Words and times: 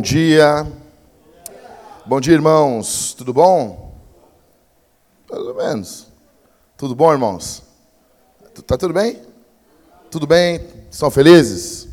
Bom 0.00 0.02
dia. 0.02 0.66
Bom 2.06 2.20
dia, 2.22 2.32
irmãos. 2.32 3.12
Tudo 3.12 3.34
bom? 3.34 3.94
Pelo 5.28 5.54
menos. 5.54 6.06
Tudo 6.74 6.94
bom, 6.94 7.12
irmãos? 7.12 7.62
Tá 8.66 8.78
tudo 8.78 8.94
bem? 8.94 9.20
Tudo 10.10 10.26
bem? 10.26 10.58
Estão 10.90 11.10
felizes? 11.10 11.86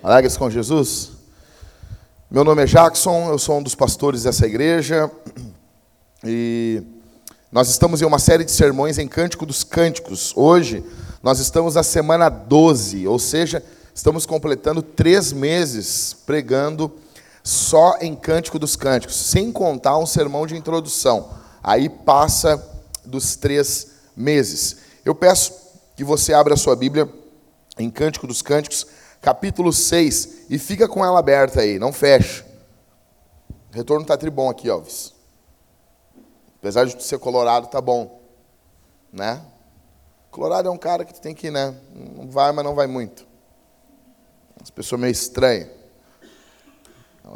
Alegres 0.00 0.36
com 0.36 0.48
Jesus? 0.48 1.10
Meu 2.30 2.44
nome 2.44 2.62
é 2.62 2.66
Jackson, 2.66 3.30
eu 3.30 3.38
sou 3.38 3.58
um 3.58 3.62
dos 3.64 3.74
pastores 3.74 4.22
dessa 4.22 4.46
igreja 4.46 5.10
e 6.22 6.84
nós 7.50 7.68
estamos 7.68 8.00
em 8.00 8.04
uma 8.04 8.20
série 8.20 8.44
de 8.44 8.52
sermões 8.52 8.96
em 8.96 9.08
Cântico 9.08 9.44
dos 9.44 9.64
Cânticos. 9.64 10.32
Hoje 10.36 10.84
nós 11.20 11.40
estamos 11.40 11.74
na 11.74 11.82
semana 11.82 12.28
12, 12.28 13.08
ou 13.08 13.18
seja, 13.18 13.60
estamos 13.92 14.24
completando 14.24 14.82
três 14.82 15.32
meses 15.32 16.14
pregando 16.24 16.92
só 17.42 17.96
em 18.00 18.14
Cântico 18.14 18.58
dos 18.58 18.76
Cânticos, 18.76 19.16
sem 19.16 19.50
contar 19.50 19.98
um 19.98 20.06
sermão 20.06 20.46
de 20.46 20.56
introdução. 20.56 21.30
Aí 21.62 21.88
passa 21.88 22.62
dos 23.04 23.36
três 23.36 23.88
meses. 24.16 24.76
Eu 25.04 25.14
peço 25.14 25.52
que 25.96 26.04
você 26.04 26.32
abra 26.32 26.54
a 26.54 26.56
sua 26.56 26.76
Bíblia 26.76 27.08
em 27.78 27.90
Cântico 27.90 28.26
dos 28.26 28.42
Cânticos, 28.42 28.86
capítulo 29.20 29.72
6, 29.72 30.46
e 30.50 30.58
fica 30.58 30.88
com 30.88 31.04
ela 31.04 31.18
aberta 31.18 31.60
aí, 31.60 31.78
não 31.78 31.92
fecha. 31.92 32.44
Retorno 33.70 34.02
está 34.02 34.16
tribom 34.16 34.50
aqui, 34.50 34.68
Alves. 34.68 35.14
Apesar 36.58 36.84
de 36.84 37.02
ser 37.02 37.18
colorado, 37.18 37.68
tá 37.68 37.80
bom. 37.80 38.20
Né? 39.12 39.40
Colorado 40.30 40.68
é 40.68 40.70
um 40.70 40.78
cara 40.78 41.04
que 41.04 41.18
tem 41.20 41.34
que, 41.34 41.50
né? 41.50 41.74
Não 41.94 42.28
vai, 42.28 42.52
mas 42.52 42.64
não 42.64 42.74
vai 42.74 42.86
muito. 42.86 43.26
As 44.62 44.70
pessoas 44.70 45.00
meio 45.00 45.12
estranhas. 45.12 45.79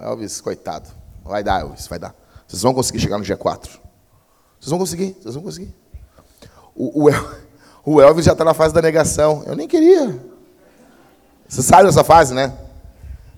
Elvis, 0.03 0.41
coitado. 0.41 0.89
Vai 1.25 1.42
dar, 1.42 1.61
Elvis, 1.61 1.87
vai 1.87 1.98
dar. 1.98 2.14
Vocês 2.47 2.62
vão 2.62 2.75
conseguir 2.75 3.00
chegar 3.00 3.19
no 3.19 3.25
G4. 3.25 3.69
Vocês 4.61 4.70
vão 4.70 4.78
conseguir, 4.78 5.17
vocês 5.20 5.34
vão 5.34 5.42
conseguir. 5.42 5.75
O, 6.75 7.09
o, 7.09 7.11
o 7.84 8.00
Elvis 8.00 8.25
já 8.25 8.33
está 8.33 8.45
na 8.45 8.55
fase 8.55 8.75
da 8.75 8.83
negação. 8.83 9.42
Eu 9.47 9.56
nem 9.56 9.69
queria. 9.69 10.20
Você 11.48 11.62
sabe 11.62 11.84
dessa 11.84 12.03
fase, 12.03 12.34
né? 12.34 12.56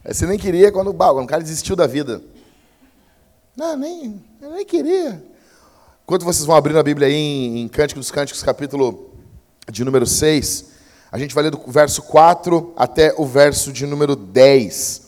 Você 0.04 0.26
nem 0.26 0.38
queria 0.38 0.70
quando, 0.70 0.94
quando 0.94 1.24
o 1.24 1.26
cara 1.26 1.42
desistiu 1.42 1.74
da 1.74 1.86
vida. 1.86 2.22
Não, 3.56 3.76
nem, 3.76 4.22
eu 4.40 4.50
nem 4.50 4.64
queria. 4.64 5.22
Enquanto 6.04 6.24
vocês 6.24 6.46
vão 6.46 6.54
abrir 6.54 6.76
a 6.76 6.82
Bíblia 6.82 7.08
aí 7.08 7.14
em, 7.14 7.62
em 7.62 7.68
Cântico 7.68 7.98
dos 7.98 8.10
Cânticos, 8.10 8.42
capítulo 8.42 9.10
de 9.68 9.84
número 9.84 10.06
6, 10.06 10.66
a 11.10 11.18
gente 11.18 11.34
vai 11.34 11.44
ler 11.44 11.50
do 11.50 11.60
verso 11.66 12.02
4 12.02 12.74
até 12.76 13.12
o 13.16 13.26
verso 13.26 13.72
de 13.72 13.86
número 13.86 14.14
10. 14.14 15.05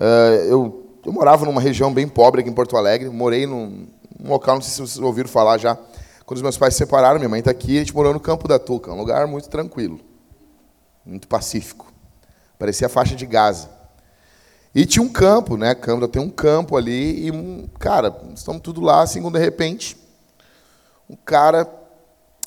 Uh, 0.00 0.48
eu, 0.48 0.86
eu 1.04 1.12
morava 1.12 1.44
numa 1.44 1.60
região 1.60 1.92
bem 1.92 2.08
pobre 2.08 2.40
aqui 2.40 2.48
em 2.48 2.54
Porto 2.54 2.74
Alegre, 2.74 3.10
morei 3.10 3.46
num, 3.46 3.86
num 4.18 4.30
local, 4.30 4.54
não 4.54 4.62
sei 4.62 4.72
se 4.72 4.80
vocês 4.80 5.04
ouviram 5.04 5.28
falar 5.28 5.58
já, 5.58 5.76
quando 6.24 6.36
os 6.36 6.42
meus 6.42 6.56
pais 6.56 6.72
se 6.72 6.78
separaram, 6.78 7.18
minha 7.18 7.28
mãe 7.28 7.40
está 7.40 7.50
aqui, 7.50 7.76
a 7.76 7.80
gente 7.80 7.94
morou 7.94 8.14
no 8.14 8.18
Campo 8.18 8.48
da 8.48 8.58
Tuca, 8.58 8.90
um 8.90 8.96
lugar 8.96 9.26
muito 9.26 9.50
tranquilo, 9.50 10.00
muito 11.04 11.28
pacífico. 11.28 11.92
Parecia 12.58 12.86
a 12.86 12.90
faixa 12.90 13.14
de 13.14 13.26
Gaza. 13.26 13.68
E 14.74 14.86
tinha 14.86 15.02
um 15.02 15.08
campo, 15.08 15.58
né? 15.58 15.74
Câmara 15.74 16.08
tem 16.08 16.22
um 16.22 16.30
campo 16.30 16.78
ali, 16.78 17.28
e, 17.28 17.68
cara, 17.78 18.16
estamos 18.34 18.62
tudo 18.62 18.80
lá, 18.80 19.02
assim, 19.02 19.20
de 19.30 19.38
repente, 19.38 19.98
um 21.10 21.16
cara. 21.16 21.68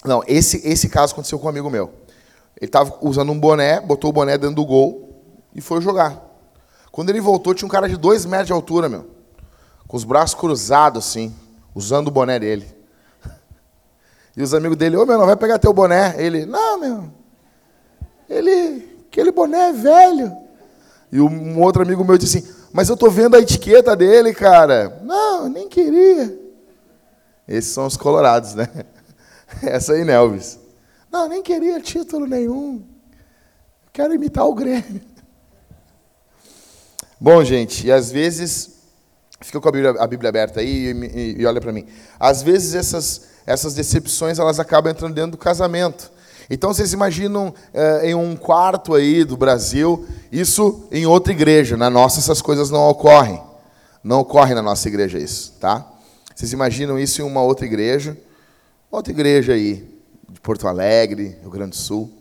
Não, 0.03 0.23
esse, 0.25 0.67
esse 0.67 0.89
caso 0.89 1.13
aconteceu 1.13 1.37
com 1.37 1.45
um 1.45 1.49
amigo 1.49 1.69
meu. 1.69 1.91
Ele 2.59 2.67
estava 2.67 2.97
usando 3.01 3.31
um 3.31 3.39
boné, 3.39 3.79
botou 3.79 4.09
o 4.09 4.13
boné 4.13 4.39
dentro 4.39 4.55
do 4.55 4.65
gol 4.65 5.21
e 5.53 5.61
foi 5.61 5.81
jogar. 5.81 6.32
Quando 6.93 7.09
ele 7.09 7.19
voltou, 7.19 7.55
tinha 7.55 7.65
um 7.65 7.71
cara 7.71 7.89
de 7.89 7.97
dois 7.97 8.23
metros 8.23 8.45
de 8.45 8.53
altura, 8.53 8.87
meu. 8.87 9.07
Com 9.87 9.97
os 9.97 10.03
braços 10.03 10.35
cruzados, 10.35 11.07
assim, 11.07 11.33
usando 11.73 12.09
o 12.09 12.11
boné 12.11 12.39
dele. 12.39 12.67
E 14.37 14.41
os 14.41 14.53
amigos 14.53 14.77
dele, 14.77 14.95
ô 14.95 15.05
meu, 15.05 15.17
não 15.17 15.25
vai 15.25 15.35
pegar 15.35 15.59
teu 15.59 15.73
boné. 15.73 16.15
Ele, 16.17 16.45
não, 16.45 16.79
meu. 16.79 17.11
Ele, 18.29 19.05
aquele 19.07 19.31
boné 19.31 19.69
é 19.69 19.73
velho. 19.73 20.37
E 21.11 21.19
um 21.19 21.61
outro 21.61 21.81
amigo 21.81 22.03
meu 22.03 22.17
disse 22.17 22.37
assim, 22.37 22.53
mas 22.71 22.89
eu 22.89 22.97
tô 22.97 23.09
vendo 23.09 23.35
a 23.35 23.39
etiqueta 23.39 23.95
dele, 23.95 24.33
cara. 24.33 24.99
Não, 25.03 25.49
nem 25.49 25.67
queria. 25.69 26.35
Esses 27.47 27.71
são 27.71 27.87
os 27.87 27.97
colorados, 27.97 28.53
né? 28.53 28.67
Essa 29.61 29.93
aí, 29.93 30.03
Nelvis. 30.03 30.59
Não, 31.11 31.27
nem 31.27 31.41
queria 31.41 31.79
título 31.79 32.27
nenhum. 32.27 32.83
Quero 33.91 34.13
imitar 34.13 34.47
o 34.47 34.53
Grêmio. 34.53 35.12
Bom, 37.23 37.41
gente, 37.41 37.87
e 37.87 37.91
às 37.91 38.11
vezes, 38.11 38.71
fica 39.39 39.57
com 39.61 39.69
a 39.69 39.71
Bíblia, 39.71 39.91
a 39.97 40.05
Bíblia 40.05 40.27
aberta 40.27 40.59
aí 40.59 40.91
e, 40.91 41.35
e 41.39 41.45
olha 41.45 41.61
para 41.61 41.71
mim. 41.71 41.87
Às 42.19 42.43
vezes 42.43 42.75
essas, 42.75 43.21
essas 43.45 43.73
decepções 43.73 44.39
elas 44.39 44.59
acabam 44.59 44.91
entrando 44.91 45.13
dentro 45.13 45.31
do 45.31 45.37
casamento. 45.37 46.11
Então 46.49 46.73
vocês 46.73 46.91
imaginam 46.91 47.53
é, 47.73 48.09
em 48.09 48.13
um 48.13 48.35
quarto 48.35 48.93
aí 48.93 49.23
do 49.23 49.37
Brasil, 49.37 50.05
isso 50.33 50.85
em 50.91 51.05
outra 51.05 51.31
igreja. 51.31 51.77
Na 51.77 51.89
nossa 51.89 52.19
essas 52.19 52.41
coisas 52.41 52.69
não 52.69 52.89
ocorrem. 52.89 53.41
Não 54.03 54.19
ocorre 54.19 54.53
na 54.53 54.61
nossa 54.61 54.85
igreja 54.89 55.17
isso, 55.17 55.53
tá? 55.61 55.89
Vocês 56.35 56.51
imaginam 56.51 56.99
isso 56.99 57.21
em 57.21 57.23
uma 57.23 57.41
outra 57.41 57.65
igreja? 57.65 58.17
Outra 58.91 59.13
igreja 59.13 59.53
aí, 59.53 59.89
de 60.27 60.41
Porto 60.41 60.67
Alegre, 60.67 61.37
Rio 61.39 61.49
Grande 61.49 61.69
do 61.69 61.77
Sul. 61.77 62.11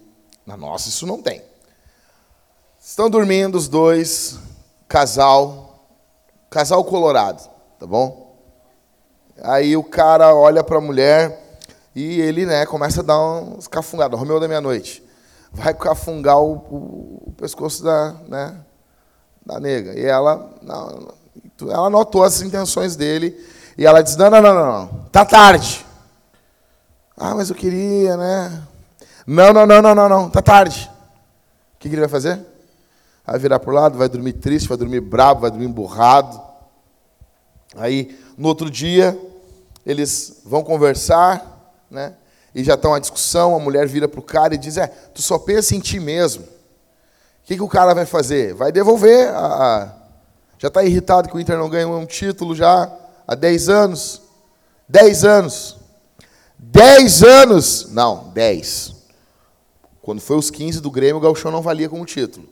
Na 0.46 0.56
nossa 0.56 0.88
isso 0.88 1.08
não 1.08 1.20
tem. 1.20 1.42
Estão 2.80 3.10
dormindo 3.10 3.58
os 3.58 3.66
dois, 3.66 4.38
casal, 4.92 5.88
casal 6.50 6.84
colorado, 6.84 7.48
tá 7.80 7.86
bom? 7.86 8.36
Aí 9.42 9.74
o 9.74 9.82
cara 9.82 10.34
olha 10.34 10.62
para 10.62 10.76
a 10.76 10.82
mulher 10.82 11.56
e 11.94 12.20
ele, 12.20 12.44
né, 12.44 12.66
começa 12.66 13.00
a 13.00 13.02
dar 13.02 13.18
uns 13.18 13.66
cafungados, 13.66 14.20
Romeu 14.20 14.38
da 14.38 14.46
meia-noite. 14.46 15.02
Vai 15.50 15.72
cafungar 15.72 16.38
o, 16.38 16.56
o, 16.56 17.22
o, 17.28 17.32
pescoço 17.38 17.82
da, 17.82 18.14
né, 18.28 18.54
da 19.46 19.58
nega. 19.58 19.98
E 19.98 20.04
ela, 20.04 20.50
ela 21.62 21.88
notou 21.88 22.22
as 22.22 22.42
intenções 22.42 22.94
dele 22.94 23.34
e 23.78 23.86
ela 23.86 24.02
diz: 24.02 24.14
"Não, 24.16 24.28
não, 24.28 24.42
não, 24.42 24.54
não, 24.54 24.88
tá 25.10 25.24
tarde". 25.24 25.86
Ah, 27.16 27.34
mas 27.34 27.48
eu 27.48 27.56
queria, 27.56 28.14
né? 28.14 28.62
Não, 29.26 29.54
não, 29.54 29.66
não, 29.66 29.80
não, 29.80 29.94
não, 29.94 30.08
não, 30.08 30.30
tá 30.30 30.42
tarde. 30.42 30.90
O 31.76 31.78
que, 31.78 31.88
que 31.88 31.94
ele 31.94 32.02
vai 32.02 32.10
fazer? 32.10 32.51
Vai 33.24 33.38
virar 33.38 33.60
para 33.60 33.70
o 33.70 33.74
lado, 33.74 33.98
vai 33.98 34.08
dormir 34.08 34.34
triste, 34.34 34.68
vai 34.68 34.76
dormir 34.76 35.00
bravo, 35.00 35.40
vai 35.40 35.50
dormir 35.50 35.66
emburrado. 35.66 36.40
Aí, 37.76 38.18
no 38.36 38.48
outro 38.48 38.70
dia, 38.70 39.18
eles 39.86 40.42
vão 40.44 40.62
conversar, 40.62 41.76
né? 41.90 42.14
E 42.54 42.62
já 42.62 42.74
estão 42.74 42.92
a 42.92 42.98
discussão, 42.98 43.54
a 43.54 43.58
mulher 43.58 43.86
vira 43.86 44.06
para 44.06 44.20
o 44.20 44.22
cara 44.22 44.54
e 44.54 44.58
diz, 44.58 44.76
é, 44.76 44.86
tu 44.86 45.22
só 45.22 45.38
pensa 45.38 45.74
em 45.74 45.80
ti 45.80 45.98
mesmo. 45.98 46.44
O 46.44 47.44
que, 47.44 47.56
que 47.56 47.62
o 47.62 47.68
cara 47.68 47.94
vai 47.94 48.06
fazer? 48.06 48.54
Vai 48.54 48.70
devolver 48.70 49.28
a... 49.28 49.46
a... 49.46 50.02
Já 50.58 50.68
está 50.68 50.84
irritado 50.84 51.28
que 51.28 51.36
o 51.36 51.40
Inter 51.40 51.58
não 51.58 51.68
ganhou 51.68 51.98
um 51.98 52.06
título 52.06 52.54
já 52.54 52.90
há 53.26 53.34
10 53.34 53.68
anos. 53.68 54.22
10 54.88 55.24
anos. 55.24 55.76
10 56.56 57.22
anos. 57.24 57.88
Não, 57.90 58.30
10. 58.32 58.94
Quando 60.02 60.20
foi 60.20 60.36
os 60.36 60.50
15 60.50 60.80
do 60.80 60.90
Grêmio, 60.90 61.16
o 61.16 61.20
Gauchão 61.20 61.50
não 61.50 61.62
valia 61.62 61.88
como 61.88 62.04
título. 62.04 62.48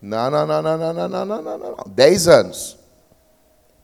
Não, 0.00 0.30
não, 0.30 0.46
não, 0.46 0.62
não, 0.62 0.78
não, 0.78 0.92
não, 0.92 1.08
não, 1.08 1.26
não, 1.26 1.42
não, 1.42 1.58
não. 1.58 1.84
Dez 1.88 2.28
anos. 2.28 2.78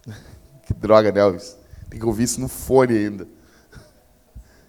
que 0.66 0.72
droga, 0.74 1.10
né, 1.10 1.20
Elvis? 1.20 1.56
Tem 1.90 1.98
que 1.98 2.06
ouvir 2.06 2.24
isso 2.24 2.40
no 2.40 2.48
fone 2.48 2.96
ainda. 2.96 3.28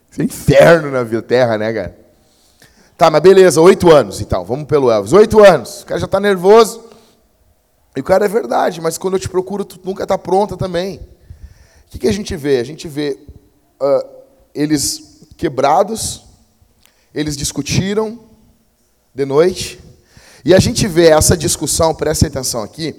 Isso 0.10 0.22
é 0.22 0.24
inferno 0.24 0.90
na 0.92 1.04
vida 1.04 1.22
terra, 1.22 1.58
né, 1.58 1.74
cara? 1.74 2.06
Tá, 2.98 3.12
mas 3.12 3.22
beleza, 3.22 3.60
oito 3.60 3.92
anos 3.92 4.22
então. 4.22 4.46
Vamos 4.46 4.66
pelo 4.66 4.90
Elvis. 4.90 5.14
Oito 5.14 5.44
anos. 5.44 5.82
O 5.82 5.86
cara 5.86 6.00
já 6.00 6.06
está 6.06 6.20
nervoso. 6.20 6.86
E 7.96 8.00
o 8.00 8.04
cara 8.04 8.26
é 8.26 8.28
verdade, 8.28 8.82
mas 8.82 8.98
quando 8.98 9.14
eu 9.14 9.20
te 9.20 9.30
procuro, 9.30 9.64
tu 9.64 9.80
nunca 9.84 10.04
está 10.04 10.18
pronta 10.18 10.58
também. 10.58 10.98
O 10.98 11.90
que, 11.90 12.00
que 12.00 12.08
a 12.08 12.12
gente 12.12 12.36
vê? 12.36 12.60
A 12.60 12.64
gente 12.64 12.88
vê 12.88 13.18
uh, 13.82 14.08
eles 14.54 15.22
quebrados, 15.38 16.26
eles 17.14 17.38
discutiram 17.38 18.20
de 19.14 19.26
noite, 19.26 19.80
e 20.46 20.54
a 20.54 20.60
gente 20.60 20.88
vê 20.88 21.08
essa 21.08 21.36
discussão, 21.36 21.96
presta 21.96 22.28
atenção 22.28 22.62
aqui, 22.62 22.96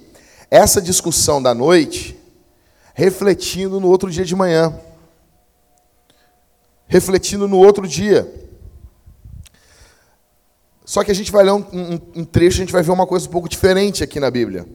essa 0.50 0.82
discussão 0.82 1.40
da 1.40 1.54
noite 1.54 2.18
refletindo 2.92 3.78
no 3.78 3.88
outro 3.88 4.10
dia 4.10 4.24
de 4.24 4.34
manhã. 4.34 4.74
Refletindo 6.88 7.46
no 7.46 7.58
outro 7.58 7.86
dia. 7.86 8.26
Só 10.84 11.04
que 11.04 11.10
a 11.10 11.14
gente 11.14 11.30
vai 11.30 11.44
ler 11.44 11.52
um, 11.52 11.64
um, 11.72 12.00
um, 12.16 12.24
trecho, 12.24 12.56
a 12.56 12.64
gente 12.64 12.72
vai 12.72 12.82
ver 12.82 12.90
uma 12.90 13.06
coisa 13.06 13.28
um 13.28 13.30
pouco 13.30 13.48
diferente 13.48 14.02
aqui 14.02 14.18
na 14.18 14.30
Bíblia. 14.30 14.66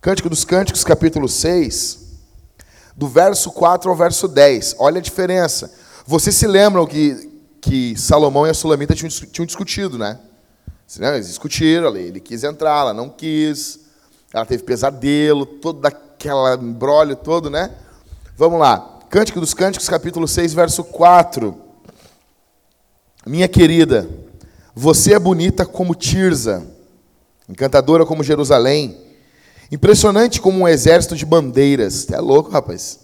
Cântico 0.00 0.28
dos 0.28 0.44
Cânticos, 0.44 0.84
capítulo 0.84 1.28
6, 1.28 2.00
do 2.96 3.08
verso 3.08 3.50
4 3.52 3.88
ao 3.88 3.96
verso 3.96 4.28
10. 4.28 4.76
Olha 4.78 4.98
a 4.98 5.02
diferença. 5.02 5.72
Vocês 6.04 6.34
se 6.34 6.46
lembram 6.46 6.86
que, 6.86 7.30
que 7.60 7.96
Salomão 7.96 8.46
e 8.46 8.50
a 8.50 8.54
Sulamita 8.54 8.94
tinham, 8.94 9.08
tinham 9.08 9.46
discutido, 9.46 9.96
né? 9.96 10.18
Eles 11.00 11.28
discutiram 11.28 11.96
ele 11.96 12.20
quis 12.20 12.44
entrar, 12.44 12.80
ela 12.80 12.94
não 12.94 13.08
quis. 13.08 13.80
ela 14.32 14.46
teve 14.46 14.62
pesadelo, 14.62 15.44
todo 15.44 15.84
aquele 15.84 16.54
embrólio 16.60 17.16
todo, 17.16 17.50
né? 17.50 17.70
Vamos 18.36 18.58
lá. 18.58 19.00
Cântico 19.10 19.40
dos 19.40 19.54
Cânticos, 19.54 19.88
capítulo 19.88 20.26
6, 20.26 20.54
verso 20.54 20.82
4. 20.84 21.56
Minha 23.26 23.48
querida, 23.48 24.08
você 24.74 25.14
é 25.14 25.18
bonita 25.18 25.64
como 25.64 25.94
Tirza, 25.94 26.66
encantadora 27.48 28.04
como 28.04 28.24
Jerusalém, 28.24 29.00
impressionante 29.70 30.40
como 30.40 30.60
um 30.60 30.68
exército 30.68 31.16
de 31.16 31.24
bandeiras. 31.24 32.10
É 32.10 32.18
louco, 32.18 32.50
rapaz. 32.50 32.98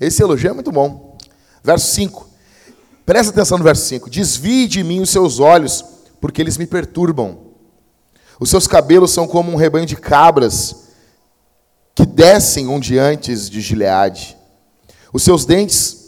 Esse 0.00 0.22
elogio 0.22 0.50
é 0.50 0.52
muito 0.52 0.70
bom. 0.70 1.18
Verso 1.62 1.92
5. 1.92 2.28
Presta 3.04 3.32
atenção 3.32 3.58
no 3.58 3.64
verso 3.64 3.84
5. 3.86 4.08
Desvie 4.08 4.68
de 4.68 4.84
mim 4.84 5.00
os 5.00 5.10
seus 5.10 5.40
olhos, 5.40 5.84
porque 6.20 6.40
eles 6.42 6.56
me 6.56 6.66
perturbam. 6.66 7.38
Os 8.40 8.50
seus 8.50 8.66
cabelos 8.66 9.10
são 9.10 9.26
como 9.26 9.50
um 9.50 9.56
rebanho 9.56 9.86
de 9.86 9.96
cabras 9.96 10.88
que 11.94 12.06
descem 12.06 12.68
ondeantes 12.68 13.50
de 13.50 13.60
Gileade. 13.60 14.36
Os 15.12 15.22
seus 15.22 15.44
dentes 15.44 15.98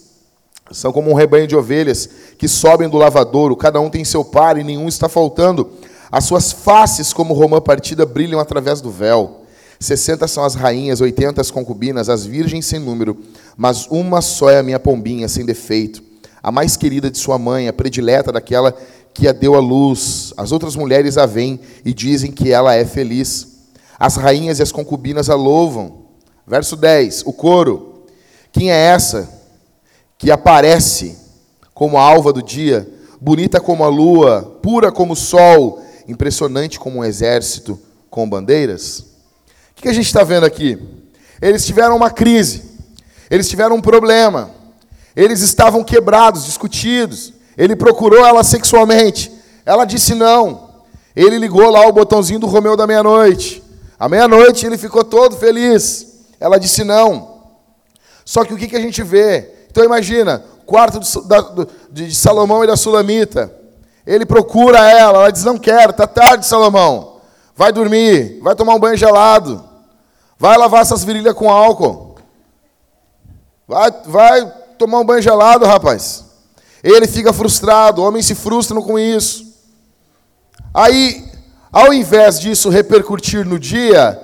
são 0.70 0.92
como 0.92 1.10
um 1.10 1.14
rebanho 1.14 1.48
de 1.48 1.56
ovelhas 1.56 2.08
que 2.38 2.46
sobem 2.46 2.88
do 2.88 2.96
lavadouro, 2.96 3.56
cada 3.56 3.80
um 3.80 3.90
tem 3.90 4.04
seu 4.04 4.24
par 4.24 4.56
e 4.56 4.62
nenhum 4.62 4.86
está 4.86 5.08
faltando. 5.08 5.72
As 6.12 6.24
suas 6.24 6.52
faces, 6.52 7.12
como 7.12 7.34
romã 7.34 7.60
partida, 7.60 8.06
brilham 8.06 8.40
através 8.40 8.80
do 8.80 8.90
véu. 8.90 9.40
Sessenta 9.80 10.28
são 10.28 10.44
as 10.44 10.54
rainhas, 10.54 11.00
oitenta 11.00 11.40
as 11.40 11.50
concubinas, 11.50 12.08
as 12.08 12.24
virgens 12.24 12.66
sem 12.66 12.78
número, 12.78 13.16
mas 13.56 13.86
uma 13.86 14.20
só 14.20 14.50
é 14.50 14.58
a 14.58 14.62
minha 14.62 14.78
pombinha, 14.78 15.26
sem 15.26 15.44
defeito. 15.44 16.02
A 16.42 16.52
mais 16.52 16.76
querida 16.76 17.10
de 17.10 17.18
sua 17.18 17.38
mãe, 17.38 17.66
a 17.66 17.72
predileta 17.72 18.30
daquela 18.30 18.74
que 19.14 19.28
a 19.28 19.32
deu 19.32 19.54
à 19.54 19.60
luz. 19.60 20.32
As 20.36 20.52
outras 20.52 20.76
mulheres 20.76 21.18
a 21.18 21.26
veem 21.26 21.60
e 21.84 21.92
dizem 21.92 22.32
que 22.32 22.50
ela 22.50 22.74
é 22.74 22.84
feliz. 22.84 23.48
As 23.98 24.16
rainhas 24.16 24.58
e 24.58 24.62
as 24.62 24.72
concubinas 24.72 25.28
a 25.28 25.34
louvam. 25.34 26.06
Verso 26.46 26.76
10, 26.76 27.24
o 27.26 27.32
coro. 27.32 28.04
Quem 28.52 28.70
é 28.70 28.76
essa 28.76 29.28
que 30.18 30.30
aparece 30.30 31.16
como 31.72 31.96
a 31.96 32.02
alva 32.02 32.32
do 32.32 32.42
dia, 32.42 32.88
bonita 33.20 33.60
como 33.60 33.84
a 33.84 33.88
lua, 33.88 34.58
pura 34.62 34.90
como 34.90 35.12
o 35.12 35.16
sol, 35.16 35.82
impressionante 36.08 36.78
como 36.78 36.98
um 36.98 37.04
exército 37.04 37.78
com 38.10 38.28
bandeiras? 38.28 39.00
O 39.70 39.82
que 39.82 39.88
a 39.88 39.92
gente 39.92 40.06
está 40.06 40.24
vendo 40.24 40.44
aqui? 40.44 40.78
Eles 41.40 41.64
tiveram 41.64 41.96
uma 41.96 42.10
crise, 42.10 42.62
eles 43.30 43.48
tiveram 43.48 43.76
um 43.76 43.80
problema, 43.80 44.50
eles 45.14 45.40
estavam 45.40 45.82
quebrados, 45.84 46.44
discutidos. 46.44 47.32
Ele 47.60 47.76
procurou 47.76 48.24
ela 48.24 48.42
sexualmente. 48.42 49.30
Ela 49.66 49.84
disse 49.84 50.14
não. 50.14 50.70
Ele 51.14 51.36
ligou 51.36 51.68
lá 51.68 51.86
o 51.86 51.92
botãozinho 51.92 52.40
do 52.40 52.46
Romeu 52.46 52.74
da 52.74 52.86
meia-noite. 52.86 53.62
À 53.98 54.08
meia-noite 54.08 54.64
ele 54.64 54.78
ficou 54.78 55.04
todo 55.04 55.36
feliz. 55.36 56.24
Ela 56.40 56.58
disse 56.58 56.84
não. 56.84 57.42
Só 58.24 58.46
que 58.46 58.54
o 58.54 58.56
que, 58.56 58.66
que 58.66 58.76
a 58.76 58.80
gente 58.80 59.02
vê? 59.02 59.66
Então 59.70 59.84
imagina, 59.84 60.42
quarto 60.64 61.00
do, 61.00 61.28
da, 61.28 61.40
do, 61.42 61.68
de 61.90 62.14
Salomão 62.14 62.64
e 62.64 62.66
da 62.66 62.78
Sulamita. 62.78 63.54
Ele 64.06 64.24
procura 64.24 64.78
ela, 64.90 65.18
ela 65.18 65.30
diz: 65.30 65.44
Não 65.44 65.58
quero, 65.58 65.90
está 65.90 66.06
tarde, 66.06 66.46
Salomão. 66.46 67.20
Vai 67.54 67.72
dormir, 67.72 68.40
vai 68.40 68.54
tomar 68.54 68.74
um 68.74 68.80
banho 68.80 68.96
gelado. 68.96 69.62
Vai 70.38 70.56
lavar 70.56 70.80
essas 70.80 71.04
virilhas 71.04 71.34
com 71.34 71.50
álcool. 71.50 72.16
Vai, 73.68 73.90
vai 74.06 74.52
tomar 74.78 75.00
um 75.00 75.04
banho 75.04 75.20
gelado, 75.20 75.66
rapaz. 75.66 76.29
Ele 76.82 77.06
fica 77.06 77.32
frustrado, 77.32 78.02
homens 78.02 78.26
se 78.26 78.34
frustram 78.34 78.82
com 78.82 78.98
isso. 78.98 79.46
Aí, 80.72 81.30
ao 81.70 81.92
invés 81.92 82.40
disso 82.40 82.68
repercutir 82.68 83.46
no 83.46 83.58
dia, 83.58 84.20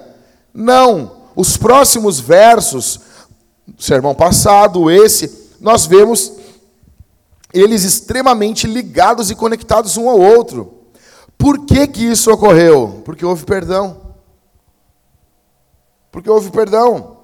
não, 0.52 1.12
os 1.34 1.56
próximos 1.56 2.18
versos, 2.18 3.00
sermão 3.78 4.14
passado, 4.14 4.90
esse, 4.90 5.50
nós 5.60 5.86
vemos 5.86 6.32
eles 7.52 7.84
extremamente 7.84 8.66
ligados 8.66 9.30
e 9.30 9.34
conectados 9.34 9.96
um 9.96 10.08
ao 10.08 10.18
outro. 10.18 10.74
Por 11.38 11.66
que, 11.66 11.86
que 11.86 12.04
isso 12.04 12.30
ocorreu? 12.30 13.02
Porque 13.04 13.24
houve 13.24 13.44
perdão. 13.44 14.14
Porque 16.10 16.30
houve 16.30 16.50
perdão. 16.50 17.15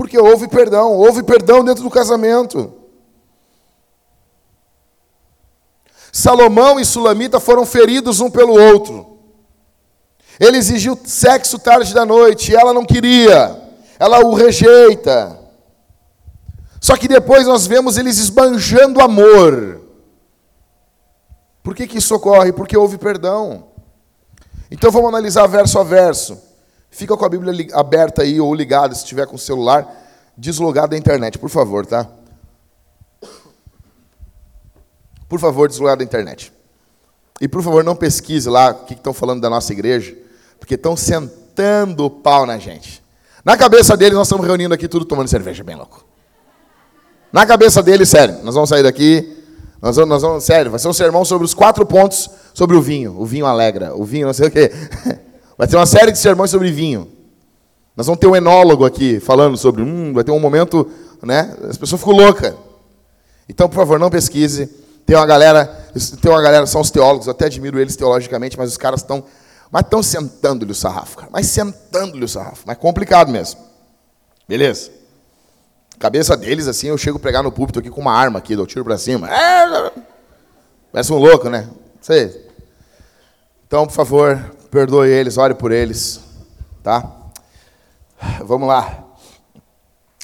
Porque 0.00 0.18
houve 0.18 0.48
perdão, 0.48 0.94
houve 0.94 1.22
perdão 1.22 1.62
dentro 1.62 1.82
do 1.82 1.90
casamento. 1.90 2.72
Salomão 6.10 6.80
e 6.80 6.86
Sulamita 6.86 7.38
foram 7.38 7.66
feridos 7.66 8.18
um 8.18 8.30
pelo 8.30 8.58
outro. 8.58 9.18
Ele 10.40 10.56
exigiu 10.56 10.98
sexo 11.04 11.58
tarde 11.58 11.92
da 11.92 12.06
noite, 12.06 12.50
e 12.50 12.56
ela 12.56 12.72
não 12.72 12.86
queria, 12.86 13.62
ela 13.98 14.24
o 14.24 14.32
rejeita. 14.32 15.38
Só 16.80 16.96
que 16.96 17.06
depois 17.06 17.46
nós 17.46 17.66
vemos 17.66 17.98
eles 17.98 18.16
esbanjando 18.16 19.02
amor. 19.02 19.82
Por 21.62 21.74
que, 21.74 21.86
que 21.86 21.98
isso 21.98 22.14
ocorre? 22.14 22.54
Porque 22.54 22.74
houve 22.74 22.96
perdão. 22.96 23.66
Então 24.70 24.90
vamos 24.90 25.10
analisar 25.10 25.46
verso 25.46 25.78
a 25.78 25.84
verso. 25.84 26.49
Fica 26.90 27.16
com 27.16 27.24
a 27.24 27.28
Bíblia 27.28 27.68
aberta 27.72 28.22
aí 28.22 28.40
ou 28.40 28.52
ligada, 28.54 28.94
se 28.94 29.04
tiver 29.04 29.26
com 29.26 29.36
o 29.36 29.38
celular, 29.38 29.86
deslogado 30.36 30.90
da 30.90 30.98
internet, 30.98 31.38
por 31.38 31.48
favor, 31.48 31.86
tá? 31.86 32.08
Por 35.28 35.38
favor, 35.38 35.68
deslogado 35.68 35.98
da 35.98 36.04
internet. 36.04 36.52
E 37.40 37.46
por 37.46 37.62
favor, 37.62 37.84
não 37.84 37.94
pesquise 37.94 38.48
lá 38.48 38.70
o 38.70 38.84
que 38.84 38.94
estão 38.94 39.14
falando 39.14 39.40
da 39.40 39.48
nossa 39.48 39.72
igreja, 39.72 40.16
porque 40.58 40.74
estão 40.74 40.96
sentando 40.96 42.04
o 42.04 42.10
pau 42.10 42.44
na 42.44 42.58
gente. 42.58 43.02
Na 43.44 43.56
cabeça 43.56 43.96
deles, 43.96 44.14
nós 44.14 44.26
estamos 44.26 44.44
reunindo 44.44 44.74
aqui 44.74 44.88
tudo 44.88 45.04
tomando 45.04 45.28
cerveja, 45.28 45.62
bem 45.62 45.76
louco. 45.76 46.04
Na 47.32 47.46
cabeça 47.46 47.82
deles, 47.82 48.08
sério, 48.08 48.40
nós 48.42 48.54
vamos 48.54 48.68
sair 48.68 48.82
daqui, 48.82 49.38
nós 49.80 49.96
vamos, 49.96 50.10
nós 50.10 50.22
vamos, 50.22 50.44
sério, 50.44 50.70
vai 50.70 50.80
ser 50.80 50.88
um 50.88 50.92
sermão 50.92 51.24
sobre 51.24 51.44
os 51.44 51.54
quatro 51.54 51.86
pontos 51.86 52.28
sobre 52.52 52.76
o 52.76 52.82
vinho. 52.82 53.18
O 53.18 53.24
vinho 53.24 53.46
alegra, 53.46 53.94
o 53.94 54.04
vinho 54.04 54.26
não 54.26 54.34
sei 54.34 54.48
o 54.48 54.50
quê. 54.50 54.70
Vai 55.60 55.68
ter 55.68 55.76
uma 55.76 55.84
série 55.84 56.10
de 56.10 56.18
sermões 56.18 56.50
sobre 56.50 56.72
vinho. 56.72 57.06
Nós 57.94 58.06
vamos 58.06 58.18
ter 58.18 58.26
um 58.26 58.34
enólogo 58.34 58.86
aqui 58.86 59.20
falando 59.20 59.58
sobre. 59.58 59.82
Hum, 59.82 60.14
vai 60.14 60.24
ter 60.24 60.30
um 60.30 60.40
momento. 60.40 60.90
Né? 61.22 61.54
As 61.68 61.76
pessoas 61.76 62.00
ficam 62.00 62.16
loucas. 62.16 62.54
Então, 63.46 63.68
por 63.68 63.74
favor, 63.74 63.98
não 63.98 64.08
pesquise. 64.08 64.68
Tem 65.04 65.14
uma 65.14 65.26
galera, 65.26 65.66
tem 66.22 66.32
uma 66.32 66.40
galera, 66.40 66.66
são 66.66 66.80
os 66.80 66.90
teólogos, 66.90 67.26
eu 67.26 67.32
até 67.32 67.44
admiro 67.44 67.78
eles 67.78 67.94
teologicamente, 67.94 68.56
mas 68.56 68.70
os 68.70 68.78
caras 68.78 69.00
estão. 69.00 69.22
Mas 69.70 69.82
estão 69.82 70.02
sentando-lhe 70.02 70.72
o 70.72 70.74
sarrafo, 70.74 71.18
cara. 71.18 71.28
Mas 71.30 71.44
sentando-lhe 71.48 72.24
o 72.24 72.28
sarrafo. 72.28 72.62
Mas 72.64 72.78
complicado 72.78 73.30
mesmo. 73.30 73.60
Beleza? 74.48 74.90
Cabeça 75.98 76.38
deles, 76.38 76.68
assim, 76.68 76.86
eu 76.86 76.96
chego 76.96 77.18
a 77.18 77.20
pregar 77.20 77.42
no 77.42 77.52
púlpito 77.52 77.80
aqui 77.80 77.90
com 77.90 78.00
uma 78.00 78.14
arma 78.14 78.38
aqui, 78.38 78.56
dou 78.56 78.66
tiro 78.66 78.82
para 78.82 78.96
cima. 78.96 79.28
É, 79.30 79.92
parece 80.90 81.12
um 81.12 81.18
louco, 81.18 81.50
né? 81.50 81.68
Sei. 82.00 82.48
Então, 83.66 83.86
por 83.86 83.92
favor, 83.92 84.58
perdoe 84.70 85.08
eles, 85.08 85.36
ore 85.36 85.54
por 85.54 85.72
eles, 85.72 86.20
tá? 86.82 87.10
Vamos 88.44 88.68
lá. 88.68 89.04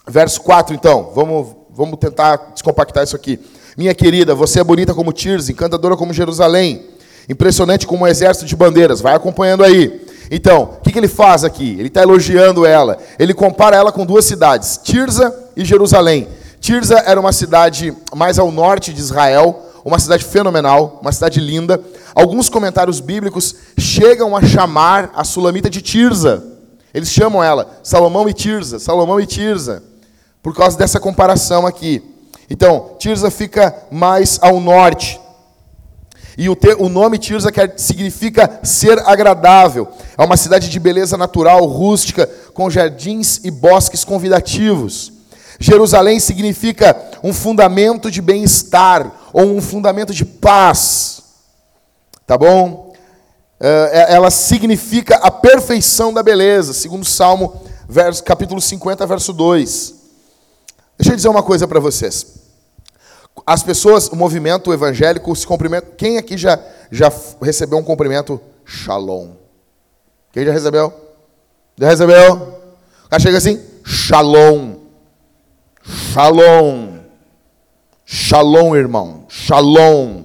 Verso 0.06 0.40
4, 0.42 0.74
então. 0.74 1.10
Vamos, 1.14 1.56
vamos 1.70 1.98
tentar 1.98 2.36
descompactar 2.52 3.04
isso 3.04 3.16
aqui. 3.16 3.40
Minha 3.76 3.94
querida, 3.94 4.34
você 4.34 4.60
é 4.60 4.64
bonita 4.64 4.94
como 4.94 5.12
Tirza, 5.12 5.50
encantadora 5.50 5.96
como 5.96 6.12
Jerusalém, 6.12 6.86
impressionante 7.28 7.86
como 7.86 8.04
um 8.04 8.06
exército 8.06 8.46
de 8.46 8.54
bandeiras. 8.54 9.00
Vai 9.00 9.14
acompanhando 9.14 9.64
aí. 9.64 10.06
Então, 10.30 10.76
o 10.78 10.80
que, 10.82 10.92
que 10.92 10.98
ele 10.98 11.08
faz 11.08 11.44
aqui? 11.44 11.76
Ele 11.78 11.88
está 11.88 12.02
elogiando 12.02 12.64
ela. 12.64 12.98
Ele 13.18 13.34
compara 13.34 13.76
ela 13.76 13.92
com 13.92 14.06
duas 14.06 14.24
cidades, 14.24 14.80
Tirza 14.82 15.34
e 15.56 15.64
Jerusalém. 15.64 16.28
Tirza 16.60 16.98
era 16.98 17.20
uma 17.20 17.32
cidade 17.32 17.94
mais 18.14 18.38
ao 18.38 18.50
norte 18.50 18.92
de 18.92 19.00
Israel, 19.00 19.62
uma 19.86 20.00
cidade 20.00 20.24
fenomenal, 20.24 20.98
uma 21.00 21.12
cidade 21.12 21.38
linda. 21.38 21.80
Alguns 22.12 22.48
comentários 22.48 22.98
bíblicos 22.98 23.54
chegam 23.78 24.36
a 24.36 24.42
chamar 24.42 25.12
a 25.14 25.22
Sulamita 25.22 25.70
de 25.70 25.80
Tirza. 25.80 26.42
Eles 26.92 27.08
chamam 27.08 27.42
ela 27.42 27.78
Salomão 27.84 28.28
e 28.28 28.32
Tirza, 28.32 28.80
Salomão 28.80 29.20
e 29.20 29.26
Tirza, 29.26 29.84
por 30.42 30.56
causa 30.56 30.76
dessa 30.76 30.98
comparação 30.98 31.64
aqui. 31.64 32.02
Então, 32.50 32.96
Tirza 32.98 33.30
fica 33.30 33.72
mais 33.88 34.40
ao 34.42 34.58
norte. 34.58 35.20
E 36.36 36.48
o, 36.48 36.56
te, 36.56 36.74
o 36.80 36.88
nome 36.88 37.16
Tirza 37.16 37.52
quer, 37.52 37.74
significa 37.76 38.58
ser 38.64 38.98
agradável. 39.06 39.86
É 40.18 40.24
uma 40.24 40.36
cidade 40.36 40.68
de 40.68 40.80
beleza 40.80 41.16
natural, 41.16 41.64
rústica, 41.64 42.28
com 42.52 42.68
jardins 42.68 43.40
e 43.44 43.52
bosques 43.52 44.02
convidativos. 44.02 45.12
Jerusalém 45.58 46.20
significa 46.20 46.96
um 47.22 47.32
fundamento 47.32 48.10
de 48.10 48.20
bem-estar 48.20 49.10
ou 49.32 49.44
um 49.44 49.62
fundamento 49.62 50.12
de 50.12 50.24
paz. 50.24 51.22
Tá 52.26 52.36
bom? 52.36 52.92
É, 53.58 53.90
é, 53.92 54.14
ela 54.14 54.30
significa 54.30 55.16
a 55.16 55.30
perfeição 55.30 56.12
da 56.12 56.22
beleza, 56.22 56.72
segundo 56.72 57.04
Salmo, 57.04 57.62
capítulo 58.24 58.60
50, 58.60 59.06
verso 59.06 59.32
2. 59.32 59.94
Deixa 60.98 61.12
eu 61.12 61.16
dizer 61.16 61.28
uma 61.28 61.42
coisa 61.42 61.66
para 61.66 61.80
vocês. 61.80 62.26
As 63.46 63.62
pessoas, 63.62 64.08
o 64.08 64.16
movimento 64.16 64.72
evangélico 64.72 65.34
se 65.36 65.46
cumprimenta. 65.46 65.92
Quem 65.96 66.18
aqui 66.18 66.36
já, 66.36 66.58
já 66.90 67.12
recebeu 67.40 67.78
um 67.78 67.84
cumprimento 67.84 68.40
Shalom. 68.64 69.32
Quem 70.32 70.44
já 70.44 70.52
recebeu? 70.52 70.92
Já 71.78 71.88
recebeu? 71.88 72.34
O 73.04 73.08
cara 73.08 73.22
chega 73.22 73.38
assim, 73.38 73.60
Shalom. 73.84 74.85
Shalom. 75.88 76.98
Shalom, 78.04 78.74
irmão. 78.74 79.24
Shalom. 79.28 80.24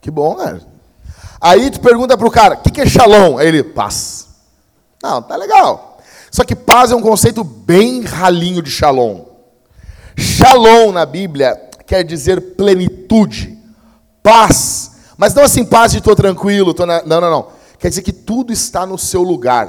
Que 0.00 0.10
bom, 0.10 0.34
cara. 0.34 0.60
Aí 1.40 1.70
tu 1.70 1.80
pergunta 1.80 2.16
pro 2.16 2.30
cara, 2.30 2.54
o 2.54 2.58
que, 2.58 2.70
que 2.70 2.80
é 2.80 2.86
shalom? 2.86 3.36
Aí 3.36 3.48
ele, 3.48 3.62
paz. 3.62 4.28
Não, 5.02 5.20
tá 5.20 5.36
legal. 5.36 5.98
Só 6.30 6.42
que 6.42 6.56
paz 6.56 6.90
é 6.90 6.96
um 6.96 7.02
conceito 7.02 7.44
bem 7.44 8.02
ralinho 8.02 8.62
de 8.62 8.70
shalom. 8.70 9.26
Shalom 10.16 10.92
na 10.92 11.04
Bíblia 11.04 11.54
quer 11.86 12.02
dizer 12.02 12.54
plenitude, 12.56 13.58
paz. 14.22 14.92
Mas 15.18 15.34
não 15.34 15.42
assim, 15.42 15.64
paz 15.64 15.92
de 15.92 15.98
estou 15.98 16.16
tranquilo, 16.16 16.72
tô 16.72 16.86
na... 16.86 17.02
não, 17.04 17.20
não, 17.20 17.30
não. 17.30 17.48
Quer 17.78 17.90
dizer 17.90 18.02
que 18.02 18.12
tudo 18.12 18.52
está 18.52 18.86
no 18.86 18.96
seu 18.96 19.22
lugar. 19.22 19.66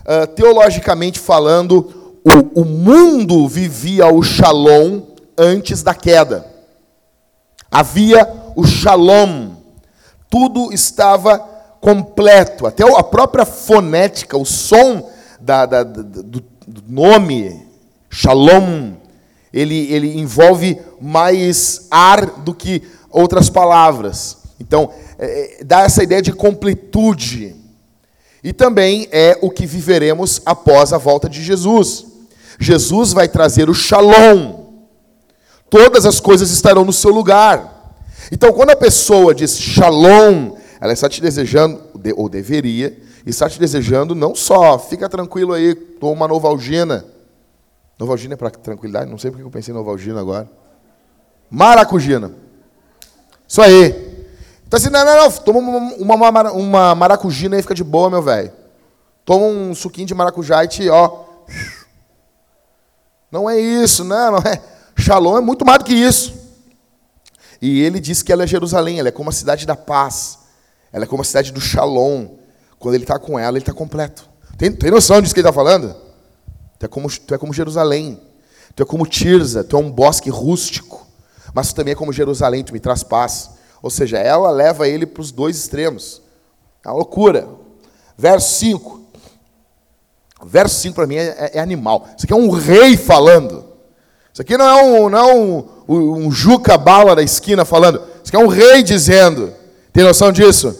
Uh, 0.00 0.26
teologicamente 0.34 1.20
falando, 1.20 1.99
o, 2.24 2.62
o 2.62 2.64
mundo 2.64 3.48
vivia 3.48 4.06
o 4.06 4.22
shalom 4.22 5.02
antes 5.36 5.82
da 5.82 5.94
queda. 5.94 6.46
Havia 7.70 8.28
o 8.56 8.66
shalom. 8.66 9.52
Tudo 10.28 10.72
estava 10.72 11.38
completo. 11.80 12.66
Até 12.66 12.84
a 12.84 13.02
própria 13.02 13.44
fonética, 13.44 14.36
o 14.36 14.44
som 14.44 15.10
da, 15.40 15.64
da, 15.66 15.82
do, 15.82 16.42
do 16.66 16.82
nome, 16.86 17.66
shalom, 18.10 18.92
ele, 19.52 19.92
ele 19.92 20.18
envolve 20.18 20.80
mais 21.00 21.86
ar 21.90 22.26
do 22.40 22.54
que 22.54 22.82
outras 23.10 23.48
palavras. 23.48 24.38
Então, 24.60 24.90
é, 25.18 25.60
é, 25.60 25.64
dá 25.64 25.82
essa 25.82 26.02
ideia 26.02 26.20
de 26.20 26.32
completude. 26.32 27.56
E 28.42 28.52
também 28.52 29.08
é 29.10 29.38
o 29.40 29.50
que 29.50 29.66
viveremos 29.66 30.40
após 30.44 30.92
a 30.92 30.98
volta 30.98 31.28
de 31.28 31.42
Jesus. 31.42 32.09
Jesus 32.60 33.14
vai 33.14 33.26
trazer 33.26 33.70
o 33.70 33.74
shalom. 33.74 34.60
Todas 35.70 36.04
as 36.04 36.20
coisas 36.20 36.50
estarão 36.50 36.84
no 36.84 36.92
seu 36.92 37.10
lugar. 37.10 37.96
Então, 38.30 38.52
quando 38.52 38.70
a 38.70 38.76
pessoa 38.76 39.34
diz 39.34 39.58
shalom, 39.58 40.56
ela 40.78 40.92
está 40.92 41.08
te 41.08 41.22
desejando, 41.22 41.80
ou 42.16 42.28
deveria, 42.28 42.96
está 43.24 43.48
te 43.48 43.58
desejando 43.58 44.14
não 44.14 44.34
só, 44.34 44.78
fica 44.78 45.08
tranquilo 45.08 45.54
aí, 45.54 45.74
toma 45.74 46.12
uma 46.12 46.28
novalgina. 46.28 47.04
Novalgina 47.98 48.34
é 48.34 48.36
para 48.36 48.50
tranquilidade? 48.50 49.10
Não 49.10 49.18
sei 49.18 49.30
porque 49.30 49.44
eu 49.44 49.50
pensei 49.50 49.72
em 49.72 49.76
Novalgina 49.76 50.20
agora. 50.20 50.48
Maracujina. 51.50 52.32
Isso 53.46 53.60
aí. 53.60 54.26
Então 54.66 54.78
assim, 54.78 54.88
não, 54.88 55.04
não, 55.04 55.16
não, 55.16 55.30
toma 55.30 55.58
uma, 55.58 56.14
uma, 56.14 56.52
uma 56.52 56.94
maracujina 56.94 57.56
aí, 57.56 57.62
fica 57.62 57.74
de 57.74 57.84
boa, 57.84 58.08
meu 58.08 58.22
velho. 58.22 58.52
Toma 59.24 59.46
um 59.46 59.74
suquinho 59.74 60.06
de 60.06 60.14
maracujá 60.14 60.64
e 60.64 60.68
te, 60.68 60.88
ó. 60.88 61.24
Não 63.30 63.48
é 63.48 63.58
isso, 63.58 64.02
não, 64.04 64.32
não 64.32 64.38
é. 64.38 64.60
Shalom 64.98 65.38
é 65.38 65.40
muito 65.40 65.64
mais 65.64 65.78
do 65.78 65.84
que 65.84 65.94
isso. 65.94 66.34
E 67.62 67.80
ele 67.82 68.00
diz 68.00 68.22
que 68.22 68.32
ela 68.32 68.44
é 68.44 68.46
Jerusalém, 68.46 68.98
ela 68.98 69.08
é 69.08 69.12
como 69.12 69.30
a 69.30 69.32
cidade 69.32 69.66
da 69.66 69.76
paz. 69.76 70.38
Ela 70.92 71.04
é 71.04 71.06
como 71.06 71.22
a 71.22 71.24
cidade 71.24 71.52
do 71.52 71.60
Shalom. 71.60 72.28
Quando 72.78 72.94
ele 72.94 73.04
está 73.04 73.18
com 73.18 73.38
ela, 73.38 73.56
ele 73.56 73.62
está 73.62 73.72
completo. 73.72 74.28
Tem, 74.56 74.72
tem 74.72 74.90
noção 74.90 75.20
disso 75.20 75.34
que 75.34 75.40
ele 75.40 75.48
está 75.48 75.54
falando? 75.54 75.94
Tu 76.78 76.86
é, 76.86 76.88
como, 76.88 77.08
tu 77.10 77.34
é 77.34 77.38
como 77.38 77.52
Jerusalém. 77.52 78.20
Tu 78.74 78.82
é 78.82 78.86
como 78.86 79.06
Tirza, 79.06 79.62
tu 79.62 79.76
é 79.76 79.78
um 79.78 79.90
bosque 79.90 80.30
rústico. 80.30 81.06
Mas 81.52 81.68
tu 81.68 81.74
também 81.74 81.92
é 81.92 81.94
como 81.94 82.12
Jerusalém, 82.12 82.64
tu 82.64 82.72
me 82.72 82.80
traz 82.80 83.02
paz. 83.02 83.50
Ou 83.82 83.90
seja, 83.90 84.18
ela 84.18 84.50
leva 84.50 84.88
ele 84.88 85.06
para 85.06 85.20
os 85.20 85.30
dois 85.30 85.56
extremos. 85.56 86.22
É 86.84 86.88
uma 86.88 86.96
loucura. 86.96 87.48
Verso 88.16 88.54
5. 88.58 88.99
Verso 90.50 90.80
5 90.80 90.96
para 90.96 91.06
mim 91.06 91.14
é, 91.14 91.26
é, 91.26 91.50
é, 91.54 91.60
animal. 91.60 92.08
Isso 92.16 92.26
aqui 92.26 92.32
é 92.32 92.36
um 92.36 92.50
rei 92.50 92.96
falando. 92.96 93.64
Isso 94.32 94.42
aqui 94.42 94.56
não 94.56 94.66
é 94.66 94.82
um, 94.82 95.08
não 95.08 95.18
é 95.18 95.34
um, 95.34 95.68
um, 95.88 96.26
um 96.26 96.32
Juca 96.32 96.76
Bala 96.76 97.14
da 97.14 97.22
esquina 97.22 97.64
falando. 97.64 98.02
Isso 98.16 98.34
aqui 98.34 98.36
é 98.36 98.38
um 98.40 98.48
rei 98.48 98.82
dizendo. 98.82 99.52
Tem 99.92 100.02
noção 100.02 100.32
disso? 100.32 100.76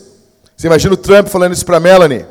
Você 0.57 0.67
imagina 0.67 0.93
o 0.93 0.97
Trump 0.97 1.29
falando 1.29 1.53
isso 1.53 1.65
para 1.65 1.79
Melanie? 1.79 2.27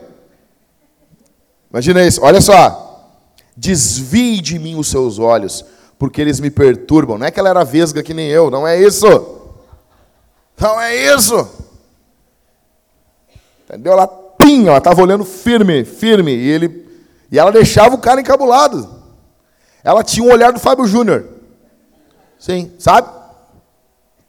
Imagina 1.71 2.05
isso. 2.05 2.19
Olha 2.21 2.41
só. 2.41 3.07
Desvie 3.55 4.41
de 4.41 4.59
mim 4.59 4.75
os 4.75 4.89
seus 4.89 5.17
olhos, 5.17 5.63
porque 5.97 6.19
eles 6.19 6.41
me 6.41 6.49
perturbam. 6.49 7.17
Não 7.17 7.25
é 7.25 7.31
que 7.31 7.39
ela 7.39 7.49
era 7.49 7.63
vesga 7.63 8.03
que 8.03 8.13
nem 8.13 8.27
eu, 8.27 8.51
não 8.51 8.67
é 8.67 8.77
isso. 8.77 9.07
Não 10.59 10.79
é 10.79 10.93
isso. 11.15 11.49
Entendeu? 13.63 13.93
Ela 13.93 14.07
pinha, 14.07 14.69
ela 14.69 14.77
estava 14.77 15.01
olhando 15.01 15.23
firme, 15.23 15.85
firme, 15.85 16.33
e 16.33 16.47
ele 16.49 16.88
e 17.31 17.37
ela 17.37 17.51
deixava 17.51 17.95
o 17.95 17.99
cara 17.99 18.21
encabulado. 18.21 18.89
Ela 19.83 20.03
tinha 20.03 20.25
um 20.25 20.31
olhar 20.31 20.51
do 20.51 20.59
Fábio 20.59 20.85
Júnior. 20.85 21.25
Sim, 22.37 22.71
sabe? 22.79 23.09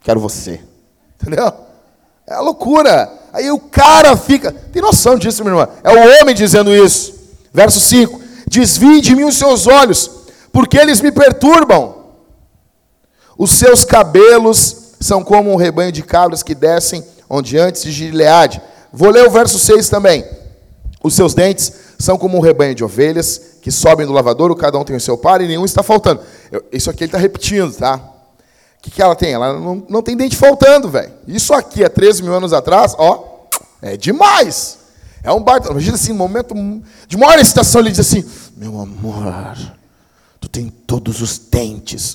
Quero 0.01 0.21
você. 0.21 0.61
Entendeu? 1.21 1.53
É 2.27 2.37
loucura. 2.37 3.13
Aí 3.33 3.51
o 3.51 3.59
cara 3.59 4.17
fica. 4.17 4.53
Tem 4.53 4.83
noção 4.83 5.17
disso, 5.17 5.45
minha 5.45 5.55
irmã? 5.55 5.69
É 5.83 5.91
o 5.91 6.21
homem 6.21 6.35
dizendo 6.35 6.75
isso. 6.75 7.15
Verso 7.53 7.81
5. 7.81 8.21
Desvie 8.47 9.01
de 9.01 9.15
mim 9.15 9.25
os 9.25 9.37
seus 9.37 9.67
olhos, 9.67 10.11
porque 10.53 10.77
eles 10.77 11.01
me 11.01 11.13
perturbam. 11.13 12.01
Os 13.39 13.53
seus 13.53 13.85
cabelos 13.85 14.95
são 15.01 15.25
como 15.25 15.53
um 15.53 15.57
rebanho 15.57 15.93
de 15.93 16.03
cabras 16.03 16.43
que 16.43 16.55
descem 16.55 17.05
onde 17.29 17.57
antes 17.57 17.83
de 17.83 17.93
Gileade. 17.93 18.61
Vou 18.93 19.11
ler 19.11 19.27
o 19.27 19.31
verso 19.31 19.59
6 19.59 19.89
também. 19.89 20.25
Os 21.03 21.15
seus 21.15 21.33
dentes 21.35 21.73
são 21.99 22.19
como 22.19 22.37
um 22.37 22.41
rebanho 22.41 22.75
de 22.75 22.85
ovelhas 22.85 23.41
que 23.63 23.71
sobem 23.71 24.07
do 24.07 24.13
lavadouro, 24.13 24.55
cada 24.55 24.79
um 24.79 24.85
tem 24.85 24.97
o 24.97 25.01
seu 25.01 25.17
par 25.17 25.41
e 25.41 25.47
nenhum 25.47 25.65
está 25.65 25.83
faltando. 25.83 26.21
Eu, 26.51 26.65
isso 26.73 26.91
aqui 26.91 27.05
ele 27.05 27.09
está 27.09 27.19
repetindo, 27.19 27.75
tá? 27.75 27.97
O 27.97 28.83
que, 28.83 28.91
que 28.91 29.03
ela 29.03 29.15
tem? 29.15 29.33
Ela 29.33 29.53
não, 29.59 29.85
não 29.89 30.03
tem 30.03 30.17
dente 30.17 30.37
faltando, 30.37 30.89
velho. 30.89 31.13
Isso 31.27 31.53
aqui, 31.53 31.85
há 31.85 31.91
13 31.91 32.23
mil 32.23 32.35
anos 32.35 32.53
atrás, 32.53 32.95
ó, 32.99 33.47
é 33.83 33.97
demais. 33.97 34.79
É 35.23 35.31
um 35.33 35.43
baita. 35.43 35.71
Imagina 35.71 35.97
assim, 35.97 36.13
um 36.13 36.17
momento 36.17 36.55
de 37.07 37.17
maior 37.17 37.39
excitação, 37.39 37.83
ele 37.83 37.91
diz 37.91 38.01
assim: 38.01 38.25
Meu 38.57 38.81
amor, 38.81 39.57
tu 40.41 40.49
tem 40.49 40.69
todos 40.87 41.21
os 41.21 41.39
dentes. 41.39 42.15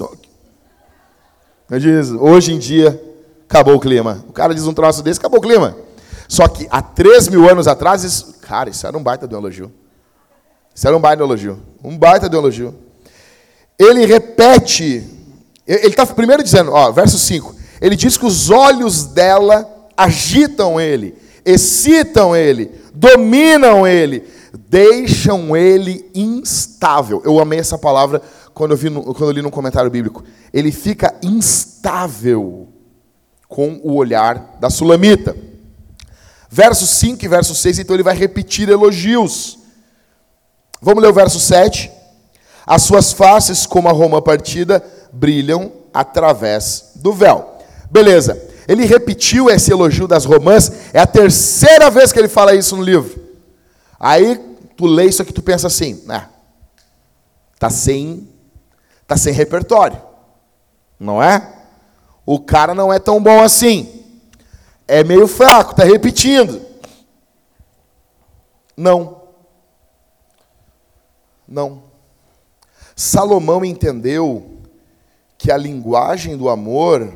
Diz, 1.80 2.12
hoje 2.12 2.54
em 2.54 2.60
dia, 2.60 3.00
acabou 3.48 3.75
o 3.75 3.80
clima. 3.80 4.24
O 4.27 4.34
cara 4.34 4.54
diz 4.54 4.65
um 4.65 4.74
troço 4.74 5.04
desse, 5.04 5.20
acabou 5.20 5.39
o 5.39 5.42
clima. 5.42 5.75
Só 6.27 6.48
que 6.48 6.67
há 6.70 6.82
3 6.82 7.27
mil 7.29 7.50
anos 7.50 7.67
atrás, 7.67 8.03
isso, 8.03 8.36
cara, 8.41 8.70
isso 8.70 8.86
era 8.86 8.98
um 8.98 9.03
baita 9.03 9.27
de 9.27 9.36
um 9.36 9.38
elogio. 9.38 9.72
Isso 10.74 10.88
era 10.88 10.96
um 10.96 11.00
baita 11.00 11.17
de 11.17 11.24
um 11.24 11.27
elogio. 11.27 11.60
Um 11.84 11.98
baita 11.98 12.29
de 12.29 12.36
um 12.36 12.39
elogio. 12.39 12.75
Ele 13.77 14.05
repete, 14.05 15.08
ele 15.67 15.88
está 15.88 16.05
primeiro 16.05 16.44
dizendo, 16.44 16.72
ó, 16.72 16.91
verso 16.91 17.17
5. 17.17 17.55
Ele 17.82 17.96
diz 17.96 18.17
que 18.17 18.25
os 18.25 18.50
olhos 18.50 19.05
dela 19.05 19.70
agitam 19.98 20.79
ele, 20.79 21.15
excitam 21.46 22.36
ele, 22.36 22.72
dominam 22.94 23.86
ele, 23.86 24.24
deixam 24.70 25.55
ele 25.55 26.10
instável. 26.13 27.22
Eu 27.25 27.39
amei 27.39 27.60
essa 27.60 27.77
palavra 27.77 28.22
quando 28.53 28.72
eu, 28.72 28.77
vi 28.77 28.89
no, 28.89 29.03
quando 29.03 29.29
eu 29.29 29.32
li 29.32 29.41
no 29.41 29.51
comentário 29.51 29.91
bíblico. 29.91 30.24
Ele 30.53 30.72
fica 30.72 31.13
instável 31.22 32.70
com 33.48 33.79
o 33.84 33.96
olhar 33.96 34.58
da 34.60 34.70
sulamita. 34.70 35.36
Verso 36.49 36.85
5 36.85 37.25
e 37.25 37.27
verso 37.27 37.55
6, 37.55 37.79
então 37.79 37.95
ele 37.95 38.03
vai 38.03 38.15
repetir 38.15 38.69
elogios. 38.69 39.59
Vamos 40.81 41.01
ler 41.01 41.09
o 41.09 41.13
verso 41.13 41.39
7. 41.39 41.91
As 42.65 42.83
suas 42.83 43.11
faces, 43.13 43.65
como 43.65 43.89
a 43.89 43.91
roma 43.91 44.21
partida, 44.21 44.83
brilham 45.11 45.71
através 45.93 46.91
do 46.95 47.13
véu. 47.13 47.57
Beleza. 47.89 48.41
Ele 48.67 48.85
repetiu 48.85 49.49
esse 49.49 49.71
elogio 49.71 50.07
das 50.07 50.25
romãs, 50.25 50.71
é 50.91 50.99
a 50.99 51.07
terceira 51.07 51.89
vez 51.89 52.11
que 52.11 52.19
ele 52.19 52.27
fala 52.27 52.55
isso 52.55 52.75
no 52.75 52.83
livro. 52.83 53.23
Aí 53.99 54.37
tu 54.75 54.85
lê 54.85 55.05
isso 55.05 55.21
aqui, 55.21 55.31
tu 55.31 55.41
pensa 55.41 55.67
assim, 55.67 56.01
né? 56.05 56.27
Tá 57.59 57.69
sem, 57.69 58.27
tá 59.07 59.15
sem 59.15 59.33
repertório, 59.33 60.01
não 60.99 61.21
é? 61.21 61.53
O 62.25 62.39
cara 62.39 62.73
não 62.73 62.91
é 62.91 62.99
tão 62.99 63.21
bom 63.21 63.41
assim. 63.41 64.04
É 64.88 65.04
meio 65.04 65.27
fraco, 65.27 65.75
tá 65.75 65.84
repetindo. 65.84 66.65
Não. 68.75 69.24
Não. 71.48 71.84
Salomão 72.96 73.63
entendeu 73.65 74.62
que 75.38 75.51
a 75.51 75.58
linguagem 75.58 76.38
do 76.38 76.50
amor 76.50 77.13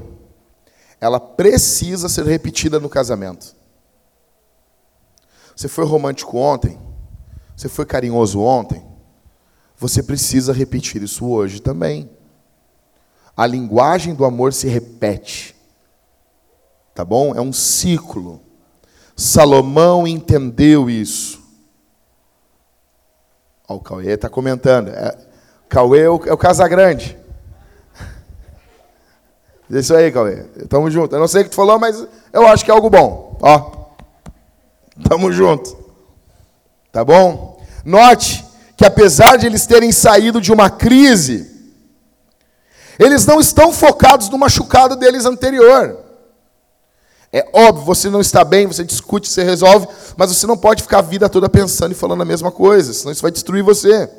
ela 0.99 1.19
precisa 1.19 2.09
ser 2.09 2.25
repetida 2.25 2.79
no 2.79 2.89
casamento. 2.89 3.55
Você 5.55 5.67
foi 5.67 5.85
romântico 5.85 6.37
ontem? 6.37 6.79
Você 7.55 7.69
foi 7.69 7.85
carinhoso 7.85 8.39
ontem? 8.39 8.85
Você 9.77 10.03
precisa 10.03 10.51
repetir 10.51 11.01
isso 11.01 11.27
hoje 11.27 11.61
também. 11.61 12.09
A 13.35 13.45
linguagem 13.45 14.13
do 14.13 14.25
amor 14.25 14.53
se 14.53 14.67
repete. 14.67 15.55
Tá 16.99 17.05
bom? 17.05 17.33
É 17.33 17.39
um 17.39 17.53
ciclo. 17.53 18.41
Salomão 19.15 20.05
entendeu 20.05 20.89
isso. 20.89 21.41
Ó, 23.65 23.75
o 23.75 23.79
Cauê 23.79 24.11
está 24.11 24.27
comentando. 24.27 24.89
É, 24.89 25.17
Cauê 25.69 26.01
é 26.01 26.09
o, 26.09 26.21
é 26.25 26.33
o 26.33 26.37
Casagrande. 26.37 27.17
Isso 29.71 29.95
aí, 29.95 30.11
Cauê. 30.11 30.43
Tamo 30.67 30.91
junto. 30.91 31.15
Eu 31.15 31.21
não 31.21 31.27
sei 31.29 31.43
o 31.43 31.43
que 31.45 31.51
tu 31.51 31.55
falou, 31.55 31.79
mas 31.79 32.05
eu 32.33 32.45
acho 32.45 32.65
que 32.65 32.69
é 32.69 32.73
algo 32.73 32.89
bom. 32.89 33.37
Ó. 33.41 33.93
Tamo 35.07 35.31
junto. 35.31 35.77
Tá 36.91 37.05
bom? 37.05 37.63
Note 37.85 38.45
que 38.75 38.83
apesar 38.83 39.37
de 39.37 39.45
eles 39.45 39.65
terem 39.65 39.93
saído 39.93 40.41
de 40.41 40.51
uma 40.51 40.69
crise, 40.69 41.49
eles 42.99 43.25
não 43.25 43.39
estão 43.39 43.71
focados 43.71 44.27
no 44.27 44.37
machucado 44.37 44.97
deles 44.97 45.25
anterior. 45.25 46.08
É 47.31 47.47
óbvio, 47.53 47.85
você 47.85 48.09
não 48.09 48.21
está 48.21 48.43
bem, 48.43 48.65
você 48.65 48.83
discute, 48.83 49.29
você 49.29 49.43
resolve, 49.43 49.87
mas 50.17 50.35
você 50.35 50.47
não 50.47 50.57
pode 50.57 50.81
ficar 50.81 50.99
a 50.99 51.03
vida 51.03 51.29
toda 51.29 51.47
pensando 51.47 51.91
e 51.91 51.95
falando 51.95 52.21
a 52.21 52.25
mesma 52.25 52.51
coisa, 52.51 52.91
senão 52.91 53.11
isso 53.11 53.21
vai 53.21 53.31
destruir 53.31 53.63
você. 53.63 54.09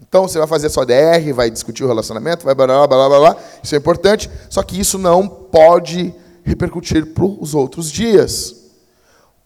Então 0.00 0.28
você 0.28 0.38
vai 0.38 0.46
fazer 0.46 0.68
sua 0.68 0.84
DR, 0.84 1.32
vai 1.34 1.50
discutir 1.50 1.82
o 1.82 1.86
relacionamento, 1.86 2.44
vai 2.44 2.54
blá 2.54 2.66
blá 2.66 2.86
blá 2.86 3.08
blá 3.08 3.18
blá, 3.18 3.36
isso 3.62 3.74
é 3.74 3.78
importante, 3.78 4.30
só 4.50 4.62
que 4.62 4.78
isso 4.78 4.98
não 4.98 5.26
pode 5.26 6.14
repercutir 6.44 7.06
para 7.06 7.24
os 7.24 7.54
outros 7.54 7.90
dias. 7.90 8.56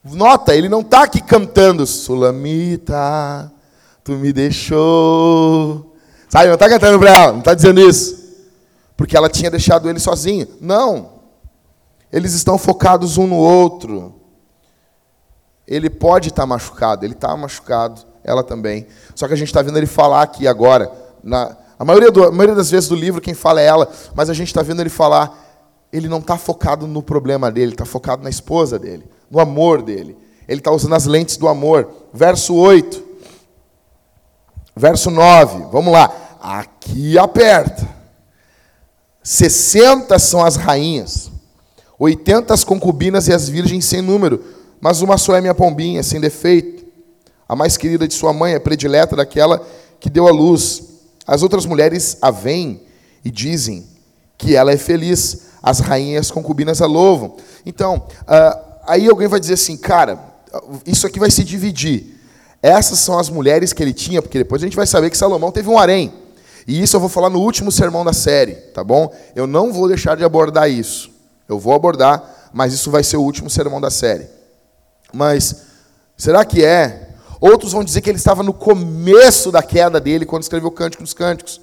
Nota, 0.05 0.55
ele 0.55 0.69
não 0.69 0.81
está 0.81 1.05
aqui 1.05 1.21
cantando, 1.21 1.87
Sulamita, 1.87 3.53
tu 4.03 4.13
me 4.13 4.33
deixou. 4.33 5.97
Sabe, 6.29 6.47
não 6.47 6.55
está 6.55 6.69
cantando 6.69 6.99
para 6.99 7.11
ela, 7.11 7.33
não 7.33 7.39
está 7.39 7.55
dizendo 7.55 7.81
isso. 7.81 8.19
Porque 8.97 9.17
ela 9.17 9.29
tinha 9.29 9.51
deixado 9.51 9.89
ele 9.89 10.01
sozinho. 10.01 10.49
Não. 10.61 11.18
Eles 12.13 12.33
estão 12.33 12.57
focados 12.57 13.19
um 13.19 13.27
no 13.27 13.37
outro. 13.37 14.15
Ele 15.67 15.91
pode 15.91 16.29
estar 16.29 16.47
machucado, 16.47 17.05
ele 17.05 17.13
está 17.13 17.37
machucado, 17.37 18.01
ela 18.25 18.43
também. 18.43 18.87
Só 19.15 19.29
que 19.29 19.35
a 19.35 19.37
gente 19.37 19.49
está 19.49 19.61
vendo 19.61 19.77
ele 19.77 19.87
falar 19.87 20.23
aqui 20.23 20.49
agora. 20.49 20.91
Na, 21.23 21.57
a, 21.79 21.85
maioria 21.85 22.11
do, 22.11 22.25
a 22.25 22.31
maioria 22.31 22.55
das 22.55 22.71
vezes 22.71 22.89
do 22.89 22.95
livro 22.95 23.21
quem 23.21 23.35
fala 23.35 23.61
é 23.61 23.67
ela, 23.67 23.91
mas 24.15 24.31
a 24.31 24.35
gente 24.35 24.49
está 24.49 24.63
vendo 24.63 24.81
ele 24.81 24.89
falar. 24.89 25.47
Ele 25.93 26.09
não 26.09 26.19
está 26.19 26.37
focado 26.37 26.87
no 26.87 27.03
problema 27.03 27.51
dele, 27.51 27.73
está 27.73 27.85
focado 27.85 28.23
na 28.23 28.31
esposa 28.31 28.79
dele, 28.79 29.07
no 29.31 29.41
amor 29.41 29.83
dele. 29.83 30.17
Ele 30.47 30.61
está 30.61 30.71
usando 30.71 30.95
as 30.95 31.05
lentes 31.05 31.37
do 31.37 31.47
amor. 31.47 31.91
Verso 32.13 32.55
8. 32.55 33.05
Verso 34.75 35.11
9. 35.11 35.67
Vamos 35.71 35.93
lá. 35.93 36.11
Aqui 36.41 37.19
aperta. 37.19 37.87
60 39.23 40.19
são 40.19 40.43
as 40.43 40.57
rainhas. 40.57 41.31
80 41.99 42.55
as 42.55 42.65
concubinas 42.65 43.29
e 43.29 43.33
as 43.33 43.49
virgens 43.49 43.85
sem 43.85 44.01
número, 44.01 44.43
mas 44.81 45.03
uma 45.03 45.19
só 45.19 45.35
é 45.37 45.41
minha 45.41 45.55
pombinha, 45.55 46.03
sem 46.03 46.21
defeito. 46.21 46.87
A 47.49 47.57
mais 47.57 47.77
querida 47.77 48.07
de 48.07 48.15
sua 48.15 48.33
mãe, 48.33 48.55
é 48.55 48.59
predileta 48.59 49.17
daquela 49.17 49.67
que 49.99 50.09
deu 50.09 50.29
a 50.29 50.31
luz. 50.31 50.83
As 51.27 51.43
outras 51.43 51.67
mulheres 51.67 52.17
a 52.23 52.31
veem 52.31 52.83
e 53.25 53.31
dizem 53.31 53.87
que 54.37 54.55
ela 54.55 54.73
é 54.73 54.77
feliz. 54.77 55.49
As 55.63 55.81
rainhas 55.81 56.31
concubinas 56.31 56.81
a 56.81 56.87
louvam. 56.87 57.37
Então, 57.67 58.07
uh, 58.23 58.79
aí 58.87 59.09
alguém 59.09 59.27
vai 59.27 59.41
dizer 59.41 59.55
assim, 59.55 59.77
cara, 59.77 60.19
isso 60.87 61.07
aqui 61.07 61.19
vai 61.19 61.31
se 61.31 61.43
dividir. 61.43 62.17
Essas 62.63 63.01
são 63.01 63.19
as 63.19 63.29
mulheres 63.29 63.73
que 63.73 63.83
ele 63.83 63.93
tinha, 63.93 64.23
porque 64.23 64.39
depois 64.39 64.63
a 64.63 64.67
gente 64.67 64.77
vai 64.77 64.87
saber 64.87 65.11
que 65.11 65.19
Salomão 65.19 65.51
teve 65.51 65.69
um 65.69 65.79
harém. 65.79 66.13
E 66.67 66.83
isso 66.83 66.97
eu 66.97 67.01
vou 67.01 67.09
falar 67.09 67.31
no 67.31 67.41
último 67.41 67.73
sermão 67.73 68.05
da 68.05 68.13
série, 68.13 68.55
tá 68.55 68.85
bom? 68.85 69.13
Eu 69.35 69.47
não 69.47 69.73
vou 69.73 69.89
deixar 69.89 70.17
de 70.17 70.25
abordar 70.25 70.71
isso. 70.71 71.11
Eu 71.49 71.59
vou 71.59 71.73
abordar, 71.73 72.51
mas 72.53 72.73
isso 72.73 72.91
vai 72.91 73.03
ser 73.03 73.17
o 73.17 73.23
último 73.23 73.49
sermão 73.49 73.81
da 73.81 73.91
série. 73.91 74.29
Mas 75.13 75.63
será 76.17 76.45
que 76.45 76.65
é? 76.65 77.09
Outros 77.41 77.73
vão 77.73 77.85
dizer 77.85 78.01
que 78.01 78.11
ele 78.11 78.19
estava 78.19 78.43
no 78.43 78.53
começo 78.53 79.51
da 79.51 79.63
queda 79.63 80.01
dele 80.01 80.27
quando 80.27 80.43
escreveu 80.43 80.69
o 80.69 80.73
Cântico 80.73 81.03
dos 81.03 81.15
Cânticos. 81.15 81.61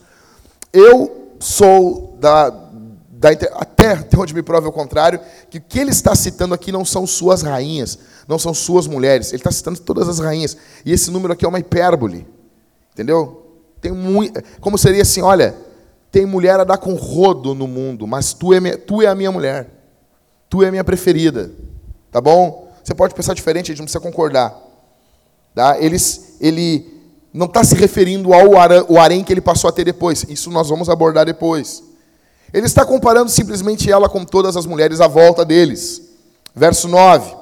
Eu 0.73 1.35
sou 1.39 2.17
da, 2.19 2.49
da 2.49 3.29
até, 3.29 3.93
até 3.93 4.17
onde 4.17 4.33
me 4.33 4.41
prove 4.41 4.67
o 4.67 4.71
contrário, 4.71 5.19
que 5.49 5.57
o 5.57 5.61
que 5.61 5.79
ele 5.79 5.91
está 5.91 6.15
citando 6.15 6.53
aqui 6.53 6.71
não 6.71 6.85
são 6.85 7.05
suas 7.05 7.41
rainhas, 7.41 7.99
não 8.27 8.39
são 8.39 8.53
suas 8.53 8.87
mulheres. 8.87 9.29
Ele 9.29 9.37
está 9.37 9.51
citando 9.51 9.79
todas 9.79 10.07
as 10.07 10.19
rainhas. 10.19 10.57
E 10.85 10.91
esse 10.91 11.11
número 11.11 11.33
aqui 11.33 11.45
é 11.45 11.47
uma 11.47 11.59
hipérbole. 11.59 12.25
Entendeu? 12.93 13.45
Tem 13.81 13.91
muito, 13.91 14.41
como 14.59 14.77
seria 14.77 15.03
assim, 15.03 15.21
olha, 15.21 15.55
tem 16.09 16.25
mulher 16.25 16.59
a 16.59 16.63
dar 16.63 16.77
com 16.77 16.93
rodo 16.93 17.53
no 17.53 17.67
mundo, 17.67 18.07
mas 18.07 18.33
tu 18.33 18.53
é, 18.53 18.77
tu 18.77 19.01
é 19.01 19.07
a 19.07 19.13
minha 19.13 19.31
mulher. 19.31 19.74
Tu 20.49 20.63
é 20.63 20.71
minha 20.71 20.84
preferida. 20.84 21.51
Tá 22.12 22.21
bom? 22.21 22.71
Você 22.84 22.93
pode 22.93 23.13
pensar 23.13 23.34
diferente, 23.34 23.65
a 23.65 23.73
gente 23.73 23.79
não 23.79 23.86
precisa 23.86 23.99
concordar. 23.99 24.55
Tá? 25.53 25.79
Eles, 25.79 26.36
ele 26.39 26.95
não 27.34 27.47
está 27.47 27.63
se 27.63 27.75
referindo 27.75 28.34
ao 28.34 28.58
harém 28.97 29.23
que 29.23 29.34
ele 29.34 29.41
passou 29.41 29.69
a 29.69 29.73
ter 29.73 29.84
depois. 29.84 30.25
Isso 30.29 30.49
nós 30.51 30.69
vamos 30.69 30.89
abordar 30.89 31.25
depois. 31.25 31.84
Ele 32.53 32.65
está 32.65 32.86
comparando 32.86 33.29
simplesmente 33.29 33.91
ela 33.91 34.08
com 34.08 34.23
todas 34.23 34.55
as 34.55 34.65
mulheres 34.65 35.01
à 35.01 35.08
volta 35.08 35.43
deles. 35.43 36.01
Verso 36.55 36.88
9. 36.88 37.36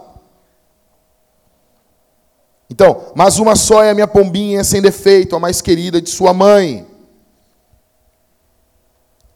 Então, 2.69 3.11
mas 3.13 3.37
uma 3.37 3.55
só 3.55 3.83
é 3.83 3.91
a 3.91 3.93
minha 3.93 4.07
pombinha 4.07 4.63
sem 4.63 4.81
defeito, 4.81 5.35
a 5.35 5.39
mais 5.39 5.61
querida 5.61 6.01
de 6.01 6.09
sua 6.09 6.33
mãe. 6.33 6.87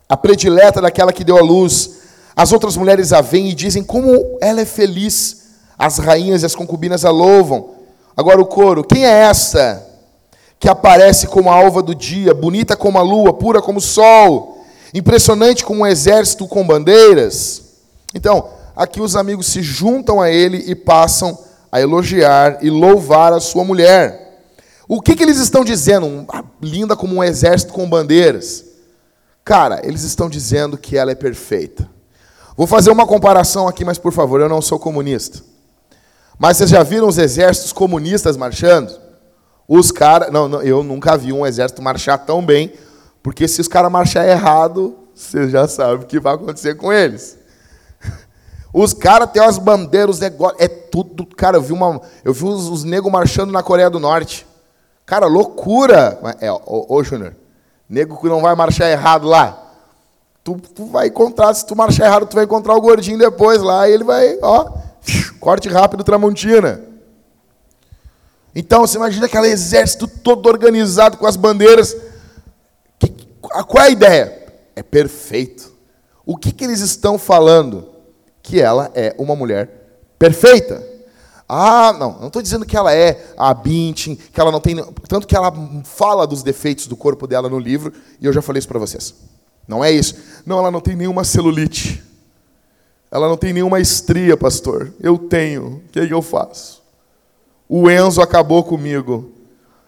A 0.09 0.17
predileta 0.17 0.81
daquela 0.81 1.13
que 1.13 1.23
deu 1.23 1.37
a 1.37 1.41
luz 1.41 1.96
as 2.37 2.51
outras 2.51 2.77
mulheres 2.77 3.11
a 3.11 3.19
veem 3.19 3.49
e 3.49 3.55
dizem 3.55 3.83
como 3.83 4.37
ela 4.39 4.61
é 4.61 4.65
feliz. 4.65 5.47
As 5.75 5.97
rainhas 5.97 6.43
e 6.43 6.45
as 6.45 6.55
concubinas 6.55 7.03
a 7.03 7.09
louvam. 7.09 7.71
Agora 8.15 8.39
o 8.39 8.45
coro: 8.45 8.83
quem 8.83 9.05
é 9.05 9.09
essa 9.09 9.83
que 10.59 10.69
aparece 10.69 11.25
como 11.25 11.49
a 11.49 11.55
alva 11.55 11.81
do 11.81 11.95
dia, 11.95 12.35
bonita 12.35 12.75
como 12.75 12.99
a 12.99 13.01
lua, 13.01 13.33
pura 13.33 13.59
como 13.59 13.79
o 13.79 13.81
sol, 13.81 14.63
impressionante 14.93 15.65
como 15.65 15.81
um 15.81 15.87
exército 15.87 16.47
com 16.47 16.65
bandeiras? 16.65 17.63
Então, 18.13 18.49
aqui 18.75 19.01
os 19.01 19.15
amigos 19.15 19.47
se 19.47 19.63
juntam 19.63 20.21
a 20.21 20.29
ele 20.29 20.63
e 20.67 20.75
passam 20.75 21.35
a 21.71 21.81
elogiar 21.81 22.59
e 22.63 22.69
louvar 22.69 23.33
a 23.33 23.39
sua 23.39 23.63
mulher. 23.63 24.43
O 24.87 25.01
que, 25.01 25.15
que 25.15 25.23
eles 25.23 25.37
estão 25.37 25.65
dizendo? 25.65 26.25
Ah, 26.29 26.43
linda 26.61 26.95
como 26.95 27.15
um 27.15 27.23
exército 27.23 27.73
com 27.73 27.89
bandeiras. 27.89 28.63
Cara, 29.43 29.81
eles 29.83 30.03
estão 30.03 30.29
dizendo 30.29 30.77
que 30.77 30.95
ela 30.95 31.11
é 31.11 31.15
perfeita. 31.15 31.96
Vou 32.57 32.65
fazer 32.65 32.89
uma 32.89 33.05
comparação 33.05 33.67
aqui, 33.67 33.85
mas 33.85 33.99
por 33.99 34.11
favor, 34.11 34.41
eu 34.41 34.49
não 34.49 34.63
sou 34.63 34.79
comunista. 34.79 35.43
Mas 36.39 36.57
vocês 36.57 36.71
já 36.71 36.81
viram 36.81 37.07
os 37.07 37.19
exércitos 37.19 37.71
comunistas 37.71 38.35
marchando? 38.35 38.99
Os 39.67 39.91
caras. 39.91 40.31
Não, 40.31 40.47
não, 40.47 40.63
eu 40.63 40.81
nunca 40.81 41.15
vi 41.15 41.31
um 41.31 41.45
exército 41.45 41.83
marchar 41.83 42.17
tão 42.25 42.43
bem, 42.43 42.73
porque 43.21 43.47
se 43.47 43.61
os 43.61 43.67
caras 43.67 43.91
marchar 43.91 44.27
errado, 44.27 44.97
você 45.13 45.47
já 45.47 45.67
sabe 45.67 46.03
o 46.03 46.07
que 46.07 46.19
vai 46.19 46.33
acontecer 46.33 46.73
com 46.73 46.91
eles. 46.91 47.37
Os 48.73 48.93
caras 48.93 49.31
têm 49.31 49.41
as 49.41 49.57
bandeiras, 49.57 50.15
os 50.15 50.19
negócios. 50.19 50.61
É 50.61 50.67
tudo. 50.67 51.25
Cara, 51.25 51.57
eu 51.57 51.61
vi, 51.61 51.73
uma, 51.73 52.01
eu 52.23 52.33
vi 52.33 52.43
os, 52.43 52.67
os 52.67 52.83
negros 52.83 53.11
marchando 53.11 53.51
na 53.51 53.63
Coreia 53.63 53.89
do 53.89 53.99
Norte. 53.99 54.45
Cara, 55.05 55.25
loucura! 55.25 56.19
É, 56.41 56.51
ô, 56.51 56.85
ô 56.89 57.03
Júnior, 57.03 57.33
nego 57.89 58.19
que 58.19 58.27
não 58.27 58.41
vai 58.41 58.53
marchar 58.55 58.89
errado 58.89 59.27
lá 59.27 59.66
tu, 60.47 60.55
tu 60.73 60.85
vai 60.85 61.07
encontrar, 61.07 61.53
se 61.53 61.65
tu 61.65 61.75
marchar 61.75 62.07
errado, 62.07 62.25
tu 62.25 62.35
vai 62.35 62.45
encontrar 62.45 62.73
o 62.73 62.81
gordinho 62.81 63.17
depois 63.17 63.61
lá, 63.61 63.89
e 63.89 63.93
ele 63.93 64.05
vai, 64.05 64.39
ó, 64.41 64.71
corte 65.41 65.67
rápido 65.67 66.05
Tramontina. 66.05 66.81
Então, 68.55 68.87
você 68.87 68.97
imagina 68.97 69.25
aquele 69.25 69.47
exército 69.47 70.07
todo 70.07 70.47
organizado 70.47 71.17
com 71.17 71.27
as 71.27 71.35
bandeiras. 71.35 71.95
Que, 72.97 73.09
qual 73.41 73.83
é 73.83 73.87
a 73.87 73.91
ideia? 73.91 74.47
É 74.73 74.81
perfeito. 74.81 75.73
O 76.25 76.37
que, 76.37 76.53
que 76.53 76.63
eles 76.63 76.79
estão 76.79 77.19
falando? 77.19 77.89
Que 78.41 78.61
ela 78.61 78.89
é 78.95 79.13
uma 79.17 79.35
mulher 79.35 79.69
perfeita. 80.17 80.81
Ah, 81.47 81.93
não, 81.93 82.19
não 82.19 82.27
estou 82.27 82.41
dizendo 82.41 82.65
que 82.65 82.75
ela 82.75 82.93
é 82.93 83.33
a 83.37 83.53
Bintin, 83.53 84.15
que 84.15 84.39
ela 84.39 84.51
não 84.51 84.59
tem. 84.59 84.75
Tanto 85.07 85.27
que 85.27 85.35
ela 85.35 85.53
fala 85.83 86.25
dos 86.25 86.41
defeitos 86.41 86.87
do 86.87 86.95
corpo 86.95 87.27
dela 87.27 87.49
no 87.49 87.59
livro, 87.59 87.93
e 88.19 88.25
eu 88.25 88.33
já 88.33 88.41
falei 88.41 88.59
isso 88.59 88.67
para 88.67 88.79
vocês. 88.79 89.13
Não 89.67 89.83
é 89.83 89.91
isso. 89.91 90.15
Não, 90.45 90.59
ela 90.59 90.71
não 90.71 90.79
tem 90.79 90.95
nenhuma 90.95 91.23
celulite. 91.23 92.03
Ela 93.11 93.27
não 93.27 93.37
tem 93.37 93.53
nenhuma 93.53 93.79
estria, 93.79 94.37
pastor. 94.37 94.93
Eu 94.99 95.17
tenho. 95.17 95.81
O 95.85 95.89
que, 95.91 95.99
é 95.99 96.07
que 96.07 96.13
eu 96.13 96.21
faço? 96.21 96.81
O 97.67 97.89
Enzo 97.89 98.21
acabou 98.21 98.63
comigo. 98.63 99.31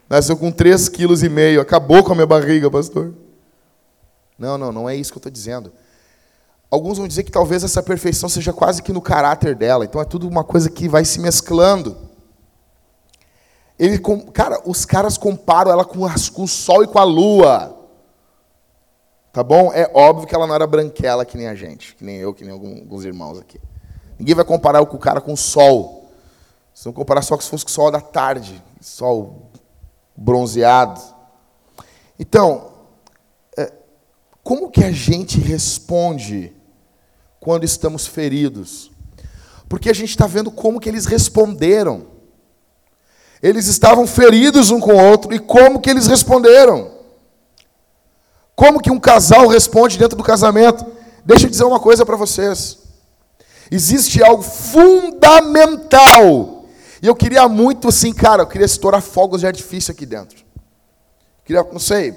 Nasceu 0.08 0.36
com 0.36 0.52
3,5 0.52 0.90
kg. 0.90 1.60
Acabou 1.60 2.02
com 2.02 2.12
a 2.12 2.14
minha 2.14 2.26
barriga, 2.26 2.70
pastor. 2.70 3.14
Não, 4.38 4.58
não, 4.58 4.72
não 4.72 4.88
é 4.88 4.96
isso 4.96 5.12
que 5.12 5.18
eu 5.18 5.20
estou 5.20 5.32
dizendo. 5.32 5.72
Alguns 6.70 6.98
vão 6.98 7.08
dizer 7.08 7.24
que 7.24 7.32
talvez 7.32 7.64
essa 7.64 7.82
perfeição 7.82 8.28
seja 8.28 8.52
quase 8.52 8.82
que 8.82 8.92
no 8.92 9.02
caráter 9.02 9.54
dela. 9.54 9.84
Então 9.84 10.00
é 10.00 10.04
tudo 10.04 10.28
uma 10.28 10.44
coisa 10.44 10.70
que 10.70 10.88
vai 10.88 11.04
se 11.04 11.20
mesclando. 11.20 11.96
Ele, 13.78 13.98
cara, 14.32 14.60
os 14.64 14.84
caras 14.84 15.16
comparam 15.18 15.70
ela 15.70 15.84
com, 15.84 16.00
com 16.32 16.42
o 16.42 16.48
sol 16.48 16.84
e 16.84 16.86
com 16.86 16.98
a 16.98 17.04
lua. 17.04 17.79
Tá 19.32 19.44
bom? 19.44 19.72
É 19.72 19.88
óbvio 19.94 20.26
que 20.26 20.34
ela 20.34 20.46
não 20.46 20.54
era 20.54 20.66
branquela 20.66 21.24
que 21.24 21.36
nem 21.36 21.46
a 21.46 21.54
gente, 21.54 21.94
que 21.94 22.04
nem 22.04 22.16
eu, 22.16 22.34
que 22.34 22.44
nem 22.44 22.52
alguns 22.52 23.04
irmãos 23.04 23.38
aqui. 23.38 23.60
Ninguém 24.18 24.34
vai 24.34 24.44
comparar 24.44 24.80
o 24.80 24.98
cara 24.98 25.20
com 25.20 25.32
o 25.32 25.36
sol. 25.36 26.10
Se 26.74 26.86
não 26.86 26.92
comparar 26.92 27.22
só 27.22 27.36
que 27.36 27.44
se 27.44 27.50
fosse 27.50 27.64
com 27.64 27.70
o 27.70 27.72
sol 27.72 27.90
da 27.90 28.00
tarde, 28.00 28.62
sol 28.80 29.50
bronzeado. 30.16 31.00
Então, 32.18 32.72
é, 33.56 33.72
como 34.42 34.70
que 34.70 34.82
a 34.82 34.90
gente 34.90 35.40
responde 35.40 36.52
quando 37.38 37.64
estamos 37.64 38.06
feridos? 38.06 38.90
Porque 39.68 39.88
a 39.88 39.94
gente 39.94 40.10
está 40.10 40.26
vendo 40.26 40.50
como 40.50 40.80
que 40.80 40.88
eles 40.88 41.06
responderam. 41.06 42.08
Eles 43.40 43.68
estavam 43.68 44.06
feridos 44.06 44.70
um 44.70 44.80
com 44.80 44.92
o 44.92 45.02
outro 45.10 45.32
e 45.32 45.38
como 45.38 45.80
que 45.80 45.88
eles 45.88 46.08
responderam? 46.08 46.99
Como 48.60 48.78
que 48.78 48.90
um 48.90 49.00
casal 49.00 49.46
responde 49.46 49.96
dentro 49.96 50.18
do 50.18 50.22
casamento? 50.22 50.84
Deixa 51.24 51.46
eu 51.46 51.50
dizer 51.50 51.64
uma 51.64 51.80
coisa 51.80 52.04
para 52.04 52.14
vocês. 52.14 52.76
Existe 53.70 54.22
algo 54.22 54.42
fundamental. 54.42 55.16
E 57.00 57.06
eu 57.06 57.16
queria 57.16 57.48
muito 57.48 57.88
assim, 57.88 58.12
cara, 58.12 58.42
eu 58.42 58.46
queria 58.46 58.66
estourar 58.66 59.00
fogos 59.00 59.40
de 59.40 59.46
artifício 59.46 59.90
aqui 59.90 60.04
dentro. 60.04 60.44
Queria, 61.42 61.62
não 61.72 61.78
sei. 61.78 62.14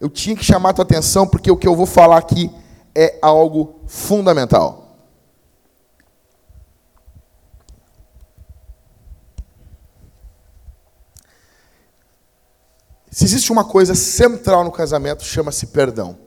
Eu 0.00 0.08
tinha 0.08 0.34
que 0.34 0.42
chamar 0.42 0.70
a 0.70 0.72
tua 0.72 0.84
atenção 0.84 1.26
porque 1.26 1.50
o 1.50 1.56
que 1.58 1.68
eu 1.68 1.76
vou 1.76 1.84
falar 1.84 2.16
aqui 2.16 2.50
é 2.94 3.18
algo 3.20 3.82
fundamental. 3.86 4.85
Se 13.16 13.24
existe 13.24 13.50
uma 13.50 13.64
coisa 13.64 13.94
central 13.94 14.62
no 14.62 14.70
casamento, 14.70 15.24
chama-se 15.24 15.68
perdão. 15.68 16.18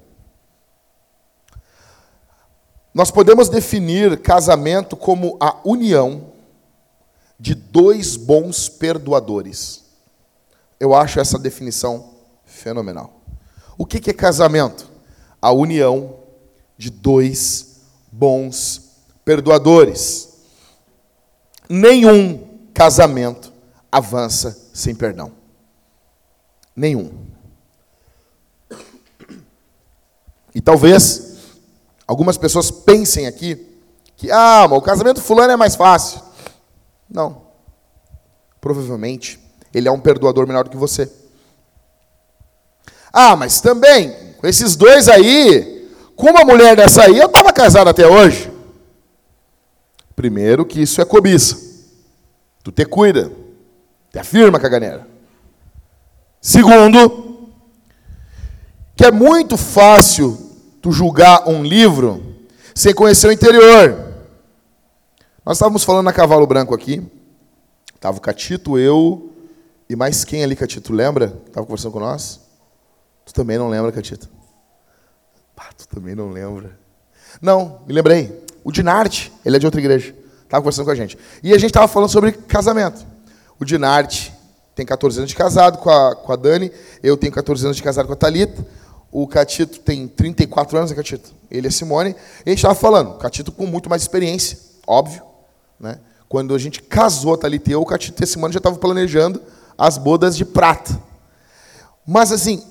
Nós 2.92 3.12
podemos 3.12 3.48
definir 3.48 4.20
casamento 4.24 4.98
como 4.98 5.38
a 5.40 5.56
união 5.64 6.34
de 7.40 7.54
dois 7.54 8.16
bons 8.16 8.68
perdoadores. 8.68 9.84
Eu 10.80 10.96
acho 10.96 11.20
essa 11.20 11.38
definição 11.38 12.16
fenomenal. 12.44 13.22
O 13.78 13.86
que 13.86 14.10
é 14.10 14.14
casamento? 14.14 14.90
A 15.40 15.52
união 15.52 16.16
de 16.76 16.90
dois 16.90 17.82
bons 18.12 18.96
perdoadores. 19.24 20.40
Nenhum 21.70 22.48
casamento 22.74 23.54
avança 23.92 24.72
sem 24.74 24.96
perdão. 24.96 25.38
Nenhum. 26.80 27.12
E 30.56 30.62
talvez 30.62 31.36
algumas 32.08 32.38
pessoas 32.38 32.72
pensem 32.72 33.28
aqui 33.28 33.68
que, 34.16 34.32
ah, 34.32 34.66
o 34.72 34.82
casamento 34.82 35.22
fulano 35.22 35.52
é 35.52 35.58
mais 35.58 35.76
fácil. 35.76 36.22
Não. 37.10 37.42
Provavelmente 38.62 39.42
ele 39.74 39.90
é 39.90 39.92
um 39.92 40.00
perdoador 40.00 40.48
melhor 40.48 40.64
do 40.64 40.70
que 40.70 40.78
você. 40.78 41.12
Ah, 43.12 43.36
mas 43.36 43.60
também, 43.60 44.34
com 44.38 44.48
esses 44.48 44.78
dois 44.78 45.10
aí, 45.10 45.92
com 46.16 46.30
uma 46.30 46.46
mulher 46.46 46.78
dessa 46.78 47.04
aí, 47.04 47.18
eu 47.18 47.28
estava 47.28 47.52
casado 47.52 47.90
até 47.90 48.08
hoje. 48.08 48.50
Primeiro 50.16 50.66
que 50.66 50.82
isso 50.82 51.02
é 51.02 51.06
cobiça. 51.06 51.58
Tu 52.64 52.72
te 52.72 52.86
cuida. 52.86 53.30
Te 54.14 54.18
afirma, 54.18 54.62
caganeira. 54.62 55.19
Segundo, 56.42 57.50
que 58.96 59.06
é 59.06 59.12
muito 59.12 59.58
fácil 59.58 60.38
tu 60.82 60.92
julgar 60.92 61.48
um 61.48 61.64
livro 61.64 62.38
sem 62.74 62.94
conhecer 62.94 63.28
o 63.28 63.32
interior. 63.32 64.14
Nós 65.46 65.58
estávamos 65.58 65.84
falando 65.84 66.06
na 66.06 66.14
Cavalo 66.14 66.48
Branco 66.48 66.74
aqui. 66.74 67.06
Estava 67.94 68.18
o 68.18 68.22
Catito, 68.22 68.78
eu 68.78 69.34
e 69.90 69.96
mais 69.96 70.24
quem 70.24 70.44
ali, 70.44 70.56
Catito? 70.56 70.94
Lembra? 70.94 71.42
Estava 71.48 71.66
conversando 71.66 71.92
com 71.92 72.00
nós? 72.00 72.40
Tu 73.26 73.34
também 73.34 73.58
não 73.58 73.68
lembra, 73.68 73.92
Catito? 73.92 74.30
Ah, 75.58 75.74
tu 75.78 75.86
também 75.90 76.16
não 76.16 76.30
lembra. 76.30 76.80
Não, 77.42 77.82
me 77.86 77.94
lembrei. 77.94 78.44
O 78.64 78.72
Dinarte, 78.72 79.32
ele 79.44 79.58
é 79.58 79.60
de 79.60 79.66
outra 79.66 79.82
igreja. 79.82 80.16
Estava 80.44 80.62
conversando 80.62 80.86
com 80.86 80.92
a 80.92 80.96
gente. 80.96 81.18
E 81.44 81.54
a 81.54 81.58
gente 81.58 81.72
estava 81.72 81.88
falando 81.88 82.10
sobre 82.10 82.32
casamento. 82.32 83.06
O 83.60 83.66
Dinarte, 83.66 84.34
tem 84.80 84.86
14 84.86 85.20
anos 85.20 85.30
de 85.30 85.36
casado 85.36 85.78
com 85.80 85.90
a, 85.90 86.16
com 86.16 86.32
a 86.32 86.36
Dani, 86.38 86.72
eu 87.04 87.18
tenho 87.18 87.34
14 87.34 87.66
anos 87.66 87.76
de 87.76 87.84
casado 87.84 88.08
com 88.08 88.14
a 88.14 88.16
Talita. 88.16 88.66
O 89.12 89.28
Catito 89.28 89.80
tem 89.80 90.08
34 90.08 90.78
anos, 90.78 90.92
né, 90.92 90.96
Catito? 90.96 91.34
Ele 91.52 91.68
é 91.68 91.72
Simone. 91.72 92.12
E 92.12 92.50
a 92.50 92.50
gente 92.52 92.60
estava 92.60 92.76
falando, 92.76 93.18
Catito 93.18 93.52
com 93.52 93.66
muito 93.66 93.90
mais 93.90 94.02
experiência, 94.02 94.58
óbvio. 94.88 95.22
Né? 95.78 96.00
Quando 96.30 96.56
a 96.56 96.58
gente 96.58 96.82
casou, 96.82 97.34
a 97.34 97.38
Thalita 97.38 97.70
e 97.70 97.74
eu, 97.74 97.82
o 97.82 97.86
Catito 97.86 98.22
e 98.22 98.24
a 98.24 98.28
Simone 98.28 98.54
já 98.54 98.60
estavam 98.60 98.80
planejando 98.80 99.42
as 99.78 99.98
bodas 99.98 100.38
de 100.38 100.46
prata. 100.46 100.98
Mas 102.08 102.32
assim, 102.32 102.64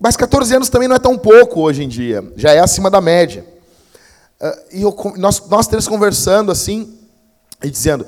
mas 0.00 0.16
14 0.16 0.56
anos 0.56 0.70
também 0.70 0.88
não 0.88 0.96
é 0.96 1.00
tão 1.00 1.18
pouco 1.18 1.60
hoje 1.60 1.82
em 1.82 1.88
dia, 1.88 2.32
já 2.34 2.52
é 2.52 2.60
acima 2.60 2.90
da 2.90 3.00
média. 3.00 3.44
Uh, 4.40 4.76
e 4.78 4.82
eu, 4.82 4.96
nós, 5.16 5.46
nós 5.48 5.66
três 5.66 5.86
conversando 5.86 6.50
assim, 6.50 6.98
e 7.62 7.70
dizendo, 7.70 8.06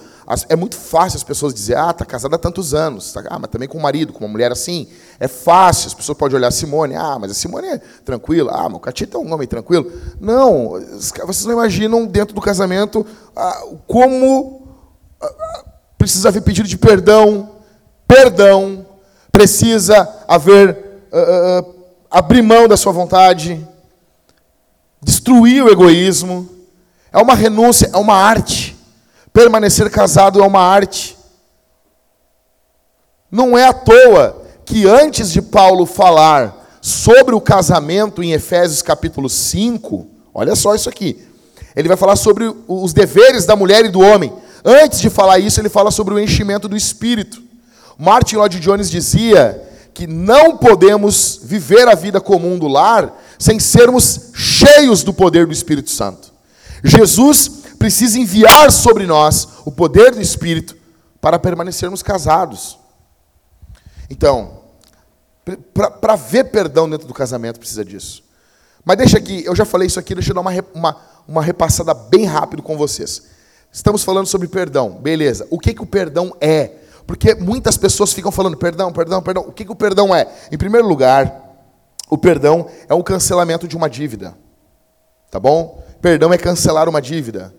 é 0.48 0.56
muito 0.56 0.76
fácil 0.76 1.16
as 1.16 1.24
pessoas 1.24 1.52
dizer, 1.52 1.76
ah, 1.76 1.90
está 1.90 2.04
casada 2.04 2.36
há 2.36 2.38
tantos 2.38 2.74
anos, 2.74 3.12
tá, 3.12 3.22
ah, 3.28 3.38
mas 3.38 3.50
também 3.50 3.68
com 3.68 3.78
um 3.78 3.82
marido, 3.82 4.12
com 4.12 4.20
uma 4.20 4.28
mulher 4.28 4.50
assim. 4.50 4.88
É 5.20 5.28
fácil, 5.28 5.88
as 5.88 5.94
pessoas 5.94 6.16
podem 6.16 6.36
olhar 6.36 6.48
a 6.48 6.50
Simone, 6.50 6.94
ah, 6.94 7.18
mas 7.18 7.30
a 7.30 7.34
Simone 7.34 7.68
é 7.68 7.78
tranquila, 8.04 8.52
ah, 8.52 8.66
o 8.66 8.80
Catita 8.80 9.16
é 9.16 9.20
um 9.20 9.32
homem 9.32 9.46
tranquilo. 9.46 9.90
Não, 10.20 10.80
vocês 11.26 11.44
não 11.44 11.52
imaginam 11.52 12.06
dentro 12.06 12.34
do 12.34 12.40
casamento 12.40 13.06
ah, 13.36 13.64
como 13.86 14.68
ah, 15.20 15.64
precisa 15.98 16.28
haver 16.28 16.42
pedido 16.42 16.68
de 16.68 16.78
perdão, 16.78 17.50
perdão, 18.06 18.86
precisa 19.30 20.08
haver 20.28 21.02
ah 21.12 21.74
abrir 22.14 22.42
mão 22.42 22.68
da 22.68 22.76
sua 22.76 22.92
vontade, 22.92 23.66
destruir 25.02 25.64
o 25.64 25.68
egoísmo. 25.68 26.48
É 27.12 27.18
uma 27.18 27.34
renúncia, 27.34 27.90
é 27.92 27.96
uma 27.96 28.14
arte. 28.14 28.73
Permanecer 29.34 29.90
casado 29.90 30.40
é 30.40 30.46
uma 30.46 30.60
arte. 30.60 31.18
Não 33.28 33.58
é 33.58 33.66
à 33.66 33.72
toa 33.72 34.40
que 34.64 34.86
antes 34.86 35.32
de 35.32 35.42
Paulo 35.42 35.86
falar 35.86 36.78
sobre 36.80 37.34
o 37.34 37.40
casamento 37.40 38.22
em 38.22 38.30
Efésios 38.30 38.80
capítulo 38.80 39.28
5, 39.28 40.06
olha 40.32 40.54
só 40.54 40.72
isso 40.72 40.88
aqui. 40.88 41.26
Ele 41.74 41.88
vai 41.88 41.96
falar 41.96 42.14
sobre 42.14 42.48
os 42.68 42.92
deveres 42.92 43.44
da 43.44 43.56
mulher 43.56 43.84
e 43.84 43.88
do 43.88 43.98
homem. 43.98 44.32
Antes 44.64 45.00
de 45.00 45.10
falar 45.10 45.40
isso, 45.40 45.60
ele 45.60 45.68
fala 45.68 45.90
sobre 45.90 46.14
o 46.14 46.20
enchimento 46.20 46.68
do 46.68 46.76
espírito. 46.76 47.42
Martin 47.98 48.36
Lloyd 48.36 48.60
Jones 48.60 48.88
dizia 48.88 49.60
que 49.92 50.06
não 50.06 50.56
podemos 50.56 51.40
viver 51.42 51.88
a 51.88 51.96
vida 51.96 52.20
comum 52.20 52.56
do 52.56 52.68
lar 52.68 53.20
sem 53.36 53.58
sermos 53.58 54.30
cheios 54.32 55.02
do 55.02 55.12
poder 55.12 55.44
do 55.44 55.52
Espírito 55.52 55.90
Santo. 55.90 56.32
Jesus 56.84 57.63
precisa 57.84 58.18
enviar 58.18 58.72
sobre 58.72 59.04
nós 59.04 59.46
o 59.62 59.70
poder 59.70 60.12
do 60.12 60.18
Espírito 60.22 60.74
para 61.20 61.38
permanecermos 61.38 62.02
casados. 62.02 62.78
Então, 64.08 64.62
para 66.00 66.16
ver 66.16 66.44
perdão 66.44 66.88
dentro 66.88 67.06
do 67.06 67.12
casamento 67.12 67.58
precisa 67.58 67.84
disso. 67.84 68.24
Mas 68.82 68.96
deixa 68.96 69.18
aqui, 69.18 69.44
eu 69.44 69.54
já 69.54 69.66
falei 69.66 69.86
isso 69.86 70.00
aqui, 70.00 70.14
deixa 70.14 70.30
eu 70.30 70.34
dar 70.34 70.40
uma, 70.40 70.50
uma, 70.72 70.96
uma 71.28 71.42
repassada 71.42 71.92
bem 71.92 72.24
rápido 72.24 72.62
com 72.62 72.74
vocês. 72.74 73.24
Estamos 73.70 74.02
falando 74.02 74.28
sobre 74.28 74.48
perdão, 74.48 74.92
beleza. 74.92 75.46
O 75.50 75.58
que, 75.58 75.74
que 75.74 75.82
o 75.82 75.86
perdão 75.86 76.34
é? 76.40 76.70
Porque 77.06 77.34
muitas 77.34 77.76
pessoas 77.76 78.14
ficam 78.14 78.32
falando 78.32 78.56
perdão, 78.56 78.90
perdão, 78.94 79.20
perdão. 79.20 79.42
O 79.46 79.52
que, 79.52 79.62
que 79.62 79.72
o 79.72 79.76
perdão 79.76 80.14
é? 80.14 80.26
Em 80.50 80.56
primeiro 80.56 80.88
lugar, 80.88 81.54
o 82.08 82.16
perdão 82.16 82.66
é 82.88 82.94
um 82.94 83.02
cancelamento 83.02 83.68
de 83.68 83.76
uma 83.76 83.90
dívida. 83.90 84.34
Tá 85.30 85.38
bom? 85.38 85.84
Perdão 86.00 86.32
é 86.32 86.38
cancelar 86.38 86.88
uma 86.88 87.02
dívida. 87.02 87.54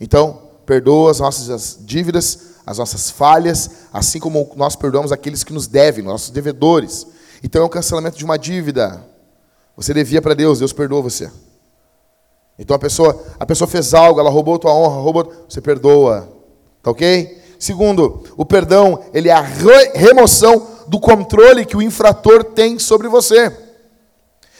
Então, 0.00 0.42
perdoa 0.64 1.10
as 1.10 1.20
nossas 1.20 1.78
dívidas, 1.80 2.48
as 2.66 2.76
nossas 2.76 3.10
falhas, 3.10 3.70
assim 3.90 4.20
como 4.20 4.52
nós 4.54 4.76
perdoamos 4.76 5.10
aqueles 5.10 5.42
que 5.42 5.54
nos 5.54 5.66
devem, 5.66 6.04
nossos 6.04 6.28
devedores. 6.28 7.06
Então 7.42 7.62
é 7.62 7.64
o 7.64 7.68
cancelamento 7.68 8.18
de 8.18 8.24
uma 8.26 8.38
dívida. 8.38 9.02
Você 9.74 9.94
devia 9.94 10.20
para 10.20 10.34
Deus, 10.34 10.58
Deus 10.58 10.72
perdoa 10.72 11.00
você. 11.00 11.30
Então 12.58 12.76
a 12.76 12.78
pessoa, 12.78 13.24
a 13.40 13.46
pessoa 13.46 13.66
fez 13.66 13.94
algo, 13.94 14.20
ela 14.20 14.28
roubou 14.28 14.58
tua 14.58 14.74
honra, 14.74 15.00
roubou, 15.00 15.32
você 15.48 15.62
perdoa. 15.62 16.28
Tá 16.82 16.90
OK? 16.90 17.42
Segundo, 17.58 18.22
o 18.36 18.44
perdão, 18.44 19.02
ele 19.14 19.30
é 19.30 19.32
a 19.32 19.40
remoção 19.40 20.66
do 20.86 21.00
controle 21.00 21.64
que 21.64 21.76
o 21.76 21.82
infrator 21.82 22.44
tem 22.44 22.78
sobre 22.78 23.08
você. 23.08 23.50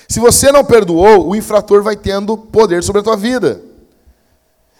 Se 0.08 0.18
você 0.18 0.50
não 0.50 0.64
perdoou, 0.64 1.28
o 1.28 1.36
infrator 1.36 1.82
vai 1.82 1.94
tendo 1.94 2.38
poder 2.38 2.82
sobre 2.82 3.00
a 3.00 3.04
tua 3.04 3.16
vida. 3.16 3.67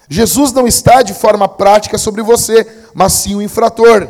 Jesus 0.09 0.53
não 0.53 0.66
está 0.66 1.03
de 1.03 1.12
forma 1.12 1.47
prática 1.47 1.99
sobre 1.99 2.23
você, 2.23 2.66
mas 2.94 3.12
sim 3.12 3.35
o 3.35 3.42
infrator. 3.42 4.09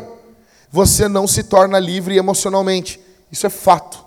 Você 0.70 1.08
não 1.08 1.26
se 1.26 1.42
torna 1.42 1.78
livre 1.78 2.16
emocionalmente. 2.16 3.00
Isso 3.32 3.46
é 3.46 3.50
fato. 3.50 4.04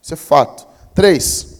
Isso 0.00 0.14
é 0.14 0.16
fato. 0.16 0.66
Três. 0.94 1.56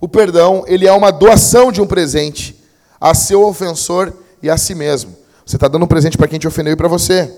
O 0.00 0.08
perdão, 0.08 0.64
ele 0.66 0.86
é 0.86 0.92
uma 0.92 1.10
doação 1.10 1.72
de 1.72 1.80
um 1.80 1.86
presente 1.86 2.56
a 3.00 3.14
seu 3.14 3.42
ofensor 3.44 4.12
e 4.42 4.48
a 4.48 4.56
si 4.56 4.74
mesmo. 4.74 5.16
Você 5.44 5.56
está 5.56 5.66
dando 5.66 5.84
um 5.84 5.88
presente 5.88 6.16
para 6.16 6.28
quem 6.28 6.38
te 6.38 6.46
ofendeu 6.46 6.72
e 6.72 6.76
para 6.76 6.88
você. 6.88 7.32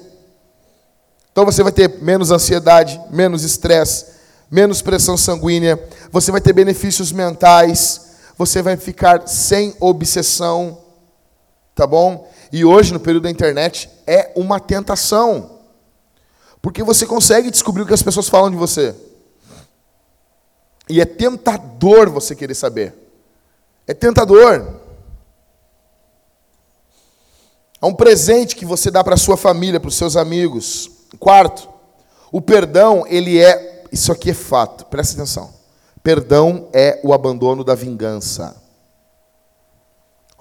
Então 1.33 1.47
você 1.47 1.63
vai 1.63 1.73
ter 1.73 2.03
menos 2.03 2.31
ansiedade, 2.31 3.01
menos 3.11 3.43
estresse, 3.43 4.07
menos 4.51 4.83
pressão 4.83 5.17
sanguínea, 5.17 5.83
você 6.11 6.31
vai 6.31 6.43
ter 6.43 6.53
benefícios 6.53 7.11
mentais, 7.11 8.03
você 8.37 8.61
vai 8.61 8.77
ficar 8.77 9.27
sem 9.27 9.75
obsessão, 9.81 10.82
tá 11.75 11.87
bom? 11.87 12.31
E 12.53 12.65
hoje, 12.65 12.93
no 12.93 13.01
período 13.01 13.25
da 13.25 13.31
internet, 13.31 13.89
é 14.07 14.33
uma 14.37 14.61
tentação. 14.61 15.59
Porque 16.61 16.83
você 16.83 17.07
consegue 17.07 17.51
descobrir 17.51 17.83
o 17.83 17.87
que 17.87 17.95
as 17.95 18.03
pessoas 18.03 18.29
falam 18.29 18.51
de 18.51 18.57
você. 18.57 18.95
E 20.89 21.01
é 21.01 21.05
tentador 21.05 22.11
você 22.11 22.37
querer 22.37 22.55
saber. 22.55 22.95
É 23.87 23.95
tentador. 23.95 24.81
É 27.81 27.87
um 27.87 27.95
presente 27.95 28.55
que 28.55 28.65
você 28.65 28.91
dá 28.91 29.03
para 29.03 29.17
sua 29.17 29.37
família, 29.37 29.81
para 29.81 29.89
os 29.89 29.97
seus 29.97 30.17
amigos. 30.17 30.89
Quarto, 31.19 31.69
o 32.31 32.41
perdão, 32.41 33.05
ele 33.09 33.43
é, 33.43 33.85
isso 33.91 34.13
aqui 34.13 34.31
é 34.31 34.35
fato, 34.35 34.87
presta 34.87 35.15
atenção. 35.17 35.53
Perdão 36.01 36.69
é 36.73 37.01
o 37.03 37.13
abandono 37.13 37.65
da 37.65 37.75
vingança. 37.75 38.62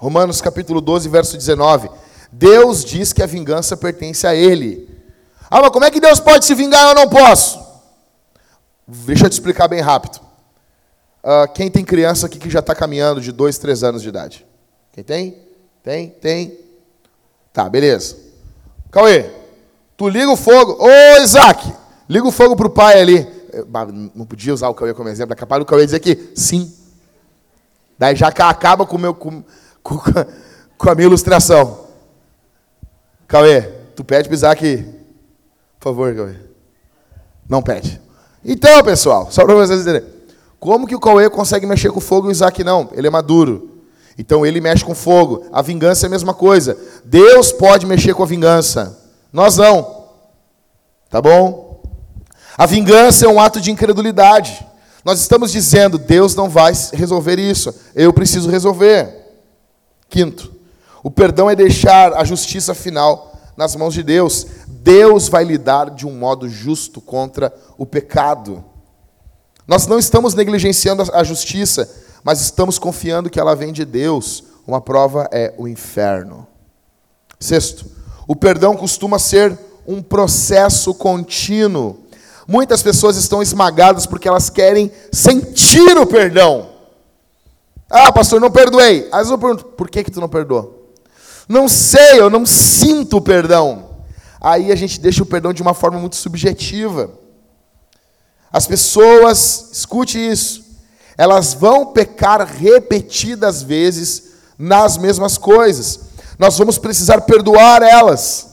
Romanos 0.02 0.40
capítulo 0.40 0.80
12, 0.80 1.08
verso 1.08 1.36
19. 1.36 1.88
Deus 2.32 2.84
diz 2.84 3.12
que 3.12 3.22
a 3.22 3.26
vingança 3.26 3.76
pertence 3.76 4.26
a 4.26 4.34
Ele. 4.34 4.88
Ah, 5.48 5.60
mas 5.60 5.70
como 5.70 5.84
é 5.84 5.92
que 5.92 6.00
Deus 6.00 6.18
pode 6.18 6.44
se 6.44 6.56
vingar 6.56 6.88
eu 6.88 6.94
não 6.96 7.08
posso? 7.08 7.64
Deixa 8.84 9.26
eu 9.26 9.30
te 9.30 9.34
explicar 9.34 9.68
bem 9.68 9.80
rápido. 9.80 10.18
Uh, 11.22 11.46
quem 11.54 11.70
tem 11.70 11.84
criança 11.84 12.26
aqui 12.26 12.36
que 12.36 12.50
já 12.50 12.58
está 12.58 12.74
caminhando 12.74 13.20
de 13.20 13.30
2, 13.30 13.58
3 13.58 13.84
anos 13.84 14.02
de 14.02 14.08
idade? 14.08 14.44
Quem 14.90 15.04
tem? 15.04 15.38
Tem? 15.84 16.08
Tem? 16.08 16.58
Tá, 17.52 17.68
beleza. 17.68 18.16
Cauê, 18.90 19.30
tu 19.96 20.08
liga 20.08 20.32
o 20.32 20.36
fogo. 20.36 20.84
Ô, 20.84 21.22
Isaac, 21.22 21.72
liga 22.08 22.26
o 22.26 22.32
fogo 22.32 22.56
para 22.56 22.66
o 22.66 22.70
pai 22.70 23.00
ali. 23.00 23.24
não 24.16 24.26
podia 24.26 24.52
usar 24.52 24.68
o 24.68 24.74
Cauê 24.74 24.94
como 24.94 25.08
exemplo, 25.08 25.32
é 25.32 25.36
capaz 25.36 25.60
do 25.60 25.64
Cauê 25.64 25.84
dizer 25.84 26.00
que 26.00 26.32
sim. 26.34 26.74
Daí 27.96 28.16
já 28.16 28.26
acaba 28.26 28.84
com, 28.84 28.98
meu, 28.98 29.14
com, 29.14 29.44
com, 29.82 29.98
com 30.78 30.90
a 30.90 30.94
minha 30.94 31.06
ilustração. 31.06 31.86
Cauê, 33.26 33.62
tu 33.96 34.04
pede 34.04 34.28
para 34.28 34.34
Isaac, 34.34 34.84
por 35.78 35.90
favor, 35.90 36.14
Cauê. 36.14 36.34
Não 37.48 37.62
pede. 37.62 38.00
Então, 38.44 38.82
pessoal, 38.82 39.28
só 39.30 39.44
para 39.44 39.54
vocês 39.54 39.80
entenderem. 39.80 40.08
Como 40.58 40.86
que 40.86 40.94
o 40.94 41.00
Cauê 41.00 41.28
consegue 41.28 41.66
mexer 41.66 41.90
com 41.90 42.00
fogo 42.00 42.28
e 42.28 42.30
o 42.30 42.32
Isaac 42.32 42.62
não? 42.62 42.88
Ele 42.92 43.06
é 43.06 43.10
maduro. 43.10 43.80
Então 44.16 44.44
ele 44.44 44.60
mexe 44.60 44.84
com 44.84 44.94
fogo. 44.94 45.46
A 45.52 45.62
vingança 45.62 46.06
é 46.06 46.08
a 46.08 46.10
mesma 46.10 46.34
coisa. 46.34 46.76
Deus 47.04 47.50
pode 47.50 47.86
mexer 47.86 48.14
com 48.14 48.22
a 48.22 48.26
vingança. 48.26 48.98
Nós 49.32 49.56
não. 49.56 50.04
Tá 51.10 51.20
bom? 51.20 51.82
A 52.56 52.66
vingança 52.66 53.26
é 53.26 53.28
um 53.28 53.40
ato 53.40 53.60
de 53.60 53.70
incredulidade. 53.70 54.64
Nós 55.04 55.20
estamos 55.20 55.50
dizendo, 55.50 55.98
Deus 55.98 56.34
não 56.34 56.48
vai 56.48 56.72
resolver 56.92 57.38
isso. 57.38 57.74
Eu 57.94 58.12
preciso 58.12 58.48
resolver. 58.48 59.21
Quinto, 60.12 60.52
o 61.02 61.10
perdão 61.10 61.48
é 61.48 61.56
deixar 61.56 62.12
a 62.12 62.22
justiça 62.22 62.74
final 62.74 63.32
nas 63.56 63.74
mãos 63.74 63.94
de 63.94 64.02
Deus. 64.02 64.46
Deus 64.68 65.26
vai 65.26 65.42
lidar 65.42 65.88
de 65.88 66.06
um 66.06 66.12
modo 66.12 66.50
justo 66.50 67.00
contra 67.00 67.50
o 67.78 67.86
pecado. 67.86 68.62
Nós 69.66 69.86
não 69.86 69.98
estamos 69.98 70.34
negligenciando 70.34 71.02
a 71.14 71.24
justiça, 71.24 71.90
mas 72.22 72.42
estamos 72.42 72.78
confiando 72.78 73.30
que 73.30 73.40
ela 73.40 73.56
vem 73.56 73.72
de 73.72 73.86
Deus. 73.86 74.44
Uma 74.66 74.82
prova 74.82 75.30
é 75.32 75.54
o 75.56 75.66
inferno. 75.66 76.46
Sexto, 77.40 77.86
o 78.28 78.36
perdão 78.36 78.76
costuma 78.76 79.18
ser 79.18 79.58
um 79.86 80.02
processo 80.02 80.92
contínuo. 80.92 82.00
Muitas 82.46 82.82
pessoas 82.82 83.16
estão 83.16 83.40
esmagadas 83.40 84.04
porque 84.04 84.28
elas 84.28 84.50
querem 84.50 84.92
sentir 85.10 85.96
o 85.96 86.06
perdão. 86.06 86.71
Ah, 87.92 88.10
pastor, 88.10 88.40
não 88.40 88.50
perdoei. 88.50 89.06
Às 89.12 89.18
vezes 89.18 89.30
eu 89.32 89.38
pergunto, 89.38 89.66
por 89.66 89.90
que, 89.90 90.02
que 90.02 90.10
tu 90.10 90.18
não 90.18 90.28
perdoou? 90.28 90.94
Não 91.46 91.68
sei, 91.68 92.18
eu 92.18 92.30
não 92.30 92.46
sinto 92.46 93.18
o 93.18 93.20
perdão. 93.20 93.90
Aí 94.40 94.72
a 94.72 94.74
gente 94.74 94.98
deixa 94.98 95.22
o 95.22 95.26
perdão 95.26 95.52
de 95.52 95.60
uma 95.60 95.74
forma 95.74 95.98
muito 95.98 96.16
subjetiva. 96.16 97.10
As 98.50 98.66
pessoas, 98.66 99.68
escute 99.72 100.18
isso, 100.18 100.64
elas 101.18 101.52
vão 101.52 101.92
pecar 101.92 102.46
repetidas 102.46 103.62
vezes 103.62 104.32
nas 104.58 104.96
mesmas 104.96 105.36
coisas. 105.36 106.00
Nós 106.38 106.56
vamos 106.56 106.78
precisar 106.78 107.20
perdoar 107.20 107.82
elas. 107.82 108.48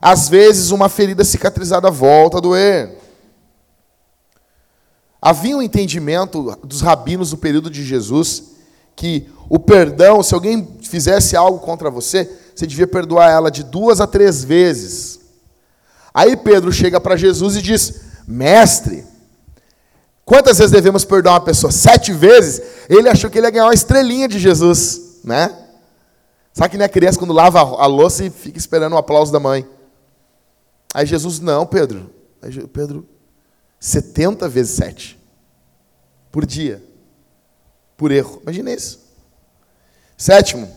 Às 0.00 0.28
vezes, 0.28 0.72
uma 0.72 0.88
ferida 0.88 1.24
cicatrizada 1.24 1.90
volta 1.90 2.38
a 2.38 2.40
doer. 2.40 2.98
Havia 5.26 5.56
um 5.56 5.62
entendimento 5.62 6.56
dos 6.62 6.82
rabinos 6.82 7.30
do 7.30 7.36
período 7.36 7.68
de 7.68 7.84
Jesus 7.84 8.52
que 8.94 9.28
o 9.48 9.58
perdão, 9.58 10.22
se 10.22 10.32
alguém 10.32 10.78
fizesse 10.82 11.34
algo 11.34 11.58
contra 11.58 11.90
você, 11.90 12.30
você 12.54 12.64
devia 12.64 12.86
perdoar 12.86 13.28
ela 13.32 13.50
de 13.50 13.64
duas 13.64 14.00
a 14.00 14.06
três 14.06 14.44
vezes. 14.44 15.18
Aí 16.14 16.36
Pedro 16.36 16.70
chega 16.70 17.00
para 17.00 17.16
Jesus 17.16 17.56
e 17.56 17.60
diz: 17.60 18.02
Mestre, 18.24 19.04
quantas 20.24 20.58
vezes 20.58 20.70
devemos 20.70 21.04
perdoar 21.04 21.32
uma 21.32 21.40
pessoa? 21.40 21.72
Sete 21.72 22.12
vezes? 22.12 22.62
Ele 22.88 23.08
achou 23.08 23.28
que 23.28 23.36
ele 23.36 23.48
ia 23.48 23.50
ganhar 23.50 23.66
uma 23.66 23.74
estrelinha 23.74 24.28
de 24.28 24.38
Jesus, 24.38 25.22
né? 25.24 25.52
Sabe 26.52 26.70
que 26.70 26.78
nem 26.78 26.86
a 26.86 26.88
criança 26.88 27.18
quando 27.18 27.34
lava 27.34 27.58
a 27.58 27.86
louça 27.86 28.24
e 28.24 28.30
fica 28.30 28.58
esperando 28.58 28.92
o 28.92 28.96
aplauso 28.96 29.32
da 29.32 29.40
mãe. 29.40 29.68
Aí 30.94 31.04
Jesus, 31.04 31.40
não, 31.40 31.66
Pedro. 31.66 32.12
Aí 32.40 32.64
Pedro, 32.68 33.04
70 33.86 34.48
vezes 34.48 34.74
7. 34.74 35.16
Por 36.32 36.44
dia. 36.44 36.82
Por 37.96 38.10
erro. 38.10 38.40
Imagina 38.42 38.72
isso. 38.72 38.98
Sétimo, 40.16 40.68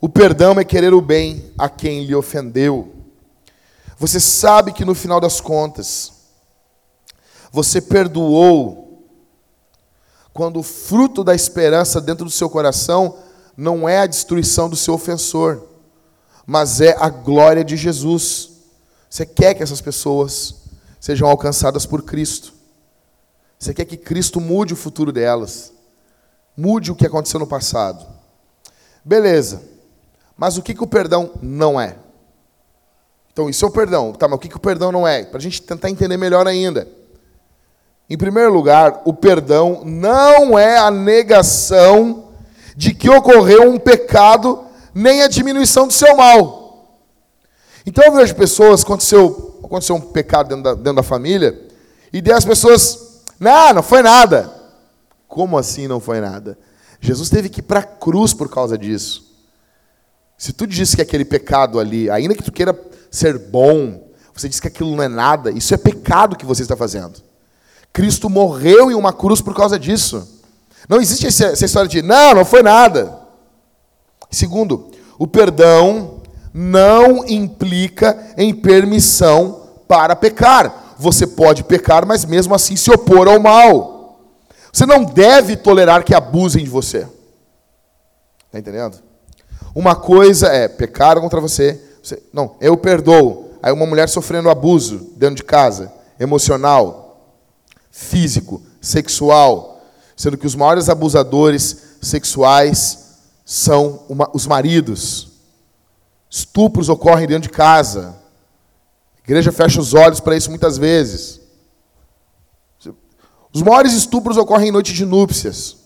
o 0.00 0.08
perdão 0.08 0.58
é 0.58 0.64
querer 0.64 0.92
o 0.92 1.00
bem 1.00 1.52
a 1.56 1.68
quem 1.68 2.04
lhe 2.04 2.16
ofendeu. 2.16 2.96
Você 3.96 4.18
sabe 4.18 4.72
que 4.72 4.84
no 4.84 4.92
final 4.92 5.20
das 5.20 5.40
contas, 5.40 6.12
você 7.52 7.80
perdoou 7.80 9.06
quando 10.34 10.58
o 10.58 10.64
fruto 10.64 11.22
da 11.22 11.36
esperança 11.36 12.00
dentro 12.00 12.24
do 12.24 12.30
seu 12.30 12.50
coração 12.50 13.18
não 13.56 13.88
é 13.88 14.00
a 14.00 14.06
destruição 14.06 14.68
do 14.68 14.74
seu 14.74 14.94
ofensor, 14.94 15.64
mas 16.44 16.80
é 16.80 16.96
a 16.98 17.08
glória 17.08 17.64
de 17.64 17.76
Jesus. 17.76 18.50
Você 19.08 19.24
quer 19.24 19.54
que 19.54 19.62
essas 19.62 19.80
pessoas 19.80 20.67
sejam 21.00 21.28
alcançadas 21.28 21.86
por 21.86 22.02
Cristo. 22.02 22.52
Você 23.58 23.74
quer 23.74 23.84
que 23.84 23.96
Cristo 23.96 24.40
mude 24.40 24.72
o 24.72 24.76
futuro 24.76 25.12
delas. 25.12 25.72
Mude 26.56 26.92
o 26.92 26.94
que 26.94 27.06
aconteceu 27.06 27.40
no 27.40 27.46
passado. 27.46 28.06
Beleza. 29.04 29.62
Mas 30.36 30.56
o 30.56 30.62
que, 30.62 30.74
que 30.74 30.84
o 30.84 30.86
perdão 30.86 31.32
não 31.42 31.80
é? 31.80 31.96
Então, 33.32 33.48
isso 33.48 33.64
é 33.64 33.68
o 33.68 33.70
perdão. 33.70 34.12
Tá, 34.12 34.28
mas 34.28 34.36
o 34.36 34.40
que, 34.40 34.48
que 34.48 34.56
o 34.56 34.60
perdão 34.60 34.90
não 34.90 35.06
é? 35.06 35.24
Para 35.24 35.38
a 35.38 35.40
gente 35.40 35.62
tentar 35.62 35.90
entender 35.90 36.16
melhor 36.16 36.46
ainda. 36.46 36.88
Em 38.10 38.16
primeiro 38.16 38.52
lugar, 38.52 39.02
o 39.04 39.12
perdão 39.12 39.82
não 39.84 40.58
é 40.58 40.78
a 40.78 40.90
negação 40.90 42.30
de 42.74 42.94
que 42.94 43.10
ocorreu 43.10 43.70
um 43.70 43.78
pecado, 43.78 44.64
nem 44.94 45.22
a 45.22 45.28
diminuição 45.28 45.86
do 45.86 45.92
seu 45.92 46.16
mal. 46.16 46.57
Então 47.88 48.04
eu 48.04 48.12
vejo 48.12 48.34
pessoas, 48.34 48.82
aconteceu, 48.82 49.60
aconteceu 49.64 49.96
um 49.96 50.00
pecado 50.02 50.50
dentro 50.50 50.62
da, 50.62 50.74
dentro 50.74 50.96
da 50.96 51.02
família, 51.02 51.58
e 52.12 52.20
daí 52.20 52.34
as 52.34 52.44
pessoas, 52.44 53.22
não, 53.40 53.72
não 53.72 53.82
foi 53.82 54.02
nada. 54.02 54.52
Como 55.26 55.56
assim 55.56 55.88
não 55.88 55.98
foi 55.98 56.20
nada? 56.20 56.58
Jesus 57.00 57.30
teve 57.30 57.48
que 57.48 57.60
ir 57.60 57.62
para 57.62 57.80
a 57.80 57.82
cruz 57.82 58.34
por 58.34 58.50
causa 58.50 58.76
disso. 58.76 59.34
Se 60.36 60.52
tu 60.52 60.66
diz 60.66 60.94
que 60.94 61.00
aquele 61.00 61.24
pecado 61.24 61.80
ali, 61.80 62.10
ainda 62.10 62.34
que 62.34 62.42
tu 62.42 62.52
queira 62.52 62.78
ser 63.10 63.38
bom, 63.38 64.06
você 64.34 64.50
diz 64.50 64.60
que 64.60 64.68
aquilo 64.68 64.94
não 64.94 65.02
é 65.02 65.08
nada, 65.08 65.50
isso 65.50 65.72
é 65.72 65.78
pecado 65.78 66.36
que 66.36 66.44
você 66.44 66.60
está 66.60 66.76
fazendo. 66.76 67.22
Cristo 67.90 68.28
morreu 68.28 68.90
em 68.90 68.94
uma 68.94 69.14
cruz 69.14 69.40
por 69.40 69.56
causa 69.56 69.78
disso. 69.78 70.42
Não 70.86 71.00
existe 71.00 71.26
essa 71.26 71.64
história 71.64 71.88
de, 71.88 72.02
não, 72.02 72.34
não 72.34 72.44
foi 72.44 72.62
nada. 72.62 73.18
Segundo, 74.30 74.90
o 75.18 75.26
perdão 75.26 76.17
não 76.58 77.24
implica 77.24 78.34
em 78.36 78.52
permissão 78.52 79.68
para 79.86 80.16
pecar. 80.16 80.96
Você 80.98 81.24
pode 81.24 81.62
pecar, 81.62 82.04
mas 82.04 82.24
mesmo 82.24 82.52
assim 82.52 82.74
se 82.74 82.90
opor 82.90 83.28
ao 83.28 83.38
mal. 83.38 84.18
Você 84.72 84.84
não 84.84 85.04
deve 85.04 85.56
tolerar 85.56 86.02
que 86.02 86.12
abusem 86.12 86.64
de 86.64 86.68
você. 86.68 87.06
Está 88.46 88.58
entendendo? 88.58 88.98
Uma 89.72 89.94
coisa 89.94 90.48
é 90.48 90.66
pecar 90.66 91.20
contra 91.20 91.40
você, 91.40 91.80
você. 92.02 92.20
Não, 92.32 92.56
eu 92.60 92.76
perdoo. 92.76 93.52
Aí 93.62 93.72
uma 93.72 93.86
mulher 93.86 94.08
sofrendo 94.08 94.50
abuso 94.50 95.12
dentro 95.16 95.36
de 95.36 95.44
casa, 95.44 95.92
emocional, 96.18 97.36
físico, 97.88 98.60
sexual, 98.80 99.80
sendo 100.16 100.36
que 100.36 100.46
os 100.46 100.56
maiores 100.56 100.88
abusadores 100.88 101.98
sexuais 102.02 103.14
são 103.44 104.00
uma, 104.08 104.28
os 104.34 104.44
maridos. 104.44 105.37
Estupros 106.30 106.88
ocorrem 106.88 107.26
dentro 107.26 107.50
de 107.50 107.56
casa. 107.56 108.16
A 109.16 109.20
igreja 109.24 109.52
fecha 109.52 109.80
os 109.80 109.94
olhos 109.94 110.20
para 110.20 110.36
isso 110.36 110.50
muitas 110.50 110.76
vezes. 110.76 111.40
Os 113.52 113.62
maiores 113.62 113.92
estupros 113.92 114.36
ocorrem 114.36 114.68
em 114.68 114.72
noite 114.72 114.92
de 114.92 115.04
núpcias. 115.04 115.76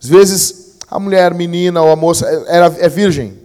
Às 0.00 0.08
vezes, 0.08 0.76
a 0.88 0.98
mulher, 0.98 1.34
menina 1.34 1.82
ou 1.82 1.90
a 1.90 1.96
moça 1.96 2.26
é, 2.46 2.84
é 2.84 2.88
virgem. 2.88 3.38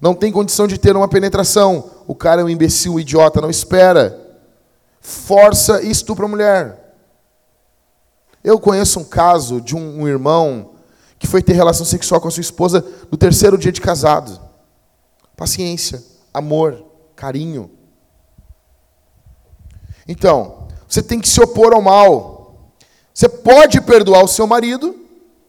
Não 0.00 0.14
tem 0.14 0.32
condição 0.32 0.66
de 0.66 0.78
ter 0.78 0.96
uma 0.96 1.08
penetração. 1.08 1.90
O 2.06 2.14
cara 2.14 2.40
é 2.40 2.44
um 2.44 2.48
imbecil, 2.48 2.94
um 2.94 3.00
idiota, 3.00 3.40
não 3.40 3.48
espera. 3.48 4.20
Força 5.00 5.80
e 5.82 5.90
estupra 5.90 6.24
a 6.24 6.28
mulher. 6.28 6.96
Eu 8.42 8.58
conheço 8.58 8.98
um 8.98 9.04
caso 9.04 9.60
de 9.60 9.76
um, 9.76 10.02
um 10.02 10.08
irmão 10.08 10.70
que 11.18 11.28
foi 11.28 11.40
ter 11.40 11.52
relação 11.52 11.86
sexual 11.86 12.20
com 12.20 12.26
a 12.26 12.30
sua 12.32 12.40
esposa 12.40 12.84
no 13.10 13.16
terceiro 13.16 13.56
dia 13.56 13.70
de 13.70 13.80
casado. 13.80 14.40
Paciência, 15.36 16.02
amor, 16.32 16.84
carinho. 17.16 17.70
Então, 20.06 20.68
você 20.88 21.02
tem 21.02 21.20
que 21.20 21.28
se 21.28 21.40
opor 21.40 21.72
ao 21.72 21.80
mal. 21.80 22.72
Você 23.14 23.28
pode 23.28 23.80
perdoar 23.80 24.24
o 24.24 24.28
seu 24.28 24.46
marido. 24.46 24.94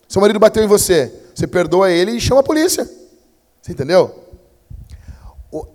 Seu 0.08 0.22
marido 0.22 0.40
bateu 0.40 0.64
em 0.64 0.68
você. 0.68 1.12
Você 1.34 1.48
perdoa 1.48 1.92
ele 1.92 2.12
e 2.12 2.22
chama 2.22 2.42
a 2.42 2.44
polícia. 2.44 2.90
Você 3.62 3.72
entendeu? 3.72 4.24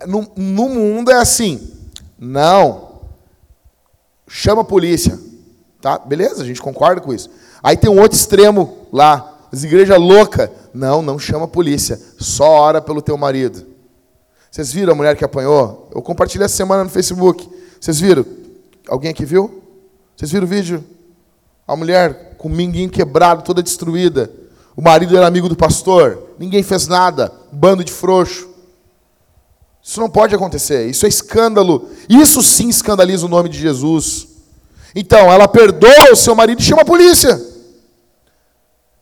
No, 0.06 0.30
no 0.36 0.68
mundo 0.68 1.10
é 1.10 1.16
assim. 1.16 1.72
Não. 2.18 3.02
Chama 4.26 4.62
a 4.62 4.64
polícia. 4.64 5.18
Tá? 5.80 5.98
Beleza, 5.98 6.42
a 6.42 6.46
gente 6.46 6.62
concorda 6.62 7.00
com 7.00 7.12
isso. 7.12 7.30
Aí 7.62 7.76
tem 7.76 7.90
um 7.90 8.00
outro 8.00 8.16
extremo 8.16 8.86
lá. 8.92 9.48
As 9.52 9.64
igrejas 9.64 9.98
loucas. 9.98 10.50
Não, 10.72 11.02
não 11.02 11.18
chama 11.18 11.44
a 11.44 11.48
polícia. 11.48 12.00
Só 12.18 12.48
ora 12.48 12.80
pelo 12.80 13.02
teu 13.02 13.16
marido. 13.16 13.66
Vocês 14.58 14.72
viram 14.72 14.92
a 14.92 14.96
mulher 14.96 15.16
que 15.16 15.24
apanhou? 15.24 15.88
Eu 15.94 16.02
compartilhei 16.02 16.44
essa 16.44 16.56
semana 16.56 16.82
no 16.82 16.90
Facebook. 16.90 17.48
Vocês 17.80 18.00
viram? 18.00 18.26
Alguém 18.88 19.08
aqui 19.08 19.24
viu? 19.24 19.62
Vocês 20.16 20.32
viram 20.32 20.46
o 20.46 20.48
vídeo? 20.48 20.84
A 21.64 21.76
mulher 21.76 22.34
com 22.36 22.48
o 22.48 22.50
minguinho 22.50 22.90
quebrado, 22.90 23.44
toda 23.44 23.62
destruída. 23.62 24.28
O 24.76 24.82
marido 24.82 25.16
era 25.16 25.28
amigo 25.28 25.48
do 25.48 25.54
pastor. 25.54 26.30
Ninguém 26.40 26.64
fez 26.64 26.88
nada. 26.88 27.32
Bando 27.52 27.84
de 27.84 27.92
frouxo. 27.92 28.48
Isso 29.80 30.00
não 30.00 30.10
pode 30.10 30.34
acontecer. 30.34 30.88
Isso 30.88 31.06
é 31.06 31.08
escândalo. 31.08 31.88
Isso 32.08 32.42
sim 32.42 32.68
escandaliza 32.68 33.26
o 33.26 33.28
nome 33.28 33.48
de 33.48 33.60
Jesus. 33.60 34.26
Então, 34.92 35.32
ela 35.32 35.46
perdoa 35.46 36.10
o 36.10 36.16
seu 36.16 36.34
marido 36.34 36.60
e 36.60 36.64
chama 36.64 36.82
a 36.82 36.84
polícia. 36.84 37.40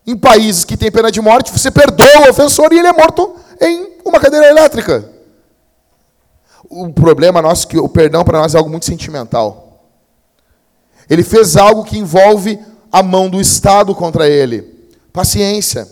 Em 0.07 0.19
países 0.19 0.66
que 0.66 0.77
tem 0.77 0.92
pena 0.92 1.11
de 1.11 1.23
morte, 1.23 1.51
você 1.51 1.71
perdoa 1.71 2.27
o 2.27 2.31
ofensor 2.31 2.71
e 2.75 2.79
ele 2.79 2.88
é 2.88 2.92
morto 2.92 3.37
em 3.59 3.97
uma 4.05 4.21
cadeira 4.21 4.49
elétrica. 4.49 5.15
O 6.68 6.92
problema 6.92 7.40
nosso 7.40 7.68
que 7.68 7.79
o 7.79 7.88
perdão 7.88 8.24
para 8.24 8.38
nós 8.38 8.55
é 8.55 8.59
algo 8.59 8.70
muito 8.70 8.87
sentimental. 8.87 9.83
Ele 11.09 11.22
fez 11.22 11.57
algo 11.57 11.85
que 11.85 11.98
envolve 11.98 12.59
a 12.90 13.02
mão 13.02 13.29
do 13.29 13.40
Estado 13.40 13.94
contra 13.94 14.29
ele. 14.29 14.62
Paciência. 15.12 15.88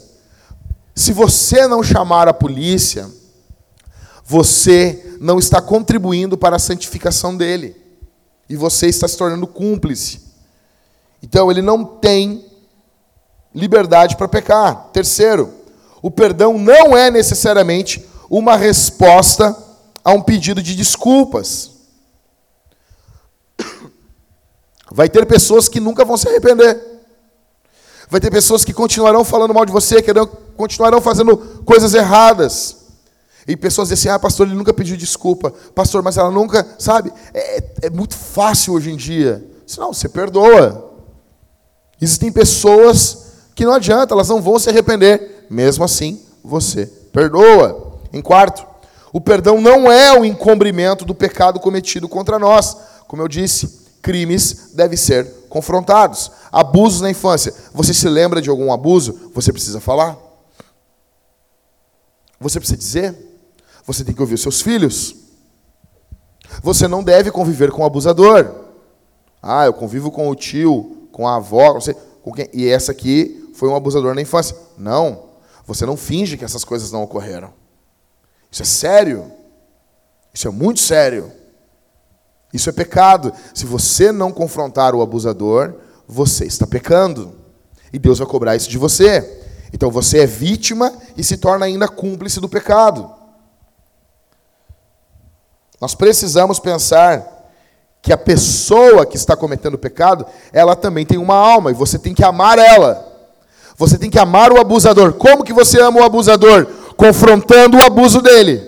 Se 0.94 1.12
você 1.12 1.66
não 1.66 1.82
chamar 1.82 2.28
a 2.28 2.34
polícia, 2.34 3.08
você 4.24 5.16
não 5.20 5.38
está 5.38 5.60
contribuindo 5.60 6.37
para 6.37 6.56
a 6.56 6.58
santificação 6.58 7.37
dele. 7.37 7.76
E 8.48 8.56
você 8.56 8.87
está 8.87 9.06
se 9.06 9.16
tornando 9.16 9.46
cúmplice. 9.46 10.20
Então 11.22 11.50
ele 11.50 11.62
não 11.62 11.84
tem 11.84 12.44
liberdade 13.54 14.16
para 14.16 14.28
pecar. 14.28 14.90
Terceiro, 14.92 15.52
o 16.02 16.10
perdão 16.10 16.58
não 16.58 16.96
é 16.96 17.10
necessariamente 17.10 18.04
uma 18.28 18.56
resposta 18.56 19.56
a 20.05 20.12
um 20.12 20.21
pedido 20.21 20.62
de 20.62 20.77
desculpas. 20.77 21.71
Vai 24.93 25.09
ter 25.09 25.27
pessoas 25.27 25.69
que 25.69 25.81
nunca 25.81 26.05
vão 26.05 26.17
se 26.17 26.29
arrepender. 26.29 26.81
Vai 28.09 28.21
ter 28.21 28.31
pessoas 28.31 28.64
que 28.64 28.73
continuarão 28.73 29.25
falando 29.25 29.55
mal 29.55 29.64
de 29.64 29.73
você, 29.73 30.03
que 30.03 30.12
continuarão 30.57 31.01
fazendo 31.01 31.37
coisas 31.64 31.95
erradas. 31.95 32.85
E 33.47 33.57
pessoas 33.57 33.88
dizem 33.88 34.11
assim: 34.11 34.14
ah, 34.14 34.19
pastor, 34.19 34.47
ele 34.47 34.57
nunca 34.57 34.73
pediu 34.73 34.97
desculpa. 34.97 35.53
Pastor, 35.75 36.03
mas 36.03 36.17
ela 36.17 36.31
nunca, 36.31 36.67
sabe? 36.79 37.12
É, 37.33 37.64
é 37.83 37.90
muito 37.90 38.14
fácil 38.14 38.75
hoje 38.75 38.90
em 38.90 38.97
dia. 38.97 39.45
Não, 39.79 39.93
você 39.93 40.09
perdoa. 40.09 40.93
Existem 42.01 42.31
pessoas 42.31 43.33
que 43.55 43.64
não 43.64 43.73
adianta, 43.73 44.14
elas 44.14 44.29
não 44.29 44.40
vão 44.40 44.59
se 44.59 44.69
arrepender. 44.69 45.47
Mesmo 45.49 45.85
assim, 45.85 46.23
você 46.43 46.87
perdoa. 47.12 47.95
Em 48.12 48.23
quarto, 48.23 48.64
o 49.14 49.20
perdão 49.20 49.61
não 49.61 49.92
é 49.92 50.12
o 50.18 50.24
encobrimento 50.24 51.05
do 51.05 51.14
pecado 51.14 51.61
cometido 51.61 52.09
contra 52.09 52.37
nós. 52.37 52.77
Como 53.07 53.22
eu 53.22 53.29
disse, 53.29 53.87
crimes 54.03 54.72
devem 54.74 54.96
ser 54.96 55.24
confrontados. 55.48 56.33
Abusos 56.50 57.00
na 57.00 57.09
infância. 57.09 57.55
Você 57.72 57.94
se 57.94 58.09
lembra 58.09 58.42
de 58.42 58.50
algum 58.50 58.72
abuso? 58.72 59.31
Você 59.33 59.53
precisa 59.53 59.81
falar. 59.81 60.18
Você 62.40 62.59
precisa 62.59 62.77
dizer. 62.77 63.16
Você 63.87 64.03
tem 64.03 64.12
que 64.12 64.20
ouvir 64.20 64.35
os 64.35 64.42
seus 64.42 64.61
filhos. 64.61 65.14
Você 66.61 66.88
não 66.88 67.00
deve 67.05 67.31
conviver 67.31 67.70
com 67.70 67.83
o 67.83 67.87
abusador. 67.87 68.53
Ah, 69.40 69.64
eu 69.64 69.72
convivo 69.72 70.11
com 70.11 70.29
o 70.29 70.35
tio, 70.35 71.07
com 71.12 71.29
a 71.29 71.37
avó, 71.37 71.74
você, 71.74 71.94
com 72.20 72.33
quem? 72.33 72.48
e 72.53 72.66
essa 72.66 72.90
aqui 72.90 73.48
foi 73.55 73.68
um 73.68 73.77
abusador 73.77 74.12
na 74.12 74.22
infância. 74.22 74.57
Não. 74.77 75.22
Você 75.68 75.87
não 75.87 75.96
finge 75.96 76.37
que 76.37 76.44
essas 76.44 76.64
coisas 76.64 76.90
não 76.90 77.05
ocorreram. 77.05 77.53
Isso 78.55 78.62
é 78.62 78.67
sério. 78.67 79.33
Isso 80.33 80.47
é 80.47 80.51
muito 80.53 80.79
sério. 80.79 81.33
Isso 82.53 82.71
é 82.71 82.73
pecado. 82.73 83.33
Se 83.53 83.67
você 83.67 84.12
não 84.12 84.31
confrontar 84.31 84.95
o 84.95 85.03
abusador, 85.03 85.75
você 86.07 86.45
está 86.45 86.64
pecando. 86.64 87.35
E 87.93 87.99
Deus 87.99 88.21
vai 88.21 88.29
cobrar 88.29 88.55
isso 88.55 88.71
de 88.71 88.79
você. 88.79 89.43
Então 89.73 89.90
você 89.90 90.21
é 90.21 90.27
vítima 90.27 90.93
e 91.17 91.25
se 91.25 91.37
torna 91.37 91.67
ainda 91.67 91.88
cúmplice 91.88 92.38
do 92.38 92.49
pecado. 92.49 93.12
Nós 95.81 95.97
precisamos 95.97 96.61
pensar 96.61 97.51
que 98.01 98.12
a 98.12 98.17
pessoa 98.17 99.05
que 99.05 99.17
está 99.17 99.35
cometendo 99.35 99.75
o 99.75 99.79
pecado, 99.79 100.25
ela 100.53 100.77
também 100.77 101.05
tem 101.05 101.19
uma 101.19 101.35
alma 101.35 101.73
e 101.73 101.75
você 101.75 101.99
tem 101.99 102.14
que 102.14 102.23
amar 102.23 102.61
ela. 102.61 103.05
Você 103.77 103.99
tem 103.99 104.09
que 104.09 104.19
amar 104.21 104.53
o 104.53 104.61
abusador. 104.61 105.14
Como 105.14 105.43
que 105.43 105.53
você 105.53 105.81
ama 105.81 106.03
o 106.03 106.05
abusador? 106.05 106.69
Confrontando 106.96 107.76
o 107.76 107.83
abuso 107.83 108.20
dele. 108.20 108.62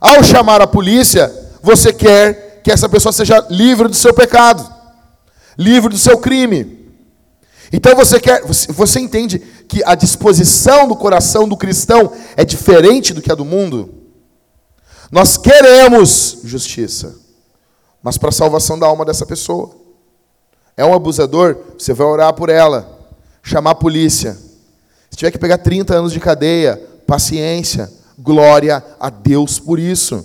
Ao 0.00 0.22
chamar 0.22 0.62
a 0.62 0.66
polícia, 0.66 1.30
você 1.62 1.92
quer 1.92 2.60
que 2.64 2.72
essa 2.72 2.88
pessoa 2.88 3.12
seja 3.12 3.46
livre 3.50 3.88
do 3.88 3.94
seu 3.94 4.14
pecado, 4.14 4.66
livre 5.58 5.90
do 5.90 5.98
seu 5.98 6.18
crime. 6.18 6.80
Então 7.72 7.94
você 7.94 8.18
quer, 8.18 8.42
você 8.44 8.98
entende 8.98 9.38
que 9.38 9.82
a 9.84 9.94
disposição 9.94 10.88
do 10.88 10.96
coração 10.96 11.48
do 11.48 11.56
cristão 11.56 12.12
é 12.36 12.44
diferente 12.44 13.14
do 13.14 13.22
que 13.22 13.30
a 13.30 13.34
do 13.34 13.44
mundo? 13.44 13.94
Nós 15.10 15.36
queremos 15.36 16.38
justiça, 16.44 17.16
mas 18.02 18.16
para 18.16 18.30
a 18.30 18.32
salvação 18.32 18.78
da 18.78 18.86
alma 18.86 19.04
dessa 19.04 19.26
pessoa. 19.26 19.76
É 20.76 20.84
um 20.84 20.94
abusador, 20.94 21.58
você 21.78 21.92
vai 21.92 22.06
orar 22.06 22.32
por 22.32 22.48
ela, 22.48 22.98
chamar 23.42 23.72
a 23.72 23.74
polícia. 23.74 24.36
Se 25.10 25.16
tiver 25.16 25.30
que 25.30 25.38
pegar 25.38 25.58
30 25.58 25.94
anos 25.94 26.12
de 26.12 26.20
cadeia, 26.20 26.76
paciência, 27.06 27.90
glória 28.18 28.84
a 28.98 29.10
Deus 29.10 29.58
por 29.58 29.78
isso. 29.78 30.24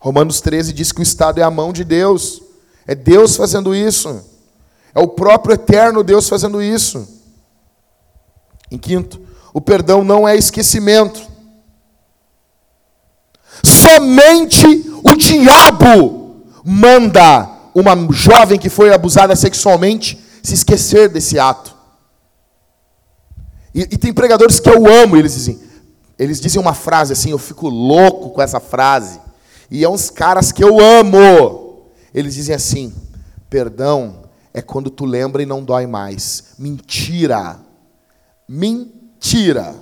Romanos 0.00 0.40
13 0.40 0.72
diz 0.72 0.92
que 0.92 1.00
o 1.00 1.02
Estado 1.02 1.40
é 1.40 1.42
a 1.42 1.50
mão 1.50 1.72
de 1.72 1.84
Deus, 1.84 2.42
é 2.86 2.94
Deus 2.94 3.36
fazendo 3.36 3.74
isso, 3.74 4.24
é 4.94 5.00
o 5.00 5.08
próprio 5.08 5.54
eterno 5.54 6.02
Deus 6.02 6.28
fazendo 6.28 6.62
isso. 6.62 7.06
Em 8.70 8.78
quinto, 8.78 9.20
o 9.52 9.60
perdão 9.60 10.02
não 10.02 10.26
é 10.26 10.36
esquecimento. 10.36 11.20
Somente 13.62 14.66
o 15.02 15.14
diabo 15.14 16.42
manda 16.64 17.48
uma 17.74 17.94
jovem 18.12 18.58
que 18.58 18.68
foi 18.68 18.92
abusada 18.92 19.36
sexualmente 19.36 20.18
se 20.42 20.54
esquecer 20.54 21.08
desse 21.08 21.38
ato. 21.38 21.75
E, 23.76 23.82
e, 23.82 23.98
tem 23.98 24.10
pregadores 24.10 24.58
que 24.58 24.70
eu 24.70 24.86
amo, 24.86 25.18
eles 25.18 25.34
dizem, 25.34 25.60
eles 26.18 26.40
dizem 26.40 26.58
uma 26.58 26.72
frase 26.72 27.12
assim, 27.12 27.32
eu 27.32 27.38
fico 27.38 27.68
louco 27.68 28.30
com 28.30 28.40
essa 28.40 28.58
frase. 28.58 29.20
E 29.70 29.84
é 29.84 29.88
uns 29.88 30.08
caras 30.08 30.50
que 30.50 30.64
eu 30.64 30.80
amo. 30.80 31.90
Eles 32.14 32.34
dizem 32.34 32.54
assim: 32.54 32.94
perdão 33.50 34.22
é 34.54 34.62
quando 34.62 34.88
tu 34.88 35.04
lembra 35.04 35.42
e 35.42 35.46
não 35.46 35.62
dói 35.62 35.86
mais. 35.86 36.54
Mentira. 36.58 37.60
Mentira. 38.48 39.74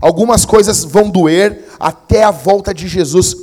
Algumas 0.00 0.44
coisas 0.44 0.84
vão 0.84 1.10
doer 1.10 1.64
até 1.80 2.22
a 2.22 2.30
volta 2.30 2.72
de 2.72 2.86
Jesus. 2.86 3.34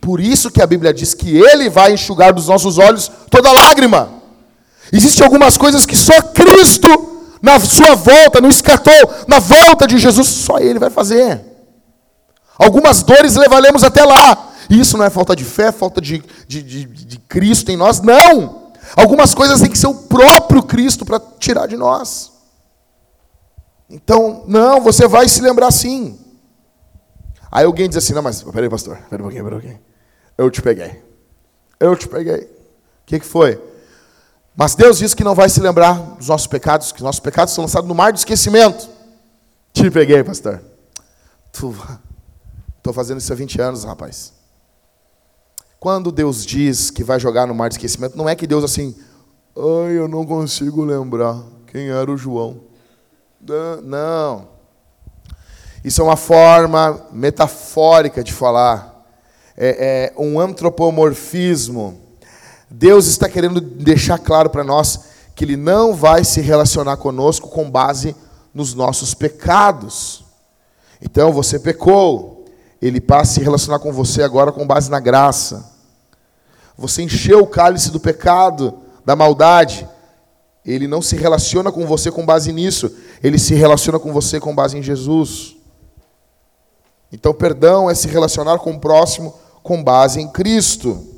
Por 0.00 0.18
isso 0.18 0.50
que 0.50 0.60
a 0.60 0.66
Bíblia 0.66 0.92
diz 0.92 1.14
que 1.14 1.36
Ele 1.36 1.70
vai 1.70 1.92
enxugar 1.92 2.32
dos 2.32 2.48
nossos 2.48 2.78
olhos 2.78 3.08
toda 3.30 3.52
lágrima. 3.52 4.10
Existem 4.92 5.24
algumas 5.24 5.56
coisas 5.56 5.86
que 5.86 5.94
só 5.94 6.20
Cristo, 6.22 7.19
na 7.42 7.58
sua 7.58 7.94
volta, 7.94 8.40
no 8.40 8.48
escatou, 8.48 8.92
na 9.26 9.38
volta 9.38 9.86
de 9.86 9.98
Jesus, 9.98 10.26
só 10.26 10.58
Ele 10.58 10.78
vai 10.78 10.90
fazer. 10.90 11.40
Algumas 12.58 13.02
dores 13.02 13.36
levaremos 13.36 13.82
até 13.82 14.04
lá. 14.04 14.52
Isso 14.68 14.96
não 14.96 15.04
é 15.04 15.10
falta 15.10 15.34
de 15.34 15.44
fé, 15.44 15.72
falta 15.72 16.00
de, 16.00 16.22
de, 16.46 16.62
de, 16.62 16.84
de 16.84 17.18
Cristo 17.18 17.70
em 17.70 17.76
nós, 17.76 18.00
não. 18.00 18.72
Algumas 18.96 19.34
coisas 19.34 19.60
têm 19.60 19.70
que 19.70 19.78
ser 19.78 19.86
o 19.86 19.94
próprio 19.94 20.62
Cristo 20.62 21.04
para 21.04 21.20
tirar 21.38 21.66
de 21.66 21.76
nós. 21.76 22.32
Então, 23.88 24.44
não, 24.46 24.80
você 24.80 25.08
vai 25.08 25.28
se 25.28 25.40
lembrar 25.40 25.70
sim. 25.70 26.18
Aí 27.50 27.64
alguém 27.64 27.88
diz 27.88 27.96
assim: 27.96 28.12
não, 28.12 28.22
mas 28.22 28.42
peraí, 28.42 28.68
pastor, 28.68 28.96
peraí 29.08 29.20
um 29.20 29.28
pouquinho, 29.28 29.44
peraí 29.44 29.58
um 29.58 29.60
pouquinho. 29.60 29.80
Eu 30.38 30.50
te 30.50 30.62
peguei. 30.62 31.02
Eu 31.80 31.96
te 31.96 32.06
peguei. 32.06 32.42
O 32.42 33.06
que, 33.06 33.18
que 33.18 33.26
foi? 33.26 33.60
Mas 34.56 34.74
Deus 34.74 34.98
diz 34.98 35.14
que 35.14 35.24
não 35.24 35.34
vai 35.34 35.48
se 35.48 35.60
lembrar 35.60 35.94
dos 36.16 36.28
nossos 36.28 36.46
pecados, 36.46 36.92
que 36.92 37.02
nossos 37.02 37.20
pecados 37.20 37.54
são 37.54 37.64
lançados 37.64 37.88
no 37.88 37.94
mar 37.94 38.12
do 38.12 38.18
esquecimento. 38.18 38.88
Te 39.72 39.90
peguei, 39.90 40.22
pastor. 40.24 40.60
Estou 41.52 42.92
fazendo 42.92 43.18
isso 43.18 43.32
há 43.32 43.36
20 43.36 43.60
anos, 43.60 43.84
rapaz. 43.84 44.32
Quando 45.78 46.12
Deus 46.12 46.44
diz 46.44 46.90
que 46.90 47.02
vai 47.02 47.18
jogar 47.18 47.46
no 47.46 47.54
mar 47.54 47.68
de 47.68 47.76
esquecimento, 47.76 48.16
não 48.16 48.28
é 48.28 48.36
que 48.36 48.46
Deus 48.46 48.62
assim, 48.62 48.94
ai, 49.56 49.92
eu 49.92 50.06
não 50.06 50.26
consigo 50.26 50.84
lembrar 50.84 51.42
quem 51.66 51.88
era 51.88 52.10
o 52.10 52.16
João. 52.16 52.60
Não. 53.82 54.48
Isso 55.82 56.00
é 56.02 56.04
uma 56.04 56.16
forma 56.16 57.06
metafórica 57.10 58.22
de 58.22 58.32
falar. 58.32 59.06
É, 59.56 60.12
é 60.16 60.20
um 60.20 60.38
antropomorfismo. 60.38 62.09
Deus 62.70 63.06
está 63.06 63.28
querendo 63.28 63.60
deixar 63.60 64.18
claro 64.18 64.48
para 64.48 64.62
nós 64.62 65.00
que 65.34 65.44
Ele 65.44 65.56
não 65.56 65.94
vai 65.94 66.24
se 66.24 66.40
relacionar 66.40 66.96
conosco 66.96 67.48
com 67.48 67.70
base 67.70 68.14
nos 68.54 68.74
nossos 68.74 69.12
pecados. 69.12 70.24
Então, 71.02 71.32
você 71.32 71.58
pecou, 71.58 72.44
Ele 72.80 73.00
passa 73.00 73.32
a 73.32 73.34
se 73.34 73.40
relacionar 73.40 73.78
com 73.80 73.92
você 73.92 74.22
agora 74.22 74.52
com 74.52 74.66
base 74.66 74.90
na 74.90 75.00
graça. 75.00 75.68
Você 76.78 77.02
encheu 77.02 77.40
o 77.40 77.46
cálice 77.46 77.90
do 77.90 77.98
pecado, 77.98 78.78
da 79.04 79.16
maldade, 79.16 79.88
ele 80.64 80.86
não 80.86 81.00
se 81.02 81.16
relaciona 81.16 81.72
com 81.72 81.86
você 81.86 82.10
com 82.10 82.24
base 82.24 82.52
nisso, 82.52 82.94
ele 83.22 83.38
se 83.38 83.54
relaciona 83.54 83.98
com 83.98 84.12
você 84.12 84.38
com 84.38 84.54
base 84.54 84.76
em 84.78 84.82
Jesus. 84.82 85.56
Então, 87.12 87.34
perdão 87.34 87.90
é 87.90 87.94
se 87.94 88.06
relacionar 88.08 88.58
com 88.58 88.72
o 88.72 88.78
próximo 88.78 89.34
com 89.62 89.82
base 89.82 90.20
em 90.20 90.28
Cristo. 90.28 91.09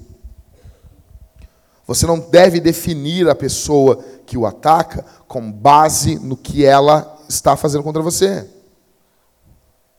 Você 1.86 2.06
não 2.06 2.18
deve 2.18 2.60
definir 2.60 3.28
a 3.28 3.34
pessoa 3.34 3.96
que 4.24 4.38
o 4.38 4.46
ataca 4.46 5.04
com 5.26 5.50
base 5.50 6.18
no 6.18 6.36
que 6.36 6.64
ela 6.64 7.18
está 7.28 7.56
fazendo 7.56 7.82
contra 7.82 8.02
você. 8.02 8.48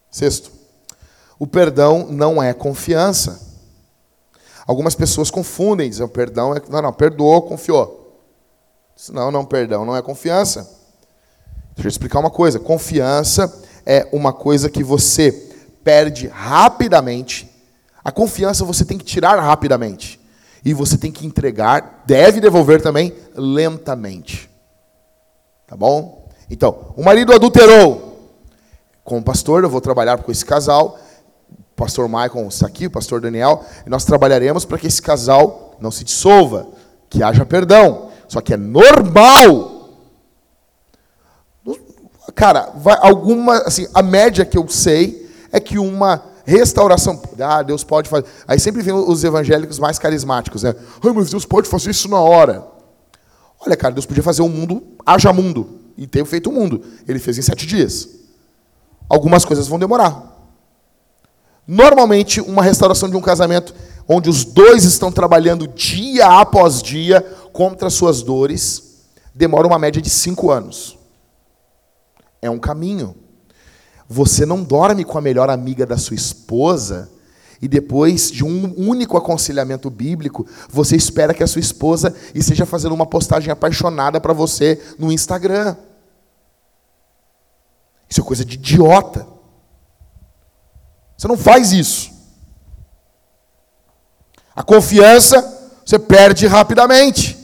Sexto, 0.10 0.52
o 1.38 1.48
perdão 1.48 2.08
não 2.10 2.42
é 2.42 2.54
confiança. 2.54 3.42
Algumas 4.66 4.96
pessoas 4.96 5.30
confundem, 5.30 5.90
dizem, 5.90 6.06
o 6.06 6.10
perdão 6.10 6.56
é. 6.56 6.62
Não, 6.70 6.82
não, 6.82 6.94
perdoou, 6.94 7.42
confiou. 7.42 8.22
Não, 9.12 9.30
não, 9.32 9.44
perdão, 9.44 9.84
não 9.84 9.96
é 9.96 10.02
confiança. 10.02 10.62
Deixa 11.76 11.88
eu 11.88 11.90
explicar 11.90 12.20
uma 12.20 12.30
coisa. 12.30 12.60
Confiança 12.60 13.62
é 13.86 14.08
uma 14.14 14.32
coisa 14.32 14.70
que 14.70 14.84
você 14.84 15.32
perde 15.84 16.28
rapidamente. 16.28 17.50
A 18.04 18.12
confiança 18.12 18.64
você 18.64 18.86
tem 18.86 18.98
que 18.98 19.04
tirar 19.04 19.40
rapidamente. 19.40 20.23
E 20.64 20.74
você 20.74 20.98
tem 20.98 21.12
que 21.12 21.26
entregar, 21.26 22.04
deve 22.06 22.40
devolver 22.40 22.82
também, 22.82 23.14
lentamente. 23.36 24.50
Tá 25.68 25.76
bom? 25.76 26.30
Então, 26.50 26.94
o 26.96 27.04
marido 27.04 27.34
adulterou. 27.34 28.32
Com 29.04 29.18
o 29.18 29.24
pastor, 29.24 29.64
eu 29.64 29.70
vou 29.70 29.82
trabalhar 29.82 30.24
com 30.24 30.32
esse 30.32 30.46
casal. 30.46 30.98
O 31.52 31.76
pastor 31.76 32.08
Michael 32.08 32.48
está 32.48 32.68
aqui, 32.68 32.86
o 32.86 32.92
pastor 32.92 33.20
Daniel. 33.20 33.66
E 33.86 33.90
nós 33.90 34.06
trabalharemos 34.06 34.64
para 34.64 34.78
que 34.78 34.88
esse 34.88 35.02
casal 35.02 35.76
não 35.82 35.92
se 35.92 36.04
dissolva, 36.04 36.68
que 37.10 37.22
haja 37.22 37.46
perdão. 37.46 38.12
Só 38.30 38.40
que 38.40 38.54
é 38.54 38.58
normal. 38.58 39.90
Cara, 42.34 42.72
vai, 42.76 42.98
alguma, 43.02 43.58
assim, 43.64 43.88
a 43.94 44.02
média 44.02 44.46
que 44.46 44.58
eu 44.58 44.68
sei 44.70 45.30
é 45.52 45.60
que 45.60 45.78
uma 45.78 46.24
restauração, 46.46 47.22
ah, 47.40 47.64
Deus 47.64 47.84
pode 47.84 48.10
fazer. 48.10 48.26
Aí 48.48 48.60
sempre 48.60 48.82
vem 48.82 48.94
os 48.94 49.24
evangélicos 49.24 49.80
mais 49.80 49.98
carismáticos, 49.98 50.64
né? 50.64 50.76
Ai, 51.04 51.12
mas 51.14 51.30
Deus 51.30 51.46
pode 51.46 51.68
fazer 51.68 51.92
isso 51.92 52.10
na 52.10 52.20
hora. 52.20 52.66
Olha, 53.66 53.78
cara, 53.78 53.94
Deus 53.94 54.06
podia 54.06 54.24
fazer 54.24 54.42
um 54.42 54.50
mundo, 54.50 54.84
haja 55.06 55.32
mundo, 55.32 55.80
e 55.98 56.06
ter 56.06 56.26
feito 56.26 56.50
o 56.50 56.54
um 56.54 56.56
mundo. 56.56 56.84
Ele 57.08 57.20
fez 57.20 57.38
em 57.38 57.42
sete 57.42 57.66
dias. 57.66 58.10
Algumas 59.10 59.46
coisas 59.46 59.68
vão 59.68 59.80
demorar. 59.80 60.32
Normalmente, 61.66 62.42
uma 62.42 62.62
restauração 62.62 63.10
de 63.10 63.16
um 63.16 63.22
casamento 63.22 63.74
onde 64.08 64.30
os 64.30 64.44
dois 64.44 64.84
estão 64.84 65.12
trabalhando 65.12 65.68
dia 65.68 66.28
após 66.42 66.82
dia 66.82 67.22
contra 67.54 67.90
suas 67.90 68.22
dores, 68.22 69.06
demora 69.34 69.66
uma 69.66 69.80
média 69.80 70.02
de 70.02 70.10
cinco 70.10 70.52
anos. 70.52 70.98
É 72.42 72.50
um 72.50 72.60
caminho. 72.60 73.16
Você 74.14 74.46
não 74.46 74.64
dorme 74.64 75.04
com 75.04 75.18
a 75.18 75.22
melhor 75.22 75.50
amiga 75.50 75.88
da 75.88 75.98
sua 75.98 76.14
esposa 76.14 77.10
e 77.60 77.68
depois 77.68 78.30
de 78.30 78.46
um 78.46 78.72
único 78.78 79.18
aconselhamento 79.18 79.90
bíblico, 79.90 80.46
você 80.70 80.96
espera 80.96 81.34
que 81.34 81.42
a 81.42 81.48
sua 81.48 81.62
esposa 81.62 82.14
esteja 82.36 82.64
fazendo 82.64 82.94
uma 82.94 83.08
postagem 83.08 83.52
apaixonada 83.52 84.22
para 84.22 84.32
você 84.32 84.80
no 85.00 85.12
Instagram. 85.12 85.76
Isso 88.08 88.22
é 88.22 88.24
coisa 88.24 88.46
de 88.46 88.54
idiota. 88.54 89.26
Você 91.18 91.28
não 91.28 91.38
faz 91.38 91.72
isso. 91.72 92.12
A 94.56 94.62
confiança 94.62 95.42
você 95.84 95.98
perde 95.98 96.46
rapidamente. 96.46 97.36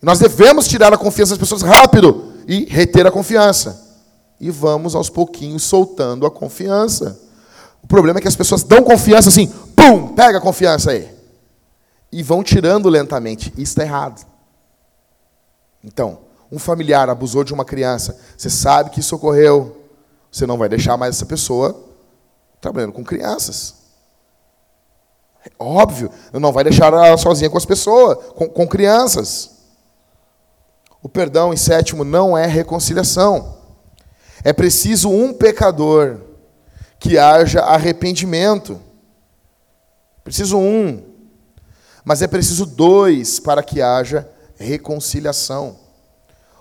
Nós 0.00 0.18
devemos 0.18 0.66
tirar 0.66 0.94
a 0.94 0.98
confiança 0.98 1.32
das 1.32 1.38
pessoas 1.38 1.60
rápido 1.60 2.32
e 2.48 2.64
reter 2.64 3.06
a 3.06 3.10
confiança. 3.10 3.89
E 4.40 4.50
vamos 4.50 4.94
aos 4.94 5.10
pouquinhos 5.10 5.62
soltando 5.62 6.24
a 6.24 6.30
confiança. 6.30 7.20
O 7.82 7.86
problema 7.86 8.18
é 8.18 8.22
que 8.22 8.28
as 8.28 8.36
pessoas 8.36 8.62
dão 8.62 8.82
confiança 8.82 9.28
assim, 9.28 9.46
pum, 9.76 10.14
pega 10.14 10.38
a 10.38 10.40
confiança 10.40 10.92
aí. 10.92 11.14
E 12.10 12.22
vão 12.22 12.42
tirando 12.42 12.88
lentamente. 12.88 13.52
Isso 13.52 13.72
está 13.72 13.82
errado. 13.82 14.26
Então, 15.84 16.20
um 16.50 16.58
familiar 16.58 17.08
abusou 17.08 17.44
de 17.44 17.54
uma 17.54 17.64
criança, 17.64 18.18
você 18.36 18.50
sabe 18.50 18.90
que 18.90 19.00
isso 19.00 19.14
ocorreu, 19.14 19.76
você 20.30 20.46
não 20.46 20.58
vai 20.58 20.68
deixar 20.68 20.96
mais 20.96 21.16
essa 21.16 21.26
pessoa 21.26 21.78
trabalhando 22.60 22.92
com 22.92 23.04
crianças. 23.04 23.76
É 25.44 25.50
óbvio, 25.58 26.10
não 26.32 26.52
vai 26.52 26.64
deixar 26.64 26.92
ela 26.92 27.16
sozinha 27.16 27.48
com 27.48 27.56
as 27.56 27.64
pessoas, 27.64 28.18
com, 28.34 28.48
com 28.48 28.68
crianças. 28.68 29.50
O 31.02 31.08
perdão, 31.08 31.52
em 31.52 31.56
sétimo, 31.56 32.04
não 32.04 32.36
é 32.36 32.46
reconciliação. 32.46 33.59
É 34.42 34.52
preciso 34.52 35.10
um 35.10 35.32
pecador 35.32 36.18
que 36.98 37.18
haja 37.18 37.60
arrependimento. 37.60 38.80
Preciso 40.22 40.58
um. 40.58 41.02
Mas 42.04 42.22
é 42.22 42.26
preciso 42.26 42.66
dois 42.66 43.38
para 43.40 43.62
que 43.62 43.80
haja 43.80 44.28
reconciliação. 44.56 45.78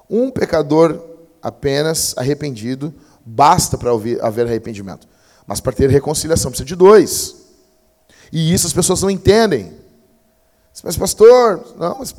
Um 0.09 0.31
pecador 0.31 1.01
apenas 1.41 2.13
arrependido 2.17 2.93
basta 3.25 3.77
para 3.77 3.91
haver 3.91 4.47
arrependimento. 4.47 5.07
Mas 5.45 5.59
para 5.59 5.73
ter 5.73 5.89
reconciliação 5.89 6.51
precisa 6.51 6.67
de 6.67 6.75
dois. 6.75 7.35
E 8.31 8.53
isso 8.53 8.67
as 8.67 8.73
pessoas 8.73 9.01
não 9.01 9.09
entendem. 9.09 9.73
Mas, 10.83 10.95
pastor, 10.95 11.75
não, 11.77 11.99
mas 11.99 12.15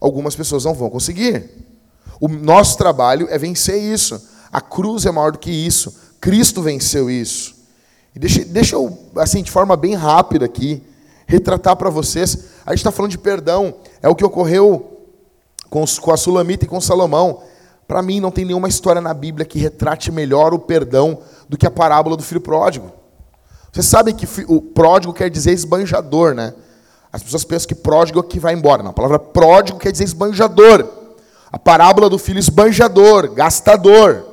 algumas 0.00 0.36
pessoas 0.36 0.64
não 0.64 0.74
vão 0.74 0.90
conseguir. 0.90 1.50
O 2.20 2.28
nosso 2.28 2.76
trabalho 2.76 3.28
é 3.30 3.38
vencer 3.38 3.80
isso. 3.80 4.20
A 4.52 4.60
cruz 4.60 5.06
é 5.06 5.10
maior 5.10 5.32
do 5.32 5.38
que 5.38 5.50
isso. 5.50 5.94
Cristo 6.20 6.62
venceu 6.62 7.10
isso. 7.10 7.54
E 8.14 8.18
deixa, 8.18 8.44
deixa 8.44 8.76
eu, 8.76 8.98
assim, 9.16 9.42
de 9.42 9.50
forma 9.50 9.76
bem 9.76 9.94
rápida 9.94 10.44
aqui, 10.44 10.82
retratar 11.26 11.76
para 11.76 11.90
vocês. 11.90 12.46
A 12.64 12.70
gente 12.70 12.78
está 12.78 12.90
falando 12.90 13.10
de 13.10 13.18
perdão. 13.18 13.74
É 14.02 14.08
o 14.08 14.14
que 14.14 14.24
ocorreu 14.24 15.06
com, 15.68 15.84
com 16.00 16.12
a 16.12 16.16
Sulamita 16.16 16.64
e 16.64 16.68
com 16.68 16.80
Salomão. 16.80 17.42
Para 17.86 18.02
mim, 18.02 18.20
não 18.20 18.30
tem 18.30 18.44
nenhuma 18.44 18.68
história 18.68 19.00
na 19.00 19.14
Bíblia 19.14 19.46
que 19.46 19.58
retrate 19.58 20.10
melhor 20.12 20.52
o 20.52 20.58
perdão 20.58 21.20
do 21.48 21.56
que 21.56 21.66
a 21.66 21.70
parábola 21.70 22.16
do 22.16 22.22
filho 22.22 22.40
pródigo. 22.40 22.92
Vocês 23.72 23.86
sabem 23.86 24.14
que 24.14 24.26
o 24.46 24.60
pródigo 24.60 25.12
quer 25.12 25.30
dizer 25.30 25.52
esbanjador, 25.52 26.34
né? 26.34 26.52
As 27.12 27.22
pessoas 27.22 27.44
pensam 27.44 27.68
que 27.68 27.74
pródigo 27.74 28.20
é 28.20 28.22
que 28.22 28.38
vai 28.38 28.52
embora. 28.52 28.82
Não, 28.82 28.90
a 28.90 28.94
palavra 28.94 29.18
pródigo 29.18 29.78
quer 29.78 29.92
dizer 29.92 30.04
esbanjador. 30.04 30.86
A 31.50 31.58
parábola 31.58 32.10
do 32.10 32.18
filho 32.18 32.38
esbanjador, 32.38 33.32
gastador. 33.32 34.27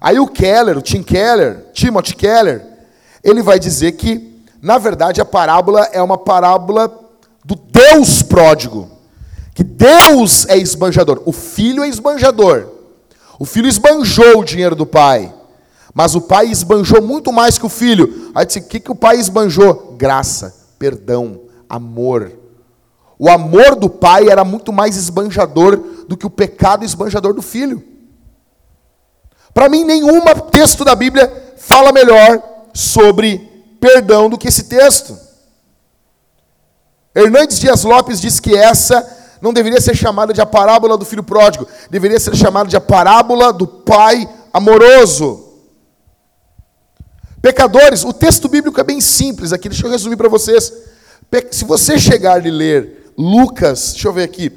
Aí 0.00 0.18
o 0.18 0.26
Keller, 0.26 0.78
o 0.78 0.82
Tim 0.82 1.02
Keller, 1.02 1.66
Timothy 1.72 2.14
Keller, 2.14 2.64
ele 3.22 3.42
vai 3.42 3.58
dizer 3.58 3.92
que, 3.92 4.42
na 4.62 4.78
verdade, 4.78 5.20
a 5.20 5.24
parábola 5.24 5.88
é 5.92 6.00
uma 6.00 6.16
parábola 6.16 6.88
do 7.44 7.54
Deus 7.54 8.22
pródigo. 8.22 8.88
Que 9.54 9.64
Deus 9.64 10.46
é 10.46 10.56
esbanjador. 10.56 11.22
O 11.24 11.32
filho 11.32 11.82
é 11.82 11.88
esbanjador. 11.88 12.68
O 13.38 13.44
filho 13.44 13.68
esbanjou 13.68 14.38
o 14.38 14.44
dinheiro 14.44 14.76
do 14.76 14.86
pai. 14.86 15.34
Mas 15.92 16.14
o 16.14 16.20
pai 16.20 16.46
esbanjou 16.46 17.02
muito 17.02 17.32
mais 17.32 17.58
que 17.58 17.66
o 17.66 17.68
filho. 17.68 18.30
Aí 18.34 18.46
disse: 18.46 18.60
o 18.60 18.64
que, 18.64 18.78
que 18.78 18.92
o 18.92 18.94
pai 18.94 19.18
esbanjou? 19.18 19.96
Graça, 19.98 20.54
perdão, 20.78 21.40
amor. 21.68 22.32
O 23.18 23.28
amor 23.28 23.74
do 23.74 23.90
pai 23.90 24.28
era 24.28 24.44
muito 24.44 24.72
mais 24.72 24.96
esbanjador 24.96 25.76
do 26.06 26.16
que 26.16 26.26
o 26.26 26.30
pecado 26.30 26.84
esbanjador 26.84 27.34
do 27.34 27.42
filho. 27.42 27.82
Para 29.58 29.68
mim, 29.68 29.82
nenhum 29.82 30.22
texto 30.52 30.84
da 30.84 30.94
Bíblia 30.94 31.52
fala 31.56 31.90
melhor 31.90 32.40
sobre 32.72 33.38
perdão 33.80 34.30
do 34.30 34.38
que 34.38 34.46
esse 34.46 34.68
texto. 34.68 35.18
Hernandes 37.12 37.58
Dias 37.58 37.82
Lopes 37.82 38.20
diz 38.20 38.38
que 38.38 38.54
essa 38.54 39.04
não 39.42 39.52
deveria 39.52 39.80
ser 39.80 39.96
chamada 39.96 40.32
de 40.32 40.40
a 40.40 40.46
parábola 40.46 40.96
do 40.96 41.04
filho 41.04 41.24
pródigo, 41.24 41.66
deveria 41.90 42.20
ser 42.20 42.36
chamada 42.36 42.68
de 42.68 42.76
a 42.76 42.80
parábola 42.80 43.52
do 43.52 43.66
pai 43.66 44.28
amoroso. 44.52 45.54
Pecadores, 47.42 48.04
o 48.04 48.12
texto 48.12 48.48
bíblico 48.48 48.80
é 48.80 48.84
bem 48.84 49.00
simples 49.00 49.52
aqui, 49.52 49.68
deixa 49.68 49.84
eu 49.84 49.90
resumir 49.90 50.16
para 50.16 50.28
vocês. 50.28 50.72
Se 51.50 51.64
você 51.64 51.98
chegar 51.98 52.46
e 52.46 52.48
ler 52.52 53.12
Lucas, 53.18 53.90
deixa 53.90 54.06
eu 54.06 54.12
ver 54.12 54.22
aqui, 54.22 54.52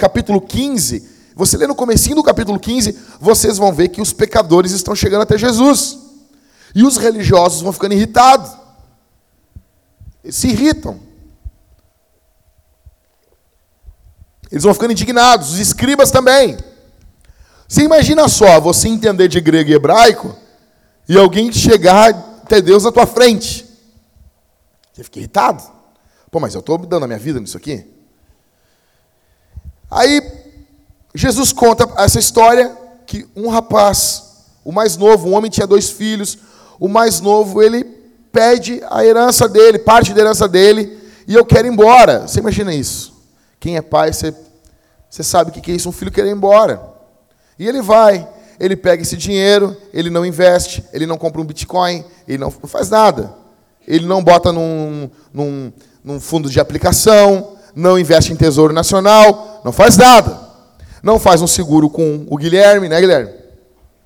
capítulo 0.00 0.40
15, 0.40 1.14
você 1.36 1.58
lê 1.58 1.66
no 1.66 1.74
comecinho 1.74 2.16
do 2.16 2.22
capítulo 2.22 2.58
15, 2.58 2.98
vocês 3.20 3.58
vão 3.58 3.70
ver 3.70 3.90
que 3.90 4.00
os 4.00 4.10
pecadores 4.10 4.72
estão 4.72 4.96
chegando 4.96 5.20
até 5.20 5.36
Jesus. 5.36 5.98
E 6.74 6.82
os 6.82 6.96
religiosos 6.96 7.60
vão 7.60 7.74
ficando 7.74 7.92
irritados. 7.92 8.50
Eles 10.24 10.34
se 10.34 10.48
irritam. 10.48 10.98
Eles 14.50 14.64
vão 14.64 14.72
ficando 14.72 14.92
indignados, 14.92 15.52
os 15.52 15.58
escribas 15.58 16.10
também. 16.10 16.56
Você 17.68 17.82
imagina 17.82 18.26
só, 18.28 18.58
você 18.58 18.88
entender 18.88 19.28
de 19.28 19.38
grego 19.38 19.68
e 19.68 19.74
hebraico 19.74 20.34
e 21.06 21.18
alguém 21.18 21.52
chegar 21.52 22.14
até 22.44 22.62
Deus 22.62 22.84
na 22.84 22.92
tua 22.92 23.06
frente. 23.06 23.66
Você 24.90 25.04
fica 25.04 25.18
irritado. 25.18 25.62
Pô, 26.30 26.40
mas 26.40 26.54
eu 26.54 26.60
estou 26.60 26.78
dando 26.78 27.04
a 27.04 27.06
minha 27.06 27.18
vida 27.18 27.38
nisso 27.38 27.58
aqui. 27.58 27.84
Aí, 29.90 30.45
Jesus 31.16 31.50
conta 31.50 31.88
essa 31.96 32.18
história 32.18 32.76
que 33.06 33.26
um 33.34 33.48
rapaz, 33.48 34.44
o 34.62 34.70
mais 34.70 34.98
novo, 34.98 35.28
um 35.28 35.34
homem 35.34 35.50
tinha 35.50 35.66
dois 35.66 35.88
filhos, 35.88 36.36
o 36.78 36.88
mais 36.88 37.22
novo, 37.22 37.62
ele 37.62 37.84
pede 38.30 38.82
a 38.90 39.02
herança 39.02 39.48
dele, 39.48 39.78
parte 39.78 40.12
da 40.12 40.20
herança 40.20 40.46
dele, 40.46 40.98
e 41.26 41.34
eu 41.34 41.42
quero 41.42 41.66
ir 41.66 41.72
embora. 41.72 42.28
Você 42.28 42.38
imagina 42.38 42.74
isso? 42.74 43.14
Quem 43.58 43.78
é 43.78 43.80
pai, 43.80 44.12
você, 44.12 44.34
você 45.08 45.22
sabe 45.22 45.50
o 45.50 45.52
que 45.54 45.72
é 45.72 45.74
isso, 45.74 45.88
um 45.88 45.92
filho 45.92 46.12
querer 46.12 46.28
ir 46.28 46.32
embora. 46.32 46.82
E 47.58 47.66
ele 47.66 47.80
vai, 47.80 48.28
ele 48.60 48.76
pega 48.76 49.00
esse 49.00 49.16
dinheiro, 49.16 49.74
ele 49.94 50.10
não 50.10 50.26
investe, 50.26 50.84
ele 50.92 51.06
não 51.06 51.16
compra 51.16 51.40
um 51.40 51.46
Bitcoin, 51.46 52.04
ele 52.28 52.36
não 52.36 52.50
faz 52.50 52.90
nada. 52.90 53.34
Ele 53.88 54.04
não 54.04 54.22
bota 54.22 54.52
num, 54.52 55.08
num, 55.32 55.72
num 56.04 56.20
fundo 56.20 56.50
de 56.50 56.60
aplicação, 56.60 57.56
não 57.74 57.98
investe 57.98 58.34
em 58.34 58.36
tesouro 58.36 58.74
nacional, 58.74 59.62
não 59.64 59.72
faz 59.72 59.96
nada. 59.96 60.45
Não 61.02 61.18
faz 61.18 61.42
um 61.42 61.46
seguro 61.46 61.88
com 61.88 62.26
o 62.28 62.36
Guilherme, 62.36 62.88
né, 62.88 63.00
Guilherme? 63.00 63.32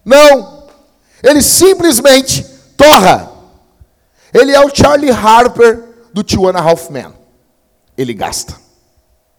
Não! 0.05 0.67
Ele 1.23 1.43
simplesmente 1.43 2.45
torra. 2.77 3.31
Ele 4.33 4.53
é 4.53 4.61
o 4.65 4.75
Charlie 4.75 5.11
Harper 5.11 5.83
do 6.13 6.23
Tijuana 6.23 6.61
Half 6.61 6.91
Man. 6.91 7.13
Ele 7.97 8.15
gasta. 8.15 8.55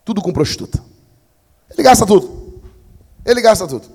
Tudo 0.05 0.21
com 0.21 0.31
prostituta. 0.31 0.83
Ele 1.69 1.83
gasta 1.83 2.05
tudo. 2.05 2.61
Ele 3.25 3.41
gasta 3.41 3.67
tudo. 3.67 3.87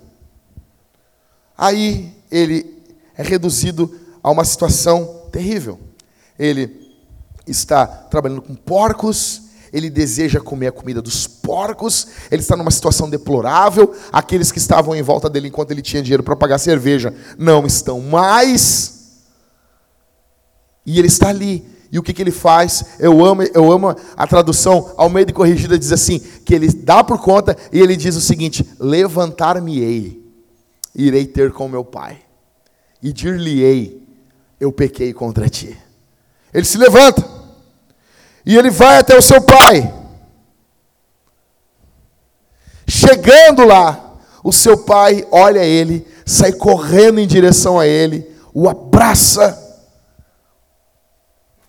Aí 1.57 2.13
ele 2.31 2.83
é 3.17 3.23
reduzido 3.23 3.99
a 4.23 4.31
uma 4.31 4.45
situação 4.45 5.23
terrível. 5.31 5.79
Ele 6.39 6.95
está 7.47 7.87
trabalhando 7.87 8.43
com 8.43 8.55
porcos, 8.55 9.43
ele 9.77 9.91
deseja 9.91 10.41
comer 10.41 10.69
a 10.69 10.73
comida 10.73 11.03
dos 11.03 11.27
porcos, 11.27 12.09
ele 12.31 12.41
está 12.41 12.57
numa 12.57 12.71
situação 12.71 13.11
deplorável. 13.11 13.95
Aqueles 14.11 14.51
que 14.51 14.59
estavam 14.59 14.97
em 14.97 15.03
volta 15.03 15.29
dele 15.29 15.49
enquanto 15.49 15.71
ele 15.71 15.83
tinha 15.83 16.03
dinheiro 16.03 16.23
para 16.23 16.35
pagar 16.35 16.57
cerveja 16.57 17.15
não 17.39 17.67
estão 17.67 18.01
mais. 18.01 19.19
E 20.87 20.99
ele 20.99 21.09
está 21.09 21.29
ali. 21.29 21.63
E 21.93 21.99
o 21.99 22.03
que, 22.03 22.15
que 22.15 22.23
ele 22.23 22.31
faz? 22.31 22.85
Eu 22.99 23.23
amo, 23.23 23.43
eu 23.43 23.71
amo 23.71 23.95
a 24.17 24.27
tradução 24.27 24.95
de 25.27 25.33
corrigida 25.35 25.79
diz 25.79 25.93
assim, 25.93 26.21
que 26.21 26.55
ele 26.55 26.69
dá 26.69 27.05
por 27.05 27.21
conta 27.21 27.55
e 27.71 27.79
ele 27.79 27.97
diz 27.97 28.17
o 28.17 28.21
seguinte: 28.21 28.67
levantar-me-ei, 28.81 30.25
irei 30.95 31.27
ter 31.27 31.53
com 31.53 31.69
meu 31.69 31.85
pai, 31.85 32.19
e 33.03 33.13
dir-lhe-ei, 33.13 34.03
eu 34.59 34.73
pequei 34.73 35.13
contra 35.13 35.51
ti. 35.51 35.77
Ele 36.53 36.65
se 36.65 36.79
levanta 36.79 37.36
e 38.47 38.57
ele 38.57 38.71
vai 38.71 38.99
até 38.99 39.19
o 39.19 39.23
seu 39.23 39.43
pai. 39.43 39.93
Chegando 42.87 43.67
lá, 43.67 44.15
o 44.43 44.53
seu 44.53 44.79
pai 44.79 45.27
olha 45.31 45.65
ele, 45.65 46.07
sai 46.25 46.53
correndo 46.53 47.19
em 47.19 47.27
direção 47.27 47.79
a 47.79 47.87
ele, 47.87 48.27
o 48.55 48.69
abraça 48.69 49.67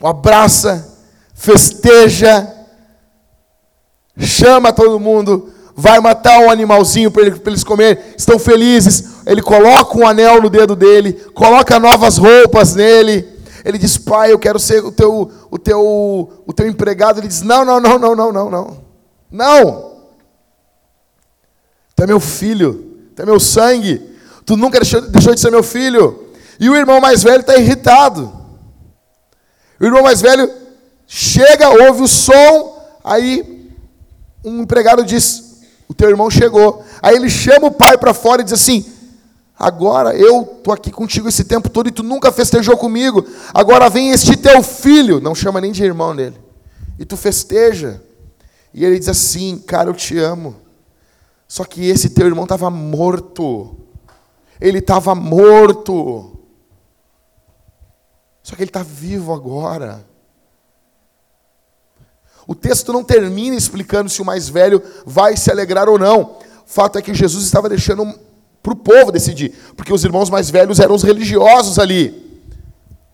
abraça, 0.05 0.95
festeja, 1.33 2.47
chama 4.17 4.71
todo 4.71 4.99
mundo, 4.99 5.51
vai 5.75 5.99
matar 5.99 6.39
um 6.39 6.51
animalzinho 6.51 7.09
para 7.09 7.23
eles 7.23 7.63
comerem, 7.63 8.03
estão 8.17 8.37
felizes. 8.37 9.17
Ele 9.25 9.41
coloca 9.41 9.97
um 9.97 10.07
anel 10.07 10.41
no 10.41 10.49
dedo 10.49 10.75
dele, 10.75 11.13
coloca 11.33 11.79
novas 11.79 12.17
roupas 12.17 12.75
nele. 12.75 13.36
Ele 13.67 13.77
diz: 13.77 13.97
Pai, 13.97 14.31
eu 14.31 14.39
quero 14.39 14.57
ser 14.57 14.81
o 14.81 14.93
teu, 14.93 15.29
o 15.51 15.59
teu, 15.59 15.81
o 16.45 16.53
teu 16.53 16.65
empregado. 16.65 17.19
Ele 17.19 17.27
diz: 17.27 17.41
Não, 17.41 17.65
não, 17.65 17.81
não, 17.81 17.99
não, 17.99 18.15
não, 18.15 18.31
não, 18.31 18.49
não. 18.49 18.77
Não. 19.29 19.97
Tu 21.93 22.03
é 22.03 22.07
meu 22.07 22.21
filho, 22.21 22.97
tu 23.13 23.23
é 23.23 23.25
meu 23.25 23.41
sangue. 23.41 24.15
Tu 24.45 24.55
nunca 24.55 24.79
deixou, 24.79 25.01
deixou 25.01 25.35
de 25.35 25.41
ser 25.41 25.51
meu 25.51 25.63
filho. 25.63 26.29
E 26.57 26.69
o 26.69 26.77
irmão 26.77 27.01
mais 27.01 27.23
velho 27.23 27.41
está 27.41 27.57
irritado. 27.57 28.31
O 29.77 29.83
irmão 29.83 30.01
mais 30.01 30.21
velho 30.21 30.49
chega, 31.05 31.67
ouve 31.67 32.03
o 32.03 32.07
som, 32.07 32.81
aí 33.03 33.69
um 34.45 34.61
empregado 34.61 35.03
diz: 35.03 35.59
O 35.89 35.93
teu 35.93 36.09
irmão 36.09 36.29
chegou. 36.29 36.85
Aí 37.01 37.17
ele 37.17 37.29
chama 37.29 37.67
o 37.67 37.71
pai 37.71 37.97
para 37.97 38.13
fora 38.13 38.41
e 38.41 38.45
diz 38.45 38.53
assim: 38.53 38.85
Agora 39.59 40.15
eu 40.15 40.41
estou 40.41 40.73
aqui 40.73 40.91
contigo 40.91 41.27
esse 41.27 41.43
tempo 41.43 41.69
todo 41.69 41.87
e 41.87 41.91
tu 41.91 42.03
nunca 42.03 42.31
festejou 42.31 42.77
comigo. 42.77 43.25
Agora 43.53 43.89
vem 43.89 44.11
este 44.11 44.37
teu 44.37 44.61
filho, 44.61 45.19
não 45.19 45.33
chama 45.33 45.59
nem 45.59 45.71
de 45.71 45.83
irmão 45.83 46.15
dele, 46.15 46.37
e 46.99 47.05
tu 47.05 47.17
festeja. 47.17 48.03
E 48.73 48.85
ele 48.85 48.99
diz 48.99 49.09
assim: 49.09 49.57
Cara, 49.57 49.89
eu 49.89 49.93
te 49.95 50.17
amo. 50.19 50.55
Só 51.47 51.63
que 51.63 51.87
esse 51.87 52.09
teu 52.09 52.27
irmão 52.27 52.43
estava 52.43 52.69
morto. 52.69 53.75
Ele 54.61 54.79
estava 54.79 55.15
morto. 55.15 56.37
Só 58.43 58.55
que 58.55 58.61
ele 58.61 58.69
está 58.69 58.83
vivo 58.83 59.33
agora. 59.33 60.05
O 62.45 62.53
texto 62.53 62.93
não 62.93 63.03
termina 63.03 63.55
explicando 63.55 64.09
se 64.09 64.21
o 64.21 64.25
mais 64.25 64.47
velho 64.47 64.81
vai 65.05 65.35
se 65.35 65.49
alegrar 65.49 65.89
ou 65.89 65.97
não. 65.97 66.37
O 66.65 66.69
fato 66.69 66.97
é 66.97 67.01
que 67.01 67.13
Jesus 67.13 67.43
estava 67.43 67.67
deixando 67.67 68.17
para 68.67 68.73
o 68.73 68.75
povo 68.75 69.13
decidir, 69.13 69.53
porque 69.77 69.93
os 69.93 70.03
irmãos 70.03 70.29
mais 70.29 70.49
velhos 70.49 70.79
eram 70.79 70.93
os 70.93 71.03
religiosos 71.03 71.79
ali. 71.79 72.41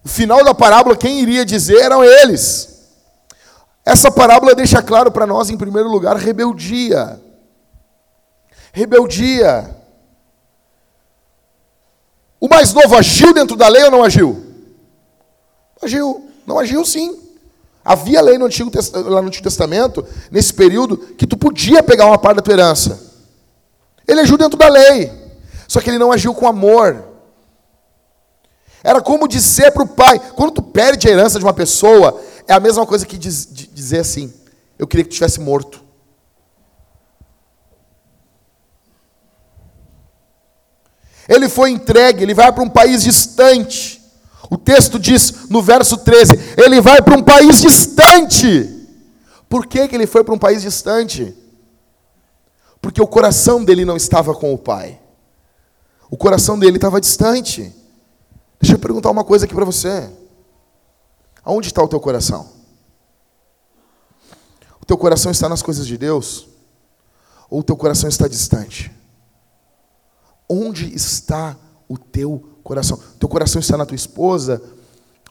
O 0.04 0.10
final 0.10 0.44
da 0.44 0.54
parábola, 0.54 0.98
quem 0.98 1.22
iria 1.22 1.46
dizer 1.46 1.78
eram 1.78 2.04
eles. 2.04 2.90
Essa 3.86 4.12
parábola 4.12 4.56
deixa 4.56 4.82
claro 4.82 5.12
para 5.12 5.28
nós, 5.28 5.52
em 5.52 5.58
primeiro 5.58 5.90
lugar, 5.90 6.18
rebeldia. 6.18 7.22
Rebeldia. 8.72 9.78
O 12.40 12.48
mais 12.48 12.74
novo 12.74 12.96
agiu 12.98 13.32
dentro 13.32 13.56
da 13.56 13.68
lei 13.68 13.84
ou 13.84 13.92
não 13.92 14.04
agiu? 14.04 14.44
Agiu. 15.82 16.30
Não 16.48 16.58
agiu 16.58 16.84
sim. 16.84 17.20
Havia 17.86 18.22
lei 18.22 18.40
no 18.40 18.46
Antigo, 18.46 18.72
lá 18.96 19.22
no 19.22 19.28
Antigo 19.28 19.44
Testamento, 19.44 20.04
nesse 20.32 20.54
período, 20.54 20.98
que 20.98 21.28
tu 21.28 21.38
podia 21.38 21.84
pegar 21.84 22.08
uma 22.08 22.18
parte 22.18 22.38
da 22.38 22.42
tua 22.42 22.54
herança. 22.54 23.00
Ele 24.08 24.22
agiu 24.22 24.38
dentro 24.38 24.58
da 24.58 24.68
lei. 24.68 25.23
Só 25.74 25.82
que 25.82 25.90
ele 25.90 25.98
não 25.98 26.12
agiu 26.12 26.36
com 26.36 26.46
amor. 26.46 27.04
Era 28.84 29.02
como 29.02 29.28
dizer 29.28 29.72
para 29.72 29.82
o 29.82 29.88
pai: 29.88 30.20
quando 30.36 30.52
tu 30.52 30.62
perde 30.62 31.08
a 31.08 31.12
herança 31.12 31.40
de 31.40 31.46
uma 31.46 31.52
pessoa, 31.52 32.22
é 32.48 32.54
a 32.54 32.60
mesma 32.60 32.86
coisa 32.86 33.08
que 33.08 33.18
diz, 33.18 33.48
dizer 33.52 34.02
assim: 34.02 34.32
eu 34.78 34.86
queria 34.86 35.04
que 35.04 35.10
tu 35.10 35.16
tivesse 35.16 35.40
morto. 35.40 35.84
Ele 41.28 41.50
foi 41.50 41.72
entregue, 41.72 42.22
ele 42.22 42.36
vai 42.36 42.52
para 42.52 42.64
um 42.64 42.70
país 42.70 43.02
distante. 43.02 44.00
O 44.52 44.58
texto 44.60 45.00
diz 45.00 45.50
no 45.50 45.60
verso 45.60 45.98
13: 45.98 46.34
ele 46.56 46.82
vai 46.82 47.02
para 47.02 47.18
um 47.18 47.24
país 47.24 47.60
distante. 47.60 48.70
Por 49.50 49.66
que, 49.66 49.88
que 49.88 49.96
ele 49.96 50.06
foi 50.06 50.24
para 50.24 50.36
um 50.36 50.40
país 50.40 50.62
distante? 50.62 51.36
Porque 52.80 53.02
o 53.02 53.08
coração 53.08 53.66
dele 53.66 53.84
não 53.84 53.98
estava 53.98 54.36
com 54.36 54.54
o 54.54 54.58
pai. 54.60 55.00
O 56.14 56.16
coração 56.16 56.60
dele 56.60 56.78
estava 56.78 57.02
distante. 57.02 57.74
Deixa 58.62 58.76
eu 58.76 58.80
perguntar 58.80 59.10
uma 59.10 59.24
coisa 59.24 59.46
aqui 59.46 59.56
para 59.56 59.66
você. 59.66 60.14
Aonde 61.44 61.70
está 61.70 61.82
o 61.82 61.88
teu 61.88 62.00
coração? 62.00 62.52
O 64.80 64.86
teu 64.86 64.96
coração 64.96 65.32
está 65.32 65.50
nas 65.50 65.64
coisas 65.64 65.88
de 65.88 65.98
Deus? 65.98 66.48
Ou 67.50 67.62
o 67.62 67.64
teu 67.64 67.76
coração 67.76 68.08
está 68.08 68.28
distante? 68.28 68.96
Onde 70.48 70.94
está 70.94 71.58
o 71.90 71.98
teu 71.98 72.60
coração? 72.64 73.00
O 73.16 73.18
teu 73.18 73.28
coração 73.28 73.60
está 73.60 73.76
na 73.76 73.84
tua 73.84 73.96
esposa? 73.96 74.62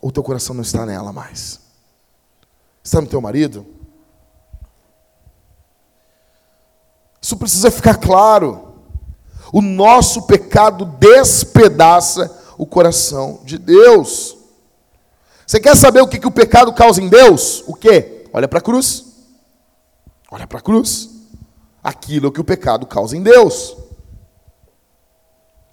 Ou 0.01 0.09
o 0.09 0.12
teu 0.12 0.24
coração 0.24 0.53
não 0.53 0.62
está 0.62 0.85
nela 0.85 1.12
mais? 1.12 1.61
Está 2.83 3.01
no 3.01 3.07
teu 3.07 3.20
marido? 3.20 3.64
Isso 7.20 7.37
precisa 7.37 7.70
ficar 7.70 7.99
claro. 7.99 8.71
O 9.53 9.61
nosso 9.61 10.22
pecado 10.22 10.86
despedaça 10.98 12.34
o 12.57 12.64
coração 12.64 13.40
de 13.44 13.59
Deus. 13.59 14.36
Você 15.46 15.61
quer 15.61 15.76
saber 15.76 16.00
o 16.00 16.09
que, 16.09 16.18
que 16.18 16.26
o 16.26 16.30
pecado 16.30 16.72
causa 16.72 17.03
em 17.03 17.09
Deus? 17.09 17.62
O 17.66 17.74
que? 17.74 18.24
Olha 18.32 18.48
para 18.48 18.59
a 18.59 18.62
cruz. 18.62 19.05
Olha 20.30 20.46
para 20.46 20.59
a 20.59 20.62
cruz. 20.62 21.11
Aquilo 21.84 22.32
que 22.32 22.40
o 22.40 22.44
pecado 22.44 22.86
causa 22.86 23.14
em 23.14 23.22
Deus. 23.22 23.76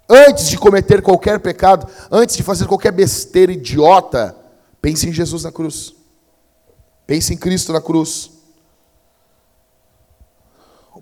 Antes 0.06 0.48
de 0.48 0.58
cometer 0.58 1.00
qualquer 1.00 1.40
pecado, 1.40 1.88
antes 2.10 2.36
de 2.36 2.42
fazer 2.42 2.66
qualquer 2.66 2.92
besteira 2.92 3.52
idiota, 3.52 4.36
pense 4.82 5.08
em 5.08 5.12
Jesus 5.12 5.44
na 5.44 5.52
cruz. 5.52 5.94
Pense 7.06 7.32
em 7.32 7.36
Cristo 7.36 7.72
na 7.72 7.80
cruz. 7.80 8.30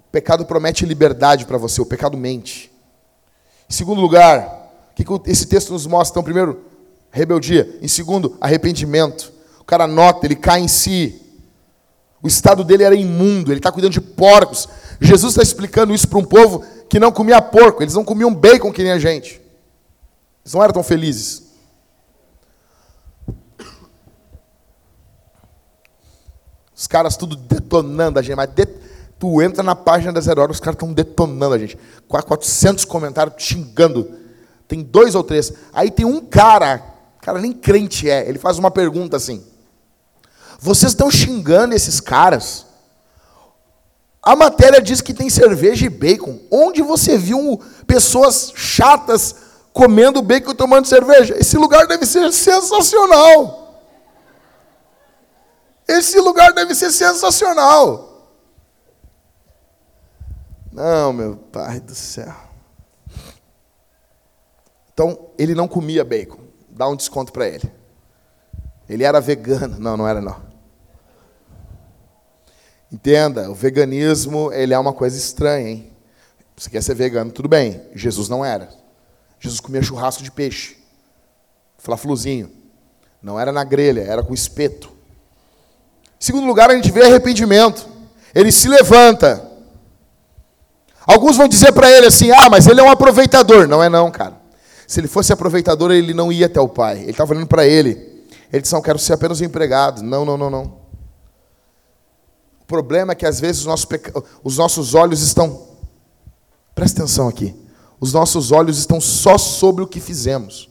O 0.08 0.10
pecado 0.10 0.46
promete 0.46 0.86
liberdade 0.86 1.44
para 1.44 1.58
você, 1.58 1.82
o 1.82 1.86
pecado 1.86 2.16
mente. 2.16 2.72
Em 3.68 3.72
segundo 3.72 4.00
lugar, 4.00 4.72
o 4.90 4.94
que 5.20 5.30
esse 5.30 5.46
texto 5.46 5.70
nos 5.70 5.86
mostra? 5.86 6.14
Então, 6.14 6.22
primeiro, 6.22 6.64
rebeldia. 7.10 7.78
Em 7.82 7.88
segundo, 7.88 8.36
arrependimento. 8.40 9.30
O 9.60 9.64
cara 9.64 9.86
nota, 9.86 10.26
ele 10.26 10.34
cai 10.34 10.60
em 10.60 10.68
si. 10.68 11.20
O 12.22 12.26
estado 12.26 12.64
dele 12.64 12.84
era 12.84 12.94
imundo, 12.94 13.52
ele 13.52 13.60
está 13.60 13.70
cuidando 13.70 13.92
de 13.92 14.00
porcos. 14.00 14.66
Jesus 14.98 15.32
está 15.32 15.42
explicando 15.42 15.94
isso 15.94 16.08
para 16.08 16.18
um 16.18 16.24
povo 16.24 16.64
que 16.88 16.98
não 16.98 17.12
comia 17.12 17.40
porco, 17.42 17.82
eles 17.82 17.94
não 17.94 18.04
comiam 18.04 18.34
bacon 18.34 18.72
que 18.72 18.82
nem 18.82 18.92
a 18.92 18.98
gente. 18.98 19.34
Eles 20.42 20.54
não 20.54 20.62
eram 20.62 20.72
tão 20.72 20.82
felizes. 20.82 21.42
Os 26.74 26.86
caras 26.86 27.14
tudo 27.14 27.36
detonando 27.36 28.18
a 28.18 28.22
gente, 28.22 28.36
mas 28.36 28.48
det... 28.50 28.87
tu 29.18 29.42
entra 29.42 29.62
na 29.62 29.74
página 29.74 30.12
da 30.12 30.20
Zero 30.20 30.40
Hora, 30.40 30.52
os 30.52 30.60
caras 30.60 30.76
estão 30.76 30.92
detonando 30.92 31.54
a 31.54 31.58
gente. 31.58 31.78
400 32.06 32.84
comentários 32.84 33.34
xingando. 33.38 34.10
Tem 34.66 34.82
dois 34.82 35.14
ou 35.14 35.24
três. 35.24 35.52
Aí 35.72 35.90
tem 35.90 36.06
um 36.06 36.20
cara, 36.20 36.82
cara 37.20 37.40
nem 37.40 37.52
crente 37.52 38.08
é, 38.08 38.28
ele 38.28 38.38
faz 38.38 38.58
uma 38.58 38.70
pergunta 38.70 39.16
assim. 39.16 39.44
Vocês 40.60 40.92
estão 40.92 41.10
xingando 41.10 41.74
esses 41.74 42.00
caras? 42.00 42.66
A 44.22 44.36
matéria 44.36 44.80
diz 44.80 45.00
que 45.00 45.14
tem 45.14 45.30
cerveja 45.30 45.86
e 45.86 45.88
bacon. 45.88 46.38
Onde 46.50 46.82
você 46.82 47.16
viu 47.16 47.60
pessoas 47.86 48.52
chatas 48.54 49.34
comendo 49.72 50.20
bacon 50.20 50.50
e 50.50 50.54
tomando 50.54 50.86
cerveja? 50.86 51.36
Esse 51.38 51.56
lugar 51.56 51.86
deve 51.86 52.04
ser 52.04 52.30
sensacional. 52.32 53.82
Esse 55.86 56.20
lugar 56.20 56.52
deve 56.52 56.74
ser 56.74 56.90
sensacional. 56.90 58.07
Não, 60.78 61.12
meu 61.12 61.36
pai 61.36 61.80
do 61.80 61.92
céu. 61.92 62.32
Então, 64.94 65.30
ele 65.36 65.52
não 65.52 65.66
comia 65.66 66.04
bacon. 66.04 66.38
Dá 66.68 66.88
um 66.88 66.94
desconto 66.94 67.32
para 67.32 67.48
ele. 67.48 67.68
Ele 68.88 69.02
era 69.02 69.20
vegano. 69.20 69.76
Não, 69.80 69.96
não 69.96 70.06
era 70.06 70.20
não. 70.20 70.40
Entenda, 72.92 73.50
o 73.50 73.54
veganismo, 73.54 74.52
ele 74.52 74.72
é 74.72 74.78
uma 74.78 74.92
coisa 74.92 75.18
estranha, 75.18 75.68
hein? 75.68 75.92
Você 76.56 76.70
quer 76.70 76.80
ser 76.80 76.94
vegano, 76.94 77.32
tudo 77.32 77.48
bem. 77.48 77.82
Jesus 77.92 78.28
não 78.28 78.44
era. 78.44 78.68
Jesus 79.40 79.58
comia 79.58 79.82
churrasco 79.82 80.22
de 80.22 80.30
peixe. 80.30 80.78
Flafluzinho. 81.76 82.52
Não 83.20 83.38
era 83.38 83.50
na 83.50 83.64
grelha, 83.64 84.02
era 84.02 84.22
com 84.22 84.32
espeto. 84.32 84.92
Segundo 86.20 86.46
lugar, 86.46 86.70
a 86.70 86.74
gente 86.76 86.92
vê 86.92 87.02
arrependimento. 87.02 87.88
Ele 88.32 88.52
se 88.52 88.68
levanta. 88.68 89.47
Alguns 91.08 91.38
vão 91.38 91.48
dizer 91.48 91.72
para 91.72 91.90
ele 91.90 92.06
assim: 92.06 92.30
ah, 92.30 92.50
mas 92.50 92.66
ele 92.66 92.80
é 92.80 92.82
um 92.82 92.90
aproveitador. 92.90 93.66
Não 93.66 93.82
é, 93.82 93.88
não, 93.88 94.10
cara. 94.10 94.38
Se 94.86 95.00
ele 95.00 95.08
fosse 95.08 95.32
aproveitador, 95.32 95.90
ele 95.90 96.12
não 96.12 96.30
ia 96.30 96.44
até 96.44 96.60
o 96.60 96.68
pai. 96.68 97.00
Ele 97.00 97.12
estava 97.12 97.32
olhando 97.32 97.46
para 97.46 97.66
ele. 97.66 98.26
Ele 98.52 98.60
disse: 98.60 98.74
não, 98.74 98.82
quero 98.82 98.98
ser 98.98 99.14
apenas 99.14 99.40
um 99.40 99.44
empregado. 99.44 100.02
Não, 100.02 100.26
não, 100.26 100.36
não, 100.36 100.50
não. 100.50 100.64
O 102.60 102.64
problema 102.66 103.12
é 103.12 103.14
que 103.14 103.24
às 103.24 103.40
vezes 103.40 103.62
os 103.62 103.66
nossos, 103.66 103.86
peca... 103.86 104.22
os 104.44 104.58
nossos 104.58 104.94
olhos 104.94 105.22
estão. 105.22 105.68
Presta 106.74 107.02
atenção 107.02 107.26
aqui. 107.26 107.56
Os 107.98 108.12
nossos 108.12 108.52
olhos 108.52 108.78
estão 108.78 109.00
só 109.00 109.38
sobre 109.38 109.82
o 109.82 109.86
que 109.86 110.00
fizemos 110.00 110.68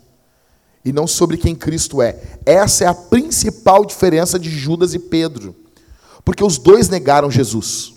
e 0.85 0.93
não 0.93 1.07
sobre 1.07 1.35
quem 1.35 1.55
Cristo 1.55 1.99
é. 1.99 2.15
Essa 2.45 2.83
é 2.83 2.87
a 2.87 2.93
principal 2.93 3.83
diferença 3.83 4.37
de 4.37 4.51
Judas 4.51 4.93
e 4.93 4.99
Pedro. 4.99 5.55
Porque 6.23 6.43
os 6.43 6.59
dois 6.59 6.87
negaram 6.89 7.31
Jesus. 7.31 7.93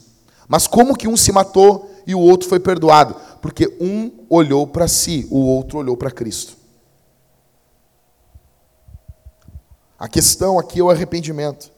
Mas 0.48 0.66
como 0.66 0.96
que 0.96 1.06
um 1.06 1.16
se 1.16 1.30
matou 1.30 1.89
e 2.10 2.14
o 2.14 2.20
outro 2.20 2.48
foi 2.48 2.60
perdoado? 2.60 3.14
Porque 3.40 3.76
um 3.80 4.10
olhou 4.28 4.66
para 4.66 4.88
si, 4.88 5.26
o 5.30 5.38
outro 5.38 5.78
olhou 5.78 5.96
para 5.96 6.10
Cristo. 6.10 6.56
A 9.98 10.08
questão 10.08 10.58
aqui 10.58 10.80
é 10.80 10.82
o 10.82 10.90
arrependimento. 10.90 11.70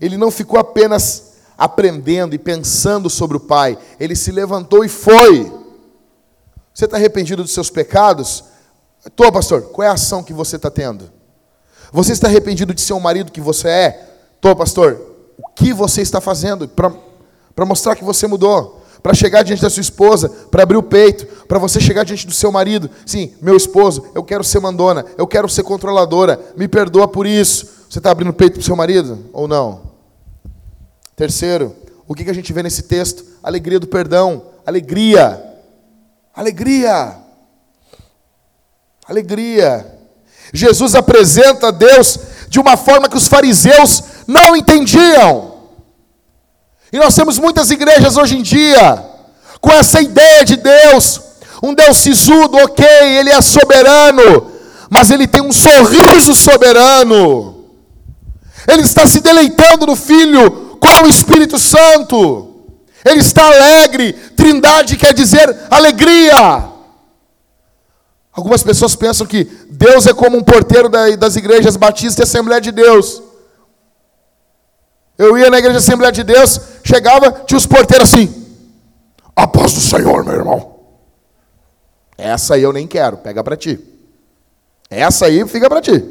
Ele 0.00 0.16
não 0.16 0.30
ficou 0.30 0.58
apenas 0.58 1.32
aprendendo 1.56 2.34
e 2.34 2.38
pensando 2.38 3.08
sobre 3.08 3.36
o 3.36 3.40
Pai, 3.40 3.78
ele 4.00 4.16
se 4.16 4.32
levantou 4.32 4.84
e 4.84 4.88
foi. 4.88 5.52
Você 6.74 6.86
está 6.86 6.96
arrependido 6.96 7.42
dos 7.42 7.52
seus 7.52 7.70
pecados? 7.70 8.44
Tô, 9.14 9.30
pastor, 9.30 9.62
qual 9.62 9.86
é 9.86 9.90
a 9.90 9.94
ação 9.94 10.22
que 10.22 10.32
você 10.32 10.56
está 10.56 10.70
tendo? 10.70 11.10
Você 11.92 12.12
está 12.12 12.26
arrependido 12.26 12.74
de 12.74 12.80
ser 12.80 12.94
um 12.94 13.00
marido 13.00 13.30
que 13.30 13.40
você 13.40 13.68
é? 13.68 14.08
Tô, 14.40 14.56
pastor, 14.56 15.00
o 15.38 15.48
que 15.48 15.72
você 15.72 16.02
está 16.02 16.20
fazendo 16.20 16.66
para 16.68 17.66
mostrar 17.66 17.94
que 17.94 18.04
você 18.04 18.26
mudou? 18.26 18.81
Para 19.02 19.14
chegar 19.14 19.42
diante 19.42 19.62
da 19.62 19.70
sua 19.70 19.80
esposa, 19.80 20.28
para 20.28 20.62
abrir 20.62 20.76
o 20.76 20.82
peito, 20.82 21.26
para 21.46 21.58
você 21.58 21.80
chegar 21.80 22.04
diante 22.04 22.26
do 22.26 22.32
seu 22.32 22.52
marido. 22.52 22.88
Sim, 23.04 23.34
meu 23.42 23.56
esposo, 23.56 24.06
eu 24.14 24.22
quero 24.22 24.44
ser 24.44 24.60
mandona, 24.60 25.04
eu 25.18 25.26
quero 25.26 25.48
ser 25.48 25.64
controladora, 25.64 26.40
me 26.56 26.68
perdoa 26.68 27.08
por 27.08 27.26
isso. 27.26 27.66
Você 27.90 27.98
está 27.98 28.10
abrindo 28.10 28.30
o 28.30 28.34
peito 28.34 28.54
para 28.54 28.60
o 28.60 28.64
seu 28.64 28.76
marido 28.76 29.26
ou 29.32 29.48
não? 29.48 29.92
Terceiro, 31.16 31.74
o 32.06 32.14
que 32.14 32.30
a 32.30 32.34
gente 32.34 32.52
vê 32.52 32.62
nesse 32.62 32.82
texto? 32.82 33.24
Alegria 33.42 33.80
do 33.80 33.86
perdão. 33.86 34.42
Alegria. 34.64 35.42
Alegria. 36.34 37.16
Alegria. 39.06 39.98
Jesus 40.52 40.94
apresenta 40.94 41.72
Deus 41.72 42.18
de 42.48 42.60
uma 42.60 42.76
forma 42.76 43.08
que 43.08 43.16
os 43.16 43.26
fariseus 43.26 44.02
não 44.26 44.54
entendiam. 44.56 45.51
E 46.92 46.98
nós 46.98 47.14
temos 47.14 47.38
muitas 47.38 47.70
igrejas 47.70 48.16
hoje 48.16 48.36
em 48.36 48.42
dia 48.42 49.02
com 49.60 49.70
essa 49.72 50.02
ideia 50.02 50.44
de 50.44 50.56
Deus, 50.56 51.20
um 51.62 51.72
Deus 51.72 51.96
sisudo, 51.96 52.58
ok, 52.58 52.84
ele 52.84 53.30
é 53.30 53.40
soberano, 53.40 54.50
mas 54.90 55.10
ele 55.10 55.26
tem 55.26 55.40
um 55.40 55.52
sorriso 55.52 56.34
soberano. 56.34 57.64
Ele 58.66 58.82
está 58.82 59.06
se 59.06 59.20
deleitando 59.20 59.86
no 59.86 59.96
Filho 59.96 60.76
com 60.80 61.04
o 61.04 61.08
Espírito 61.08 61.58
Santo. 61.58 62.48
Ele 63.04 63.20
está 63.20 63.46
alegre. 63.46 64.12
Trindade 64.12 64.96
quer 64.96 65.14
dizer 65.14 65.56
alegria. 65.70 66.68
Algumas 68.32 68.62
pessoas 68.62 68.94
pensam 68.94 69.26
que 69.26 69.44
Deus 69.70 70.06
é 70.06 70.12
como 70.12 70.36
um 70.36 70.42
porteiro 70.42 70.88
das 71.16 71.36
igrejas 71.36 71.76
batistas 71.76 72.18
e 72.18 72.22
Assembleia 72.22 72.60
de 72.60 72.72
Deus. 72.72 73.22
Eu 75.22 75.38
ia 75.38 75.48
na 75.48 75.58
igreja 75.58 75.78
Assembleia 75.78 76.10
de 76.10 76.24
Deus, 76.24 76.60
chegava, 76.82 77.30
tinha 77.46 77.56
os 77.56 77.64
porteiros 77.64 78.12
assim. 78.12 78.42
A 79.36 79.46
paz 79.46 79.72
do 79.72 79.80
Senhor, 79.80 80.24
meu 80.24 80.34
irmão. 80.34 80.80
Essa 82.18 82.54
aí 82.54 82.62
eu 82.64 82.72
nem 82.72 82.88
quero, 82.88 83.18
pega 83.18 83.42
para 83.44 83.56
ti. 83.56 83.78
Essa 84.90 85.26
aí 85.26 85.46
fica 85.46 85.68
para 85.68 85.80
ti. 85.80 86.04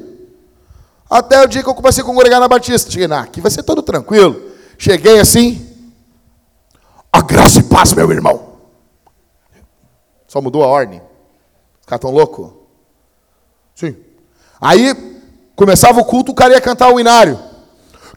Até 1.09 1.41
o 1.41 1.47
dia 1.47 1.61
que 1.61 1.67
eu 1.67 1.75
comecei 1.75 2.01
a 2.01 2.05
congregar 2.05 2.39
na 2.39 2.47
Batista. 2.47 2.89
Cheguei, 2.89 3.05
nah, 3.05 3.23
aqui 3.23 3.41
vai 3.41 3.51
ser 3.51 3.63
todo 3.63 3.81
tranquilo. 3.81 4.49
Cheguei 4.77 5.19
assim. 5.19 5.67
A 7.11 7.21
graça 7.21 7.59
e 7.59 7.63
paz, 7.63 7.91
meu 7.91 8.09
irmão. 8.09 8.59
Só 10.25 10.39
mudou 10.39 10.63
a 10.63 10.67
ordem. 10.67 11.01
Ficar 11.81 11.99
tão 11.99 12.11
louco? 12.11 12.65
Sim. 13.75 13.97
Aí, 14.61 15.19
começava 15.53 15.99
o 15.99 16.05
culto, 16.05 16.31
o 16.31 16.35
cara 16.35 16.53
ia 16.53 16.61
cantar 16.61 16.93
o 16.93 16.99
inário. 16.99 17.50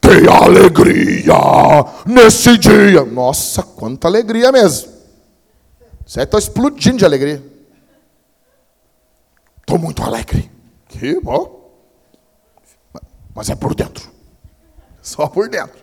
Que 0.05 0.29
alegria 0.29 1.35
nesse 2.05 2.59
dia. 2.59 3.05
Nossa, 3.07 3.63
quanta 3.63 4.07
alegria 4.07 4.53
mesmo. 4.53 4.93
Você 6.05 6.21
está 6.21 6.37
explodindo 6.37 6.99
de 6.99 7.07
alegria. 7.07 7.43
Estou 9.61 9.79
muito 9.79 10.03
alegre. 10.03 10.51
Que 10.89 11.19
bom. 11.21 11.73
Mas 13.35 13.49
é 13.49 13.55
por 13.55 13.75
dentro. 13.75 14.11
Só 15.01 15.27
por 15.27 15.49
dentro. 15.49 15.83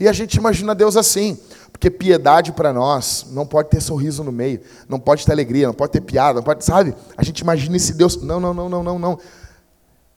E 0.00 0.08
a 0.08 0.12
gente 0.12 0.34
imagina 0.34 0.74
Deus 0.74 0.96
assim. 0.96 1.38
Porque 1.70 1.90
piedade 1.90 2.52
para 2.52 2.72
nós 2.72 3.26
não 3.30 3.46
pode 3.46 3.68
ter 3.68 3.80
sorriso 3.80 4.22
no 4.22 4.30
meio, 4.30 4.60
não 4.88 4.98
pode 4.98 5.26
ter 5.26 5.32
alegria, 5.32 5.66
não 5.66 5.74
pode 5.74 5.92
ter 5.92 6.00
piada, 6.00 6.34
não 6.36 6.42
pode, 6.42 6.64
sabe? 6.64 6.94
A 7.16 7.22
gente 7.24 7.40
imagina 7.40 7.76
esse 7.76 7.92
Deus. 7.94 8.16
Não, 8.22 8.38
não, 8.38 8.54
não, 8.54 8.68
não, 8.68 8.82
não, 8.82 8.98
não. 8.98 9.18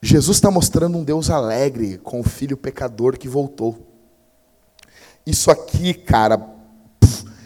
Jesus 0.02 0.38
está 0.38 0.52
mostrando 0.52 0.98
um 0.98 1.04
Deus 1.04 1.30
alegre 1.30 1.98
com 1.98 2.20
o 2.20 2.24
filho 2.24 2.56
pecador 2.56 3.18
que 3.18 3.28
voltou. 3.28 3.86
Isso 5.26 5.52
aqui, 5.52 5.94
cara, 5.94 6.40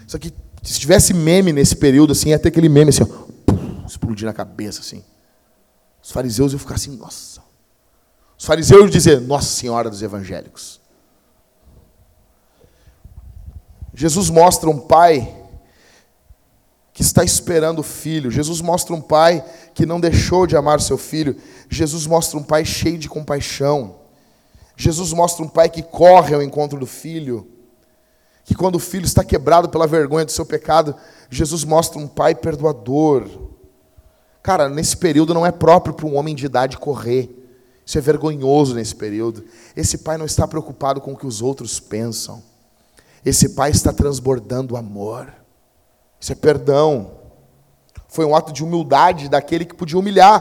isso 0.06 0.16
aqui, 0.16 0.32
se 0.62 0.78
tivesse 0.78 1.14
meme 1.14 1.52
nesse 1.52 1.74
período, 1.74 2.12
assim, 2.12 2.30
ia 2.30 2.38
ter 2.38 2.48
aquele 2.48 2.68
meme 2.68 2.90
assim, 2.90 3.02
ó, 3.02 3.86
explodir 3.86 4.26
na 4.26 4.32
cabeça, 4.32 4.80
assim. 4.80 5.02
Os 6.02 6.10
fariseus 6.10 6.52
iam 6.52 6.58
ficar 6.58 6.74
assim, 6.74 6.96
nossa. 6.96 7.40
Os 8.38 8.44
fariseus 8.44 8.80
iam 8.80 8.88
dizer, 8.88 9.20
Nossa 9.20 9.46
Senhora 9.46 9.88
dos 9.88 10.02
Evangélicos. 10.02 10.80
Jesus 13.94 14.30
mostra 14.30 14.68
um 14.68 14.80
pai 14.80 15.41
que 16.92 17.02
está 17.02 17.24
esperando 17.24 17.78
o 17.78 17.82
filho. 17.82 18.30
Jesus 18.30 18.60
mostra 18.60 18.94
um 18.94 19.00
pai 19.00 19.44
que 19.74 19.86
não 19.86 20.00
deixou 20.00 20.46
de 20.46 20.56
amar 20.56 20.80
seu 20.80 20.98
filho. 20.98 21.36
Jesus 21.68 22.06
mostra 22.06 22.38
um 22.38 22.42
pai 22.42 22.64
cheio 22.64 22.98
de 22.98 23.08
compaixão. 23.08 23.96
Jesus 24.76 25.12
mostra 25.12 25.44
um 25.44 25.48
pai 25.48 25.68
que 25.70 25.82
corre 25.82 26.34
ao 26.34 26.42
encontro 26.42 26.78
do 26.78 26.86
filho. 26.86 27.46
Que 28.44 28.54
quando 28.54 28.74
o 28.76 28.80
filho 28.80 29.04
está 29.04 29.24
quebrado 29.24 29.68
pela 29.68 29.86
vergonha 29.86 30.24
do 30.24 30.32
seu 30.32 30.44
pecado, 30.44 30.94
Jesus 31.30 31.64
mostra 31.64 31.98
um 31.98 32.08
pai 32.08 32.34
perdoador. 32.34 33.26
Cara, 34.42 34.68
nesse 34.68 34.96
período 34.96 35.32
não 35.32 35.46
é 35.46 35.52
próprio 35.52 35.94
para 35.94 36.06
um 36.06 36.16
homem 36.16 36.34
de 36.34 36.44
idade 36.44 36.76
correr. 36.76 37.38
Isso 37.86 37.96
é 37.96 38.00
vergonhoso 38.00 38.74
nesse 38.74 38.94
período. 38.94 39.44
Esse 39.74 39.98
pai 39.98 40.18
não 40.18 40.26
está 40.26 40.46
preocupado 40.46 41.00
com 41.00 41.12
o 41.12 41.16
que 41.16 41.26
os 41.26 41.40
outros 41.40 41.80
pensam. 41.80 42.42
Esse 43.24 43.50
pai 43.50 43.70
está 43.70 43.92
transbordando 43.92 44.76
amor. 44.76 45.41
Isso 46.22 46.30
é 46.30 46.36
perdão. 46.36 47.10
Foi 48.06 48.24
um 48.24 48.36
ato 48.36 48.52
de 48.52 48.62
humildade 48.62 49.28
daquele 49.28 49.64
que 49.64 49.74
podia 49.74 49.98
humilhar. 49.98 50.40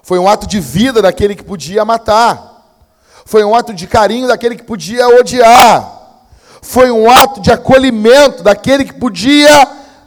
Foi 0.00 0.16
um 0.16 0.28
ato 0.28 0.46
de 0.46 0.60
vida 0.60 1.02
daquele 1.02 1.34
que 1.34 1.42
podia 1.42 1.84
matar. 1.84 2.84
Foi 3.26 3.42
um 3.42 3.52
ato 3.52 3.74
de 3.74 3.88
carinho 3.88 4.28
daquele 4.28 4.54
que 4.54 4.62
podia 4.62 5.08
odiar. 5.08 6.20
Foi 6.62 6.88
um 6.92 7.10
ato 7.10 7.40
de 7.40 7.50
acolhimento 7.50 8.44
daquele 8.44 8.84
que 8.84 8.92
podia 8.92 9.50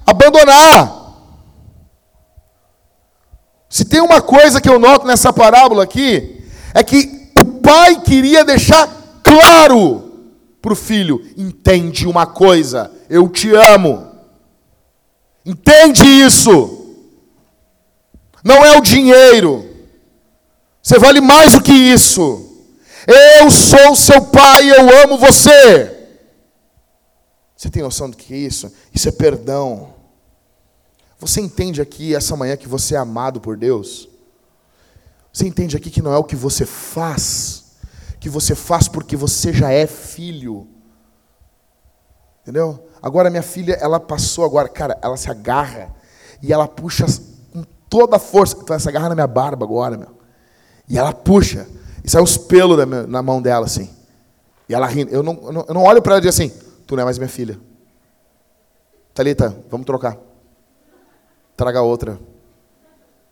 abandonar. 0.07 1.01
Se 3.67 3.83
tem 3.83 3.99
uma 3.99 4.21
coisa 4.21 4.61
que 4.61 4.69
eu 4.69 4.79
noto 4.79 5.05
nessa 5.05 5.33
parábola 5.33 5.83
aqui, 5.83 6.41
é 6.73 6.81
que 6.85 7.33
o 7.37 7.59
pai 7.59 7.99
queria 7.99 8.45
deixar 8.45 8.87
claro 9.21 10.03
para 10.61 10.71
o 10.71 10.75
filho: 10.77 11.21
entende 11.35 12.07
uma 12.07 12.25
coisa, 12.25 12.89
eu 13.13 13.29
te 13.29 13.53
amo. 13.53 14.11
Entende 15.45 16.03
isso. 16.03 16.95
Não 18.43 18.65
é 18.65 18.75
o 18.75 18.81
dinheiro. 18.81 19.69
Você 20.81 20.97
vale 20.97 21.21
mais 21.21 21.51
do 21.51 21.61
que 21.61 21.71
isso. 21.71 22.65
Eu 23.05 23.51
sou 23.51 23.95
seu 23.95 24.25
pai, 24.25 24.67
eu 24.71 25.03
amo 25.03 25.19
você. 25.19 25.91
Você 27.55 27.69
tem 27.69 27.83
noção 27.83 28.09
do 28.09 28.17
que 28.17 28.33
é 28.33 28.37
isso? 28.37 28.73
Isso 28.91 29.07
é 29.07 29.11
perdão. 29.11 29.93
Você 31.19 31.39
entende 31.39 31.81
aqui 31.81 32.15
essa 32.15 32.35
manhã 32.35 32.57
que 32.57 32.67
você 32.67 32.95
é 32.95 32.97
amado 32.97 33.39
por 33.39 33.55
Deus? 33.55 34.09
Você 35.31 35.45
entende 35.47 35.77
aqui 35.77 35.91
que 35.91 36.01
não 36.01 36.11
é 36.13 36.17
o 36.17 36.23
que 36.23 36.35
você 36.35 36.65
faz, 36.65 37.75
que 38.19 38.27
você 38.27 38.55
faz 38.55 38.87
porque 38.87 39.15
você 39.15 39.53
já 39.53 39.71
é 39.71 39.85
filho. 39.85 40.67
Entendeu? 42.41 42.89
Agora 43.03 43.29
minha 43.29 43.43
filha, 43.43 43.73
ela 43.81 43.99
passou 43.99 44.45
agora, 44.45 44.69
cara, 44.69 44.97
ela 45.01 45.17
se 45.17 45.29
agarra 45.29 45.93
e 46.41 46.53
ela 46.53 46.69
puxa 46.69 47.05
com 47.51 47.61
toda 47.89 48.15
a 48.15 48.19
força. 48.19 48.55
Então 48.55 48.73
ela 48.73 48.79
se 48.79 48.87
agarra 48.87 49.09
na 49.09 49.15
minha 49.15 49.27
barba 49.27 49.65
agora, 49.65 49.97
meu. 49.97 50.07
E 50.87 50.97
ela 50.97 51.11
puxa. 51.11 51.67
E 52.01 52.09
sai 52.09 52.23
os 52.23 52.37
pelos 52.37 52.77
na 53.09 53.21
mão 53.21 53.41
dela, 53.41 53.65
assim. 53.65 53.89
E 54.69 54.73
ela 54.73 54.87
rindo. 54.87 55.11
Eu 55.11 55.21
não, 55.21 55.33
eu 55.43 55.51
não, 55.51 55.65
eu 55.67 55.73
não 55.73 55.83
olho 55.83 56.01
para 56.01 56.13
ela 56.13 56.19
e 56.19 56.21
digo 56.21 56.29
assim, 56.29 56.49
tu 56.87 56.95
não 56.95 57.01
é 57.01 57.03
mais 57.03 57.17
minha 57.17 57.27
filha. 57.27 57.59
Talita, 59.13 59.53
vamos 59.69 59.85
trocar. 59.85 60.17
Traga 61.57 61.81
outra. 61.81 62.17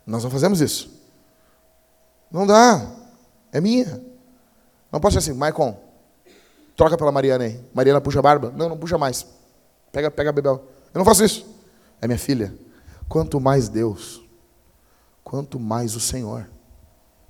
Nós 0.06 0.22
não 0.22 0.30
fazemos 0.30 0.60
isso. 0.60 0.92
Não 2.30 2.46
dá. 2.46 2.90
É 3.50 3.58
minha. 3.58 4.02
Não 4.92 5.00
pode 5.00 5.14
ser 5.14 5.18
assim, 5.20 5.32
Maicon, 5.32 5.74
troca 6.76 6.98
pela 6.98 7.10
Mariana 7.10 7.44
aí. 7.44 7.58
Mariana 7.72 8.02
puxa 8.02 8.18
a 8.18 8.22
barba? 8.22 8.52
Não, 8.54 8.68
não 8.68 8.76
puxa 8.76 8.98
mais. 8.98 9.26
Pega, 9.92 10.10
pega 10.10 10.32
Bebel. 10.32 10.64
Eu 10.92 10.98
não 10.98 11.04
faço 11.04 11.24
isso. 11.24 11.46
É 12.00 12.06
minha 12.06 12.18
filha. 12.18 12.52
Quanto 13.08 13.38
mais 13.38 13.68
Deus, 13.68 14.22
quanto 15.22 15.60
mais 15.60 15.94
o 15.94 16.00
Senhor. 16.00 16.48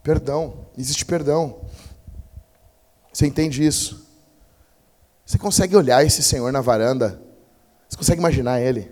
Perdão, 0.02 0.54
existe 0.78 1.04
perdão. 1.04 1.60
Você 3.12 3.26
entende 3.26 3.66
isso? 3.66 4.06
Você 5.26 5.38
consegue 5.38 5.76
olhar 5.76 6.04
esse 6.04 6.22
Senhor 6.22 6.52
na 6.52 6.60
varanda? 6.60 7.20
Você 7.88 7.96
consegue 7.96 8.20
imaginar 8.20 8.60
ele? 8.60 8.90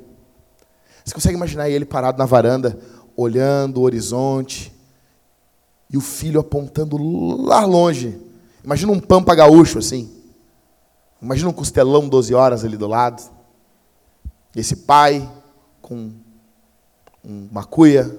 Você 1.05 1.15
consegue 1.15 1.37
imaginar 1.37 1.69
ele 1.69 1.85
parado 1.85 2.19
na 2.19 2.27
varanda, 2.27 2.79
olhando 3.17 3.79
o 3.79 3.83
horizonte, 3.83 4.73
e 5.91 5.97
o 5.97 6.01
filho 6.01 6.41
apontando 6.41 6.97
lá 7.43 7.65
longe. 7.65 8.21
Imagina 8.63 8.93
um 8.93 9.01
pampa 9.01 9.35
gaúcho 9.35 9.79
assim. 9.79 10.11
Imagina 11.21 11.51
um 11.51 11.53
costelão 11.53 12.09
12 12.09 12.33
horas 12.35 12.65
ali 12.65 12.77
do 12.77 12.87
lado. 12.87 13.23
Esse 14.55 14.77
pai 14.77 15.31
com 15.81 16.13
uma 17.23 17.65
cuia 17.65 18.19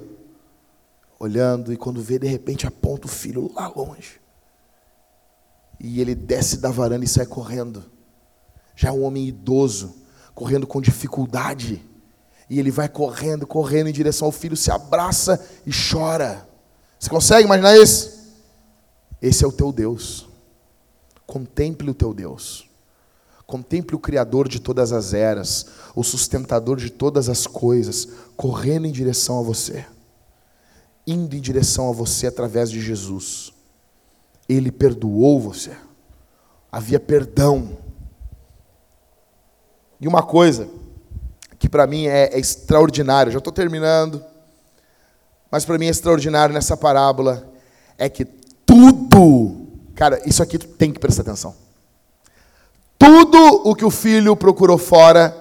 olhando, 1.19 1.71
e 1.71 1.77
quando 1.77 2.01
vê, 2.01 2.17
de 2.17 2.27
repente 2.27 2.65
aponta 2.65 3.05
o 3.05 3.09
filho 3.09 3.51
lá 3.53 3.67
longe. 3.67 4.19
E 5.79 6.01
ele 6.01 6.15
desce 6.15 6.57
da 6.57 6.71
varanda 6.71 7.05
e 7.05 7.07
sai 7.07 7.25
correndo. 7.25 7.83
Já 8.75 8.89
é 8.89 8.91
um 8.91 9.03
homem 9.03 9.27
idoso, 9.27 9.95
correndo 10.33 10.65
com 10.65 10.81
dificuldade. 10.81 11.85
E 12.49 12.59
ele 12.59 12.71
vai 12.71 12.89
correndo, 12.89 13.45
correndo 13.45 13.87
em 13.87 13.93
direção 13.93 14.25
ao 14.25 14.31
filho, 14.31 14.57
se 14.57 14.71
abraça 14.71 15.43
e 15.65 15.71
chora. 15.71 16.47
Você 16.99 17.09
consegue 17.09 17.45
imaginar 17.45 17.77
isso? 17.77 18.33
Esse 19.21 19.43
é 19.43 19.47
o 19.47 19.51
teu 19.51 19.71
Deus. 19.71 20.27
Contemple 21.27 21.91
o 21.91 21.93
teu 21.93 22.13
Deus. 22.13 22.67
Contemple 23.51 23.95
o 23.95 23.99
Criador 23.99 24.47
de 24.47 24.59
todas 24.59 24.91
as 24.93 25.13
eras, 25.13 25.65
o 25.93 26.03
sustentador 26.03 26.77
de 26.77 26.89
todas 26.89 27.29
as 27.29 27.45
coisas, 27.45 28.07
correndo 28.35 28.87
em 28.87 28.91
direção 28.91 29.39
a 29.39 29.43
você 29.43 29.85
indo 31.05 31.35
em 31.35 31.41
direção 31.41 31.89
a 31.89 31.93
você 31.93 32.27
através 32.27 32.69
de 32.69 32.79
Jesus. 32.79 33.53
Ele 34.47 34.71
perdoou 34.71 35.39
você. 35.39 35.71
Havia 36.71 36.99
perdão. 36.99 37.77
E 39.99 40.07
uma 40.07 40.23
coisa 40.23 40.67
que 41.59 41.69
para 41.69 41.85
mim 41.85 42.07
é, 42.07 42.33
é 42.33 42.39
extraordinário, 42.39 43.31
já 43.31 43.37
estou 43.37 43.53
terminando, 43.53 44.23
mas 45.49 45.63
para 45.63 45.77
mim 45.77 45.85
é 45.85 45.89
extraordinário 45.89 46.53
nessa 46.53 46.75
parábola 46.75 47.47
é 47.97 48.09
que 48.09 48.25
tudo, 48.25 49.67
cara, 49.93 50.19
isso 50.27 50.41
aqui 50.41 50.57
tem 50.57 50.91
que 50.91 50.99
prestar 50.99 51.21
atenção. 51.21 51.55
Tudo 53.01 53.67
o 53.67 53.73
que 53.73 53.83
o 53.83 53.89
filho 53.89 54.35
procurou 54.35 54.77
fora, 54.77 55.35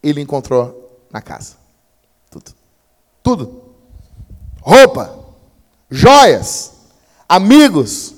ele 0.00 0.20
encontrou 0.20 1.04
na 1.10 1.20
casa. 1.20 1.54
Tudo. 2.30 2.52
Tudo 3.22 3.64
roupa, 4.64 5.14
joias, 5.90 6.72
amigos, 7.28 8.14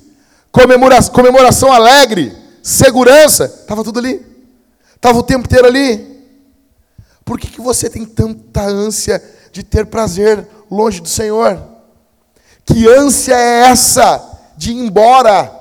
comemoração, 0.53 1.73
alegre, 1.73 2.33
segurança, 2.63 3.47
estava 3.47 3.83
tudo 3.83 3.99
ali. 3.99 4.25
Estava 4.95 5.19
o 5.19 5.25
tempo 5.25 5.45
inteiro 5.45 5.67
ali. 5.67 6.25
Por 7.25 7.39
que, 7.39 7.49
que 7.49 7.61
você 7.61 7.91
tem 7.91 8.05
tanta 8.05 8.63
ânsia 8.63 9.23
de 9.51 9.65
ter 9.65 9.87
prazer 9.87 10.47
longe 10.71 11.01
do 11.01 11.09
Senhor? 11.09 11.61
Que 12.65 12.89
ânsia 12.89 13.35
é 13.35 13.69
essa 13.69 14.25
de 14.57 14.71
ir 14.71 14.77
embora, 14.77 15.53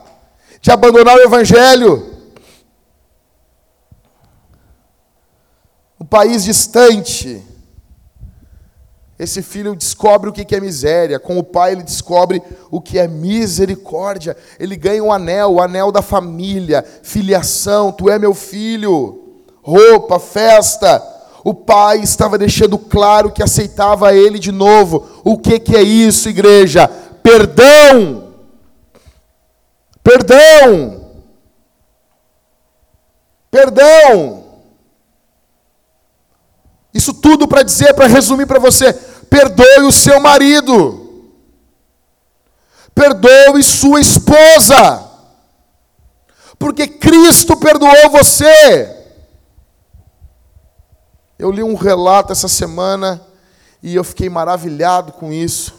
de 0.61 0.69
abandonar 0.69 1.17
o 1.17 1.21
Evangelho? 1.21 2.14
País 6.15 6.45
distante 6.45 7.43
esse 9.17 9.41
filho 9.41 9.75
descobre 9.75 10.29
o 10.29 10.33
que 10.33 10.53
é 10.53 10.59
miséria. 10.59 11.19
Com 11.19 11.37
o 11.37 11.43
pai, 11.43 11.71
ele 11.71 11.83
descobre 11.83 12.41
o 12.69 12.81
que 12.81 12.99
é 12.99 13.07
misericórdia. 13.07 14.35
Ele 14.59 14.75
ganha 14.75 15.01
um 15.01 15.11
anel, 15.11 15.53
o 15.53 15.61
anel 15.61 15.89
da 15.89 16.01
família, 16.01 16.83
filiação. 17.01 17.93
Tu 17.93 18.09
é 18.09 18.19
meu 18.19 18.33
filho. 18.33 19.21
Roupa, 19.63 20.19
festa. 20.19 21.01
o 21.45 21.53
pai 21.53 21.99
estava 21.99 22.37
deixando 22.37 22.77
claro 22.77 23.31
que 23.31 23.41
aceitava 23.41 24.13
ele 24.13 24.37
de 24.37 24.51
novo. 24.51 25.07
O 25.23 25.37
que, 25.37 25.59
que 25.59 25.75
é 25.75 25.81
isso, 25.81 26.27
igreja? 26.27 26.87
Perdão! 27.23 28.33
Perdão! 30.03 31.05
Perdão! 33.49 34.44
Isso 37.05 37.13
tudo 37.13 37.47
para 37.47 37.61
dizer, 37.61 37.93
para 37.93 38.07
resumir 38.07 38.47
para 38.47 38.57
você: 38.57 38.91
perdoe 39.29 39.83
o 39.83 39.91
seu 39.91 40.19
marido, 40.19 41.23
perdoe 42.95 43.61
sua 43.61 44.01
esposa, 44.01 45.07
porque 46.57 46.87
Cristo 46.87 47.55
perdoou 47.57 48.09
você. 48.09 49.03
Eu 51.37 51.51
li 51.51 51.61
um 51.61 51.75
relato 51.75 52.31
essa 52.31 52.47
semana 52.47 53.21
e 53.83 53.93
eu 53.93 54.03
fiquei 54.03 54.27
maravilhado 54.27 55.11
com 55.11 55.31
isso. 55.31 55.75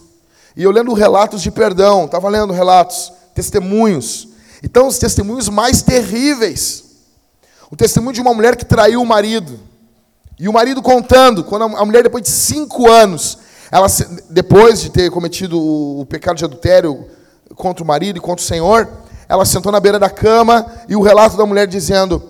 E 0.55 0.63
eu 0.63 0.71
lendo 0.71 0.93
relatos 0.93 1.43
de 1.43 1.51
perdão, 1.51 2.05
estava 2.05 2.29
lendo 2.29 2.53
relatos, 2.53 3.13
testemunhos. 3.35 4.29
Então, 4.63 4.87
os 4.87 4.99
testemunhos 4.99 5.49
mais 5.49 5.83
terríveis. 5.83 6.85
O 7.69 7.75
testemunho 7.75 8.13
de 8.13 8.21
uma 8.21 8.33
mulher 8.33 8.55
que 8.55 8.65
traiu 8.65 9.03
o 9.03 9.07
marido. 9.07 9.59
E 10.39 10.49
o 10.49 10.53
marido 10.53 10.83
contando, 10.83 11.43
quando 11.43 11.77
a 11.77 11.85
mulher, 11.85 12.03
depois 12.03 12.23
de 12.23 12.31
cinco 12.31 12.91
anos, 12.91 13.39
ela, 13.71 13.87
depois 14.29 14.81
de 14.81 14.91
ter 14.91 15.11
cometido 15.11 15.59
o 15.59 16.05
pecado 16.07 16.37
de 16.37 16.45
adultério 16.45 17.07
contra 17.55 17.83
o 17.83 17.87
marido 17.87 18.19
e 18.19 18.21
contra 18.21 18.43
o 18.43 18.47
Senhor, 18.47 18.89
ela 19.29 19.47
sentou 19.47 19.73
na 19.73 19.81
beira 19.81 19.99
da 19.99 20.11
cama 20.11 20.67
e 20.89 20.95
o 20.95 21.01
relato 21.01 21.39
da 21.39 21.47
mulher 21.47 21.67
dizendo: 21.67 22.23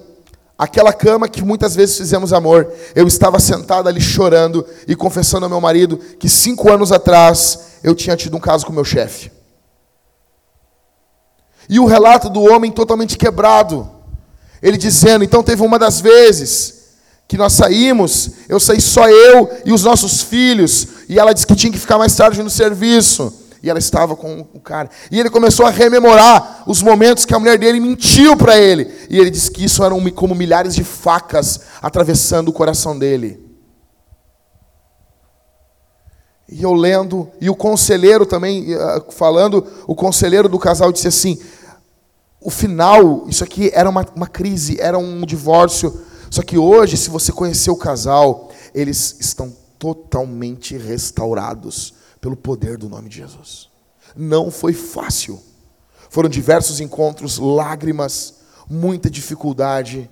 Aquela 0.56 0.92
cama 0.92 1.28
que 1.28 1.44
muitas 1.44 1.74
vezes 1.74 1.96
fizemos 1.96 2.32
amor, 2.32 2.72
eu 2.94 3.08
estava 3.08 3.40
sentada 3.40 3.90
ali 3.90 4.00
chorando 4.00 4.64
e 4.86 4.94
confessando 4.94 5.44
ao 5.44 5.50
meu 5.50 5.60
marido 5.60 5.98
que 5.98 6.28
cinco 6.28 6.70
anos 6.70 6.92
atrás 6.92 7.78
eu 7.82 7.94
tinha 7.94 8.16
tido 8.16 8.36
um 8.36 8.40
caso 8.40 8.64
com 8.64 8.72
meu 8.72 8.84
chefe. 8.84 9.32
E 11.68 11.80
o 11.80 11.86
relato 11.86 12.30
do 12.30 12.42
homem 12.42 12.70
totalmente 12.70 13.18
quebrado, 13.18 13.90
ele 14.62 14.76
dizendo: 14.76 15.24
então 15.24 15.42
teve 15.42 15.60
uma 15.60 15.76
das 15.76 16.00
vezes 16.00 16.75
que 17.28 17.36
nós 17.36 17.52
saímos, 17.52 18.30
eu 18.48 18.60
saí 18.60 18.80
só 18.80 19.08
eu 19.08 19.50
e 19.64 19.72
os 19.72 19.82
nossos 19.82 20.22
filhos, 20.22 20.88
e 21.08 21.18
ela 21.18 21.32
disse 21.32 21.46
que 21.46 21.56
tinha 21.56 21.72
que 21.72 21.78
ficar 21.78 21.98
mais 21.98 22.14
tarde 22.14 22.42
no 22.42 22.50
serviço. 22.50 23.42
E 23.62 23.70
ela 23.70 23.80
estava 23.80 24.14
com 24.14 24.46
o 24.54 24.60
cara. 24.60 24.88
E 25.10 25.18
ele 25.18 25.28
começou 25.28 25.66
a 25.66 25.70
rememorar 25.70 26.62
os 26.68 26.82
momentos 26.82 27.24
que 27.24 27.34
a 27.34 27.38
mulher 27.38 27.58
dele 27.58 27.80
mentiu 27.80 28.36
para 28.36 28.56
ele. 28.56 28.88
E 29.10 29.18
ele 29.18 29.28
disse 29.28 29.50
que 29.50 29.64
isso 29.64 29.82
eram 29.82 30.08
como 30.10 30.36
milhares 30.36 30.72
de 30.72 30.84
facas 30.84 31.62
atravessando 31.82 32.48
o 32.48 32.52
coração 32.52 32.96
dele. 32.96 33.44
E 36.48 36.62
eu 36.62 36.74
lendo, 36.74 37.28
e 37.40 37.50
o 37.50 37.56
conselheiro 37.56 38.24
também, 38.24 38.72
eh, 38.72 39.02
falando, 39.10 39.66
o 39.88 39.96
conselheiro 39.96 40.48
do 40.48 40.60
casal 40.60 40.92
disse 40.92 41.08
assim: 41.08 41.36
o 42.40 42.50
final, 42.50 43.24
isso 43.26 43.42
aqui 43.42 43.72
era 43.74 43.90
uma, 43.90 44.06
uma 44.14 44.28
crise, 44.28 44.80
era 44.80 44.96
um 44.96 45.26
divórcio 45.26 46.06
só 46.36 46.42
que 46.42 46.58
hoje, 46.58 46.98
se 46.98 47.08
você 47.08 47.32
conhecer 47.32 47.70
o 47.70 47.76
casal, 47.76 48.50
eles 48.74 49.16
estão 49.18 49.56
totalmente 49.78 50.76
restaurados 50.76 51.94
pelo 52.20 52.36
poder 52.36 52.76
do 52.76 52.90
nome 52.90 53.08
de 53.08 53.16
Jesus. 53.16 53.70
Não 54.14 54.50
foi 54.50 54.74
fácil. 54.74 55.42
Foram 56.10 56.28
diversos 56.28 56.78
encontros, 56.78 57.38
lágrimas, 57.38 58.34
muita 58.68 59.08
dificuldade. 59.08 60.10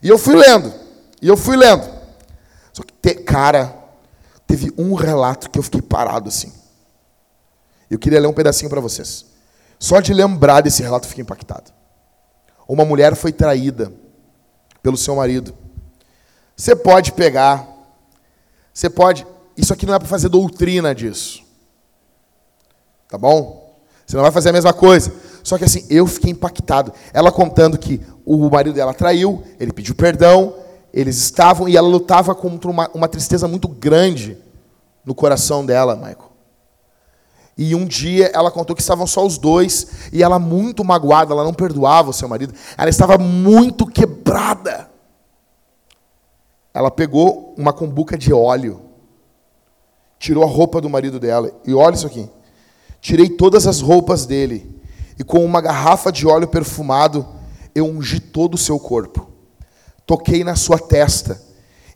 E 0.00 0.08
eu 0.08 0.16
fui 0.16 0.36
lendo, 0.36 0.72
e 1.20 1.26
eu 1.26 1.36
fui 1.36 1.56
lendo. 1.56 1.82
Só 2.72 2.84
que, 2.84 3.14
cara, 3.14 3.76
teve 4.46 4.72
um 4.78 4.94
relato 4.94 5.50
que 5.50 5.58
eu 5.58 5.62
fiquei 5.64 5.82
parado 5.82 6.28
assim. 6.28 6.52
Eu 7.90 7.98
queria 7.98 8.20
ler 8.20 8.28
um 8.28 8.32
pedacinho 8.32 8.70
para 8.70 8.80
vocês. 8.80 9.26
Só 9.76 9.98
de 9.98 10.14
lembrar 10.14 10.60
desse 10.60 10.84
relato 10.84 11.06
eu 11.06 11.08
fiquei 11.08 11.22
impactado. 11.22 11.72
Uma 12.68 12.84
mulher 12.84 13.16
foi 13.16 13.32
traída 13.32 13.92
pelo 14.82 14.96
seu 14.96 15.16
marido. 15.16 15.54
Você 16.56 16.76
pode 16.76 17.12
pegar, 17.12 17.66
você 18.72 18.90
pode. 18.90 19.26
Isso 19.56 19.72
aqui 19.72 19.86
não 19.86 19.94
é 19.94 19.98
para 19.98 20.08
fazer 20.08 20.28
doutrina 20.28 20.94
disso. 20.94 21.42
Tá 23.08 23.18
bom? 23.18 23.78
Você 24.06 24.16
não 24.16 24.22
vai 24.22 24.32
fazer 24.32 24.50
a 24.50 24.52
mesma 24.52 24.72
coisa. 24.72 25.12
Só 25.42 25.56
que 25.56 25.64
assim, 25.64 25.86
eu 25.88 26.06
fiquei 26.06 26.30
impactado. 26.30 26.92
Ela 27.12 27.32
contando 27.32 27.78
que 27.78 28.00
o 28.24 28.50
marido 28.50 28.74
dela 28.74 28.94
traiu, 28.94 29.42
ele 29.58 29.72
pediu 29.72 29.94
perdão, 29.94 30.54
eles 30.92 31.16
estavam 31.16 31.68
e 31.68 31.76
ela 31.76 31.88
lutava 31.88 32.34
contra 32.34 32.70
uma, 32.70 32.90
uma 32.92 33.08
tristeza 33.08 33.46
muito 33.48 33.68
grande 33.68 34.36
no 35.04 35.14
coração 35.14 35.64
dela, 35.64 35.96
Michael. 35.96 36.29
E 37.62 37.74
um 37.74 37.84
dia 37.84 38.30
ela 38.32 38.50
contou 38.50 38.74
que 38.74 38.80
estavam 38.80 39.06
só 39.06 39.22
os 39.22 39.36
dois, 39.36 40.08
e 40.14 40.22
ela 40.22 40.38
muito 40.38 40.82
magoada, 40.82 41.34
ela 41.34 41.44
não 41.44 41.52
perdoava 41.52 42.08
o 42.08 42.12
seu 42.12 42.26
marido, 42.26 42.54
ela 42.74 42.88
estava 42.88 43.18
muito 43.18 43.86
quebrada. 43.86 44.88
Ela 46.72 46.90
pegou 46.90 47.54
uma 47.58 47.70
cumbuca 47.70 48.16
de 48.16 48.32
óleo, 48.32 48.80
tirou 50.18 50.42
a 50.42 50.46
roupa 50.46 50.80
do 50.80 50.88
marido 50.88 51.20
dela, 51.20 51.52
e 51.66 51.74
olha 51.74 51.96
isso 51.96 52.06
aqui. 52.06 52.30
Tirei 52.98 53.28
todas 53.28 53.66
as 53.66 53.82
roupas 53.82 54.24
dele, 54.24 54.80
e 55.18 55.22
com 55.22 55.44
uma 55.44 55.60
garrafa 55.60 56.10
de 56.10 56.26
óleo 56.26 56.48
perfumado, 56.48 57.28
eu 57.74 57.84
ungi 57.84 58.20
todo 58.20 58.54
o 58.54 58.58
seu 58.58 58.80
corpo. 58.80 59.28
Toquei 60.06 60.42
na 60.42 60.56
sua 60.56 60.78
testa. 60.78 61.38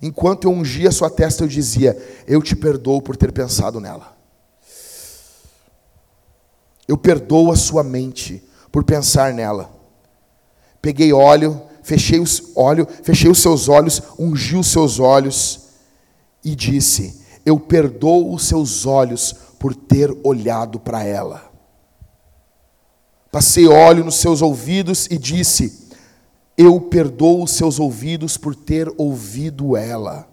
Enquanto 0.03 0.45
eu 0.45 0.51
ungia 0.51 0.91
a 0.91 0.93
sua 0.93 1.09
testa, 1.09 1.43
eu 1.43 1.49
dizia: 1.49 1.97
Eu 2.27 2.43
te 2.43 2.55
perdoo 2.55 3.01
por 3.01 3.17
ter 3.17 3.33
pensado 3.33 3.81
nela. 3.81 4.14
Eu 6.87 6.99
perdoo 6.99 7.51
a 7.51 7.57
sua 7.57 7.83
mente 7.83 8.43
por 8.71 8.85
pensar 8.85 9.33
nela. 9.33 9.71
Peguei 10.83 11.13
óleo, 11.13 11.63
fechei 11.83 12.21
os 12.21 12.53
óleo, 12.55 12.87
fechei 13.03 13.31
os 13.31 13.39
seus 13.39 13.69
olhos, 13.69 14.03
ungi 14.19 14.57
os 14.57 14.67
seus 14.67 14.99
olhos 14.99 15.61
e 16.45 16.55
disse: 16.55 17.23
Eu 17.45 17.59
perdoo 17.59 18.35
os 18.35 18.45
seus 18.45 18.85
olhos 18.85 19.35
por 19.59 19.75
ter 19.75 20.15
olhado 20.23 20.79
para 20.79 21.03
ela. 21.03 21.51
Passei 23.31 23.67
óleo 23.67 24.05
nos 24.05 24.17
seus 24.17 24.43
ouvidos 24.43 25.07
e 25.11 25.17
disse: 25.17 25.89
Eu 26.57 26.81
perdoo 26.81 27.43
os 27.43 27.53
seus 27.53 27.81
ouvidos 27.81 28.37
por 28.37 28.55
ter 28.55 28.93
ouvido 28.99 29.77
ela. 29.77 30.29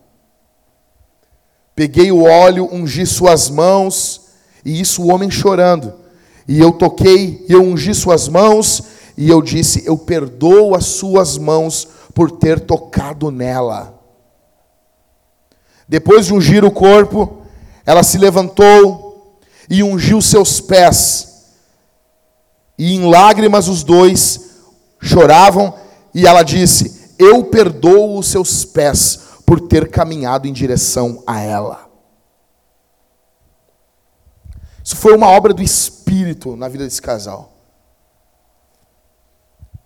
Peguei 1.74 2.12
o 2.12 2.24
óleo, 2.24 2.70
ungi 2.72 3.06
suas 3.06 3.50
mãos, 3.50 4.28
e 4.66 4.82
isso 4.82 5.02
o 5.02 5.12
homem 5.12 5.32
chorando. 5.32 6.01
E 6.48 6.60
eu 6.60 6.72
toquei, 6.72 7.46
e 7.48 7.54
eu 7.54 7.62
ungi 7.62 7.94
suas 7.94 8.28
mãos, 8.28 8.84
e 9.18 9.30
eu 9.30 9.42
disse: 9.42 9.84
Eu 9.86 9.98
perdoo 9.98 10.76
as 10.76 10.86
suas 10.86 11.38
mãos 11.38 11.88
por 12.14 12.32
ter 12.32 12.60
tocado 12.60 13.32
nela. 13.32 14.00
Depois 15.88 16.26
de 16.26 16.34
ungir 16.34 16.64
o 16.64 16.72
corpo, 16.72 17.42
ela 17.86 18.04
se 18.04 18.18
levantou 18.18 19.40
e 19.70 19.84
ungiu 19.84 20.22
seus 20.22 20.60
pés. 20.60 21.46
E 22.78 22.96
em 22.96 23.10
lágrimas 23.10 23.68
os 23.68 23.84
dois 23.84 24.52
choravam, 25.02 25.74
e 26.14 26.26
ela 26.26 26.44
disse: 26.44 27.14
Eu 27.20 27.44
perdoo 27.44 28.18
os 28.18 28.28
seus 28.28 28.66
pés 28.66 29.20
por 29.46 29.60
ter 29.60 29.90
caminhado 29.90 30.48
em 30.48 30.54
direção 30.54 31.24
a 31.28 31.42
ela. 31.42 31.91
Isso 34.92 35.00
foi 35.00 35.16
uma 35.16 35.30
obra 35.30 35.54
do 35.54 35.64
Espírito 35.64 36.58
na 36.58 36.68
vida 36.68 36.84
desse 36.84 37.02
casal. 37.02 37.54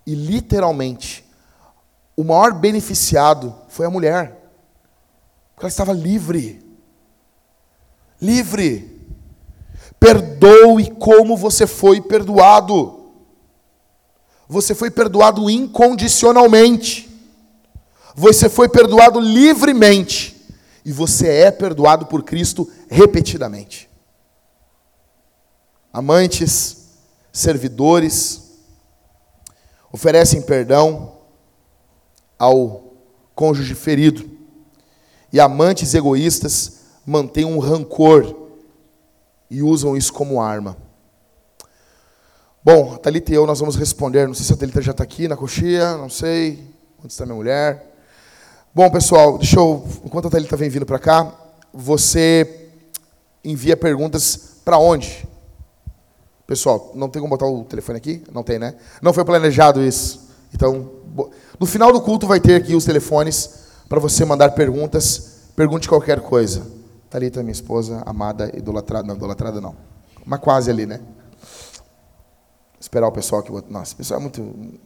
E 0.03 0.15
literalmente, 0.15 1.23
o 2.17 2.23
maior 2.23 2.55
beneficiado 2.55 3.53
foi 3.67 3.85
a 3.85 3.89
mulher. 3.91 4.31
Porque 5.53 5.65
ela 5.65 5.69
estava 5.69 5.93
livre. 5.93 6.59
Livre. 8.19 8.99
Perdoe 9.99 10.89
como 10.95 11.37
você 11.37 11.67
foi 11.67 12.01
perdoado. 12.01 13.11
Você 14.49 14.73
foi 14.73 14.89
perdoado 14.89 15.47
incondicionalmente. 15.51 17.07
Você 18.15 18.49
foi 18.49 18.67
perdoado 18.67 19.19
livremente. 19.19 20.35
E 20.83 20.91
você 20.91 21.27
é 21.27 21.51
perdoado 21.51 22.07
por 22.07 22.23
Cristo 22.23 22.67
repetidamente 22.89 23.93
amantes, 25.95 26.89
servidores, 27.31 28.51
oferecem 29.93 30.41
perdão 30.41 31.19
ao 32.37 32.95
cônjuge 33.33 33.73
ferido. 33.73 34.29
E 35.31 35.39
amantes 35.39 35.93
egoístas 35.93 36.79
mantêm 37.05 37.45
um 37.45 37.59
rancor 37.59 38.49
e 39.49 39.63
usam 39.63 39.95
isso 39.95 40.11
como 40.11 40.41
arma. 40.41 40.75
Bom, 42.61 42.95
a 42.95 42.97
Thalita 42.97 43.31
e 43.31 43.35
eu 43.35 43.47
nós 43.47 43.61
vamos 43.61 43.77
responder. 43.77 44.27
Não 44.27 44.33
sei 44.33 44.45
se 44.45 44.51
a 44.51 44.57
Thalita 44.57 44.81
já 44.81 44.91
está 44.91 45.03
aqui 45.03 45.29
na 45.29 45.37
coxia, 45.37 45.95
não 45.95 46.09
sei. 46.09 46.61
Onde 46.99 47.13
está 47.13 47.25
minha 47.25 47.37
mulher? 47.37 47.95
Bom, 48.73 48.91
pessoal, 48.91 49.37
deixa 49.37 49.57
eu. 49.57 49.87
Enquanto 50.03 50.27
a 50.27 50.31
Thalita 50.31 50.57
vem 50.57 50.69
vindo 50.69 50.85
para 50.85 50.99
cá, 50.99 51.33
você 51.73 52.69
envia 53.45 53.77
perguntas 53.77 54.59
para 54.65 54.77
onde? 54.77 55.25
Pessoal, 56.47 56.91
não 56.93 57.09
tem 57.09 57.21
como 57.21 57.31
botar 57.31 57.47
o 57.47 57.63
telefone 57.63 57.97
aqui? 57.97 58.23
Não 58.31 58.43
tem, 58.43 58.59
né? 58.59 58.75
Não 59.01 59.11
foi 59.11 59.25
planejado 59.25 59.81
isso. 59.81 60.29
Então, 60.53 60.91
no 61.59 61.65
final 61.65 61.91
do 61.91 62.01
culto 62.01 62.27
vai 62.27 62.39
ter 62.39 62.55
aqui 62.55 62.75
os 62.75 62.85
telefones 62.85 63.65
para 63.89 63.99
você 63.99 64.23
mandar 64.23 64.51
perguntas. 64.51 65.49
Pergunte 65.55 65.89
qualquer 65.89 66.21
coisa. 66.21 66.65
Thalita, 67.09 67.41
minha 67.41 67.51
esposa, 67.51 68.03
amada, 68.05 68.51
idolatrada. 68.55 69.07
Não, 69.07 69.15
idolatrada 69.15 69.59
não. 69.59 69.75
Mas 70.23 70.39
quase 70.39 70.69
ali, 70.69 70.85
né? 70.85 71.01
Esperar 72.79 73.07
o 73.07 73.11
pessoal 73.11 73.41
que. 73.41 73.51
Nossa, 73.69 73.93
o 73.93 73.97
pessoal 73.97 74.19
é 74.19 74.21
muito 74.21 74.79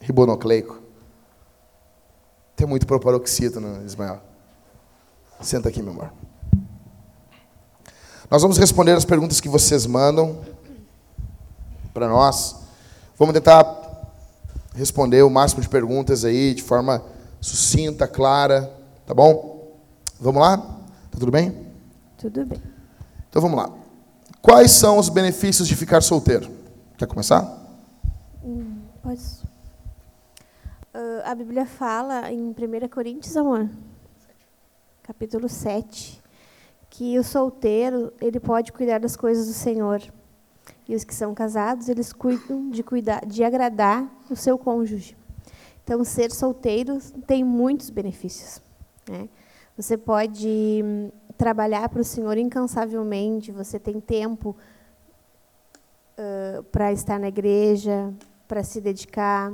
ribonocleico. 0.00 0.80
Tem 2.56 2.66
muito 2.66 2.86
proparoxítono, 2.86 3.84
Ismael. 3.84 4.20
Senta 5.40 5.68
aqui, 5.68 5.82
meu 5.82 5.92
amor. 5.92 6.12
Nós 8.30 8.40
vamos 8.40 8.56
responder 8.56 8.92
as 8.92 9.04
perguntas 9.04 9.40
que 9.40 9.48
vocês 9.48 9.84
mandam 9.84 10.40
para 11.92 12.08
nós. 12.08 12.56
Vamos 13.18 13.34
tentar 13.34 13.64
responder 14.74 15.22
o 15.22 15.30
máximo 15.30 15.60
de 15.60 15.68
perguntas 15.68 16.24
aí 16.24 16.54
de 16.54 16.62
forma 16.62 17.02
sucinta, 17.40 18.08
clara, 18.08 18.72
tá 19.06 19.14
bom? 19.14 19.76
Vamos 20.18 20.40
lá? 20.40 20.56
Tá 20.56 21.18
tudo 21.18 21.30
bem? 21.30 21.66
Tudo 22.16 22.46
bem. 22.46 22.62
Então 23.28 23.42
vamos 23.42 23.58
lá. 23.58 23.70
Quais 24.40 24.70
são 24.72 24.98
os 24.98 25.08
benefícios 25.08 25.68
de 25.68 25.76
ficar 25.76 26.00
solteiro? 26.00 26.50
Quer 26.96 27.06
começar? 27.06 27.60
Hum, 28.44 28.78
pode. 29.02 29.20
Uh, 30.94 31.22
a 31.24 31.34
Bíblia 31.34 31.66
fala 31.66 32.30
em 32.30 32.50
1 32.50 32.88
Coríntios, 32.88 33.36
amor, 33.36 33.68
capítulo 35.02 35.48
7, 35.48 36.20
que 36.90 37.18
o 37.18 37.24
solteiro 37.24 38.12
ele 38.20 38.38
pode 38.38 38.72
cuidar 38.72 38.98
das 38.98 39.16
coisas 39.16 39.46
do 39.46 39.54
Senhor. 39.54 40.02
E 40.88 40.94
os 40.94 41.04
que 41.04 41.14
são 41.14 41.34
casados, 41.34 41.88
eles 41.88 42.12
cuidam 42.12 42.70
de 42.70 42.82
cuidar, 42.82 43.24
de 43.24 43.44
agradar 43.44 44.08
o 44.28 44.36
seu 44.36 44.58
cônjuge. 44.58 45.16
Então, 45.84 46.04
ser 46.04 46.30
solteiro 46.30 46.98
tem 47.26 47.42
muitos 47.44 47.90
benefícios. 47.90 48.60
Né? 49.08 49.28
Você 49.76 49.96
pode 49.96 50.80
hum, 50.84 51.10
trabalhar 51.36 51.88
para 51.88 52.00
o 52.00 52.04
Senhor 52.04 52.36
incansavelmente, 52.36 53.50
você 53.50 53.78
tem 53.78 54.00
tempo 54.00 54.56
uh, 56.18 56.62
para 56.64 56.92
estar 56.92 57.18
na 57.18 57.28
igreja, 57.28 58.12
para 58.46 58.62
se 58.62 58.80
dedicar. 58.80 59.52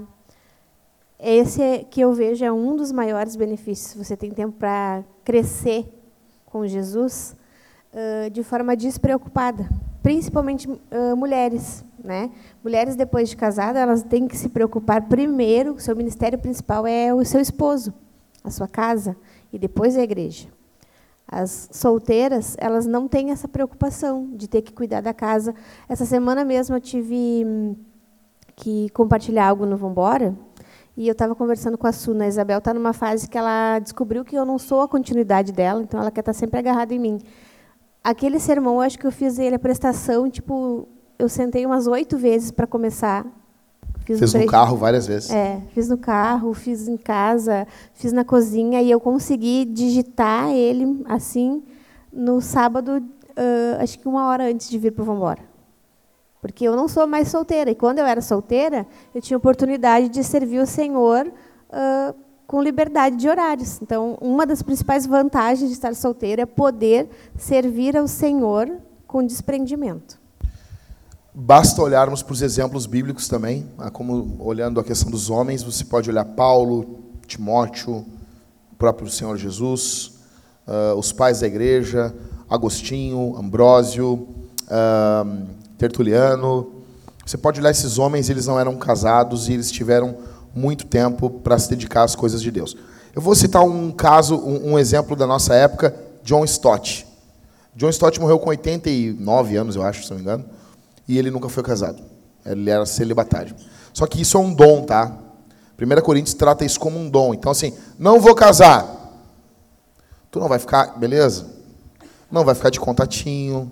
Esse 1.18 1.62
é, 1.62 1.84
que 1.84 2.00
eu 2.00 2.12
vejo 2.12 2.44
é 2.44 2.52
um 2.52 2.76
dos 2.76 2.92
maiores 2.92 3.36
benefícios. 3.36 3.94
Você 3.94 4.16
tem 4.16 4.30
tempo 4.30 4.56
para 4.58 5.02
crescer 5.24 5.86
com 6.46 6.66
Jesus 6.66 7.36
uh, 7.92 8.30
de 8.30 8.42
forma 8.42 8.76
despreocupada, 8.76 9.68
principalmente 10.08 10.66
uh, 10.66 11.14
mulheres. 11.14 11.84
Né? 12.02 12.30
Mulheres 12.64 12.96
depois 12.96 13.28
de 13.28 13.36
casada, 13.36 13.78
elas 13.78 14.02
têm 14.02 14.26
que 14.26 14.38
se 14.38 14.48
preocupar 14.48 15.02
primeiro, 15.02 15.74
o 15.74 15.78
seu 15.78 15.94
ministério 15.94 16.38
principal 16.38 16.86
é 16.86 17.12
o 17.12 17.22
seu 17.26 17.38
esposo, 17.38 17.92
a 18.42 18.50
sua 18.50 18.66
casa, 18.66 19.14
e 19.52 19.58
depois 19.58 19.98
a 19.98 20.02
igreja. 20.02 20.48
As 21.30 21.68
solteiras, 21.72 22.56
elas 22.58 22.86
não 22.86 23.06
têm 23.06 23.32
essa 23.32 23.46
preocupação 23.46 24.30
de 24.32 24.48
ter 24.48 24.62
que 24.62 24.72
cuidar 24.72 25.02
da 25.02 25.12
casa. 25.12 25.54
Essa 25.86 26.06
semana 26.06 26.42
mesmo 26.42 26.74
eu 26.74 26.80
tive 26.80 27.44
hum, 27.46 27.76
que 28.56 28.88
compartilhar 28.94 29.46
algo 29.46 29.66
no 29.66 29.76
Vambora, 29.76 30.34
e 30.96 31.06
eu 31.06 31.12
estava 31.12 31.34
conversando 31.34 31.76
com 31.76 31.86
a 31.86 31.92
Suna. 31.92 32.24
A 32.24 32.28
Isabel 32.28 32.60
está 32.60 32.72
numa 32.72 32.94
fase 32.94 33.28
que 33.28 33.36
ela 33.36 33.78
descobriu 33.78 34.24
que 34.24 34.36
eu 34.36 34.46
não 34.46 34.58
sou 34.58 34.80
a 34.80 34.88
continuidade 34.88 35.52
dela, 35.52 35.82
então 35.82 36.00
ela 36.00 36.10
quer 36.10 36.20
estar 36.20 36.32
tá 36.32 36.38
sempre 36.38 36.58
agarrada 36.60 36.94
em 36.94 36.98
mim. 36.98 37.18
Aquele 38.08 38.40
sermão, 38.40 38.76
eu 38.76 38.80
acho 38.80 38.98
que 38.98 39.06
eu 39.06 39.12
fiz 39.12 39.38
ele 39.38 39.54
a 39.54 39.58
prestação, 39.58 40.30
tipo, 40.30 40.88
eu 41.18 41.28
sentei 41.28 41.66
umas 41.66 41.86
oito 41.86 42.16
vezes 42.16 42.50
para 42.50 42.66
começar. 42.66 43.26
Fiz 44.06 44.18
Fez 44.18 44.32
no 44.32 44.46
carro 44.46 44.78
várias 44.78 45.06
vezes. 45.06 45.30
É, 45.30 45.60
fiz 45.74 45.90
no 45.90 45.98
carro, 45.98 46.54
fiz 46.54 46.88
em 46.88 46.96
casa, 46.96 47.66
fiz 47.92 48.10
na 48.10 48.24
cozinha 48.24 48.80
e 48.80 48.90
eu 48.90 48.98
consegui 48.98 49.66
digitar 49.66 50.48
ele 50.48 51.04
assim 51.04 51.62
no 52.10 52.40
sábado, 52.40 52.96
uh, 52.96 53.82
acho 53.82 53.98
que 53.98 54.08
uma 54.08 54.26
hora 54.28 54.50
antes 54.50 54.70
de 54.70 54.78
vir 54.78 54.92
para 54.92 55.02
o 55.02 55.04
Vambora. 55.04 55.42
Porque 56.40 56.64
eu 56.64 56.74
não 56.74 56.88
sou 56.88 57.06
mais 57.06 57.28
solteira. 57.28 57.70
E 57.70 57.74
quando 57.74 57.98
eu 57.98 58.06
era 58.06 58.22
solteira, 58.22 58.86
eu 59.14 59.20
tinha 59.20 59.36
oportunidade 59.36 60.08
de 60.08 60.24
servir 60.24 60.60
o 60.60 60.66
Senhor 60.66 61.26
uh, 61.26 62.14
com 62.48 62.62
liberdade 62.62 63.16
de 63.16 63.28
horários. 63.28 63.78
Então, 63.82 64.16
uma 64.22 64.46
das 64.46 64.62
principais 64.62 65.04
vantagens 65.06 65.68
de 65.68 65.76
estar 65.76 65.94
solteira 65.94 66.42
é 66.42 66.46
poder 66.46 67.06
servir 67.36 67.94
ao 67.94 68.08
Senhor 68.08 68.72
com 69.06 69.24
desprendimento. 69.24 70.18
Basta 71.34 71.82
olharmos 71.82 72.22
para 72.22 72.32
os 72.32 72.40
exemplos 72.40 72.86
bíblicos 72.86 73.28
também, 73.28 73.66
ah, 73.76 73.90
como 73.90 74.38
olhando 74.40 74.80
a 74.80 74.84
questão 74.84 75.10
dos 75.10 75.28
homens, 75.28 75.62
você 75.62 75.84
pode 75.84 76.08
olhar 76.08 76.24
Paulo, 76.24 77.00
Timóteo, 77.26 78.06
o 78.72 78.76
próprio 78.78 79.10
Senhor 79.10 79.36
Jesus, 79.36 80.18
uh, 80.66 80.98
os 80.98 81.12
pais 81.12 81.40
da 81.40 81.46
igreja, 81.46 82.14
Agostinho, 82.48 83.36
Ambrósio, 83.36 84.26
uh, 84.64 85.46
Tertuliano. 85.76 86.82
Você 87.26 87.36
pode 87.36 87.60
olhar 87.60 87.70
esses 87.70 87.98
homens, 87.98 88.30
eles 88.30 88.46
não 88.46 88.58
eram 88.58 88.74
casados 88.76 89.50
e 89.50 89.52
eles 89.52 89.70
tiveram 89.70 90.16
muito 90.58 90.86
tempo 90.86 91.30
para 91.30 91.58
se 91.58 91.70
dedicar 91.70 92.02
às 92.02 92.14
coisas 92.14 92.42
de 92.42 92.50
Deus. 92.50 92.76
Eu 93.14 93.22
vou 93.22 93.34
citar 93.34 93.64
um 93.64 93.90
caso, 93.90 94.36
um, 94.36 94.72
um 94.72 94.78
exemplo 94.78 95.16
da 95.16 95.26
nossa 95.26 95.54
época, 95.54 95.94
John 96.22 96.44
Stott. 96.44 97.06
John 97.74 97.88
Stott 97.90 98.20
morreu 98.20 98.38
com 98.38 98.50
89 98.50 99.56
anos, 99.56 99.76
eu 99.76 99.82
acho, 99.82 100.02
se 100.02 100.10
não 100.10 100.16
me 100.16 100.22
engano, 100.22 100.44
e 101.06 101.16
ele 101.16 101.30
nunca 101.30 101.48
foi 101.48 101.62
casado. 101.62 102.02
Ele 102.44 102.68
era 102.68 102.84
celibatário. 102.84 103.54
Só 103.92 104.06
que 104.06 104.20
isso 104.20 104.36
é 104.36 104.40
um 104.40 104.52
dom, 104.52 104.82
tá? 104.82 105.16
1 105.80 106.02
Coríntios 106.02 106.34
trata 106.34 106.64
isso 106.64 106.78
como 106.80 106.98
um 106.98 107.08
dom. 107.08 107.32
Então, 107.34 107.52
assim, 107.52 107.72
não 107.98 108.20
vou 108.20 108.34
casar. 108.34 108.96
Tu 110.30 110.40
não 110.40 110.48
vai 110.48 110.58
ficar, 110.58 110.98
beleza? 110.98 111.46
Não 112.30 112.44
vai 112.44 112.54
ficar 112.54 112.70
de 112.70 112.80
contatinho, 112.80 113.70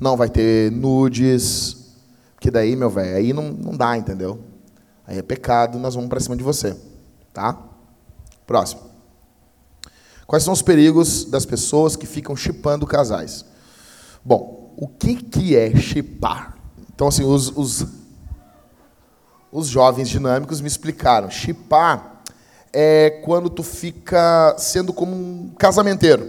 não 0.00 0.16
vai 0.16 0.28
ter 0.28 0.72
nudes, 0.72 1.94
porque 2.34 2.50
daí, 2.50 2.76
meu 2.76 2.90
velho, 2.90 3.16
aí 3.16 3.32
não, 3.32 3.50
não 3.50 3.76
dá, 3.76 3.96
entendeu? 3.96 4.38
Aí 5.06 5.18
é 5.18 5.22
pecado, 5.22 5.78
nós 5.78 5.94
vamos 5.94 6.10
para 6.10 6.20
cima 6.20 6.36
de 6.36 6.42
você. 6.42 6.76
Tá? 7.32 7.58
Próximo. 8.46 8.82
Quais 10.26 10.42
são 10.42 10.52
os 10.52 10.62
perigos 10.62 11.24
das 11.24 11.46
pessoas 11.46 11.94
que 11.94 12.06
ficam 12.06 12.34
chipando 12.34 12.86
casais? 12.86 13.44
Bom, 14.24 14.74
o 14.76 14.88
que, 14.88 15.14
que 15.14 15.56
é 15.56 15.74
chipar? 15.76 16.56
Então, 16.92 17.06
assim, 17.06 17.24
os, 17.24 17.48
os, 17.56 17.86
os 19.52 19.68
jovens 19.68 20.08
dinâmicos 20.08 20.60
me 20.60 20.66
explicaram. 20.66 21.30
Chipar 21.30 22.22
é 22.72 23.22
quando 23.24 23.48
tu 23.48 23.62
fica 23.62 24.56
sendo 24.58 24.92
como 24.92 25.14
um 25.14 25.52
casamenteiro. 25.56 26.28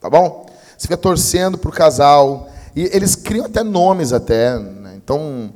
Tá 0.00 0.10
bom? 0.10 0.46
Você 0.76 0.82
fica 0.82 0.96
torcendo 0.96 1.56
para 1.56 1.68
o 1.68 1.72
casal, 1.72 2.50
e 2.74 2.90
eles 2.92 3.14
criam 3.14 3.46
até 3.46 3.62
nomes 3.62 4.12
até. 4.12 4.58
Né? 4.58 4.94
Então, 4.96 5.52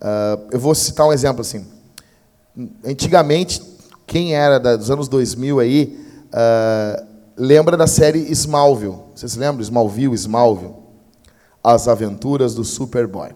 uh, 0.00 0.48
eu 0.50 0.58
vou 0.58 0.74
citar 0.74 1.06
um 1.06 1.12
exemplo 1.12 1.40
assim. 1.40 1.66
Antigamente, 2.84 3.62
quem 4.06 4.34
era 4.34 4.58
dos 4.58 4.90
anos 4.90 5.08
2000 5.08 5.60
aí, 5.60 6.06
uh, 6.26 7.06
lembra 7.36 7.76
da 7.76 7.86
série 7.86 8.20
Smallville. 8.32 8.98
Vocês 9.14 9.32
se 9.32 9.38
lembram? 9.38 9.60
Smallville, 9.60 10.14
Smallville. 10.14 10.74
As 11.62 11.88
Aventuras 11.88 12.54
do 12.54 12.64
Superboy. 12.64 13.30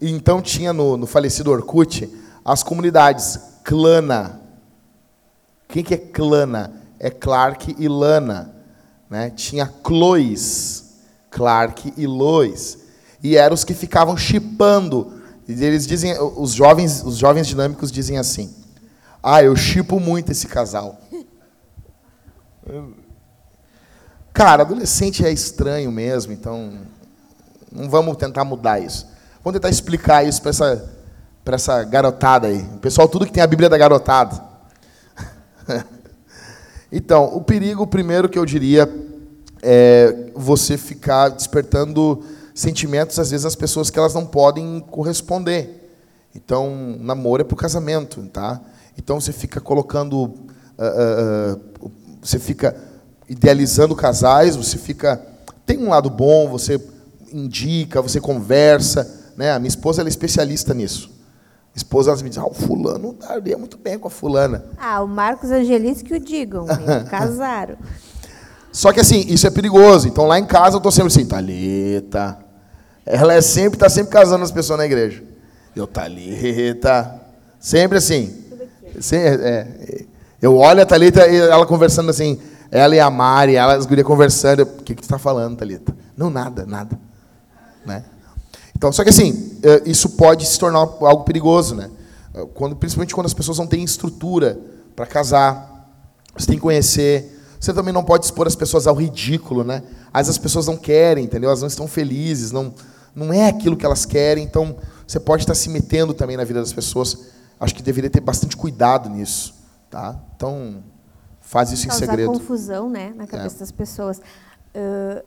E 0.00 0.10
então 0.10 0.42
tinha 0.42 0.72
no, 0.72 0.96
no 0.96 1.06
falecido 1.06 1.50
Orkut 1.50 2.08
as 2.44 2.62
comunidades 2.62 3.38
Clana. 3.64 4.40
Quem 5.68 5.84
que 5.84 5.94
é 5.94 5.98
Clana? 5.98 6.72
É 6.98 7.10
Clark 7.10 7.76
e 7.78 7.88
Lana. 7.88 8.54
Né? 9.08 9.30
Tinha 9.30 9.72
Chloes 9.86 10.90
Clark 11.30 11.94
e 11.96 12.06
Lois. 12.06 12.78
E 13.22 13.36
eram 13.36 13.54
os 13.54 13.64
que 13.64 13.72
ficavam 13.72 14.16
chipando. 14.16 15.19
E 15.50 15.64
eles 15.64 15.86
dizem, 15.86 16.14
os 16.36 16.52
jovens, 16.52 17.02
os 17.02 17.16
jovens 17.16 17.46
dinâmicos 17.46 17.90
dizem 17.90 18.18
assim: 18.18 18.54
"Ah, 19.22 19.42
eu 19.42 19.56
chipo 19.56 19.98
muito 19.98 20.30
esse 20.30 20.46
casal". 20.46 21.00
Cara, 24.32 24.62
adolescente 24.62 25.24
é 25.24 25.32
estranho 25.32 25.90
mesmo, 25.90 26.32
então 26.32 26.72
não 27.72 27.88
vamos 27.88 28.16
tentar 28.16 28.44
mudar 28.44 28.80
isso. 28.80 29.06
Vamos 29.42 29.58
tentar 29.58 29.70
explicar 29.70 30.24
isso 30.24 30.40
para 30.40 30.50
essa 30.50 31.00
para 31.44 31.54
essa 31.54 31.82
garotada 31.84 32.48
aí. 32.48 32.62
O 32.74 32.78
pessoal 32.78 33.08
tudo 33.08 33.26
que 33.26 33.32
tem 33.32 33.42
a 33.42 33.46
Bíblia 33.46 33.68
da 33.68 33.78
garotada. 33.78 34.40
então, 36.92 37.24
o 37.34 37.40
perigo 37.40 37.86
primeiro 37.86 38.28
que 38.28 38.38
eu 38.38 38.44
diria 38.44 38.88
é, 39.62 40.30
você 40.34 40.76
ficar 40.76 41.28
despertando 41.30 42.22
sentimentos, 42.60 43.18
às 43.18 43.30
vezes, 43.30 43.46
às 43.46 43.54
pessoas 43.54 43.90
que 43.90 43.98
elas 43.98 44.14
não 44.14 44.26
podem 44.26 44.80
corresponder. 44.80 45.90
Então, 46.34 46.96
namoro 47.00 47.42
é 47.42 47.44
para 47.44 47.54
o 47.54 47.56
casamento, 47.56 48.22
tá? 48.32 48.60
Então, 48.96 49.20
você 49.20 49.32
fica 49.32 49.60
colocando 49.60 50.24
uh, 50.80 51.54
uh, 51.84 51.90
você 52.22 52.38
fica 52.38 52.76
idealizando 53.28 53.94
casais, 53.94 54.56
você 54.56 54.76
fica 54.76 55.20
tem 55.64 55.78
um 55.78 55.90
lado 55.90 56.10
bom, 56.10 56.48
você 56.48 56.82
indica, 57.32 58.02
você 58.02 58.20
conversa, 58.20 59.32
né? 59.36 59.52
A 59.52 59.58
minha 59.58 59.68
esposa 59.68 60.02
ela 60.02 60.08
é 60.08 60.10
especialista 60.10 60.74
nisso. 60.74 61.10
A 61.72 61.76
esposa 61.76 62.10
ela 62.10 62.20
me 62.22 62.28
diz: 62.28 62.38
"Ah, 62.38 62.46
o 62.46 62.52
fulano 62.52 63.14
daria 63.14 63.56
muito 63.56 63.78
bem 63.78 63.98
com 63.98 64.08
a 64.08 64.10
fulana". 64.10 64.64
Ah, 64.76 65.00
o 65.00 65.06
Marcos 65.06 65.50
Angelis 65.50 66.02
que 66.02 66.14
o 66.14 66.18
digam, 66.18 66.66
casaram. 67.08 67.76
Só 68.72 68.92
que 68.92 69.00
assim, 69.00 69.24
isso 69.28 69.46
é 69.46 69.50
perigoso. 69.50 70.08
Então 70.08 70.26
lá 70.26 70.38
em 70.38 70.44
casa 70.44 70.76
eu 70.76 70.80
tô 70.80 70.90
sempre 70.90 71.12
assim, 71.12 71.24
Talita. 71.24 72.38
Ela 73.12 73.34
é 73.34 73.40
sempre 73.40 73.78
tá 73.78 73.88
sempre 73.88 74.12
casando 74.12 74.44
as 74.44 74.52
pessoas 74.52 74.78
na 74.78 74.86
igreja. 74.86 75.22
Eu 75.74 75.86
Talita, 75.86 77.20
sempre 77.58 77.98
assim. 77.98 78.34
É, 79.12 79.16
é, 79.16 80.04
eu 80.40 80.56
olho 80.56 80.82
a 80.82 80.86
Thalita 80.86 81.26
e 81.26 81.36
ela 81.36 81.66
conversando 81.66 82.10
assim, 82.10 82.40
ela 82.70 82.94
e 82.94 83.00
a 83.00 83.10
Mari, 83.10 83.56
ela, 83.56 83.74
as 83.74 83.84
gurias 83.84 84.06
conversando. 84.06 84.62
O 84.62 84.66
que, 84.66 84.94
que 84.94 85.02
tu 85.02 85.04
está 85.04 85.18
falando, 85.18 85.56
Thalita? 85.56 85.94
Não, 86.16 86.30
nada, 86.30 86.64
nada. 86.64 86.98
Né? 87.84 88.04
Então, 88.76 88.92
só 88.92 89.02
que 89.02 89.10
assim, 89.10 89.58
é, 89.62 89.82
isso 89.84 90.10
pode 90.10 90.46
se 90.46 90.58
tornar 90.58 90.78
algo 90.78 91.24
perigoso, 91.24 91.74
né? 91.74 91.90
Quando, 92.54 92.76
principalmente 92.76 93.14
quando 93.14 93.26
as 93.26 93.34
pessoas 93.34 93.58
não 93.58 93.66
têm 93.66 93.82
estrutura 93.82 94.58
para 94.94 95.04
casar, 95.04 95.90
você 96.36 96.46
tem 96.46 96.56
que 96.56 96.62
conhecer. 96.62 97.38
Você 97.58 97.74
também 97.74 97.92
não 97.92 98.04
pode 98.04 98.24
expor 98.24 98.46
as 98.46 98.54
pessoas 98.54 98.86
ao 98.86 98.94
ridículo, 98.94 99.64
né? 99.64 99.82
Vezes 100.14 100.30
as 100.30 100.38
pessoas 100.38 100.66
não 100.66 100.76
querem, 100.76 101.24
entendeu? 101.24 101.50
Elas 101.50 101.60
não 101.60 101.68
estão 101.68 101.86
felizes, 101.86 102.52
não, 102.52 102.72
não 103.14 103.32
é 103.32 103.48
aquilo 103.48 103.76
que 103.76 103.84
elas 103.84 104.04
querem, 104.04 104.44
então 104.44 104.76
você 105.06 105.18
pode 105.18 105.42
estar 105.42 105.54
se 105.54 105.68
metendo 105.68 106.14
também 106.14 106.36
na 106.36 106.44
vida 106.44 106.60
das 106.60 106.72
pessoas. 106.72 107.30
Acho 107.58 107.74
que 107.74 107.82
deveria 107.82 108.08
ter 108.08 108.20
bastante 108.20 108.56
cuidado 108.56 109.08
nisso. 109.08 109.54
Tá? 109.90 110.18
Então, 110.36 110.82
faz 111.40 111.72
isso 111.72 111.88
em 111.88 111.90
segredo. 111.90 112.32
confusão 112.32 112.88
né, 112.88 113.12
na 113.16 113.26
cabeça 113.26 113.56
é. 113.56 113.58
das 113.58 113.72
pessoas. 113.72 114.18
Uh, 114.18 115.24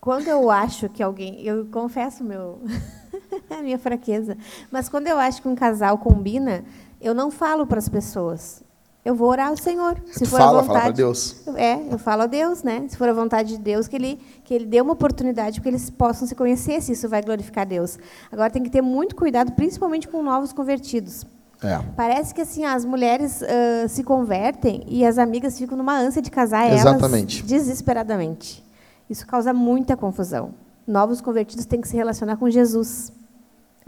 quando 0.00 0.28
eu 0.28 0.50
acho 0.50 0.88
que 0.88 1.02
alguém. 1.02 1.42
Eu 1.42 1.66
confesso 1.66 2.24
meu, 2.24 2.62
a 3.50 3.62
minha 3.62 3.78
fraqueza. 3.78 4.36
Mas 4.70 4.88
quando 4.88 5.06
eu 5.06 5.18
acho 5.18 5.42
que 5.42 5.48
um 5.48 5.54
casal 5.54 5.98
combina, 5.98 6.64
eu 7.00 7.14
não 7.14 7.30
falo 7.30 7.66
para 7.66 7.78
as 7.78 7.88
pessoas. 7.88 8.62
Eu 9.08 9.14
vou 9.14 9.30
orar 9.30 9.48
ao 9.48 9.56
Senhor. 9.56 9.96
Se 10.12 10.24
tu 10.24 10.28
for 10.28 10.38
fala, 10.38 10.58
a 10.58 10.60
vontade, 10.60 10.80
fala 10.80 10.92
Deus. 10.92 11.36
É, 11.56 11.80
eu 11.90 11.98
falo 11.98 12.22
a 12.24 12.26
Deus, 12.26 12.62
né? 12.62 12.84
Se 12.90 12.96
for 12.98 13.08
a 13.08 13.12
vontade 13.14 13.56
de 13.56 13.58
Deus, 13.58 13.88
que 13.88 13.96
ele, 13.96 14.20
que 14.44 14.52
ele 14.52 14.66
dê 14.66 14.82
uma 14.82 14.92
oportunidade 14.92 15.54
para 15.54 15.62
que 15.62 15.68
eles 15.70 15.88
possam 15.88 16.28
se 16.28 16.34
conhecer, 16.34 16.82
se 16.82 16.92
isso 16.92 17.08
vai 17.08 17.22
glorificar 17.22 17.66
Deus. 17.66 17.98
Agora 18.30 18.50
tem 18.50 18.62
que 18.62 18.68
ter 18.68 18.82
muito 18.82 19.16
cuidado, 19.16 19.52
principalmente 19.52 20.06
com 20.06 20.22
novos 20.22 20.52
convertidos. 20.52 21.26
É. 21.62 21.80
Parece 21.96 22.34
que 22.34 22.42
assim 22.42 22.66
as 22.66 22.84
mulheres 22.84 23.40
uh, 23.40 23.88
se 23.88 24.04
convertem 24.04 24.84
e 24.86 25.06
as 25.06 25.16
amigas 25.16 25.56
ficam 25.56 25.78
numa 25.78 25.98
ânsia 25.98 26.20
de 26.20 26.30
casar 26.30 26.70
Exatamente. 26.70 27.38
elas 27.38 27.48
desesperadamente. 27.48 28.62
Isso 29.08 29.26
causa 29.26 29.54
muita 29.54 29.96
confusão. 29.96 30.50
Novos 30.86 31.22
convertidos 31.22 31.64
têm 31.64 31.80
que 31.80 31.88
se 31.88 31.96
relacionar 31.96 32.36
com 32.36 32.50
Jesus 32.50 33.10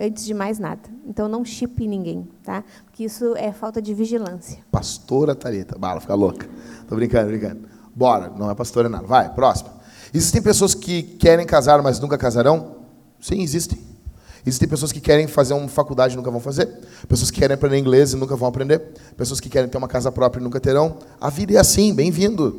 antes 0.00 0.24
de 0.24 0.32
mais 0.32 0.58
nada. 0.58 0.80
Então 1.06 1.28
não 1.28 1.44
chipe 1.44 1.86
ninguém, 1.86 2.26
tá? 2.42 2.64
Porque 2.86 3.04
isso 3.04 3.36
é 3.36 3.52
falta 3.52 3.82
de 3.82 3.92
vigilância. 3.92 4.58
Pastora 4.70 5.34
Tarita, 5.34 5.78
bala, 5.78 6.00
fica 6.00 6.14
louca. 6.14 6.48
Tô 6.88 6.96
brincando, 6.96 7.28
brincando. 7.28 7.68
Bora, 7.94 8.32
não 8.36 8.50
é 8.50 8.54
pastora 8.54 8.88
nada. 8.88 9.06
Vai, 9.06 9.32
próximo. 9.34 9.70
Existem 10.12 10.40
pessoas 10.40 10.74
que 10.74 11.02
querem 11.02 11.46
casar, 11.46 11.82
mas 11.82 12.00
nunca 12.00 12.16
casarão? 12.16 12.76
Sim, 13.20 13.42
existem. 13.42 13.78
Existem 14.44 14.66
pessoas 14.66 14.90
que 14.90 15.00
querem 15.00 15.26
fazer 15.26 15.52
uma 15.52 15.68
faculdade 15.68 16.14
e 16.14 16.16
nunca 16.16 16.30
vão 16.30 16.40
fazer. 16.40 16.66
Pessoas 17.06 17.30
que 17.30 17.38
querem 17.38 17.54
aprender 17.54 17.78
inglês 17.78 18.12
e 18.12 18.16
nunca 18.16 18.34
vão 18.34 18.48
aprender. 18.48 18.78
Pessoas 19.16 19.38
que 19.38 19.50
querem 19.50 19.68
ter 19.68 19.76
uma 19.76 19.86
casa 19.86 20.10
própria 20.10 20.40
e 20.40 20.42
nunca 20.42 20.58
terão. 20.58 20.96
A 21.20 21.28
vida 21.28 21.52
é 21.52 21.58
assim, 21.58 21.94
bem-vindo. 21.94 22.58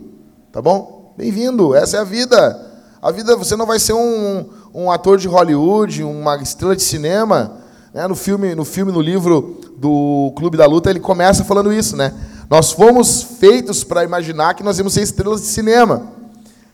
Tá 0.51 0.61
bom? 0.61 1.13
Bem-vindo, 1.17 1.73
essa 1.73 1.97
é 1.97 1.99
a 1.99 2.03
vida. 2.03 2.70
A 3.01 3.11
vida, 3.11 3.35
você 3.35 3.55
não 3.55 3.65
vai 3.65 3.79
ser 3.79 3.93
um, 3.93 4.45
um 4.71 4.91
ator 4.91 5.17
de 5.17 5.27
Hollywood, 5.27 6.03
uma 6.03 6.37
estrela 6.37 6.75
de 6.75 6.83
cinema. 6.83 7.57
Né? 7.91 8.05
No, 8.05 8.15
filme, 8.15 8.53
no 8.53 8.63
filme, 8.63 8.91
no 8.91 9.01
livro 9.01 9.59
do 9.75 10.31
Clube 10.35 10.55
da 10.55 10.67
Luta, 10.67 10.91
ele 10.91 10.99
começa 10.99 11.43
falando 11.43 11.73
isso. 11.73 11.97
Né? 11.97 12.13
Nós 12.47 12.71
fomos 12.71 13.23
feitos 13.23 13.83
para 13.83 14.03
imaginar 14.03 14.53
que 14.53 14.61
nós 14.61 14.77
íamos 14.77 14.93
ser 14.93 15.01
estrelas 15.01 15.41
de 15.41 15.47
cinema. 15.47 16.11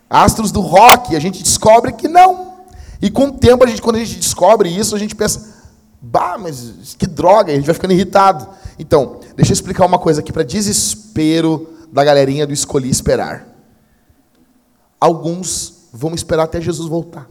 Astros 0.10 0.52
do 0.52 0.60
rock, 0.60 1.16
a 1.16 1.20
gente 1.20 1.42
descobre 1.42 1.94
que 1.94 2.10
não. 2.10 2.56
E 3.02 3.10
com 3.10 3.28
o 3.28 3.32
tempo, 3.32 3.64
a 3.64 3.68
gente, 3.68 3.82
quando 3.82 3.96
a 3.96 4.00
gente 4.00 4.20
descobre 4.20 4.68
isso, 4.68 4.98
a 4.98 5.00
gente 5.00 5.16
pensa, 5.16 5.56
bah, 6.02 6.38
mas 6.38 6.94
que 6.98 7.08
droga, 7.08 7.54
a 7.54 7.56
gente 7.56 7.66
vai 7.66 7.74
ficando 7.74 7.94
irritado. 7.94 8.50
Então, 8.78 9.22
deixa 9.34 9.52
eu 9.52 9.54
explicar 9.54 9.86
uma 9.86 9.98
coisa 9.98 10.20
aqui 10.20 10.34
para 10.34 10.44
desespero 10.44 11.70
da 11.90 12.04
galerinha 12.04 12.46
do 12.46 12.52
Escolhi 12.52 12.90
Esperar. 12.90 13.48
Alguns 15.00 15.77
vão 15.98 16.14
esperar 16.14 16.44
até 16.44 16.62
Jesus 16.62 16.88
voltar. 16.88 17.28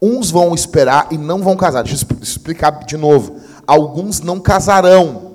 Uns 0.00 0.30
vão 0.30 0.54
esperar 0.54 1.08
e 1.10 1.18
não 1.18 1.42
vão 1.42 1.56
casar. 1.56 1.82
Deixa 1.82 2.06
eu 2.08 2.18
explicar 2.22 2.84
de 2.84 2.96
novo. 2.96 3.40
Alguns 3.66 4.20
não 4.20 4.38
casarão. 4.38 5.34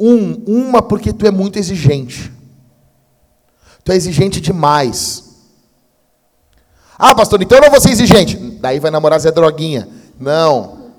Um, 0.00 0.32
uma 0.46 0.82
porque 0.82 1.12
tu 1.12 1.24
é 1.26 1.30
muito 1.30 1.58
exigente. 1.58 2.32
Tu 3.84 3.92
é 3.92 3.96
exigente 3.96 4.40
demais. 4.40 5.24
Ah, 6.98 7.14
pastor, 7.14 7.40
então 7.40 7.58
eu 7.58 7.62
não 7.62 7.70
vou 7.70 7.80
ser 7.80 7.90
exigente. 7.90 8.36
Daí 8.36 8.80
vai 8.80 8.90
namorar 8.90 9.20
Zé 9.20 9.30
Droguinha. 9.30 9.88
Não. 10.18 10.90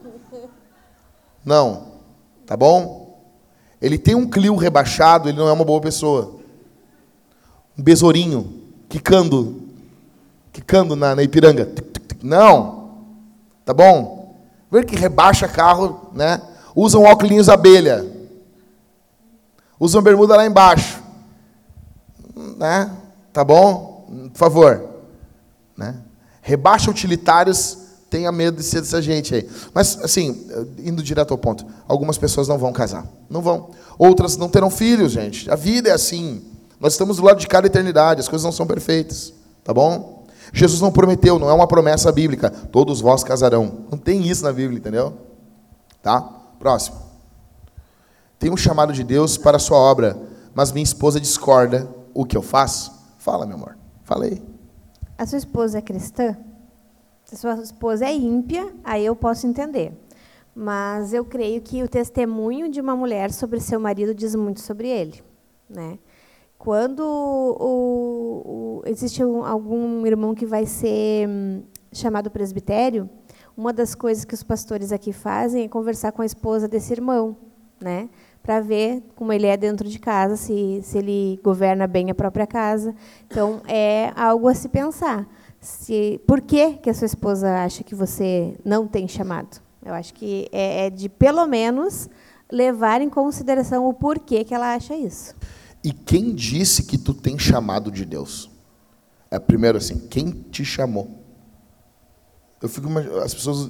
Não. 1.44 1.88
Tá 2.46 2.56
bom? 2.56 3.20
Ele 3.82 3.98
tem 3.98 4.16
um 4.16 4.30
Clio 4.30 4.56
rebaixado, 4.56 5.28
ele 5.28 5.38
não 5.38 5.50
é 5.50 5.52
uma 5.52 5.66
boa 5.66 5.82
pessoa. 5.82 6.39
Um 7.80 7.82
besourinho, 7.82 8.62
quicando, 8.90 9.62
quicando 10.52 10.98
na, 10.98 11.16
na 11.16 11.24
Ipiranga. 11.24 11.72
Não. 12.22 12.90
Tá 13.64 13.74
bom? 13.74 14.36
Vê 14.70 14.84
que 14.84 14.98
rebaixa 14.98 15.48
carro, 15.48 16.10
né? 16.14 16.42
Usam 16.76 17.04
óculos 17.04 17.48
abelha. 17.48 18.06
Usam 19.80 20.02
bermuda 20.02 20.36
lá 20.36 20.46
embaixo. 20.46 21.02
Né? 22.58 22.94
Tá 23.32 23.46
bom? 23.46 24.30
Por 24.34 24.38
favor. 24.38 24.84
Né? 25.78 25.96
Rebaixa 26.42 26.92
utilitários, 26.92 27.78
tenha 28.10 28.30
medo 28.30 28.58
de 28.58 28.64
ser 28.64 28.82
dessa 28.82 29.02
gente 29.02 29.34
aí. 29.34 29.50
Mas, 29.74 29.98
assim, 30.04 30.50
indo 30.80 31.02
direto 31.02 31.32
ao 31.32 31.38
ponto, 31.38 31.66
algumas 31.88 32.18
pessoas 32.18 32.50
não 32.50 32.58
vão 32.58 32.74
casar. 32.74 33.08
Não 33.30 33.42
vão. 33.42 33.70
Outras 33.98 34.36
não 34.36 34.50
terão 34.50 34.70
filhos, 34.70 35.14
gente. 35.14 35.50
A 35.50 35.56
vida 35.56 35.88
é 35.88 35.94
assim. 35.94 36.44
Nós 36.80 36.94
estamos 36.94 37.18
do 37.18 37.24
lado 37.24 37.40
de 37.40 37.48
cada 37.48 37.68
eternidade, 37.68 38.22
as 38.22 38.28
coisas 38.28 38.44
não 38.44 38.52
são 38.52 38.66
perfeitas. 38.66 39.34
Tá 39.64 39.74
bom? 39.74 40.26
Jesus 40.54 40.82
não 40.82 40.92
prometeu, 40.92 41.38
não 41.38 41.50
é 41.50 41.54
uma 41.54 41.68
promessa 41.68 42.12
bíblica. 42.12 42.50
Todos 42.50 43.02
vós 43.02 43.24
casarão. 43.24 43.86
Não 43.92 43.98
tem 43.98 44.28
isso 44.28 44.44
na 44.44 44.52
Bíblia, 44.52 44.80
entendeu? 44.80 45.14
Tá? 46.02 46.22
Próximo. 46.58 46.98
Tem 48.40 48.50
um 48.50 48.58
chamado 48.58 48.94
de 48.94 49.04
Deus 49.04 49.38
para 49.38 49.58
a 49.58 49.60
sua 49.60 49.78
obra, 49.78 50.18
mas 50.56 50.72
minha 50.72 50.84
esposa 50.84 51.20
discorda. 51.20 51.88
O 52.14 52.26
que 52.26 52.36
eu 52.36 52.42
faço? 52.42 52.92
Fala, 53.18 53.46
meu 53.46 53.58
amor. 53.58 53.78
Falei. 54.04 54.42
A 55.18 55.26
sua 55.26 55.38
esposa 55.38 55.78
é 55.78 55.82
cristã? 55.82 56.36
Se 57.26 57.36
a 57.36 57.38
sua 57.38 57.62
esposa 57.62 58.06
é 58.06 58.14
ímpia, 58.14 58.74
aí 58.84 59.06
eu 59.06 59.16
posso 59.16 59.46
entender. 59.46 59.94
Mas 60.56 61.14
eu 61.14 61.24
creio 61.24 61.62
que 61.62 61.84
o 61.84 61.88
testemunho 61.88 62.72
de 62.72 62.82
uma 62.82 62.96
mulher 62.96 63.32
sobre 63.32 63.60
seu 63.60 63.80
marido 63.80 64.16
diz 64.16 64.34
muito 64.34 64.62
sobre 64.62 64.88
ele. 64.88 65.22
Né? 65.70 66.00
Quando 66.60 67.00
o, 67.00 68.44
o, 68.46 68.84
existe 68.86 69.24
um, 69.24 69.46
algum 69.46 70.06
irmão 70.06 70.36
que 70.36 70.46
vai 70.46 70.66
ser 70.66 71.28
hum, 71.28 71.64
chamado 71.92 72.30
presbitério, 72.30 73.10
uma 73.56 73.72
das 73.72 73.96
coisas 73.96 74.26
que 74.26 74.34
os 74.34 74.44
pastores 74.44 74.92
aqui 74.92 75.14
fazem 75.14 75.64
é 75.64 75.68
conversar 75.70 76.12
com 76.12 76.22
a 76.22 76.26
esposa 76.26 76.68
desse 76.68 76.92
irmão, 76.92 77.38
né? 77.80 78.10
para 78.44 78.60
ver 78.60 79.04
como 79.16 79.32
ele 79.32 79.48
é 79.48 79.56
dentro 79.56 79.88
de 79.88 80.00
casa, 80.00 80.36
se, 80.36 80.82
se 80.84 80.98
ele 80.98 81.40
governa 81.44 81.88
bem 81.88 82.12
a 82.12 82.16
própria 82.16 82.48
casa. 82.48 82.94
Então, 83.26 83.62
é 83.66 84.12
algo 84.16 84.48
a 84.48 84.54
se 84.54 84.68
pensar. 84.68 85.28
Se, 85.62 86.20
por 86.28 86.42
que, 86.42 86.74
que 86.74 86.90
a 86.90 86.94
sua 86.94 87.06
esposa 87.06 87.64
acha 87.64 87.84
que 87.84 87.96
você 87.96 88.56
não 88.66 88.86
tem 88.86 89.08
chamado? 89.08 89.62
Eu 89.86 89.94
acho 89.94 90.14
que 90.14 90.50
é, 90.52 90.88
é 90.88 90.90
de, 90.90 91.08
pelo 91.08 91.46
menos, 91.48 92.10
levar 92.52 93.02
em 93.02 93.10
consideração 93.10 93.88
o 93.88 93.94
porquê 93.94 94.44
que 94.44 94.54
ela 94.54 94.74
acha 94.74 94.96
isso. 94.96 95.36
E 95.84 95.94
quem 95.94 96.34
disse 96.34 96.84
que 96.84 96.98
tu 96.98 97.14
tem 97.14 97.38
chamado 97.40 97.92
de 97.92 98.06
Deus? 98.06 98.50
É 99.32 99.40
primeiro 99.40 99.78
assim, 99.78 99.98
quem 99.98 100.32
te 100.32 100.66
chamou? 100.66 101.20
Eu 102.62 102.68
fico 102.68 102.90
as 103.24 103.34
pessoas, 103.34 103.70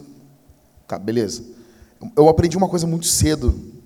tá, 0.87 0.97
beleza. 0.97 1.43
Eu 2.15 2.29
aprendi 2.29 2.57
uma 2.57 2.69
coisa 2.69 2.87
muito 2.87 3.05
cedo 3.05 3.79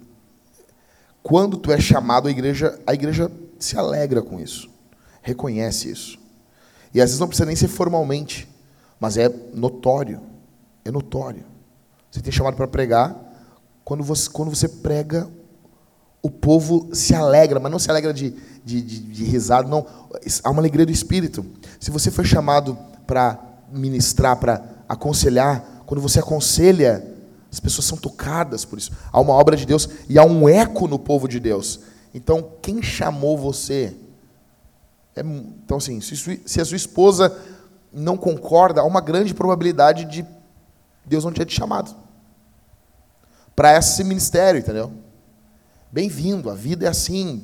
quando 1.24 1.58
tu 1.58 1.72
é 1.72 1.80
chamado, 1.80 2.28
a 2.28 2.32
igreja, 2.32 2.78
a 2.86 2.94
igreja 2.94 3.32
se 3.58 3.78
alegra 3.78 4.22
com 4.22 4.40
isso, 4.40 4.70
reconhece 5.22 5.90
isso. 5.90 6.20
E 6.94 7.00
às 7.02 7.10
vezes 7.10 7.20
não 7.20 7.28
precisa 7.28 7.46
nem 7.46 7.56
ser 7.56 7.70
formalmente, 7.70 8.48
mas 9.00 9.18
é 9.18 9.30
notório. 9.54 10.22
É 10.86 10.92
notório. 10.92 11.46
Você 12.12 12.22
tem 12.22 12.32
chamado 12.32 12.56
para 12.56 12.68
pregar, 12.68 13.16
quando 13.84 14.04
você, 14.04 14.30
quando 14.30 14.54
você 14.54 14.68
prega, 14.68 15.30
o 16.24 16.32
povo 16.32 16.90
se 16.94 17.14
alegra, 17.14 17.60
mas 17.60 17.70
não 17.70 17.78
se 17.78 17.92
alegra 17.92 18.14
de, 18.14 18.34
de, 18.64 18.82
de, 18.82 19.00
de 19.00 19.24
risada, 19.26 19.68
não. 19.68 19.86
Há 20.42 20.50
uma 20.50 20.62
alegria 20.62 20.86
do 20.86 20.92
espírito. 20.92 21.46
Se 21.78 21.92
você 21.92 22.10
foi 22.10 22.24
chamado 22.24 22.78
para 23.06 23.38
ministrar, 23.70 24.38
para 24.38 24.64
aconselhar, 24.88 25.84
quando 25.86 26.00
você 26.00 26.20
aconselha, 26.20 27.06
as 27.52 27.60
pessoas 27.60 27.86
são 27.86 27.98
tocadas 27.98 28.64
por 28.64 28.80
isso. 28.80 28.92
Há 29.12 29.20
uma 29.20 29.34
obra 29.34 29.58
de 29.58 29.66
Deus 29.66 29.90
e 30.08 30.18
há 30.18 30.24
um 30.24 30.48
eco 30.48 30.88
no 30.88 30.98
povo 30.98 31.28
de 31.28 31.42
Deus. 31.42 31.82
Então, 32.14 32.54
quem 32.62 32.82
chamou 32.82 33.38
você? 33.38 33.94
É, 35.16 35.22
então, 35.22 35.78
assim, 35.78 36.00
se, 36.00 36.42
se 36.46 36.62
a 36.62 36.66
sua 36.66 36.78
esposa 36.78 37.38
não 37.92 38.16
concorda, 38.16 38.80
há 38.80 38.86
uma 38.86 39.02
grande 39.02 39.34
probabilidade 39.34 40.06
de 40.06 40.26
Deus 41.06 41.26
não 41.26 41.34
ter 41.34 41.46
te 41.46 41.54
chamado 41.54 41.94
para 43.56 43.78
esse 43.78 44.04
ministério, 44.04 44.60
entendeu? 44.60 44.92
Bem-vindo, 45.94 46.50
a 46.50 46.56
vida 46.56 46.88
é 46.88 46.90
assim. 46.90 47.44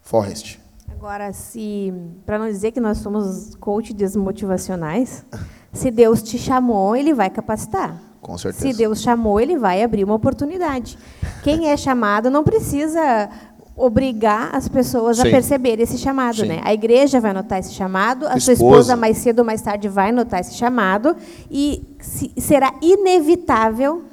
Forrest. 0.00 0.58
Agora, 0.90 1.34
se 1.34 1.92
para 2.24 2.38
não 2.38 2.46
dizer 2.46 2.72
que 2.72 2.80
nós 2.80 2.96
somos 2.96 3.54
coaches 3.56 4.16
motivacionais, 4.16 5.22
se 5.70 5.90
Deus 5.90 6.22
te 6.22 6.38
chamou, 6.38 6.96
ele 6.96 7.12
vai 7.12 7.28
capacitar. 7.28 8.00
Com 8.22 8.38
certeza. 8.38 8.66
Se 8.66 8.72
Deus 8.74 9.02
chamou, 9.02 9.38
ele 9.38 9.58
vai 9.58 9.82
abrir 9.82 10.02
uma 10.02 10.14
oportunidade. 10.14 10.96
Quem 11.42 11.68
é 11.68 11.76
chamado 11.76 12.30
não 12.30 12.42
precisa 12.42 13.28
obrigar 13.76 14.56
as 14.56 14.66
pessoas 14.66 15.18
Sim. 15.18 15.28
a 15.28 15.30
perceber 15.30 15.78
esse 15.78 15.98
chamado, 15.98 16.36
Sim. 16.38 16.46
né? 16.46 16.62
A 16.64 16.72
igreja 16.72 17.20
vai 17.20 17.34
notar 17.34 17.58
esse 17.58 17.74
chamado, 17.74 18.26
a 18.26 18.40
sua 18.40 18.54
esposa 18.54 18.96
mais 18.96 19.18
cedo 19.18 19.40
ou 19.40 19.44
mais 19.44 19.60
tarde 19.60 19.90
vai 19.90 20.10
notar 20.10 20.40
esse 20.40 20.54
chamado 20.54 21.14
e 21.50 21.86
se, 22.00 22.32
será 22.38 22.72
inevitável 22.80 24.04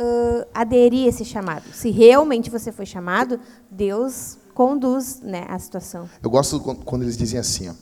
uh, 0.00 0.46
aderir 0.54 1.06
a 1.06 1.08
esse 1.08 1.24
chamado. 1.24 1.64
Se 1.72 1.90
realmente 1.90 2.48
você 2.48 2.72
foi 2.72 2.86
chamado, 2.86 3.38
Deus 3.70 4.38
conduz 4.54 5.20
né, 5.20 5.46
a 5.48 5.58
situação. 5.58 6.08
Eu 6.22 6.30
gosto 6.30 6.58
quando 6.60 7.02
eles 7.02 7.16
dizem 7.16 7.38
assim: 7.38 7.68
ó, 7.68 7.74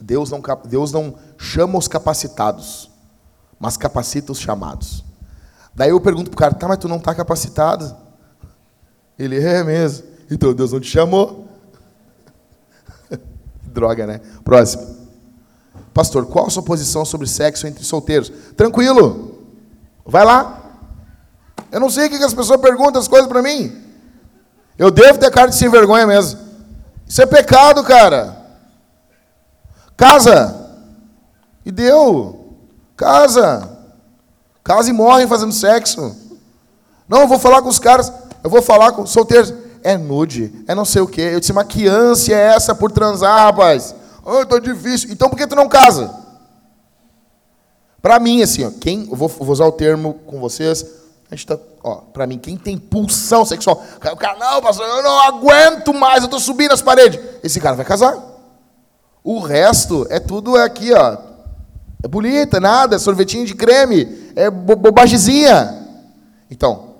Deus, 0.00 0.30
não, 0.30 0.42
Deus 0.66 0.92
não 0.92 1.14
chama 1.38 1.78
os 1.78 1.88
capacitados, 1.88 2.90
mas 3.58 3.76
capacita 3.76 4.32
os 4.32 4.38
chamados. 4.38 5.04
Daí 5.74 5.90
eu 5.90 6.00
pergunto 6.00 6.30
para 6.30 6.36
o 6.36 6.38
cara: 6.38 6.54
tá, 6.54 6.68
mas 6.68 6.78
tu 6.78 6.88
não 6.88 6.98
está 6.98 7.14
capacitado? 7.14 7.96
Ele 9.18 9.42
é 9.42 9.64
mesmo. 9.64 10.06
Então 10.30 10.52
Deus 10.52 10.72
não 10.72 10.80
te 10.80 10.88
chamou. 10.88 11.48
Droga, 13.64 14.06
né? 14.06 14.20
Próximo. 14.44 14.96
Pastor, 15.94 16.26
qual 16.26 16.46
a 16.46 16.50
sua 16.50 16.62
posição 16.62 17.06
sobre 17.06 17.26
sexo 17.26 17.66
entre 17.66 17.82
solteiros? 17.82 18.30
Tranquilo. 18.54 19.46
Vai 20.04 20.26
lá. 20.26 20.65
Eu 21.76 21.80
não 21.80 21.90
sei 21.90 22.06
o 22.06 22.08
que 22.08 22.16
as 22.24 22.32
pessoas 22.32 22.58
perguntam 22.58 22.98
as 22.98 23.06
coisas 23.06 23.28
para 23.28 23.42
mim. 23.42 23.70
Eu 24.78 24.90
devo 24.90 25.18
ter 25.18 25.30
cara 25.30 25.50
de 25.50 25.56
sem 25.56 25.68
vergonha 25.68 26.06
mesmo. 26.06 26.40
Isso 27.06 27.20
é 27.20 27.26
pecado, 27.26 27.84
cara. 27.84 28.34
Casa. 29.94 30.70
E 31.66 31.70
deu. 31.70 32.56
Casa. 32.96 33.68
Casa 34.64 34.88
e 34.88 34.92
morrem 34.94 35.28
fazendo 35.28 35.52
sexo. 35.52 36.16
Não, 37.06 37.20
eu 37.20 37.28
vou 37.28 37.38
falar 37.38 37.60
com 37.60 37.68
os 37.68 37.78
caras. 37.78 38.10
Eu 38.42 38.48
vou 38.48 38.62
falar 38.62 38.92
com 38.92 39.04
solteiros. 39.04 39.52
É 39.82 39.98
nude. 39.98 40.64
É 40.66 40.74
não 40.74 40.86
sei 40.86 41.02
o 41.02 41.06
quê. 41.06 41.28
Eu 41.34 41.40
disse, 41.40 41.52
mas 41.52 41.66
que 41.66 41.86
ânsia 41.86 42.36
é 42.36 42.54
essa 42.54 42.74
por 42.74 42.90
transar, 42.90 43.38
rapaz? 43.38 43.94
Oh, 44.24 44.46
tô 44.46 44.58
difícil. 44.58 45.12
Então 45.12 45.28
por 45.28 45.36
que 45.36 45.46
tu 45.46 45.54
não 45.54 45.68
casa? 45.68 46.10
Para 48.00 48.18
mim, 48.18 48.40
assim, 48.40 48.64
ó, 48.64 48.70
quem. 48.70 49.06
Eu 49.10 49.14
vou, 49.14 49.28
vou 49.28 49.50
usar 49.50 49.66
o 49.66 49.72
termo 49.72 50.14
com 50.26 50.40
vocês 50.40 51.04
a 51.30 51.34
gente 51.34 51.46
tá, 51.46 51.58
ó, 51.82 51.96
para 51.96 52.26
mim, 52.26 52.38
quem 52.38 52.56
tem 52.56 52.78
pulsão 52.78 53.44
sexual, 53.44 53.82
o 53.96 54.16
cara, 54.16 54.38
não, 54.38 54.62
pastor, 54.62 54.86
eu 54.86 55.02
não 55.02 55.20
aguento 55.20 55.92
mais, 55.92 56.18
eu 56.18 56.26
estou 56.26 56.38
subindo 56.38 56.72
as 56.72 56.82
paredes. 56.82 57.20
Esse 57.42 57.60
cara 57.60 57.74
vai 57.74 57.84
casar. 57.84 58.16
O 59.24 59.40
resto 59.40 60.06
é 60.08 60.20
tudo 60.20 60.56
aqui, 60.56 60.92
ó. 60.92 61.18
É 62.04 62.06
bonita, 62.06 62.60
nada, 62.60 62.94
é 62.94 62.98
sorvetinho 62.98 63.44
de 63.44 63.56
creme, 63.56 64.30
é 64.36 64.48
bo 64.48 64.76
bobagemzinha. 64.76 65.84
Então, 66.48 66.94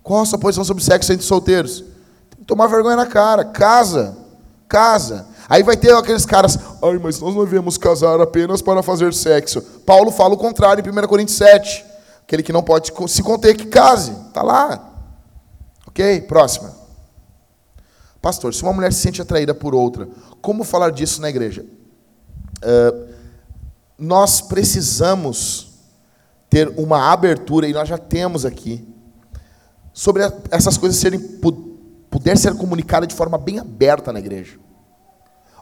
qual 0.00 0.22
a 0.22 0.26
sua 0.26 0.38
posição 0.38 0.64
sobre 0.64 0.84
sexo 0.84 1.12
entre 1.12 1.26
solteiros? 1.26 1.80
Tem 1.80 2.38
que 2.38 2.44
tomar 2.44 2.68
vergonha 2.68 2.94
na 2.94 3.06
cara, 3.06 3.44
casa, 3.44 4.16
casa. 4.68 5.26
Aí 5.48 5.64
vai 5.64 5.76
ter 5.76 5.92
aqueles 5.92 6.24
caras, 6.24 6.56
ai, 6.80 7.00
mas 7.02 7.18
nós 7.18 7.34
não 7.34 7.44
devemos 7.44 7.76
casar 7.76 8.20
apenas 8.20 8.62
para 8.62 8.80
fazer 8.80 9.12
sexo. 9.12 9.60
Paulo 9.84 10.12
fala 10.12 10.34
o 10.34 10.38
contrário 10.38 10.84
em 10.86 11.04
1 11.04 11.08
Coríntios 11.08 11.36
7. 11.36 11.91
Aquele 12.32 12.42
que 12.42 12.52
não 12.52 12.62
pode 12.62 12.90
se 13.08 13.22
conter, 13.22 13.54
que 13.54 13.66
case. 13.66 14.10
Está 14.28 14.42
lá. 14.42 14.90
Ok? 15.86 16.22
Próxima. 16.22 16.74
Pastor, 18.22 18.54
se 18.54 18.62
uma 18.62 18.72
mulher 18.72 18.90
se 18.90 19.00
sente 19.00 19.20
atraída 19.20 19.52
por 19.52 19.74
outra, 19.74 20.08
como 20.40 20.64
falar 20.64 20.92
disso 20.92 21.20
na 21.20 21.28
igreja? 21.28 21.66
Uh, 22.64 23.12
nós 23.98 24.40
precisamos 24.40 25.72
ter 26.48 26.72
uma 26.78 27.12
abertura, 27.12 27.68
e 27.68 27.74
nós 27.74 27.86
já 27.86 27.98
temos 27.98 28.46
aqui, 28.46 28.82
sobre 29.92 30.22
essas 30.50 30.78
coisas 30.78 30.98
serem, 30.98 31.20
ser 32.38 32.54
comunicada 32.54 33.06
de 33.06 33.14
forma 33.14 33.36
bem 33.36 33.58
aberta 33.58 34.10
na 34.10 34.20
igreja. 34.20 34.58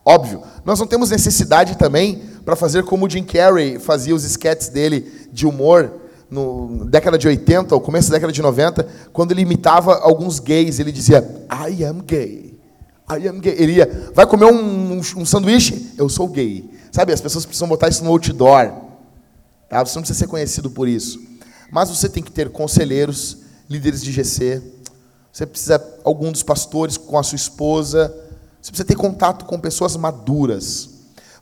Óbvio, 0.05 0.45
nós 0.65 0.79
não 0.79 0.87
temos 0.87 1.11
necessidade 1.11 1.77
também 1.77 2.23
para 2.45 2.55
fazer 2.55 2.85
como 2.85 3.07
o 3.07 3.11
Jim 3.11 3.25
Carrey 3.25 3.81
fazia 3.81 4.15
os 4.15 4.23
sketches 4.23 4.69
dele 4.69 5.29
de 5.33 5.49
humor, 5.49 6.00
no 6.31 6.85
década 6.87 7.19
de 7.19 7.27
80, 7.27 7.75
ou 7.75 7.81
começo 7.81 8.09
da 8.09 8.17
década 8.17 8.33
de 8.33 8.41
90, 8.41 8.87
quando 9.13 9.33
ele 9.33 9.43
imitava 9.43 9.97
alguns 9.97 10.39
gays, 10.39 10.79
ele 10.79 10.93
dizia, 10.93 11.47
I 11.51 11.85
am 11.85 12.01
gay. 12.01 12.59
I 13.11 13.29
am 13.29 13.41
gay. 13.41 13.55
Ele 13.59 13.73
ia, 13.73 14.13
vai 14.15 14.27
comer 14.27 14.45
um, 14.45 14.93
um, 14.93 14.99
um 14.99 15.27
sanduíche? 15.27 15.93
Eu 15.99 16.09
sou 16.09 16.29
gay. 16.29 16.71
Sabe, 16.93 17.13
as 17.13 17.21
pessoas 17.21 17.45
precisam 17.45 17.69
botar 17.69 17.89
isso 17.89 18.05
no 18.05 18.11
outdoor. 18.11 18.73
Tá? 19.69 19.85
Você 19.85 19.97
não 19.97 20.03
precisa 20.03 20.19
ser 20.19 20.29
conhecido 20.29 20.71
por 20.71 20.89
isso. 20.89 21.21
Mas 21.71 21.89
você 21.89 22.09
tem 22.09 22.23
que 22.23 22.31
ter 22.31 22.51
conselheiros, 22.51 23.39
líderes 23.69 24.03
de 24.03 24.13
GC. 24.13 24.63
Você 25.33 25.47
precisa, 25.47 25.85
algum 26.05 26.31
dos 26.31 26.43
pastores 26.43 26.97
com 26.97 27.19
a 27.19 27.23
sua 27.23 27.37
esposa. 27.37 28.15
Você 28.61 28.71
precisa 28.71 28.87
ter 28.87 28.97
contato 28.97 29.45
com 29.45 29.59
pessoas 29.59 29.97
maduras. 29.97 30.91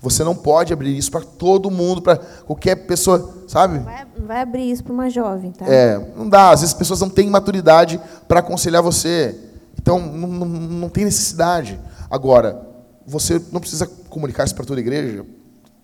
Você 0.00 0.22
não 0.22 0.34
pode 0.34 0.72
abrir 0.72 0.96
isso 0.96 1.10
para 1.10 1.22
todo 1.22 1.70
mundo, 1.70 2.00
para 2.00 2.16
qualquer 2.16 2.76
pessoa, 2.86 3.34
sabe? 3.48 3.78
Vai, 3.78 4.06
vai 4.16 4.42
abrir 4.42 4.70
isso 4.70 4.84
para 4.84 4.92
uma 4.92 5.10
jovem, 5.10 5.50
tá? 5.50 5.66
É, 5.66 5.98
não 6.14 6.28
dá. 6.28 6.50
Às 6.50 6.60
vezes 6.60 6.74
as 6.74 6.78
pessoas 6.78 7.00
não 7.00 7.08
têm 7.08 7.28
maturidade 7.28 8.00
para 8.28 8.40
aconselhar 8.40 8.82
você. 8.82 9.34
Então, 9.80 9.98
não, 9.98 10.28
não, 10.28 10.46
não 10.46 10.88
tem 10.88 11.04
necessidade. 11.04 11.80
Agora, 12.10 12.60
você 13.06 13.42
não 13.50 13.60
precisa 13.60 13.90
comunicar 14.10 14.44
isso 14.44 14.54
para 14.54 14.66
toda 14.66 14.78
a 14.78 14.82
igreja, 14.82 15.24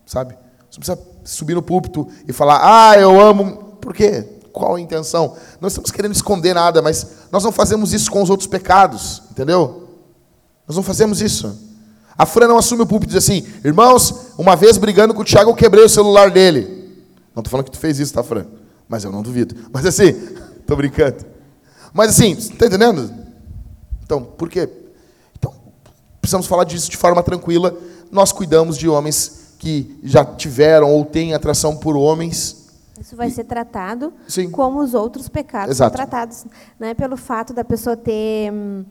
sabe? 0.05 0.36
Você 0.70 0.78
precisa 0.78 0.99
subir 1.24 1.55
no 1.55 1.62
púlpito 1.62 2.07
e 2.28 2.32
falar, 2.32 2.61
ah, 2.62 2.99
eu 2.99 3.19
amo. 3.20 3.77
Por 3.81 3.95
quê? 3.95 4.28
Qual 4.53 4.77
a 4.77 4.81
intenção? 4.81 5.35
Não 5.61 5.69
estamos 5.69 5.91
querendo 5.91 6.12
esconder 6.12 6.55
nada, 6.55 6.82
mas 6.82 7.07
nós 7.32 7.43
não 7.43 7.51
fazemos 7.51 7.93
isso 7.93 8.11
com 8.11 8.23
os 8.23 8.31
outros 8.31 8.47
pecados, 8.47 9.23
entendeu? 9.31 9.89
Nós 10.69 10.77
não 10.77 10.82
fazemos 10.82 11.20
isso. 11.20 11.59
A 12.16 12.27
Fran 12.27 12.47
não 12.47 12.59
assume 12.59 12.82
o 12.82 12.86
púlpito 12.86 13.12
e 13.12 13.15
diz 13.16 13.24
assim: 13.24 13.45
Irmãos, 13.65 14.32
uma 14.39 14.55
vez 14.55 14.77
brigando 14.78 15.12
com 15.15 15.23
o 15.23 15.24
Tiago, 15.24 15.51
eu 15.51 15.55
quebrei 15.55 15.85
o 15.85 15.89
celular 15.89 16.31
dele. 16.31 16.84
Não 17.35 17.40
estou 17.40 17.51
falando 17.51 17.66
que 17.66 17.73
tu 17.73 17.78
fez 17.78 17.98
isso, 17.98 18.15
tá, 18.15 18.23
Fran? 18.23 18.47
Mas 18.89 19.05
eu 19.05 19.11
não 19.11 19.23
duvido. 19.23 19.56
Mas 19.73 19.85
assim, 19.85 20.09
estou 20.61 20.77
brincando. 20.77 21.24
Mas 21.93 22.11
assim, 22.11 22.32
está 22.32 22.66
entendendo? 22.66 23.12
Então, 24.02 24.23
por 24.23 24.48
quê? 24.48 24.69
Então, 25.36 25.52
precisamos 26.20 26.47
falar 26.47 26.65
disso 26.65 26.90
de 26.90 26.97
forma 26.97 27.23
tranquila. 27.23 27.77
Nós 28.11 28.32
cuidamos 28.32 28.77
de 28.77 28.89
homens 28.89 29.55
que 29.59 29.98
já 30.02 30.24
tiveram 30.24 30.93
ou 30.93 31.05
têm 31.05 31.35
atração 31.35 31.77
por 31.77 31.97
homens. 31.97 32.69
Isso 33.01 33.16
vai 33.16 33.28
e... 33.28 33.31
ser 33.31 33.44
tratado 33.44 34.12
Sim. 34.28 34.51
como 34.51 34.81
os 34.81 34.94
outros 34.94 35.28
pecados 35.28 35.77
Exato. 35.77 35.97
são 35.97 36.06
tratados. 36.06 36.47
Não 36.78 36.86
é 36.86 36.94
pelo 36.94 37.16
fato 37.16 37.52
da 37.52 37.65
pessoa 37.65 37.97
ter. 37.97 38.52
Hum, 38.52 38.85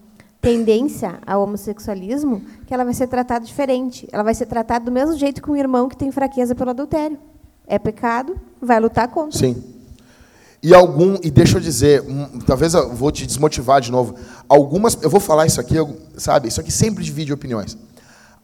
tendência 0.44 1.20
ao 1.26 1.42
homossexualismo, 1.44 2.42
que 2.68 2.74
ela 2.74 2.84
vai 2.84 2.94
ser 2.94 3.08
tratada 3.08 3.46
diferente. 3.46 4.06
Ela 4.12 4.24
vai 4.24 4.36
ser 4.36 4.46
tratada 4.46 4.84
do 4.84 4.92
mesmo 4.92 5.16
jeito 5.16 5.42
que 5.42 5.50
um 5.50 5.56
irmão 5.56 5.88
que 5.88 5.96
tem 5.96 6.12
fraqueza 6.12 6.54
pelo 6.54 6.72
adultério. 6.72 7.18
É 7.74 7.80
pecado, 7.80 8.40
vai 8.62 8.80
lutar 8.80 9.08
contra. 9.08 9.40
Sim. 9.40 9.64
E 10.62 10.76
algum, 10.76 11.18
e 11.24 11.32
deixa 11.32 11.58
eu 11.58 11.60
dizer, 11.60 12.04
talvez 12.46 12.76
eu 12.76 12.94
vou 12.94 13.12
te 13.12 13.26
desmotivar 13.26 13.82
de 13.82 13.92
novo. 13.92 14.14
Algumas, 14.48 14.96
eu 15.02 15.10
vou 15.10 15.20
falar 15.20 15.48
isso 15.48 15.60
aqui, 15.60 15.78
sabe? 16.16 16.50
Isso 16.50 16.62
aqui 16.62 16.72
sempre 16.72 17.04
divide 17.04 17.34
opiniões. 17.34 17.76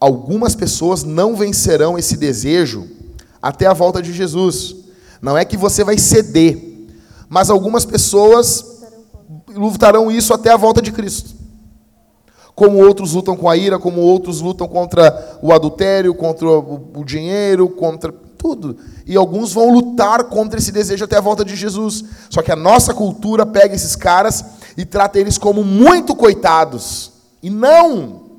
Algumas 0.00 0.56
pessoas 0.56 1.04
não 1.04 1.36
vencerão 1.36 1.96
esse 1.96 2.16
desejo 2.16 2.88
até 3.40 3.66
a 3.66 3.72
volta 3.72 4.02
de 4.02 4.12
Jesus. 4.12 4.74
Não 5.22 5.38
é 5.38 5.44
que 5.44 5.56
você 5.56 5.84
vai 5.84 5.96
ceder, 5.96 6.88
mas 7.28 7.50
algumas 7.50 7.84
pessoas 7.84 8.82
lutarão 9.46 10.10
isso 10.10 10.34
até 10.34 10.50
a 10.50 10.56
volta 10.56 10.82
de 10.82 10.90
Cristo 10.90 11.38
como 12.52 12.84
outros 12.84 13.14
lutam 13.14 13.34
com 13.36 13.48
a 13.48 13.56
ira, 13.56 13.78
como 13.78 14.02
outros 14.02 14.42
lutam 14.42 14.68
contra 14.68 15.38
o 15.40 15.50
adultério, 15.50 16.12
contra 16.14 16.46
o 16.46 17.02
dinheiro, 17.06 17.70
contra. 17.70 18.12
Tudo. 18.40 18.78
E 19.06 19.14
alguns 19.14 19.52
vão 19.52 19.70
lutar 19.70 20.24
contra 20.24 20.58
esse 20.58 20.72
desejo 20.72 21.04
até 21.04 21.18
a 21.18 21.20
volta 21.20 21.44
de 21.44 21.54
Jesus. 21.54 22.02
Só 22.30 22.40
que 22.40 22.50
a 22.50 22.56
nossa 22.56 22.94
cultura 22.94 23.44
pega 23.44 23.74
esses 23.74 23.94
caras 23.94 24.42
e 24.76 24.84
trata 24.86 25.20
eles 25.20 25.36
como 25.36 25.62
muito 25.62 26.16
coitados. 26.16 27.12
E 27.42 27.50
não! 27.50 28.30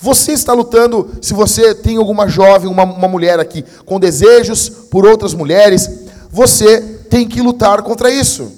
Você 0.00 0.32
está 0.32 0.52
lutando, 0.52 1.10
se 1.22 1.34
você 1.34 1.74
tem 1.74 1.96
alguma 1.96 2.28
jovem, 2.28 2.70
uma, 2.70 2.84
uma 2.84 3.08
mulher 3.08 3.40
aqui, 3.40 3.64
com 3.84 3.98
desejos 3.98 4.68
por 4.68 5.06
outras 5.06 5.34
mulheres, 5.34 5.88
você 6.30 6.80
tem 7.08 7.26
que 7.26 7.40
lutar 7.40 7.82
contra 7.82 8.10
isso. 8.10 8.52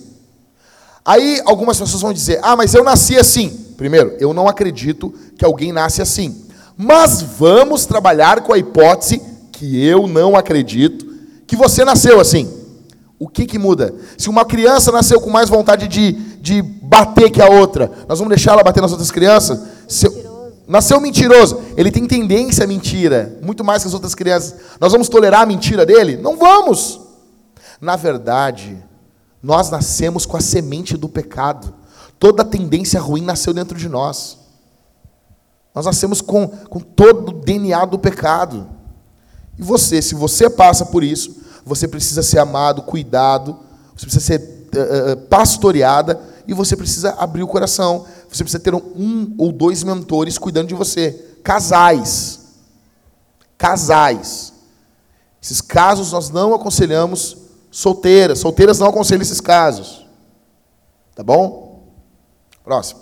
Aí 1.05 1.41
algumas 1.47 1.79
pessoas 1.79 2.03
vão 2.03 2.13
dizer: 2.13 2.41
ah, 2.43 2.57
mas 2.57 2.75
eu 2.75 2.85
nasci 2.85 3.17
assim. 3.17 3.49
Primeiro, 3.77 4.17
eu 4.19 4.35
não 4.35 4.49
acredito 4.49 5.15
que 5.37 5.45
alguém 5.45 5.73
nasce 5.73 6.03
assim. 6.03 6.45
Mas 6.77 7.23
vamos 7.23 7.87
trabalhar 7.87 8.43
com 8.43 8.53
a 8.53 8.59
hipótese 8.59 9.30
que 9.61 9.87
eu 9.87 10.07
não 10.07 10.35
acredito 10.35 11.07
que 11.47 11.55
você 11.55 11.85
nasceu 11.85 12.19
assim. 12.19 12.51
O 13.19 13.29
que, 13.29 13.45
que 13.45 13.59
muda? 13.59 13.95
Se 14.17 14.31
uma 14.31 14.43
criança 14.43 14.91
nasceu 14.91 15.21
com 15.21 15.29
mais 15.29 15.51
vontade 15.51 15.87
de, 15.87 16.13
de 16.41 16.63
bater 16.63 17.31
que 17.31 17.43
a 17.43 17.51
outra, 17.51 17.93
nós 18.09 18.19
vamos 18.19 18.35
deixar 18.35 18.53
ela 18.53 18.65
bater 18.65 18.81
nas 18.81 18.91
outras 18.91 19.11
crianças? 19.11 19.61
Se, 19.87 20.09
nasceu 20.67 20.99
mentiroso, 20.99 21.61
ele 21.77 21.91
tem 21.91 22.07
tendência 22.07 22.65
à 22.65 22.67
mentira, 22.67 23.39
muito 23.43 23.63
mais 23.63 23.83
que 23.83 23.89
as 23.89 23.93
outras 23.93 24.15
crianças. 24.15 24.55
Nós 24.81 24.93
vamos 24.93 25.11
tolerar 25.11 25.43
a 25.43 25.47
mentira 25.47 25.85
dele? 25.85 26.17
Não 26.17 26.39
vamos. 26.39 26.99
Na 27.79 27.97
verdade, 27.97 28.83
nós 29.43 29.69
nascemos 29.69 30.25
com 30.25 30.39
a 30.39 30.41
semente 30.41 30.97
do 30.97 31.09
pecado. 31.09 31.75
Toda 32.19 32.43
tendência 32.47 32.99
ruim 32.99 33.21
nasceu 33.21 33.53
dentro 33.53 33.77
de 33.77 33.91
nós. 33.91 34.39
Nós 35.75 35.85
nascemos 35.85 36.23
com, 36.23 36.49
com 36.49 36.81
todo 36.81 37.29
o 37.29 37.41
DNA 37.45 37.85
do 37.85 37.99
pecado. 37.99 38.80
E 39.61 39.63
você, 39.63 40.01
se 40.01 40.15
você 40.15 40.49
passa 40.49 40.87
por 40.87 41.05
isso, 41.05 41.37
você 41.67 41.87
precisa 41.87 42.23
ser 42.23 42.39
amado, 42.39 42.81
cuidado, 42.81 43.59
você 43.95 44.07
precisa 44.07 44.25
ser 44.25 44.69
uh, 44.75 45.17
pastoreada 45.29 46.19
e 46.49 46.55
você 46.55 46.75
precisa 46.75 47.11
abrir 47.19 47.43
o 47.43 47.47
coração. 47.47 48.07
Você 48.27 48.43
precisa 48.43 48.59
ter 48.59 48.75
um 48.75 49.35
ou 49.37 49.53
dois 49.53 49.83
mentores 49.83 50.39
cuidando 50.39 50.69
de 50.69 50.75
você. 50.75 51.13
Casais. 51.45 52.41
Casais. 53.59 54.55
Esses 55.43 55.61
casos 55.61 56.11
nós 56.13 56.31
não 56.31 56.55
aconselhamos 56.55 57.37
solteiras. 57.71 58.39
Solteiras 58.39 58.79
não 58.79 58.89
aconselham 58.89 59.21
esses 59.21 59.43
casos. 59.43 60.07
Tá 61.15 61.23
bom? 61.23 61.83
Próximo. 62.65 63.01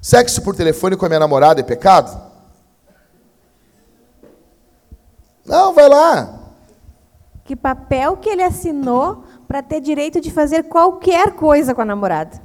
Sexo 0.00 0.40
por 0.40 0.56
telefone 0.56 0.96
com 0.96 1.04
a 1.04 1.08
minha 1.10 1.20
namorada 1.20 1.60
é 1.60 1.62
pecado? 1.62 2.33
Não, 5.46 5.72
vai 5.72 5.88
lá. 5.88 6.40
Que 7.44 7.54
papel 7.54 8.16
que 8.16 8.28
ele 8.28 8.42
assinou 8.42 9.24
para 9.46 9.62
ter 9.62 9.80
direito 9.80 10.20
de 10.20 10.30
fazer 10.30 10.64
qualquer 10.64 11.32
coisa 11.32 11.74
com 11.74 11.82
a 11.82 11.84
namorada? 11.84 12.40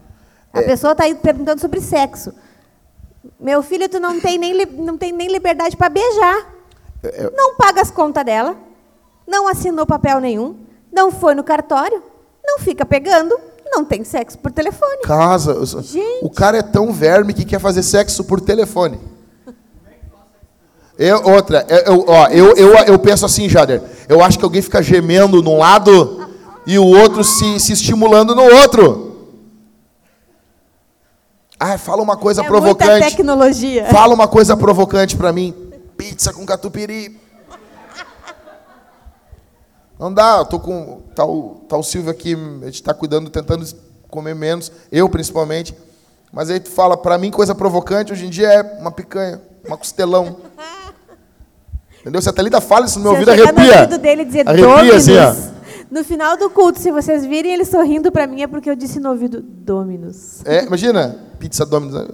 A 0.51 0.61
é. 0.61 0.63
pessoa 0.63 0.91
está 0.91 1.03
perguntando 1.15 1.61
sobre 1.61 1.79
sexo. 1.79 2.33
Meu 3.39 3.61
filho, 3.63 3.87
tu 3.87 3.99
não 3.99 4.19
tem 4.19 4.37
nem, 4.37 4.65
não 4.65 4.97
tem 4.97 5.11
nem 5.11 5.31
liberdade 5.31 5.77
para 5.77 5.89
beijar. 5.89 6.47
É, 7.03 7.25
é... 7.25 7.31
Não 7.31 7.55
paga 7.55 7.81
as 7.81 7.91
contas 7.91 8.25
dela 8.25 8.57
não 9.29 9.47
assinou 9.47 9.85
papel 9.85 10.19
nenhum, 10.19 10.55
não 10.91 11.11
foi 11.11 11.35
no 11.35 11.43
cartório, 11.43 12.01
não 12.43 12.59
fica 12.59 12.83
pegando, 12.83 13.37
não 13.71 13.85
tem 13.85 14.03
sexo 14.03 14.39
por 14.39 14.51
telefone. 14.51 15.03
Casa. 15.03 15.63
Gente. 15.83 16.25
O 16.25 16.29
cara 16.29 16.57
é 16.57 16.63
tão 16.63 16.91
verme 16.91 17.33
que 17.33 17.45
quer 17.45 17.59
fazer 17.59 17.83
sexo 17.83 18.23
por 18.23 18.41
telefone. 18.41 18.99
Eu, 20.99 21.23
outra, 21.23 21.65
eu, 21.85 22.03
ó, 22.09 22.27
eu, 22.27 22.53
eu, 22.57 22.73
eu 22.75 22.99
penso 22.99 23.25
assim, 23.25 23.47
Jader. 23.47 23.81
Eu 24.09 24.21
acho 24.21 24.37
que 24.37 24.43
alguém 24.43 24.61
fica 24.61 24.83
gemendo 24.83 25.41
num 25.41 25.57
lado 25.57 26.29
e 26.67 26.77
o 26.77 26.85
outro 26.85 27.23
se, 27.23 27.57
se 27.57 27.71
estimulando 27.71 28.35
no 28.35 28.43
outro. 28.43 29.31
Ah, 31.57 31.77
fala 31.77 32.03
uma 32.03 32.17
coisa 32.17 32.41
é 32.41 32.45
provocante. 32.45 32.91
Muita 32.91 33.09
tecnologia. 33.11 33.85
Fala 33.85 34.13
uma 34.13 34.27
coisa 34.27 34.57
provocante 34.57 35.15
para 35.15 35.31
mim. 35.31 35.53
Pizza 35.95 36.33
com 36.33 36.45
catupiry. 36.45 37.17
Não 39.97 40.13
dá, 40.13 40.39
eu 40.39 40.45
tô 40.45 40.59
com 40.59 41.01
tal, 41.15 41.61
tal 41.69 41.81
Silvio 41.81 42.11
aqui, 42.11 42.33
a 42.33 42.65
gente 42.65 42.75
está 42.75 42.93
cuidando, 42.93 43.29
tentando 43.29 43.65
comer 44.09 44.35
menos, 44.35 44.69
eu 44.91 45.07
principalmente. 45.07 45.73
Mas 46.31 46.49
aí 46.49 46.59
tu 46.59 46.69
fala, 46.69 46.97
para 46.97 47.17
mim, 47.17 47.31
coisa 47.31 47.55
provocante 47.55 48.11
hoje 48.11 48.25
em 48.25 48.29
dia 48.29 48.47
é 48.47 48.61
uma 48.79 48.91
picanha, 48.91 49.41
uma 49.65 49.77
costelão. 49.77 50.48
Entendeu? 52.01 52.21
Se 52.21 52.29
a 52.29 52.33
Thalita 52.33 52.61
fala 52.61 52.85
isso 52.85 52.99
no 52.99 53.03
meu 53.03 53.13
ouvido, 53.13 53.31
arrepia. 53.31 53.53
No 53.53 53.81
ouvido 53.81 53.97
dele 53.97 54.25
dizer 54.25 54.47
arrepia, 54.47 54.95
assim, 54.95 55.17
ó. 55.17 55.35
No 55.91 56.03
final 56.03 56.37
do 56.37 56.49
culto, 56.49 56.79
se 56.79 56.91
vocês 56.91 57.25
virem 57.25 57.53
ele 57.53 57.65
sorrindo 57.65 58.11
para 58.11 58.27
mim, 58.27 58.41
é 58.43 58.47
porque 58.47 58.69
eu 58.69 58.75
disse 58.75 58.99
no 58.99 59.09
ouvido 59.09 59.41
Dominus. 59.41 60.45
É, 60.45 60.63
imagina, 60.63 61.17
pizza 61.39 61.65
Dominus. 61.65 62.07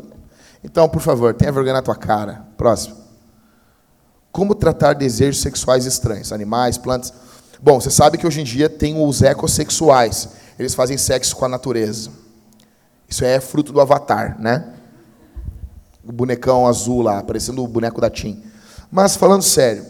Então, 0.64 0.88
por 0.88 1.02
favor, 1.02 1.34
tenha 1.34 1.52
vergonha 1.52 1.74
na 1.74 1.82
tua 1.82 1.96
cara. 1.96 2.46
Próximo. 2.58 2.96
Como 4.32 4.56
tratar 4.56 4.94
desejos 4.94 5.42
sexuais 5.42 5.86
estranhos? 5.86 6.32
Animais, 6.32 6.78
plantas. 6.78 7.14
Bom, 7.62 7.80
você 7.80 7.90
sabe 7.90 8.18
que 8.18 8.26
hoje 8.26 8.42
em 8.42 8.44
dia 8.44 8.70
tem 8.70 9.02
os 9.02 9.22
ecossexuais. 9.22 10.30
Eles 10.58 10.74
fazem 10.74 10.98
sexo 10.98 11.36
com 11.36 11.46
a 11.46 11.50
natureza. 11.50 12.10
Isso 13.08 13.24
é 13.24 13.40
fruto 13.40 13.72
do 13.72 13.80
Avatar, 13.80 14.38
né? 14.40 14.74
O 16.08 16.12
bonecão 16.12 16.66
azul 16.66 17.02
lá, 17.02 17.22
parecendo 17.22 17.64
o 17.64 17.68
boneco 17.68 18.00
da 18.00 18.10
Tim. 18.10 18.42
Mas 18.96 19.18
falando 19.18 19.42
sério, 19.42 19.86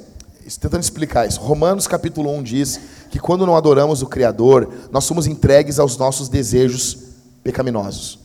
tentando 0.60 0.82
explicar 0.82 1.28
isso. 1.28 1.40
Romanos 1.40 1.86
capítulo 1.86 2.28
1 2.38 2.42
diz 2.42 2.80
que 3.12 3.20
quando 3.20 3.46
não 3.46 3.56
adoramos 3.56 4.02
o 4.02 4.08
Criador, 4.08 4.68
nós 4.92 5.04
somos 5.04 5.28
entregues 5.28 5.78
aos 5.78 5.96
nossos 5.96 6.28
desejos 6.28 6.98
pecaminosos. 7.44 8.18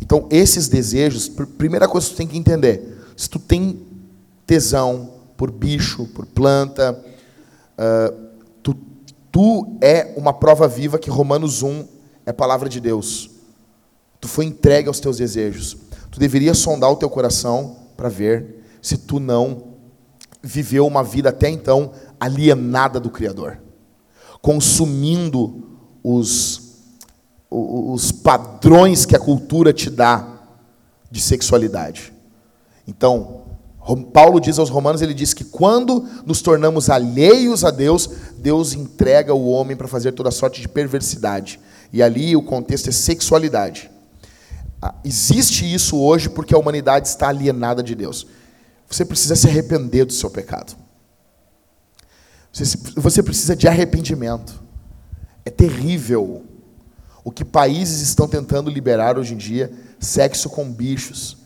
Então, 0.00 0.28
esses 0.30 0.68
desejos, 0.68 1.28
primeira 1.28 1.88
coisa 1.88 2.06
que 2.06 2.14
tu 2.14 2.16
tem 2.18 2.28
que 2.28 2.38
entender, 2.38 3.00
se 3.16 3.28
tu 3.28 3.40
tem 3.40 3.84
tesão 4.46 5.10
por 5.36 5.50
bicho, 5.50 6.06
por 6.14 6.24
planta, 6.24 6.96
uh, 7.76 8.28
Tu 9.32 9.76
é 9.80 10.14
uma 10.16 10.32
prova 10.32 10.68
viva 10.68 10.98
que 10.98 11.10
Romanos 11.10 11.62
1 11.62 11.84
é 12.24 12.32
palavra 12.32 12.68
de 12.68 12.80
Deus. 12.80 13.28
Tu 14.20 14.28
foi 14.28 14.44
entregue 14.44 14.86
aos 14.86 15.00
teus 15.00 15.16
desejos. 15.18 15.76
Tu 16.12 16.18
deveria 16.18 16.54
sondar 16.54 16.90
o 16.90 16.96
teu 16.96 17.10
coração 17.10 17.76
para 17.96 18.08
ver 18.08 18.64
se 18.80 18.96
tu 18.96 19.20
não 19.20 19.67
viveu 20.42 20.86
uma 20.86 21.02
vida 21.02 21.28
até 21.30 21.48
então 21.48 21.92
alienada 22.18 22.98
do 22.98 23.10
Criador, 23.10 23.58
consumindo 24.40 25.78
os, 26.02 26.78
os 27.50 28.12
padrões 28.12 29.04
que 29.04 29.16
a 29.16 29.20
cultura 29.20 29.72
te 29.72 29.90
dá 29.90 30.38
de 31.10 31.20
sexualidade. 31.20 32.12
Então, 32.86 33.42
Paulo 34.12 34.40
diz 34.40 34.58
aos 34.58 34.68
Romanos, 34.68 35.00
ele 35.00 35.14
diz 35.14 35.32
que 35.32 35.44
quando 35.44 36.06
nos 36.26 36.42
tornamos 36.42 36.90
alheios 36.90 37.64
a 37.64 37.70
Deus, 37.70 38.08
Deus 38.38 38.74
entrega 38.74 39.34
o 39.34 39.48
homem 39.48 39.76
para 39.76 39.88
fazer 39.88 40.12
toda 40.12 40.30
sorte 40.30 40.60
de 40.60 40.68
perversidade. 40.68 41.58
E 41.92 42.02
ali 42.02 42.36
o 42.36 42.42
contexto 42.42 42.88
é 42.88 42.92
sexualidade. 42.92 43.90
Ah, 44.80 44.94
existe 45.04 45.72
isso 45.72 45.98
hoje 45.98 46.28
porque 46.28 46.54
a 46.54 46.58
humanidade 46.58 47.08
está 47.08 47.28
alienada 47.28 47.82
de 47.82 47.94
Deus. 47.94 48.26
Você 48.88 49.04
precisa 49.04 49.36
se 49.36 49.46
arrepender 49.46 50.04
do 50.04 50.12
seu 50.12 50.30
pecado. 50.30 50.76
Você 52.96 53.22
precisa 53.22 53.54
de 53.54 53.68
arrependimento. 53.68 54.62
É 55.44 55.50
terrível 55.50 56.44
o 57.22 57.30
que 57.30 57.44
países 57.44 58.00
estão 58.00 58.26
tentando 58.26 58.70
liberar 58.70 59.18
hoje 59.18 59.34
em 59.34 59.36
dia 59.36 59.72
sexo 60.00 60.48
com 60.48 60.70
bichos 60.72 61.38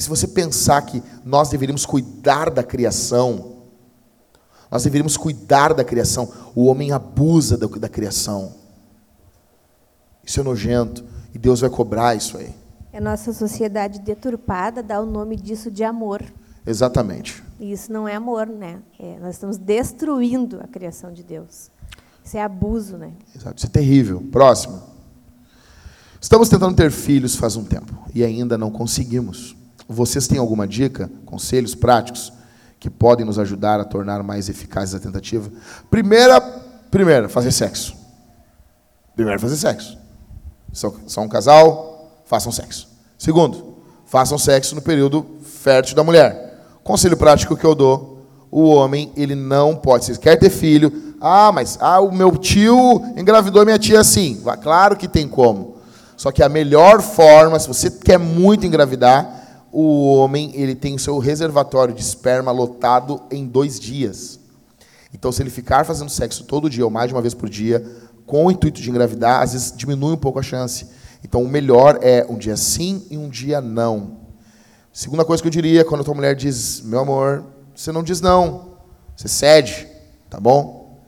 se 0.00 0.08
você 0.08 0.26
pensar 0.26 0.80
que 0.82 1.02
nós 1.24 1.50
deveríamos 1.50 1.84
cuidar 1.84 2.50
da 2.50 2.62
criação, 2.62 3.56
nós 4.70 4.84
deveríamos 4.84 5.16
cuidar 5.16 5.74
da 5.74 5.84
criação, 5.84 6.32
o 6.54 6.66
homem 6.66 6.92
abusa 6.92 7.56
da, 7.56 7.66
da 7.66 7.88
criação. 7.88 8.54
Isso 10.24 10.40
é 10.40 10.42
nojento 10.42 11.04
e 11.34 11.38
Deus 11.38 11.60
vai 11.60 11.68
cobrar 11.68 12.14
isso 12.14 12.38
aí. 12.38 12.54
É 12.92 13.00
nossa 13.00 13.32
sociedade 13.32 14.00
deturpada 14.00 14.82
dá 14.82 15.00
o 15.00 15.06
nome 15.06 15.36
disso 15.36 15.70
de 15.70 15.84
amor. 15.84 16.22
Exatamente. 16.66 17.42
E 17.58 17.72
isso 17.72 17.92
não 17.92 18.06
é 18.06 18.14
amor, 18.14 18.46
né? 18.46 18.80
É, 18.98 19.18
nós 19.20 19.34
estamos 19.34 19.56
destruindo 19.56 20.60
a 20.62 20.66
criação 20.66 21.12
de 21.12 21.22
Deus. 21.22 21.70
Isso 22.24 22.36
é 22.36 22.42
abuso, 22.42 22.96
né? 22.96 23.12
Exato. 23.34 23.58
Isso 23.58 23.66
é 23.66 23.70
terrível. 23.70 24.22
Próximo. 24.30 24.80
Estamos 26.20 26.48
tentando 26.48 26.76
ter 26.76 26.90
filhos 26.90 27.34
faz 27.34 27.56
um 27.56 27.64
tempo 27.64 27.92
e 28.14 28.22
ainda 28.22 28.58
não 28.58 28.70
conseguimos. 28.70 29.56
Vocês 29.88 30.28
têm 30.28 30.38
alguma 30.38 30.68
dica, 30.68 31.10
conselhos 31.24 31.74
práticos 31.74 32.32
que 32.78 32.90
podem 32.90 33.26
nos 33.26 33.38
ajudar 33.38 33.80
a 33.80 33.84
tornar 33.84 34.22
mais 34.22 34.48
eficazes 34.48 34.94
a 34.94 35.00
tentativa? 35.00 35.50
Primeira, 35.90 36.40
primeira, 36.90 37.28
fazer 37.28 37.52
sexo. 37.52 37.96
Primeiro, 39.14 39.40
fazer 39.40 39.56
sexo. 39.56 39.98
São, 40.72 40.94
são 41.06 41.24
um 41.24 41.28
casal, 41.28 42.22
façam 42.26 42.52
sexo. 42.52 42.88
Segundo, 43.18 43.78
façam 44.06 44.38
sexo 44.38 44.74
no 44.74 44.82
período 44.82 45.26
fértil 45.42 45.96
da 45.96 46.04
mulher. 46.04 46.49
Conselho 46.82 47.16
prático 47.16 47.56
que 47.56 47.64
eu 47.64 47.74
dou: 47.74 48.22
o 48.50 48.64
homem, 48.68 49.12
ele 49.16 49.34
não 49.34 49.76
pode. 49.76 50.06
Se 50.06 50.18
quer 50.18 50.36
ter 50.36 50.50
filho, 50.50 51.14
ah, 51.20 51.52
mas 51.52 51.78
ah, 51.80 52.00
o 52.00 52.12
meu 52.12 52.36
tio 52.36 53.02
engravidou 53.16 53.64
minha 53.64 53.78
tia 53.78 54.00
assim. 54.00 54.42
Claro 54.62 54.96
que 54.96 55.06
tem 55.06 55.28
como. 55.28 55.76
Só 56.16 56.30
que 56.32 56.42
a 56.42 56.48
melhor 56.48 57.00
forma, 57.00 57.58
se 57.58 57.68
você 57.68 57.90
quer 57.90 58.18
muito 58.18 58.66
engravidar, 58.66 59.66
o 59.72 60.12
homem 60.14 60.50
ele 60.54 60.74
tem 60.74 60.94
o 60.94 60.98
seu 60.98 61.18
reservatório 61.18 61.94
de 61.94 62.02
esperma 62.02 62.50
lotado 62.50 63.22
em 63.30 63.46
dois 63.46 63.78
dias. 63.78 64.38
Então, 65.14 65.32
se 65.32 65.42
ele 65.42 65.50
ficar 65.50 65.84
fazendo 65.84 66.10
sexo 66.10 66.44
todo 66.44 66.70
dia 66.70 66.84
ou 66.84 66.90
mais 66.90 67.08
de 67.08 67.14
uma 67.14 67.22
vez 67.22 67.34
por 67.34 67.48
dia, 67.48 67.84
com 68.26 68.46
o 68.46 68.50
intuito 68.50 68.80
de 68.80 68.90
engravidar, 68.90 69.42
às 69.42 69.52
vezes 69.52 69.72
diminui 69.76 70.12
um 70.12 70.18
pouco 70.18 70.38
a 70.38 70.42
chance. 70.42 70.86
Então, 71.24 71.42
o 71.42 71.48
melhor 71.48 71.98
é 72.02 72.26
um 72.28 72.38
dia 72.38 72.56
sim 72.56 73.06
e 73.10 73.16
um 73.16 73.28
dia 73.28 73.60
não. 73.60 74.19
Segunda 74.92 75.24
coisa 75.24 75.42
que 75.42 75.46
eu 75.46 75.52
diria, 75.52 75.84
quando 75.84 76.00
a 76.00 76.04
tua 76.04 76.14
mulher 76.14 76.34
diz, 76.34 76.80
meu 76.82 77.00
amor, 77.00 77.44
você 77.74 77.92
não 77.92 78.02
diz 78.02 78.20
não, 78.20 78.76
você 79.16 79.28
cede, 79.28 79.86
tá 80.28 80.40
bom? 80.40 80.98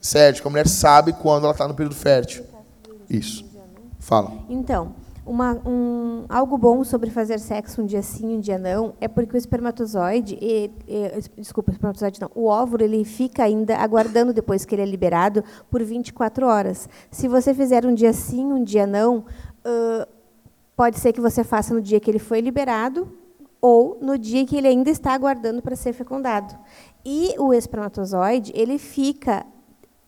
Cede, 0.00 0.40
que 0.40 0.46
a 0.46 0.50
mulher 0.50 0.68
sabe 0.68 1.12
quando 1.12 1.44
ela 1.44 1.52
está 1.52 1.66
no 1.66 1.74
período 1.74 1.96
fértil. 1.96 2.44
Isso. 3.10 3.44
Fala. 3.98 4.32
Então, 4.48 4.94
uma, 5.26 5.54
um, 5.66 6.24
algo 6.28 6.56
bom 6.56 6.84
sobre 6.84 7.10
fazer 7.10 7.40
sexo 7.40 7.82
um 7.82 7.86
dia 7.86 8.00
sim, 8.00 8.36
um 8.36 8.40
dia 8.40 8.58
não, 8.58 8.94
é 9.00 9.08
porque 9.08 9.36
o 9.36 9.38
espermatozoide, 9.38 10.38
e, 10.40 10.70
e, 10.86 11.40
desculpa, 11.40 11.72
o 11.72 11.74
espermatozoide 11.74 12.20
não, 12.20 12.30
o 12.32 12.46
óvulo 12.46 12.84
ele 12.84 13.04
fica 13.04 13.42
ainda 13.42 13.76
aguardando 13.76 14.32
depois 14.32 14.64
que 14.64 14.74
ele 14.74 14.82
é 14.82 14.86
liberado 14.86 15.42
por 15.68 15.82
24 15.82 16.46
horas. 16.46 16.88
Se 17.10 17.26
você 17.26 17.52
fizer 17.52 17.84
um 17.84 17.92
dia 17.92 18.12
sim, 18.12 18.44
um 18.44 18.62
dia 18.62 18.86
não, 18.86 19.18
uh, 19.18 20.15
pode 20.76 20.98
ser 20.98 21.12
que 21.12 21.20
você 21.20 21.42
faça 21.42 21.72
no 21.72 21.80
dia 21.80 21.98
que 21.98 22.10
ele 22.10 22.18
foi 22.18 22.40
liberado 22.40 23.10
ou 23.60 23.98
no 24.00 24.18
dia 24.18 24.44
que 24.44 24.56
ele 24.56 24.68
ainda 24.68 24.90
está 24.90 25.12
aguardando 25.12 25.62
para 25.62 25.74
ser 25.74 25.92
fecundado. 25.92 26.56
E 27.04 27.34
o 27.38 27.54
espermatozoide 27.54 28.52
ele 28.54 28.78
fica 28.78 29.46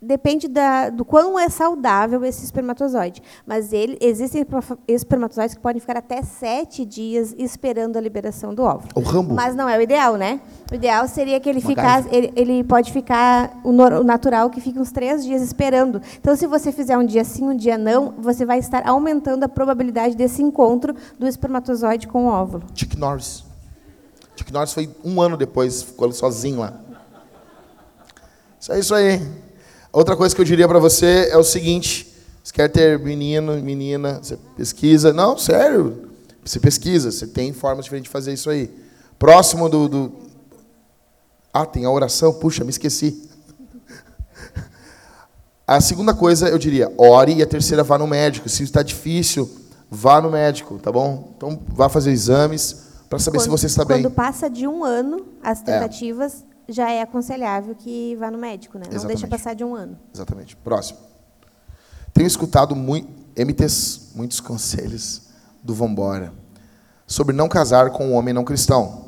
Depende 0.00 0.46
da, 0.46 0.90
do 0.90 1.04
quão 1.04 1.36
é 1.36 1.48
saudável 1.48 2.24
esse 2.24 2.44
espermatozoide. 2.44 3.20
Mas 3.44 3.72
ele, 3.72 3.98
existem 4.00 4.46
espermatozoides 4.86 5.56
que 5.56 5.60
podem 5.60 5.80
ficar 5.80 5.96
até 5.96 6.22
sete 6.22 6.84
dias 6.84 7.34
esperando 7.36 7.96
a 7.96 8.00
liberação 8.00 8.54
do 8.54 8.62
óvulo. 8.62 8.88
O 8.94 9.00
rambo. 9.00 9.34
Mas 9.34 9.56
não 9.56 9.68
é 9.68 9.76
o 9.76 9.82
ideal, 9.82 10.14
né? 10.14 10.40
O 10.70 10.74
ideal 10.76 11.08
seria 11.08 11.40
que 11.40 11.48
ele 11.48 11.60
ficasse. 11.60 12.08
Ele, 12.12 12.32
ele, 12.36 12.62
pode 12.62 12.92
ficar 12.92 13.58
o, 13.64 13.70
o 13.70 14.04
natural 14.04 14.48
que 14.50 14.60
fique 14.60 14.78
uns 14.78 14.92
três 14.92 15.24
dias 15.24 15.42
esperando. 15.42 16.00
Então, 16.20 16.36
se 16.36 16.46
você 16.46 16.70
fizer 16.70 16.96
um 16.96 17.04
dia 17.04 17.24
sim, 17.24 17.42
um 17.48 17.56
dia 17.56 17.76
não, 17.76 18.14
você 18.18 18.46
vai 18.46 18.60
estar 18.60 18.86
aumentando 18.86 19.42
a 19.42 19.48
probabilidade 19.48 20.14
desse 20.14 20.40
encontro 20.40 20.94
do 21.18 21.26
espermatozoide 21.26 22.06
com 22.06 22.26
o 22.26 22.28
óvulo. 22.28 22.62
Chuck 22.72 22.96
Norris. 22.96 23.42
Chuck 24.36 24.52
Norris 24.52 24.72
foi 24.72 24.88
um 25.04 25.20
ano 25.20 25.36
depois, 25.36 25.82
ficou 25.82 26.12
sozinho 26.12 26.60
lá. 26.60 26.72
Isso 28.60 28.72
é 28.72 28.78
isso 28.78 28.94
aí. 28.94 29.47
Outra 29.98 30.14
coisa 30.16 30.32
que 30.32 30.40
eu 30.40 30.44
diria 30.44 30.68
para 30.68 30.78
você 30.78 31.28
é 31.28 31.36
o 31.36 31.42
seguinte: 31.42 32.06
você 32.40 32.52
quer 32.52 32.68
ter 32.68 33.00
menino, 33.00 33.60
menina, 33.60 34.20
você 34.22 34.38
pesquisa. 34.56 35.12
Não, 35.12 35.36
sério. 35.36 36.10
Você 36.44 36.60
pesquisa, 36.60 37.10
você 37.10 37.26
tem 37.26 37.52
formas 37.52 37.84
diferentes 37.84 38.08
de 38.08 38.12
fazer 38.12 38.32
isso 38.32 38.48
aí. 38.48 38.72
Próximo 39.18 39.68
do, 39.68 39.88
do. 39.88 40.12
Ah, 41.52 41.66
tem 41.66 41.84
a 41.84 41.90
oração. 41.90 42.32
Puxa, 42.32 42.62
me 42.62 42.70
esqueci. 42.70 43.28
A 45.66 45.80
segunda 45.80 46.14
coisa 46.14 46.48
eu 46.48 46.58
diria, 46.58 46.92
ore. 46.96 47.34
E 47.34 47.42
a 47.42 47.46
terceira, 47.46 47.82
vá 47.82 47.98
no 47.98 48.06
médico. 48.06 48.48
Se 48.48 48.62
está 48.62 48.84
difícil, 48.84 49.50
vá 49.90 50.20
no 50.20 50.30
médico, 50.30 50.78
tá 50.78 50.92
bom? 50.92 51.32
Então, 51.36 51.60
vá 51.70 51.88
fazer 51.88 52.12
exames 52.12 52.84
para 53.10 53.18
saber 53.18 53.38
quando, 53.38 53.42
se 53.42 53.50
você 53.50 53.66
está 53.66 53.84
bem. 53.84 54.00
Quando 54.00 54.14
passa 54.14 54.48
de 54.48 54.64
um 54.64 54.84
ano 54.84 55.26
as 55.42 55.60
tentativas, 55.60 56.44
é 56.44 56.47
já 56.69 56.90
é 56.90 57.01
aconselhável 57.01 57.74
que 57.74 58.15
vá 58.16 58.31
no 58.31 58.39
médico, 58.39 58.78
né? 58.78 58.85
Não 58.93 59.07
deixa 59.07 59.27
passar 59.27 59.55
de 59.55 59.65
um 59.65 59.74
ano. 59.74 59.99
Exatamente. 60.15 60.55
Próximo. 60.57 60.99
Tenho 62.12 62.27
escutado 62.27 62.77
muito, 62.77 63.09
MTs, 63.36 64.12
muitos 64.15 64.40
conselhos 64.40 65.23
do 65.62 65.74
Vambora 65.74 66.32
sobre 67.07 67.35
não 67.35 67.49
casar 67.49 67.90
com 67.90 68.09
um 68.09 68.15
homem 68.15 68.35
não 68.35 68.45
cristão. 68.45 69.07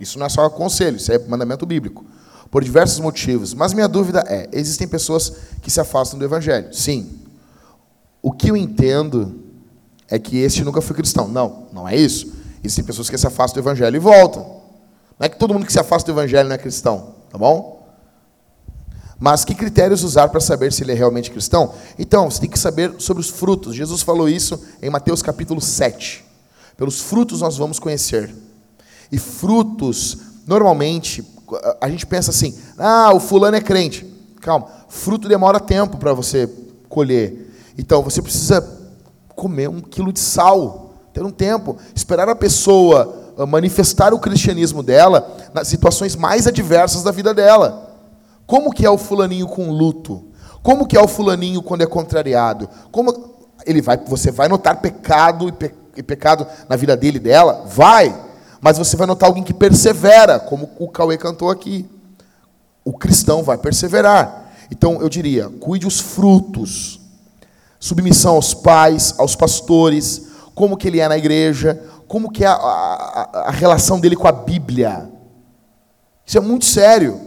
Isso 0.00 0.18
não 0.18 0.26
é 0.26 0.28
só 0.28 0.48
conselho, 0.48 0.96
isso 0.96 1.12
é 1.12 1.18
mandamento 1.18 1.66
bíblico. 1.66 2.04
Por 2.50 2.64
diversos 2.64 2.98
motivos. 2.98 3.52
Mas 3.52 3.74
minha 3.74 3.88
dúvida 3.88 4.24
é: 4.26 4.48
existem 4.52 4.88
pessoas 4.88 5.30
que 5.60 5.70
se 5.70 5.80
afastam 5.80 6.18
do 6.18 6.24
evangelho? 6.24 6.72
Sim. 6.72 7.20
O 8.22 8.32
que 8.32 8.50
eu 8.50 8.56
entendo 8.56 9.42
é 10.08 10.18
que 10.18 10.38
este 10.38 10.64
nunca 10.64 10.80
foi 10.80 10.96
cristão. 10.96 11.28
Não, 11.28 11.68
não 11.72 11.86
é 11.86 11.96
isso. 11.96 12.32
Existem 12.64 12.84
pessoas 12.84 13.10
que 13.10 13.18
se 13.18 13.26
afastam 13.26 13.62
do 13.62 13.66
evangelho 13.66 13.96
e 13.96 13.98
voltam. 13.98 14.65
Não 15.18 15.26
é 15.26 15.28
que 15.28 15.38
todo 15.38 15.54
mundo 15.54 15.66
que 15.66 15.72
se 15.72 15.80
afasta 15.80 16.12
do 16.12 16.18
evangelho 16.18 16.48
não 16.48 16.54
é 16.54 16.58
cristão, 16.58 17.14
tá 17.30 17.38
bom? 17.38 17.76
Mas 19.18 19.44
que 19.44 19.54
critérios 19.54 20.04
usar 20.04 20.28
para 20.28 20.40
saber 20.40 20.72
se 20.72 20.82
ele 20.82 20.92
é 20.92 20.94
realmente 20.94 21.30
cristão? 21.30 21.72
Então, 21.98 22.30
você 22.30 22.40
tem 22.40 22.50
que 22.50 22.58
saber 22.58 22.94
sobre 22.98 23.22
os 23.22 23.30
frutos. 23.30 23.74
Jesus 23.74 24.02
falou 24.02 24.28
isso 24.28 24.62
em 24.82 24.90
Mateus 24.90 25.22
capítulo 25.22 25.60
7. 25.60 26.22
Pelos 26.76 27.00
frutos 27.00 27.40
nós 27.40 27.56
vamos 27.56 27.78
conhecer. 27.78 28.34
E 29.10 29.18
frutos, 29.18 30.18
normalmente, 30.46 31.24
a 31.80 31.88
gente 31.88 32.04
pensa 32.04 32.30
assim: 32.30 32.54
ah, 32.76 33.12
o 33.14 33.20
fulano 33.20 33.56
é 33.56 33.60
crente. 33.60 34.04
Calma, 34.42 34.68
fruto 34.88 35.28
demora 35.28 35.58
tempo 35.58 35.96
para 35.96 36.12
você 36.12 36.46
colher. 36.88 37.54
Então, 37.78 38.02
você 38.02 38.20
precisa 38.20 38.60
comer 39.34 39.68
um 39.68 39.80
quilo 39.80 40.12
de 40.12 40.20
sal, 40.20 40.94
ter 41.14 41.24
um 41.24 41.30
tempo, 41.30 41.78
esperar 41.94 42.28
a 42.28 42.36
pessoa 42.36 43.25
manifestar 43.44 44.14
o 44.14 44.18
cristianismo 44.18 44.82
dela 44.82 45.36
nas 45.52 45.68
situações 45.68 46.16
mais 46.16 46.46
adversas 46.46 47.02
da 47.02 47.10
vida 47.10 47.34
dela. 47.34 47.94
Como 48.46 48.72
que 48.72 48.86
é 48.86 48.90
o 48.90 48.96
fulaninho 48.96 49.46
com 49.46 49.70
luto? 49.70 50.24
Como 50.62 50.86
que 50.86 50.96
é 50.96 51.00
o 51.00 51.08
fulaninho 51.08 51.62
quando 51.62 51.82
é 51.82 51.86
contrariado? 51.86 52.68
Como 52.90 53.36
ele 53.66 53.82
vai, 53.82 53.98
você 53.98 54.30
vai 54.30 54.48
notar 54.48 54.80
pecado 54.80 55.48
e, 55.48 55.52
pe, 55.52 55.74
e 55.96 56.02
pecado 56.02 56.46
na 56.68 56.76
vida 56.76 56.96
dele 56.96 57.18
e 57.18 57.20
dela? 57.20 57.64
Vai. 57.66 58.16
Mas 58.60 58.78
você 58.78 58.96
vai 58.96 59.06
notar 59.06 59.28
alguém 59.28 59.44
que 59.44 59.52
persevera, 59.52 60.38
como 60.38 60.70
o 60.78 60.88
Cauê 60.88 61.18
cantou 61.18 61.50
aqui. 61.50 61.88
O 62.84 62.92
cristão 62.92 63.42
vai 63.42 63.58
perseverar. 63.58 64.52
Então 64.70 65.00
eu 65.00 65.08
diria, 65.08 65.48
cuide 65.60 65.86
os 65.86 66.00
frutos. 66.00 67.00
Submissão 67.78 68.34
aos 68.34 68.54
pais, 68.54 69.14
aos 69.18 69.36
pastores, 69.36 70.26
como 70.54 70.76
que 70.76 70.88
ele 70.88 71.00
é 71.00 71.08
na 71.08 71.18
igreja, 71.18 71.80
como 72.06 72.30
que 72.30 72.44
é 72.44 72.46
a, 72.46 72.54
a, 72.54 73.42
a 73.46 73.50
relação 73.50 73.98
dele 74.00 74.16
com 74.16 74.28
a 74.28 74.32
Bíblia. 74.32 75.10
Isso 76.24 76.38
é 76.38 76.40
muito 76.40 76.64
sério. 76.64 77.20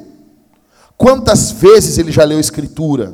Quantas 0.98 1.52
vezes 1.52 1.98
ele 1.98 2.12
já 2.12 2.24
leu 2.24 2.38
a 2.38 2.42
Escritura? 2.42 3.14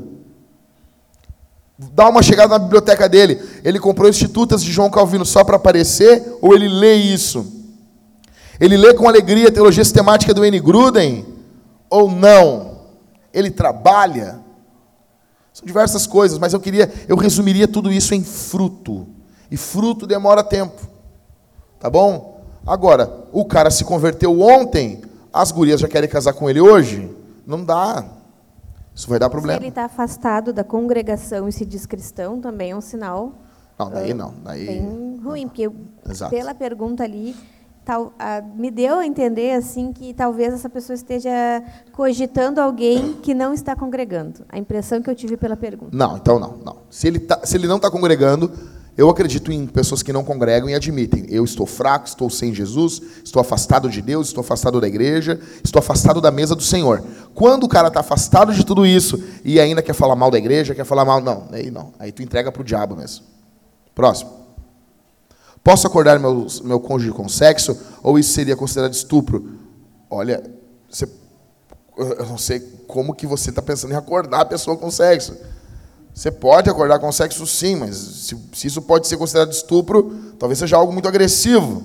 Dá 1.77 2.07
uma 2.07 2.23
chegada 2.23 2.49
na 2.49 2.59
biblioteca 2.59 3.07
dele. 3.07 3.41
Ele 3.63 3.79
comprou 3.79 4.09
Institutas 4.09 4.63
de 4.63 4.71
João 4.71 4.89
Calvino 4.89 5.25
só 5.25 5.43
para 5.43 5.57
aparecer? 5.57 6.37
Ou 6.41 6.55
ele 6.55 6.67
lê 6.67 6.95
isso? 6.95 7.53
Ele 8.59 8.77
lê 8.77 8.93
com 8.93 9.07
alegria 9.07 9.49
a 9.49 9.51
teologia 9.51 9.83
sistemática 9.83 10.33
do 10.33 10.45
N. 10.45 10.59
Gruden? 10.59 11.25
Ou 11.89 12.09
não? 12.09 12.79
Ele 13.33 13.51
trabalha? 13.51 14.39
São 15.53 15.65
diversas 15.65 16.07
coisas, 16.07 16.37
mas 16.37 16.53
eu 16.53 16.59
queria, 16.59 16.91
eu 17.07 17.15
resumiria 17.15 17.67
tudo 17.67 17.91
isso 17.91 18.15
em 18.15 18.23
fruto. 18.23 19.07
E 19.51 19.57
fruto 19.57 20.07
demora 20.07 20.43
tempo. 20.43 20.94
Tá 21.80 21.89
bom? 21.89 22.41
Agora, 22.65 23.26
o 23.31 23.45
cara 23.45 23.69
se 23.69 23.84
converteu 23.84 24.41
ontem, 24.41 25.02
as 25.31 25.52
gurias 25.52 25.80
já 25.80 25.88
querem 25.88 26.10
casar 26.10 26.34
com 26.34 26.49
ele 26.49 26.60
hoje? 26.60 27.10
Não 27.45 27.64
dá. 27.64 28.03
Isso 28.93 29.10
vai 29.10 29.19
dar 29.19 29.30
problema. 29.30 29.60
Se 29.60 29.64
ele 29.64 29.69
está 29.69 29.85
afastado 29.85 30.53
da 30.53 30.64
congregação 30.64 31.47
e 31.47 31.52
se 31.52 31.65
diz 31.65 31.85
cristão, 31.85 32.39
também 32.39 32.72
é 32.72 32.76
um 32.76 32.81
sinal. 32.81 33.34
Não, 33.77 33.89
daí 33.89 34.14
não. 34.14 34.34
Daí... 34.43 34.65
Bem 34.65 35.19
ruim, 35.22 35.47
porque 35.47 35.69
Exato. 36.10 36.31
pela 36.31 36.56
pergunta 36.56 37.03
ali, 37.03 37.35
tal, 37.84 38.14
a, 38.18 38.41
me 38.41 38.72
deu 38.72 38.99
a 38.99 39.06
entender 39.06 39.52
assim 39.52 39.91
que 39.91 40.14
talvez 40.14 40.53
essa 40.53 40.69
pessoa 40.69 40.95
esteja 40.95 41.30
cogitando 41.91 42.61
alguém 42.61 43.14
que 43.22 43.34
não 43.34 43.53
está 43.53 43.76
congregando. 43.76 44.45
A 44.47 44.57
impressão 44.57 45.02
que 45.02 45.10
eu 45.10 45.15
tive 45.15 45.35
pela 45.35 45.57
pergunta. 45.57 45.95
Não, 45.95 46.15
então 46.15 46.39
não. 46.39 46.57
não. 46.64 46.77
Se, 46.89 47.07
ele 47.07 47.19
tá, 47.19 47.41
se 47.43 47.57
ele 47.57 47.68
não 47.68 47.76
está 47.76 47.91
congregando, 47.91 48.49
eu 48.97 49.09
acredito 49.09 49.51
em 49.51 49.67
pessoas 49.67 50.01
que 50.01 50.13
não 50.13 50.23
congregam 50.23 50.69
e 50.69 50.73
admitem: 50.73 51.26
eu 51.30 51.43
estou 51.43 51.65
fraco, 51.65 52.07
estou 52.07 52.30
sem 52.30 52.53
Jesus, 52.53 53.01
estou 53.23 53.41
afastado 53.41 53.89
de 53.89 54.01
Deus, 54.01 54.27
estou 54.27 54.41
afastado 54.41 54.80
da 54.80 54.88
igreja, 54.88 55.39
estou 55.63 55.80
afastado 55.80 56.22
da 56.22 56.31
mesa 56.31 56.55
do 56.55 56.63
Senhor. 56.63 57.03
Quando 57.34 57.65
o 57.65 57.67
cara 57.67 57.89
está 57.89 57.99
afastado 57.99 58.53
de 58.53 58.65
tudo 58.65 58.85
isso 58.85 59.22
e 59.43 59.59
ainda 59.59 59.81
quer 59.81 59.93
falar 59.93 60.15
mal 60.15 60.31
da 60.31 60.38
igreja, 60.38 60.73
quer 60.73 60.85
falar 60.85 61.03
mal. 61.03 61.19
Não, 61.19 61.47
aí 61.51 61.69
não. 61.69 61.93
Aí 61.99 62.11
tu 62.11 62.23
entrega 62.23 62.51
para 62.51 62.61
o 62.61 62.65
diabo 62.65 62.95
mesmo. 62.95 63.26
Próximo. 63.93 64.45
Posso 65.61 65.88
acordar 65.88 66.19
meu, 66.19 66.47
meu 66.63 66.80
cônjuge 66.80 67.11
com 67.11 67.27
sexo 67.27 67.77
ou 68.01 68.17
isso 68.17 68.31
seria 68.31 68.55
considerado 68.55 68.93
estupro? 68.93 69.57
Olha, 70.09 70.43
você, 70.89 71.09
eu 71.97 72.26
não 72.27 72.38
sei 72.38 72.59
como 72.88 73.13
que 73.15 73.27
você 73.27 73.49
está 73.49 73.61
pensando 73.61 73.91
em 73.91 73.97
acordar 73.97 74.41
a 74.41 74.45
pessoa 74.45 74.77
com 74.77 74.89
sexo. 74.89 75.35
Você 76.15 76.31
pode 76.31 76.69
acordar 76.69 76.97
com 76.97 77.11
sexo 77.11 77.45
sim, 77.45 77.75
mas 77.75 77.97
se, 77.97 78.37
se, 78.53 78.67
isso 78.67 78.81
pode 78.81 79.05
ser 79.05 79.17
considerado 79.17 79.51
estupro, 79.51 80.33
talvez 80.39 80.57
seja 80.57 80.77
algo 80.77 80.93
muito 80.93 81.09
agressivo. 81.09 81.83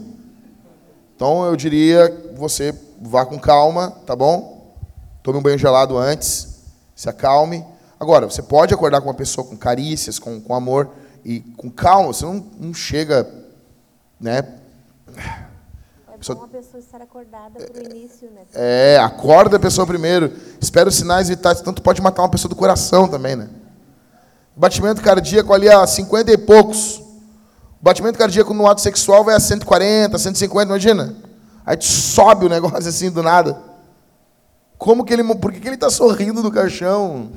Então 1.16 1.44
eu 1.44 1.57
diria 1.57 2.31
você 2.36 2.73
vá 3.02 3.27
com 3.27 3.40
calma, 3.40 3.90
tá 4.07 4.15
bom? 4.15 4.73
Tome 5.20 5.39
um 5.39 5.43
banho 5.43 5.59
gelado 5.59 5.98
antes, 5.98 6.61
se 6.94 7.09
acalme. 7.09 7.65
Agora, 7.98 8.24
você 8.31 8.40
pode 8.40 8.73
acordar 8.73 9.01
com 9.01 9.09
uma 9.09 9.15
pessoa 9.15 9.44
com 9.44 9.57
carícias, 9.57 10.20
com, 10.20 10.40
com 10.40 10.55
amor 10.55 10.90
e 11.24 11.40
com 11.57 11.69
calma. 11.69 12.12
Você 12.12 12.24
não, 12.24 12.47
não 12.59 12.73
chega, 12.73 13.28
né? 14.19 14.44
É 16.09 16.16
Pessoa- 16.16 16.39
bom 16.39 16.44
a 16.44 16.48
pessoa 16.48 16.78
estar 16.81 17.02
acordada 17.02 17.59
para 17.66 17.82
o 17.82 17.85
início, 17.97 18.31
né? 18.31 18.43
É, 18.55 18.97
acorda 19.02 19.57
a 19.57 19.61
pessoa 19.61 19.85
primeiro. 19.86 20.32
Espera 20.61 20.89
os 20.89 20.94
sinais 20.94 21.28
vitais. 21.28 21.61
Tanto 21.61 21.82
pode 21.82 22.01
matar 22.01 22.23
uma 22.23 22.31
pessoa 22.31 22.48
do 22.48 22.55
coração 22.57 23.09
também, 23.09 23.35
né? 23.35 23.51
Batimento 24.56 25.01
cardíaco 25.01 25.52
ali 25.52 25.68
a 25.68 25.86
50 25.86 26.32
e 26.32 26.39
poucos. 26.39 27.02
Batimento 27.81 28.18
cardíaco 28.18 28.52
no 28.52 28.66
ato 28.66 28.81
sexual 28.81 29.24
vai 29.24 29.35
a 29.35 29.40
140, 29.40 30.18
150, 30.18 30.66
imagina. 30.66 31.16
Aí 31.64 31.77
te 31.77 31.86
sobe 31.86 32.47
o 32.47 32.48
negócio 32.48 32.89
assim 32.89 33.10
do 33.10 33.22
nada. 33.22 33.62
Como 34.77 35.05
que 35.05 35.12
ele. 35.12 35.22
Por 35.35 35.52
que, 35.52 35.60
que 35.60 35.68
ele 35.68 35.77
está 35.77 35.90
sorrindo 35.90 36.43
do 36.43 36.51
caixão? 36.51 37.31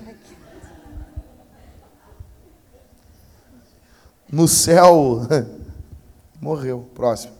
No 4.31 4.47
céu. 4.47 5.21
Morreu. 6.41 6.89
Próximo. 6.93 7.33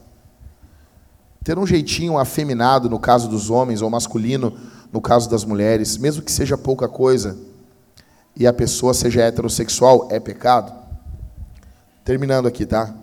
Ter 1.44 1.60
um 1.60 1.68
jeitinho 1.68 2.18
afeminado 2.18 2.90
no 2.90 3.00
caso 3.00 3.28
dos 3.28 3.50
homens, 3.50 3.82
ou 3.82 3.90
masculino 3.90 4.56
no 4.94 5.02
caso 5.02 5.30
das 5.30 5.44
mulheres, 5.44 5.98
mesmo 5.98 6.22
que 6.22 6.32
seja 6.32 6.58
pouca 6.58 6.88
coisa, 6.88 7.36
e 8.36 8.48
a 8.48 8.54
pessoa 8.54 8.94
seja 8.94 9.22
heterossexual, 9.22 10.08
é 10.12 10.20
pecado? 10.20 10.74
Terminando 12.04 12.48
aqui, 12.48 12.66
tá? 12.66 12.94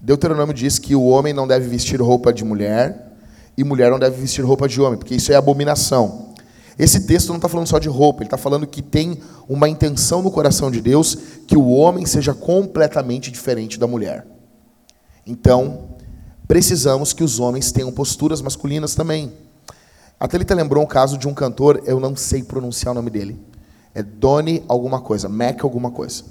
Deuteronômio 0.00 0.54
diz 0.54 0.78
que 0.78 0.96
o 0.96 1.04
homem 1.04 1.32
não 1.32 1.46
deve 1.46 1.68
vestir 1.68 2.00
roupa 2.00 2.32
de 2.32 2.44
mulher 2.44 3.12
e 3.56 3.62
mulher 3.62 3.90
não 3.90 3.98
deve 3.98 4.20
vestir 4.20 4.44
roupa 4.44 4.68
de 4.68 4.80
homem, 4.80 4.98
porque 4.98 5.14
isso 5.14 5.32
é 5.32 5.36
abominação. 5.36 6.32
Esse 6.78 7.06
texto 7.06 7.28
não 7.28 7.36
está 7.36 7.48
falando 7.48 7.66
só 7.66 7.78
de 7.78 7.88
roupa, 7.88 8.22
ele 8.22 8.26
está 8.26 8.38
falando 8.38 8.66
que 8.66 8.82
tem 8.82 9.20
uma 9.48 9.68
intenção 9.68 10.22
no 10.22 10.30
coração 10.30 10.70
de 10.70 10.80
Deus 10.80 11.16
que 11.46 11.56
o 11.56 11.68
homem 11.68 12.06
seja 12.06 12.34
completamente 12.34 13.30
diferente 13.30 13.78
da 13.78 13.86
mulher. 13.86 14.26
Então, 15.26 15.90
precisamos 16.48 17.12
que 17.12 17.22
os 17.22 17.38
homens 17.38 17.70
tenham 17.70 17.92
posturas 17.92 18.40
masculinas 18.40 18.94
também. 18.94 19.32
A 20.18 20.26
Thalita 20.26 20.54
lembrou 20.54 20.82
um 20.82 20.86
caso 20.86 21.18
de 21.18 21.28
um 21.28 21.34
cantor, 21.34 21.82
eu 21.84 22.00
não 22.00 22.16
sei 22.16 22.42
pronunciar 22.42 22.92
o 22.92 22.94
nome 22.94 23.10
dele. 23.10 23.38
É 23.94 24.02
Donnie 24.02 24.64
alguma 24.68 25.00
coisa, 25.00 25.28
Mac 25.28 25.62
alguma 25.62 25.90
coisa. 25.90 26.24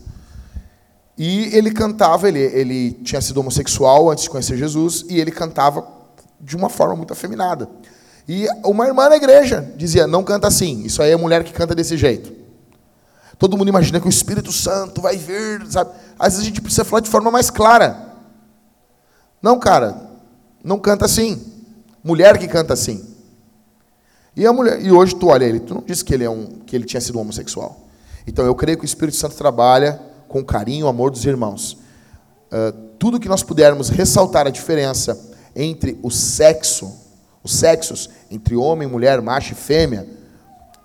E 1.17 1.55
ele 1.55 1.71
cantava, 1.71 2.27
ele, 2.27 2.39
ele 2.39 2.91
tinha 3.03 3.21
sido 3.21 3.39
homossexual 3.39 4.09
antes 4.09 4.23
de 4.23 4.29
conhecer 4.29 4.57
Jesus, 4.57 5.05
e 5.07 5.19
ele 5.19 5.31
cantava 5.31 5.87
de 6.39 6.55
uma 6.55 6.69
forma 6.69 6.95
muito 6.95 7.13
afeminada. 7.13 7.69
E 8.27 8.47
uma 8.63 8.87
irmã 8.87 9.09
na 9.09 9.17
igreja 9.17 9.71
dizia: 9.75 10.07
não 10.07 10.23
canta 10.23 10.47
assim, 10.47 10.81
isso 10.83 11.01
aí 11.01 11.11
é 11.11 11.15
mulher 11.15 11.43
que 11.43 11.53
canta 11.53 11.75
desse 11.75 11.97
jeito. 11.97 12.41
Todo 13.37 13.57
mundo 13.57 13.69
imagina 13.69 13.99
que 13.99 14.07
o 14.07 14.09
Espírito 14.09 14.51
Santo 14.51 15.01
vai 15.01 15.17
vir, 15.17 15.65
sabe? 15.67 15.91
Às 16.17 16.33
vezes 16.33 16.41
a 16.41 16.45
gente 16.45 16.61
precisa 16.61 16.85
falar 16.85 17.01
de 17.01 17.09
forma 17.09 17.31
mais 17.31 17.49
clara. 17.49 18.13
Não, 19.41 19.59
cara, 19.59 20.09
não 20.63 20.77
canta 20.77 21.05
assim. 21.05 21.43
Mulher 22.03 22.37
que 22.37 22.47
canta 22.47 22.73
assim. 22.73 23.10
E 24.35 24.45
a 24.45 24.53
mulher, 24.53 24.81
e 24.81 24.91
hoje 24.91 25.15
tu 25.15 25.27
olha 25.27 25.45
ele, 25.45 25.59
tu 25.59 25.73
não 25.73 25.81
disse 25.81 26.03
que 26.05 26.13
ele 26.13 26.23
é 26.23 26.29
um, 26.29 26.45
que 26.65 26.75
ele 26.75 26.85
tinha 26.85 27.01
sido 27.01 27.19
homossexual. 27.19 27.77
Então 28.25 28.45
eu 28.45 28.55
creio 28.55 28.77
que 28.77 28.83
o 28.83 28.85
Espírito 28.85 29.17
Santo 29.17 29.35
trabalha 29.35 29.99
com 30.27 30.43
carinho, 30.43 30.87
amor 30.87 31.11
dos 31.11 31.25
irmãos. 31.25 31.77
Ah, 32.51 32.73
tudo 32.97 33.19
que 33.19 33.27
nós 33.27 33.43
pudermos 33.43 33.89
ressaltar 33.89 34.47
a 34.47 34.49
diferença 34.49 35.19
entre 35.55 35.99
o 36.01 36.09
sexo, 36.09 36.91
os 37.43 37.53
sexos 37.53 38.09
entre 38.29 38.55
homem, 38.55 38.87
mulher, 38.87 39.21
macho 39.21 39.53
e 39.53 39.55
fêmea, 39.55 40.07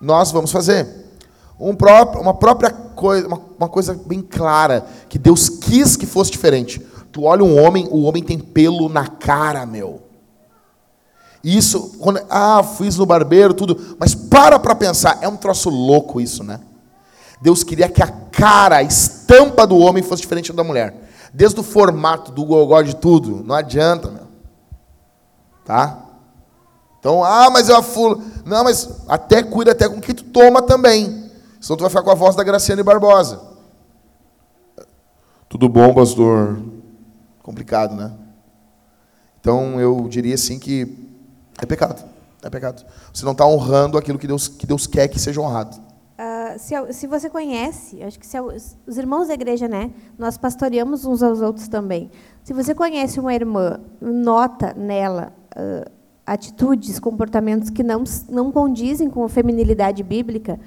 nós 0.01 0.31
vamos 0.31 0.51
fazer. 0.51 0.87
Um 1.59 1.73
pró- 1.73 2.19
uma 2.19 2.33
própria 2.33 2.69
coisa, 2.69 3.27
uma, 3.27 3.41
uma 3.57 3.69
coisa 3.69 3.93
bem 3.93 4.21
clara 4.21 4.85
que 5.07 5.17
Deus 5.17 5.47
quis 5.49 5.95
que 5.95 6.05
fosse 6.05 6.31
diferente. 6.31 6.81
Tu 7.11 7.23
olha 7.23 7.43
um 7.43 7.57
homem, 7.63 7.87
o 7.89 8.03
homem 8.03 8.21
tem 8.21 8.37
pelo 8.37 8.89
na 8.89 9.07
cara, 9.07 9.65
meu. 9.65 10.01
Isso, 11.47 11.97
quando, 11.99 12.19
ah, 12.29 12.61
fiz 12.61 12.97
no 12.97 13.05
barbeiro, 13.05 13.53
tudo. 13.53 13.95
Mas 13.97 14.13
para 14.13 14.59
para 14.59 14.75
pensar, 14.75 15.19
é 15.21 15.29
um 15.29 15.37
troço 15.37 15.69
louco 15.69 16.19
isso, 16.19 16.43
né? 16.43 16.59
Deus 17.41 17.63
queria 17.63 17.87
que 17.87 18.03
a 18.03 18.07
cara, 18.09 18.75
a 18.75 18.83
estampa 18.83 19.65
do 19.65 19.77
homem 19.77 20.03
fosse 20.03 20.23
diferente 20.23 20.51
da 20.51 20.61
mulher. 20.61 21.09
Desde 21.33 21.57
o 21.57 21.63
formato, 21.63 22.33
do 22.33 22.43
gogó, 22.43 22.81
de 22.81 22.97
tudo. 22.97 23.45
Não 23.45 23.55
adianta, 23.55 24.09
meu. 24.09 24.27
Tá? 25.63 26.03
Então, 26.99 27.23
ah, 27.23 27.49
mas 27.49 27.69
eu 27.69 27.81
fulo. 27.81 28.21
Não, 28.43 28.65
mas 28.65 28.89
até 29.07 29.41
cuida 29.41 29.71
até 29.71 29.87
com 29.87 29.99
o 29.99 30.01
que 30.01 30.13
tu 30.13 30.25
toma 30.25 30.61
também. 30.61 31.31
Senão 31.61 31.77
tu 31.77 31.81
vai 31.81 31.89
ficar 31.89 32.03
com 32.03 32.11
a 32.11 32.15
voz 32.15 32.35
da 32.35 32.43
Graciane 32.43 32.83
Barbosa. 32.83 33.39
Tudo 35.47 35.69
bom, 35.69 35.93
pastor? 35.93 36.59
Complicado, 37.41 37.95
né? 37.95 38.11
Então 39.39 39.79
eu 39.79 40.09
diria 40.09 40.35
assim 40.35 40.59
que 40.59 41.06
é 41.57 41.65
pecado. 41.65 42.03
É 42.43 42.49
pecado. 42.49 42.85
Você 43.13 43.25
não 43.25 43.31
está 43.31 43.45
honrando 43.45 43.97
aquilo 43.97 44.19
que 44.19 44.27
Deus, 44.27 44.47
que 44.47 44.67
Deus 44.67 44.85
quer 44.85 45.07
que 45.07 45.19
seja 45.19 45.41
honrado. 45.41 45.77
Ah, 46.17 46.55
se, 46.57 46.73
se 46.93 47.07
você 47.07 47.29
conhece, 47.29 48.01
acho 48.01 48.19
que 48.19 48.25
se, 48.25 48.39
os 48.39 48.97
irmãos 48.97 49.27
da 49.27 49.33
igreja, 49.33 49.67
né? 49.67 49.91
Nós 50.17 50.37
pastoreamos 50.37 51.05
uns 51.05 51.21
aos 51.21 51.41
outros 51.41 51.67
também. 51.67 52.09
Se 52.43 52.53
você 52.53 52.73
conhece 52.73 53.19
uma 53.19 53.33
irmã, 53.33 53.79
nota 54.01 54.73
nela 54.75 55.33
ah, 55.55 55.85
atitudes, 56.25 56.99
comportamentos 56.99 57.69
que 57.69 57.83
não, 57.83 58.03
não 58.29 58.51
condizem 58.51 59.09
com 59.09 59.23
a 59.23 59.29
feminilidade 59.29 60.03
bíblica, 60.03 60.59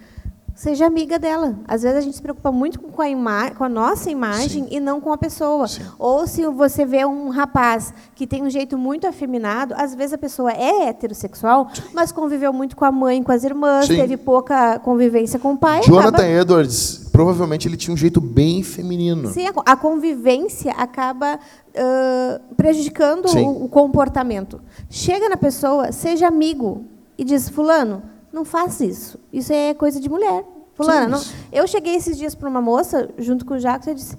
seja 0.61 0.85
amiga 0.87 1.19
dela. 1.19 1.55
Às 1.66 1.82
vezes 1.82 1.97
a 1.97 2.01
gente 2.03 2.16
se 2.16 2.20
preocupa 2.23 2.53
muito 2.53 2.78
com 2.81 3.01
a, 3.01 3.09
ima 3.09 3.51
com 3.53 3.65
a 3.65 3.69
nossa 3.69 4.11
imagem 4.11 4.66
e 4.70 4.78
não 4.78 5.01
com 5.01 5.11
a 5.11 5.16
pessoa. 5.16 5.66
Sim. 5.66 5.82
Ou 5.99 6.27
se 6.27 6.45
você 6.49 6.85
vê 6.85 7.03
um 7.07 7.31
rapaz 7.31 7.95
que 8.15 8.27
tem 8.27 8.43
um 8.43 8.51
jeito 8.51 8.77
muito 8.77 9.07
afeminado, 9.07 9.73
às 9.74 9.95
vezes 9.95 10.12
a 10.12 10.19
pessoa 10.19 10.53
é 10.53 10.89
heterossexual, 10.89 11.69
mas 11.95 12.12
conviveu 12.12 12.53
muito 12.53 12.77
com 12.77 12.85
a 12.85 12.93
mãe, 12.93 13.23
com 13.23 13.32
as 13.32 13.43
irmãs, 13.43 13.87
Sim. 13.87 13.97
teve 13.97 14.19
pouca 14.19 14.78
convivência 14.81 15.39
com 15.39 15.55
o 15.55 15.57
pai. 15.57 15.82
Jonathan 15.82 16.09
acaba- 16.19 16.28
Edwards, 16.28 17.09
provavelmente 17.11 17.66
ele 17.66 17.78
tinha 17.78 17.95
um 17.95 17.97
jeito 17.97 18.20
bem 18.20 18.62
feminino. 18.62 19.28
Sim, 19.32 19.47
a 19.47 19.53
co- 19.55 19.62
a 19.65 19.74
convivência 19.77 20.73
acaba 20.73 21.39
ãh, 21.74 22.39
prejudicando 22.57 23.28
Sim. 23.31 23.47
o, 23.47 23.65
o 23.65 23.69
comportamento. 23.69 24.61
Chega 24.91 25.27
na 25.28 25.39
pessoa, 25.39 25.91
seja 25.91 26.28
amigo, 26.28 26.85
e 27.16 27.24
diz, 27.24 27.49
fulano, 27.49 28.03
não 28.32 28.44
faça 28.44 28.85
isso. 28.85 29.19
Isso 29.32 29.52
é 29.52 29.74
coisa 29.74 30.01
de 30.01 30.09
mulher. 30.09 30.44
Fulana, 30.74 31.09
não. 31.09 31.23
Eu 31.52 31.66
cheguei 31.66 31.97
esses 31.97 32.16
dias 32.16 32.35
para 32.35 32.48
uma 32.48 32.62
moça, 32.62 33.11
junto 33.19 33.44
com 33.44 33.55
o 33.55 33.59
Jacques, 33.59 33.86
eu 33.86 33.94
disse, 33.94 34.16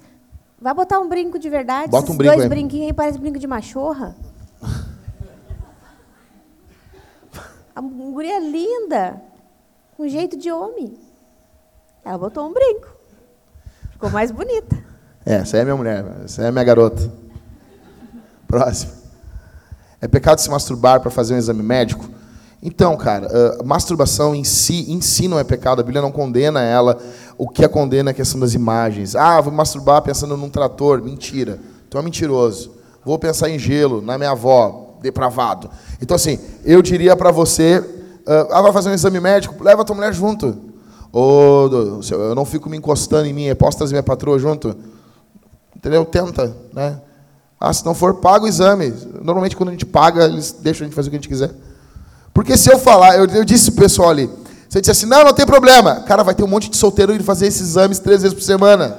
vai 0.60 0.72
botar 0.72 1.00
um 1.00 1.08
brinco 1.08 1.38
de 1.38 1.48
verdade, 1.50 1.90
Bota 1.90 2.04
um 2.04 2.06
esses 2.06 2.16
brinco 2.16 2.34
dois 2.34 2.44
aí. 2.44 2.48
brinquinhos 2.48 2.86
aí 2.86 2.92
parecem 2.92 3.20
brinco 3.20 3.38
de 3.38 3.46
machorra. 3.46 4.14
A 7.74 7.80
guria 7.80 8.38
linda, 8.38 9.20
com 9.96 10.06
jeito 10.06 10.36
de 10.36 10.52
homem. 10.52 10.94
Ela 12.04 12.18
botou 12.18 12.46
um 12.46 12.52
brinco. 12.52 12.88
Ficou 13.92 14.10
mais 14.10 14.30
bonita. 14.30 14.76
É, 15.24 15.36
essa 15.36 15.56
aí 15.56 15.62
é 15.62 15.64
minha 15.64 15.76
mulher, 15.76 16.04
essa 16.24 16.42
aí 16.42 16.48
é 16.48 16.50
minha 16.50 16.64
garota. 16.64 17.10
Próximo. 18.46 18.92
É 20.00 20.06
pecado 20.08 20.38
se 20.40 20.50
masturbar 20.50 21.00
para 21.00 21.10
fazer 21.10 21.34
um 21.34 21.38
exame 21.38 21.62
médico? 21.62 22.04
Então, 22.62 22.96
cara, 22.96 23.28
ah, 23.28 23.64
masturbação 23.64 24.34
em 24.34 24.44
si, 24.44 24.86
em 24.88 25.00
si 25.00 25.26
não 25.26 25.38
é 25.38 25.42
pecado, 25.42 25.80
a 25.80 25.82
Bíblia 25.82 26.00
não 26.00 26.12
condena 26.12 26.62
ela. 26.62 26.96
O 27.36 27.48
que 27.48 27.64
a 27.64 27.68
condena 27.68 28.10
é 28.10 28.12
a 28.12 28.14
questão 28.14 28.38
das 28.38 28.54
imagens. 28.54 29.16
Ah, 29.16 29.40
vou 29.40 29.52
masturbar 29.52 30.00
pensando 30.02 30.36
num 30.36 30.48
trator. 30.48 31.02
Mentira. 31.02 31.58
Tu 31.90 31.98
é 31.98 32.02
mentiroso. 32.02 32.70
Vou 33.04 33.18
pensar 33.18 33.50
em 33.50 33.58
gelo, 33.58 34.00
na 34.00 34.16
minha 34.16 34.30
avó, 34.30 34.96
depravado. 35.02 35.68
Então, 36.00 36.14
assim, 36.14 36.38
eu 36.64 36.80
diria 36.80 37.16
para 37.16 37.32
você, 37.32 37.84
ah, 38.24 38.46
ah, 38.52 38.62
vai 38.62 38.72
fazer 38.72 38.90
um 38.90 38.94
exame 38.94 39.18
médico, 39.18 39.62
leva 39.62 39.82
a 39.82 39.84
tua 39.84 39.96
mulher 39.96 40.14
junto. 40.14 40.56
Eu 41.12 42.00
eu 42.10 42.34
não 42.34 42.44
fico 42.44 42.70
me 42.70 42.76
encostando 42.76 43.26
em 43.26 43.32
mim, 43.32 43.54
posso 43.56 43.76
trazer 43.76 43.92
minha 43.92 44.02
patroa 44.04 44.38
junto? 44.38 44.74
Entendeu? 45.76 46.04
Tenta, 46.04 46.56
né? 46.72 47.00
Ah, 47.58 47.72
se 47.72 47.84
não 47.84 47.94
for, 47.94 48.14
paga 48.14 48.44
o 48.44 48.48
exame. 48.48 48.94
Normalmente, 49.20 49.56
quando 49.56 49.70
a 49.70 49.72
gente 49.72 49.84
paga, 49.84 50.24
eles 50.24 50.52
deixam 50.52 50.84
a 50.84 50.88
gente 50.88 50.94
fazer 50.94 51.08
o 51.08 51.10
que 51.10 51.16
a 51.16 51.20
gente 51.20 51.28
quiser. 51.28 51.50
Porque 52.32 52.56
se 52.56 52.72
eu 52.72 52.78
falar, 52.78 53.16
eu, 53.16 53.26
eu 53.26 53.44
disse 53.44 53.72
pro 53.72 53.82
pessoal 53.82 54.10
ali, 54.10 54.30
você 54.68 54.80
disse 54.80 54.90
assim, 54.90 55.06
não, 55.06 55.24
não 55.24 55.34
tem 55.34 55.44
problema. 55.44 56.00
Cara, 56.02 56.22
vai 56.22 56.34
ter 56.34 56.42
um 56.42 56.48
monte 56.48 56.70
de 56.70 56.76
solteiro 56.76 57.14
indo 57.14 57.22
fazer 57.22 57.46
esses 57.46 57.60
exames 57.60 57.98
três 57.98 58.22
vezes 58.22 58.34
por 58.34 58.42
semana. 58.42 58.98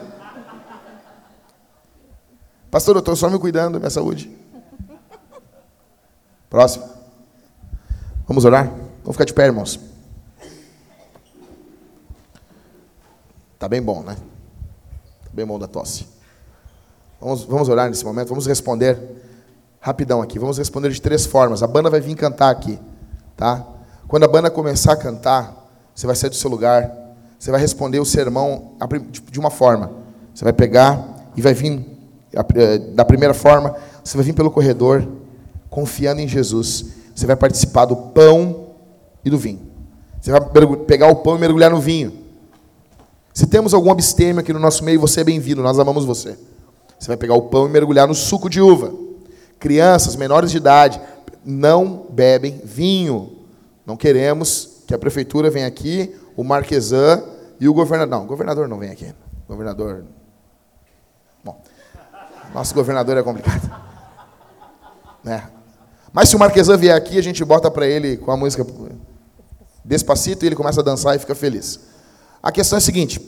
Pastor, 2.69 2.95
eu 2.95 2.99
estou 2.99 3.15
só 3.15 3.29
me 3.29 3.39
cuidando 3.39 3.73
da 3.73 3.79
minha 3.79 3.89
saúde. 3.89 4.35
Próximo. 6.49 6.87
Vamos 8.27 8.45
orar? 8.45 8.67
Vamos 9.03 9.13
ficar 9.15 9.25
de 9.25 9.33
pé, 9.33 9.45
irmãos. 9.45 9.79
Tá 13.57 13.67
bem 13.67 13.81
bom, 13.81 14.03
né? 14.03 14.15
Tá 15.23 15.29
bem 15.33 15.45
bom 15.45 15.57
da 15.57 15.67
tosse. 15.67 16.05
Vamos, 17.19 17.43
vamos 17.45 17.69
orar 17.69 17.89
nesse 17.89 18.03
momento, 18.03 18.27
vamos 18.27 18.45
responder 18.45 18.99
rapidão 19.79 20.21
aqui. 20.21 20.37
Vamos 20.37 20.57
responder 20.57 20.89
de 20.89 21.01
três 21.01 21.25
formas. 21.25 21.63
A 21.63 21.67
banda 21.67 21.89
vai 21.89 22.01
vir 22.01 22.15
cantar 22.15 22.49
aqui, 22.49 22.77
tá? 23.35 23.65
Quando 24.07 24.23
a 24.23 24.27
banda 24.27 24.49
começar 24.49 24.93
a 24.93 24.95
cantar, 24.95 25.69
você 25.93 26.05
vai 26.05 26.15
sair 26.15 26.29
do 26.29 26.35
seu 26.35 26.49
lugar, 26.49 26.91
você 27.39 27.51
vai 27.51 27.59
responder 27.59 27.99
o 27.99 28.05
sermão 28.05 28.73
de 29.29 29.39
uma 29.39 29.49
forma. 29.49 29.91
Você 30.33 30.43
vai 30.43 30.53
pegar 30.53 31.31
e 31.35 31.41
vai 31.41 31.53
vir 31.53 31.85
eh, 32.55 32.77
da 32.77 33.03
primeira 33.03 33.33
forma, 33.33 33.75
você 34.03 34.15
vai 34.17 34.25
vir 34.25 34.33
pelo 34.33 34.49
corredor, 34.49 35.07
confiando 35.69 36.21
em 36.21 36.27
Jesus. 36.27 36.85
Você 37.15 37.25
vai 37.25 37.35
participar 37.35 37.85
do 37.85 37.95
pão 37.95 38.67
e 39.23 39.29
do 39.29 39.37
vinho. 39.37 39.61
Você 40.21 40.31
vai 40.31 40.41
pegar 40.87 41.07
o 41.07 41.17
pão 41.17 41.35
e 41.35 41.39
mergulhar 41.39 41.69
no 41.69 41.79
vinho. 41.79 42.13
Se 43.33 43.47
temos 43.47 43.73
algum 43.73 43.91
abstêmio 43.91 44.39
aqui 44.39 44.53
no 44.53 44.59
nosso 44.59 44.83
meio, 44.83 44.99
você 44.99 45.21
é 45.21 45.23
bem-vindo, 45.23 45.61
nós 45.61 45.79
amamos 45.79 46.05
você. 46.05 46.37
Você 46.99 47.07
vai 47.07 47.17
pegar 47.17 47.33
o 47.33 47.41
pão 47.43 47.67
e 47.67 47.69
mergulhar 47.69 48.07
no 48.07 48.15
suco 48.15 48.49
de 48.49 48.61
uva. 48.61 48.93
Crianças 49.59 50.15
menores 50.15 50.51
de 50.51 50.57
idade 50.57 51.01
não 51.45 52.07
bebem 52.09 52.61
vinho. 52.63 53.39
Não 53.85 53.97
queremos 53.97 54.83
que 54.87 54.93
a 54.93 54.99
prefeitura 54.99 55.49
venha 55.49 55.67
aqui, 55.67 56.15
o 56.35 56.43
marquesan 56.43 57.23
e 57.59 57.67
o 57.67 57.73
governador. 57.73 58.17
Não, 58.17 58.25
o 58.25 58.27
governador 58.27 58.67
não 58.67 58.79
vem 58.79 58.91
aqui. 58.91 59.13
O 59.45 59.51
governador. 59.51 60.05
Bom, 61.43 61.61
nosso 62.53 62.73
governador 62.73 63.17
é 63.17 63.23
complicado. 63.23 63.69
Né? 65.23 65.41
Mas 66.11 66.27
se 66.27 66.35
o 66.35 66.39
marquesan 66.39 66.75
vier 66.75 66.93
aqui, 66.93 67.17
a 67.17 67.23
gente 67.23 67.45
bota 67.45 67.71
para 67.71 67.87
ele 67.87 68.17
com 68.17 68.29
a 68.29 68.35
música 68.35 68.65
Despacito 69.85 70.45
e 70.45 70.47
ele 70.47 70.55
começa 70.55 70.79
a 70.79 70.83
dançar 70.83 71.15
e 71.15 71.19
fica 71.19 71.35
feliz. 71.35 71.79
A 72.41 72.51
questão 72.51 72.77
é 72.77 72.79
a 72.79 72.81
seguinte: 72.81 73.19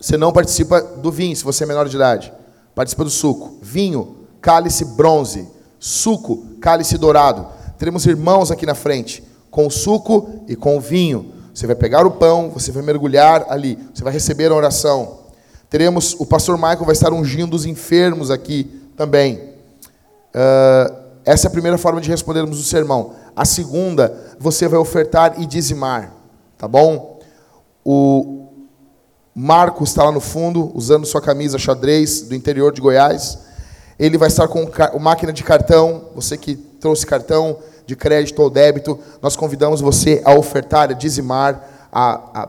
você 0.00 0.16
não 0.16 0.32
participa 0.32 0.80
do 0.80 1.10
vinho 1.10 1.36
se 1.36 1.44
você 1.44 1.64
é 1.64 1.66
menor 1.66 1.88
de 1.88 1.96
idade. 1.96 2.32
Participa 2.74 3.04
do 3.04 3.10
suco. 3.10 3.58
Vinho, 3.60 4.26
cálice 4.40 4.84
bronze. 4.84 5.48
Suco, 5.78 6.44
cálice 6.60 6.98
dourado. 6.98 7.46
Teremos 7.78 8.06
irmãos 8.06 8.50
aqui 8.50 8.64
na 8.64 8.74
frente, 8.74 9.22
com 9.50 9.66
o 9.66 9.70
suco 9.70 10.44
e 10.48 10.56
com 10.56 10.76
o 10.76 10.80
vinho. 10.80 11.32
Você 11.54 11.66
vai 11.66 11.76
pegar 11.76 12.06
o 12.06 12.10
pão, 12.10 12.50
você 12.50 12.70
vai 12.70 12.82
mergulhar 12.82 13.46
ali, 13.48 13.78
você 13.94 14.04
vai 14.04 14.12
receber 14.12 14.50
a 14.50 14.54
oração. 14.54 15.20
Teremos, 15.70 16.14
o 16.18 16.26
pastor 16.26 16.56
Michael 16.56 16.84
vai 16.84 16.92
estar 16.92 17.12
ungindo 17.12 17.54
os 17.54 17.64
enfermos 17.64 18.30
aqui 18.30 18.64
também. 18.96 19.36
Uh, 20.34 21.06
essa 21.24 21.46
é 21.46 21.48
a 21.48 21.52
primeira 21.52 21.76
forma 21.76 22.00
de 22.00 22.08
respondermos 22.08 22.60
o 22.60 22.62
sermão. 22.62 23.14
A 23.34 23.44
segunda, 23.44 24.36
você 24.38 24.68
vai 24.68 24.78
ofertar 24.78 25.40
e 25.40 25.46
dizimar, 25.46 26.14
tá 26.56 26.68
bom? 26.68 27.18
O 27.84 28.48
Marco 29.34 29.84
está 29.84 30.04
lá 30.04 30.12
no 30.12 30.20
fundo, 30.20 30.70
usando 30.74 31.04
sua 31.04 31.20
camisa 31.20 31.58
xadrez 31.58 32.22
do 32.22 32.34
interior 32.34 32.72
de 32.72 32.80
Goiás. 32.80 33.45
Ele 33.98 34.18
vai 34.18 34.28
estar 34.28 34.46
com 34.48 34.68
máquina 35.00 35.32
de 35.32 35.42
cartão, 35.42 36.10
você 36.14 36.36
que 36.36 36.54
trouxe 36.54 37.06
cartão 37.06 37.58
de 37.86 37.96
crédito 37.96 38.40
ou 38.42 38.50
débito, 38.50 38.98
nós 39.22 39.36
convidamos 39.36 39.80
você 39.80 40.20
a 40.24 40.34
ofertar, 40.34 40.90
a 40.90 40.92
dizimar, 40.92 41.88
a, 41.90 42.42
a 42.42 42.48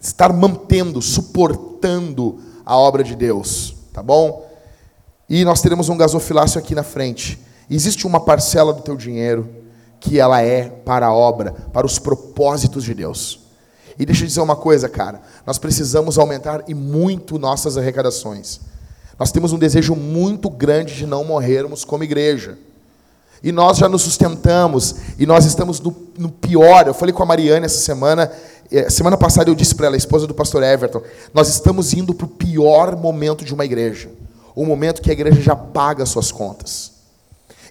estar 0.00 0.32
mantendo, 0.32 1.02
suportando 1.02 2.40
a 2.64 2.76
obra 2.76 3.04
de 3.04 3.14
Deus, 3.14 3.74
tá 3.92 4.02
bom? 4.02 4.48
E 5.28 5.44
nós 5.44 5.60
teremos 5.60 5.88
um 5.88 5.96
gasofilácio 5.96 6.58
aqui 6.58 6.74
na 6.74 6.82
frente. 6.82 7.38
Existe 7.68 8.06
uma 8.06 8.20
parcela 8.20 8.72
do 8.72 8.82
teu 8.82 8.96
dinheiro 8.96 9.48
que 10.00 10.18
ela 10.18 10.40
é 10.40 10.64
para 10.68 11.06
a 11.06 11.14
obra, 11.14 11.52
para 11.72 11.86
os 11.86 11.98
propósitos 11.98 12.84
de 12.84 12.94
Deus. 12.94 13.40
E 13.98 14.06
deixa 14.06 14.22
eu 14.22 14.26
dizer 14.26 14.40
uma 14.40 14.56
coisa, 14.56 14.88
cara, 14.88 15.20
nós 15.46 15.58
precisamos 15.58 16.18
aumentar 16.18 16.64
e 16.66 16.74
muito 16.74 17.38
nossas 17.38 17.76
arrecadações. 17.76 18.60
Nós 19.20 19.30
temos 19.30 19.52
um 19.52 19.58
desejo 19.58 19.94
muito 19.94 20.48
grande 20.48 20.94
de 20.94 21.06
não 21.06 21.22
morrermos 21.22 21.84
como 21.84 22.02
igreja. 22.02 22.56
E 23.42 23.52
nós 23.52 23.76
já 23.76 23.86
nos 23.86 24.00
sustentamos, 24.00 24.94
e 25.18 25.26
nós 25.26 25.44
estamos 25.44 25.78
no, 25.78 25.94
no 26.16 26.30
pior. 26.30 26.86
Eu 26.86 26.94
falei 26.94 27.12
com 27.12 27.22
a 27.22 27.26
Mariana 27.26 27.66
essa 27.66 27.80
semana, 27.80 28.32
eh, 28.72 28.88
semana 28.88 29.18
passada 29.18 29.50
eu 29.50 29.54
disse 29.54 29.74
para 29.74 29.88
ela, 29.88 29.96
a 29.96 29.98
esposa 29.98 30.26
do 30.26 30.32
pastor 30.32 30.62
Everton, 30.62 31.02
nós 31.34 31.48
estamos 31.50 31.92
indo 31.92 32.14
para 32.14 32.24
o 32.24 32.30
pior 32.30 32.96
momento 32.96 33.44
de 33.44 33.52
uma 33.52 33.62
igreja. 33.62 34.08
O 34.54 34.64
momento 34.64 35.02
que 35.02 35.10
a 35.10 35.12
igreja 35.12 35.42
já 35.42 35.54
paga 35.54 36.06
suas 36.06 36.32
contas. 36.32 36.92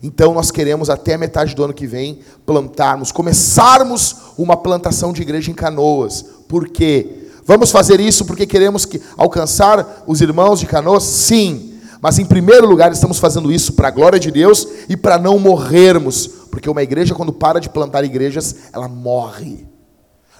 Então 0.04 0.36
nós 0.36 0.52
queremos 0.52 0.88
até 0.88 1.18
metade 1.18 1.56
do 1.56 1.64
ano 1.64 1.74
que 1.74 1.88
vem 1.88 2.20
plantarmos, 2.46 3.12
começarmos 3.12 4.16
uma 4.38 4.56
plantação 4.56 5.12
de 5.12 5.24
igreja 5.24 5.50
em 5.50 5.56
Canoas. 5.56 6.24
Por 6.48 6.70
quê? 6.70 7.29
Vamos 7.50 7.72
fazer 7.72 8.00
isso 8.00 8.26
porque 8.26 8.46
queremos 8.46 8.86
que 8.86 9.02
alcançar 9.18 10.04
os 10.06 10.22
irmãos 10.22 10.60
de 10.60 10.68
Canoas? 10.68 11.02
Sim. 11.02 11.80
Mas 12.00 12.20
em 12.20 12.26
primeiro 12.26 12.68
lugar 12.68 12.92
estamos 12.92 13.18
fazendo 13.18 13.52
isso 13.52 13.74
para 13.74 13.88
a 13.88 13.92
glória 13.92 14.20
de 14.20 14.30
Deus 14.30 14.68
e 14.88 14.96
para 14.96 15.18
não 15.18 15.40
morrermos, 15.40 16.28
porque 16.52 16.70
uma 16.70 16.84
igreja 16.84 17.16
quando 17.16 17.34
para 17.34 17.60
de 17.60 17.68
plantar 17.68 18.04
igrejas, 18.04 18.56
ela 18.72 18.88
morre. 18.88 19.68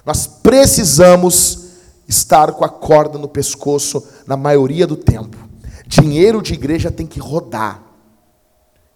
Nós 0.06 0.28
precisamos 0.28 1.70
estar 2.06 2.52
com 2.52 2.64
a 2.64 2.68
corda 2.68 3.18
no 3.18 3.26
pescoço 3.26 4.06
na 4.24 4.36
maioria 4.36 4.86
do 4.86 4.94
tempo. 4.94 5.36
Dinheiro 5.88 6.40
de 6.40 6.54
igreja 6.54 6.92
tem 6.92 7.08
que 7.08 7.18
rodar. 7.18 7.82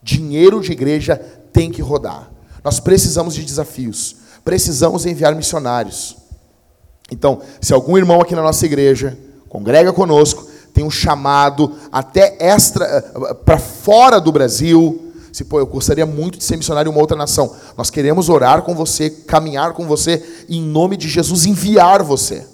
Dinheiro 0.00 0.60
de 0.60 0.70
igreja 0.70 1.16
tem 1.52 1.68
que 1.68 1.82
rodar. 1.82 2.30
Nós 2.62 2.78
precisamos 2.78 3.34
de 3.34 3.42
desafios. 3.42 4.14
Precisamos 4.44 5.04
enviar 5.04 5.34
missionários. 5.34 6.22
Então, 7.10 7.40
se 7.60 7.72
algum 7.72 7.96
irmão 7.98 8.20
aqui 8.20 8.34
na 8.34 8.42
nossa 8.42 8.64
igreja 8.64 9.18
congrega 9.48 9.92
conosco, 9.92 10.46
tem 10.72 10.84
um 10.84 10.90
chamado 10.90 11.72
até 11.92 12.36
extra 12.40 13.02
para 13.44 13.58
fora 13.58 14.20
do 14.20 14.32
Brasil, 14.32 15.12
se 15.32 15.44
pô, 15.44 15.58
eu 15.58 15.66
gostaria 15.66 16.06
muito 16.06 16.38
de 16.38 16.44
ser 16.44 16.56
missionário 16.56 16.90
em 16.90 16.92
uma 16.92 17.00
outra 17.00 17.16
nação. 17.16 17.54
Nós 17.76 17.90
queremos 17.90 18.28
orar 18.28 18.62
com 18.62 18.74
você, 18.74 19.10
caminhar 19.10 19.72
com 19.72 19.86
você, 19.86 20.44
e 20.48 20.58
em 20.58 20.62
nome 20.62 20.96
de 20.96 21.08
Jesus 21.08 21.46
enviar 21.46 22.02
você. 22.02 22.46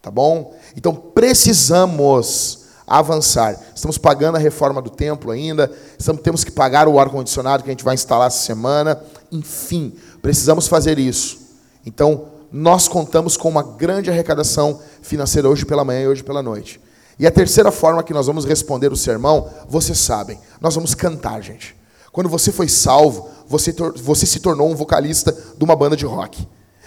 Tá 0.00 0.10
bom? 0.10 0.54
Então 0.76 0.94
precisamos 0.94 2.66
avançar. 2.86 3.58
Estamos 3.74 3.98
pagando 3.98 4.36
a 4.36 4.38
reforma 4.38 4.80
do 4.80 4.88
templo 4.88 5.30
ainda, 5.30 5.70
estamos, 5.98 6.22
temos 6.22 6.44
que 6.44 6.50
pagar 6.50 6.88
o 6.88 6.98
ar-condicionado 6.98 7.62
que 7.62 7.68
a 7.68 7.72
gente 7.72 7.84
vai 7.84 7.94
instalar 7.94 8.28
essa 8.28 8.44
semana. 8.44 9.02
Enfim, 9.30 9.92
precisamos 10.22 10.66
fazer 10.66 10.98
isso. 10.98 11.38
Então, 11.84 12.37
nós 12.52 12.88
contamos 12.88 13.36
com 13.36 13.48
uma 13.48 13.62
grande 13.62 14.10
arrecadação 14.10 14.80
financeira 15.02 15.48
hoje 15.48 15.64
pela 15.64 15.84
manhã 15.84 16.02
e 16.02 16.08
hoje 16.08 16.22
pela 16.22 16.42
noite. 16.42 16.80
E 17.18 17.26
a 17.26 17.30
terceira 17.30 17.70
forma 17.70 18.02
que 18.02 18.14
nós 18.14 18.26
vamos 18.26 18.44
responder 18.44 18.92
o 18.92 18.96
sermão, 18.96 19.48
vocês 19.68 19.98
sabem, 19.98 20.38
nós 20.60 20.74
vamos 20.74 20.94
cantar, 20.94 21.42
gente. 21.42 21.76
Quando 22.12 22.28
você 22.28 22.50
foi 22.52 22.68
salvo, 22.68 23.28
você, 23.46 23.74
você 24.02 24.24
se 24.24 24.40
tornou 24.40 24.70
um 24.70 24.74
vocalista 24.74 25.36
de 25.56 25.64
uma 25.64 25.76
banda 25.76 25.96
de 25.96 26.06
rock. 26.06 26.46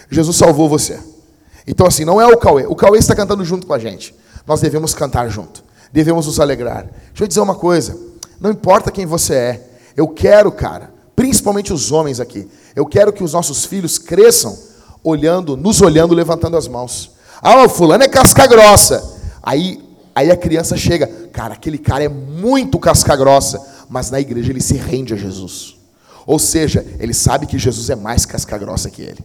Jesus 0.10 0.38
salvou 0.38 0.68
você. 0.68 1.00
Então, 1.68 1.86
assim, 1.86 2.06
não 2.06 2.20
é 2.20 2.26
o 2.26 2.38
Cauê. 2.38 2.66
O 2.66 2.76
Cauê 2.76 2.98
está 2.98 3.16
cantando 3.16 3.46
junto 3.46 3.68
com 3.68 3.74
a 3.74 3.80
gente. 3.80 4.16
Nós 4.48 4.62
devemos 4.62 4.94
cantar 4.94 5.30
junto 5.30 5.64
devemos 5.92 6.26
nos 6.26 6.40
alegrar. 6.40 6.84
Deixa 7.10 7.24
eu 7.24 7.28
dizer 7.28 7.42
uma 7.42 7.56
coisa: 7.56 7.98
não 8.40 8.52
importa 8.52 8.92
quem 8.92 9.06
você 9.06 9.34
é, 9.34 9.70
eu 9.96 10.08
quero, 10.08 10.52
cara, 10.52 10.92
principalmente 11.16 11.74
os 11.74 11.92
homens 11.92 12.20
aqui, 12.20 12.50
eu 12.76 12.86
quero 12.86 13.12
que 13.12 13.24
os 13.24 13.34
nossos 13.34 13.66
filhos 13.66 13.98
cresçam 13.98 14.58
olhando, 15.04 15.58
nos 15.58 15.82
olhando, 15.82 16.14
levantando 16.14 16.58
as 16.58 16.68
mãos. 16.68 17.12
Ah, 17.42 17.64
o 17.64 17.70
fulano 17.70 18.04
é 18.04 18.08
casca 18.08 18.46
grossa. 18.48 19.20
Aí, 19.42 19.84
aí 20.14 20.30
a 20.30 20.38
criança 20.38 20.78
chega, 20.78 21.08
cara, 21.32 21.54
aquele 21.56 21.78
cara 21.78 22.04
é 22.04 22.10
muito 22.10 22.78
casca 22.80 23.16
grossa, 23.16 23.60
mas 23.90 24.12
na 24.12 24.20
igreja 24.20 24.52
ele 24.52 24.62
se 24.62 24.76
rende 24.76 25.14
a 25.14 25.18
Jesus. 25.18 25.76
Ou 26.26 26.38
seja, 26.38 26.86
ele 27.00 27.14
sabe 27.14 27.48
que 27.48 27.58
Jesus 27.58 27.90
é 27.90 27.96
mais 27.96 28.26
casca 28.26 28.58
grossa 28.58 28.90
que 28.90 29.02
ele. 29.02 29.24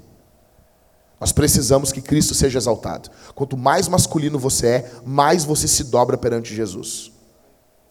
Nós 1.21 1.33
precisamos 1.33 1.93
que 1.93 2.01
Cristo 2.01 2.35
seja 2.35 2.59
exaltado. 2.59 3.11
Quanto 3.35 3.57
mais 3.57 3.89
masculino 3.89 4.39
você 4.39 4.67
é, 4.67 4.93
mais 5.05 5.45
você 5.45 5.67
se 5.67 5.85
dobra 5.85 6.17
perante 6.17 6.55
Jesus. 6.55 7.11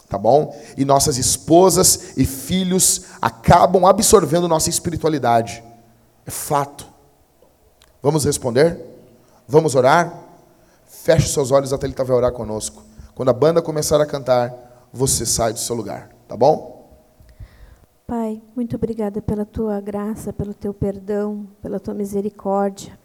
Tá 0.08 0.18
bom? 0.18 0.56
E 0.78 0.86
nossas 0.86 1.18
esposas 1.18 2.14
e 2.16 2.26
filhos 2.26 3.06
acabam 3.20 3.86
absorvendo 3.86 4.48
nossa 4.48 4.70
espiritualidade. 4.70 5.64
É 6.26 6.32
fato. 6.32 6.95
Vamos 8.06 8.24
responder? 8.24 8.80
Vamos 9.48 9.74
orar? 9.74 10.14
Feche 10.86 11.28
seus 11.28 11.50
olhos 11.50 11.74
até 11.74 11.88
ele 11.88 11.96
vai 11.96 12.16
orar 12.16 12.32
conosco. 12.32 12.84
Quando 13.16 13.30
a 13.30 13.34
banda 13.34 13.64
começar 13.64 14.00
a 14.00 14.06
cantar, 14.06 14.54
você 14.94 15.26
sai 15.26 15.54
do 15.54 15.58
seu 15.58 15.76
lugar. 15.76 16.12
Tá 16.28 16.38
bom? 16.38 16.88
Pai, 18.06 18.44
muito 18.56 18.76
obrigada 18.76 19.24
pela 19.24 19.44
tua 19.44 19.82
graça, 19.82 20.32
pelo 20.32 20.54
teu 20.54 20.72
perdão, 20.72 21.48
pela 21.64 21.80
tua 21.80 21.96
misericórdia 21.96 22.96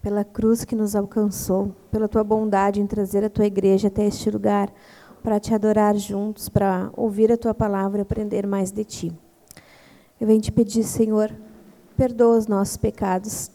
pela 0.00 0.24
cruz 0.24 0.64
que 0.64 0.74
nos 0.74 0.96
alcançou, 0.96 1.76
pela 1.90 2.08
tua 2.08 2.24
bondade 2.24 2.80
em 2.80 2.86
trazer 2.86 3.22
a 3.22 3.28
tua 3.28 3.44
igreja 3.44 3.88
até 3.88 4.06
este 4.06 4.30
lugar, 4.30 4.72
para 5.22 5.38
te 5.38 5.52
adorar 5.52 5.94
juntos, 5.96 6.48
para 6.48 6.90
ouvir 6.96 7.30
a 7.30 7.36
tua 7.36 7.52
palavra 7.52 7.98
e 7.98 8.00
aprender 8.00 8.46
mais 8.46 8.70
de 8.70 8.82
ti. 8.82 9.12
Eu 10.18 10.26
venho 10.26 10.40
te 10.40 10.50
pedir, 10.50 10.84
Senhor, 10.84 11.30
perdoa 11.98 12.38
os 12.38 12.46
nossos 12.46 12.78
pecados 12.78 13.50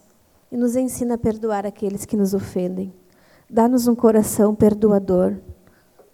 e 0.56 0.58
nos 0.58 0.78
ensina 0.78 1.16
a 1.16 1.18
perdoar 1.18 1.66
aqueles 1.66 2.06
que 2.06 2.16
nos 2.16 2.34
ofendem. 2.34 2.94
Dá-nos 3.50 3.90
um 3.90 3.94
coração 3.94 4.56
perdoador. 4.56 5.36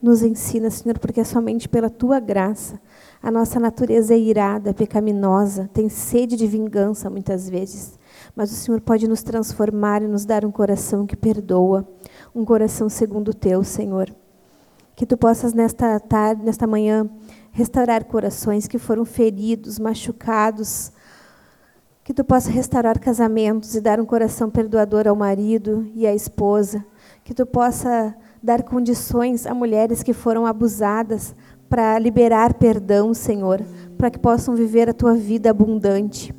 Nos 0.01 0.23
ensina, 0.23 0.71
Senhor, 0.71 0.97
porque 0.97 1.19
é 1.19 1.23
somente 1.23 1.69
pela 1.69 1.91
tua 1.91 2.19
graça. 2.19 2.81
A 3.21 3.29
nossa 3.29 3.59
natureza 3.59 4.15
é 4.15 4.17
irada, 4.17 4.73
pecaminosa, 4.73 5.69
tem 5.71 5.89
sede 5.89 6.35
de 6.35 6.47
vingança 6.47 7.07
muitas 7.07 7.47
vezes. 7.47 7.99
mas 8.35 8.51
o 8.51 8.55
Senhor 8.55 8.81
pode 8.81 9.07
nos 9.07 9.21
transformar 9.21 10.01
e 10.01 10.07
nos 10.07 10.25
dar 10.25 10.43
um 10.43 10.51
coração 10.51 11.05
que 11.05 11.15
perdoa, 11.15 11.87
um 12.33 12.43
coração 12.43 12.89
segundo 12.89 13.29
o 13.29 13.35
teu, 13.35 13.63
Senhor. 13.63 14.11
Que 14.95 15.05
tu 15.05 15.17
possas 15.17 15.53
nesta 15.53 15.99
tarde, 15.99 16.43
nesta 16.43 16.65
manhã, 16.65 17.07
restaurar 17.51 18.05
corações 18.05 18.67
que 18.67 18.79
foram 18.79 19.05
feridos, 19.05 19.77
machucados. 19.77 20.91
Que 22.03 22.13
tu 22.13 22.23
possa 22.23 22.49
restaurar 22.49 22.99
casamentos 22.99 23.75
e 23.75 23.81
dar 23.81 23.99
um 23.99 24.05
coração 24.05 24.49
perdoador 24.49 25.07
ao 25.07 25.15
marido 25.15 25.87
e 25.93 26.07
à 26.07 26.13
esposa. 26.15 26.83
Que 27.23 27.33
tu 27.33 27.45
possa 27.45 28.15
dar 28.41 28.63
condições 28.63 29.45
a 29.45 29.53
mulheres 29.53 30.01
que 30.01 30.13
foram 30.13 30.45
abusadas 30.45 31.35
para 31.69 31.97
liberar 31.99 32.55
perdão, 32.55 33.13
Senhor, 33.13 33.63
para 33.97 34.09
que 34.09 34.19
possam 34.19 34.55
viver 34.55 34.89
a 34.89 34.93
tua 34.93 35.13
vida 35.13 35.49
abundante. 35.49 36.35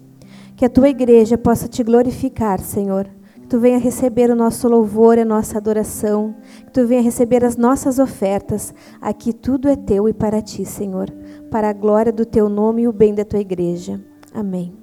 Que 0.57 0.67
a 0.67 0.69
tua 0.69 0.91
igreja 0.91 1.39
possa 1.39 1.67
te 1.67 1.83
glorificar, 1.83 2.61
Senhor. 2.61 3.09
Que 3.41 3.47
tu 3.49 3.59
venha 3.59 3.79
receber 3.79 4.31
o 4.31 4.37
nosso 4.37 4.69
louvor 4.69 5.17
e 5.17 5.23
a 5.23 5.25
nossa 5.25 5.59
adoração. 5.59 6.35
Que 6.67 6.73
tu 6.73 6.87
venha 6.87 7.01
receber 7.01 7.45
as 7.45 7.57
nossas 7.57 7.99
ofertas. 7.99 8.75
Aqui 9.01 9.33
tudo 9.33 9.69
é 9.69 9.77
teu 9.77 10.09
e 10.09 10.13
para 10.13 10.43
ti, 10.43 10.67
Senhor. 10.67 11.11
Para 11.51 11.71
a 11.71 11.73
glória 11.73 12.13
do 12.13 12.27
teu 12.27 12.49
nome 12.49 12.83
e 12.83 12.89
o 12.89 12.93
bem 12.93 13.15
da 13.15 13.25
tua 13.25 13.41
igreja. 13.41 13.99
Amém. 14.35 14.82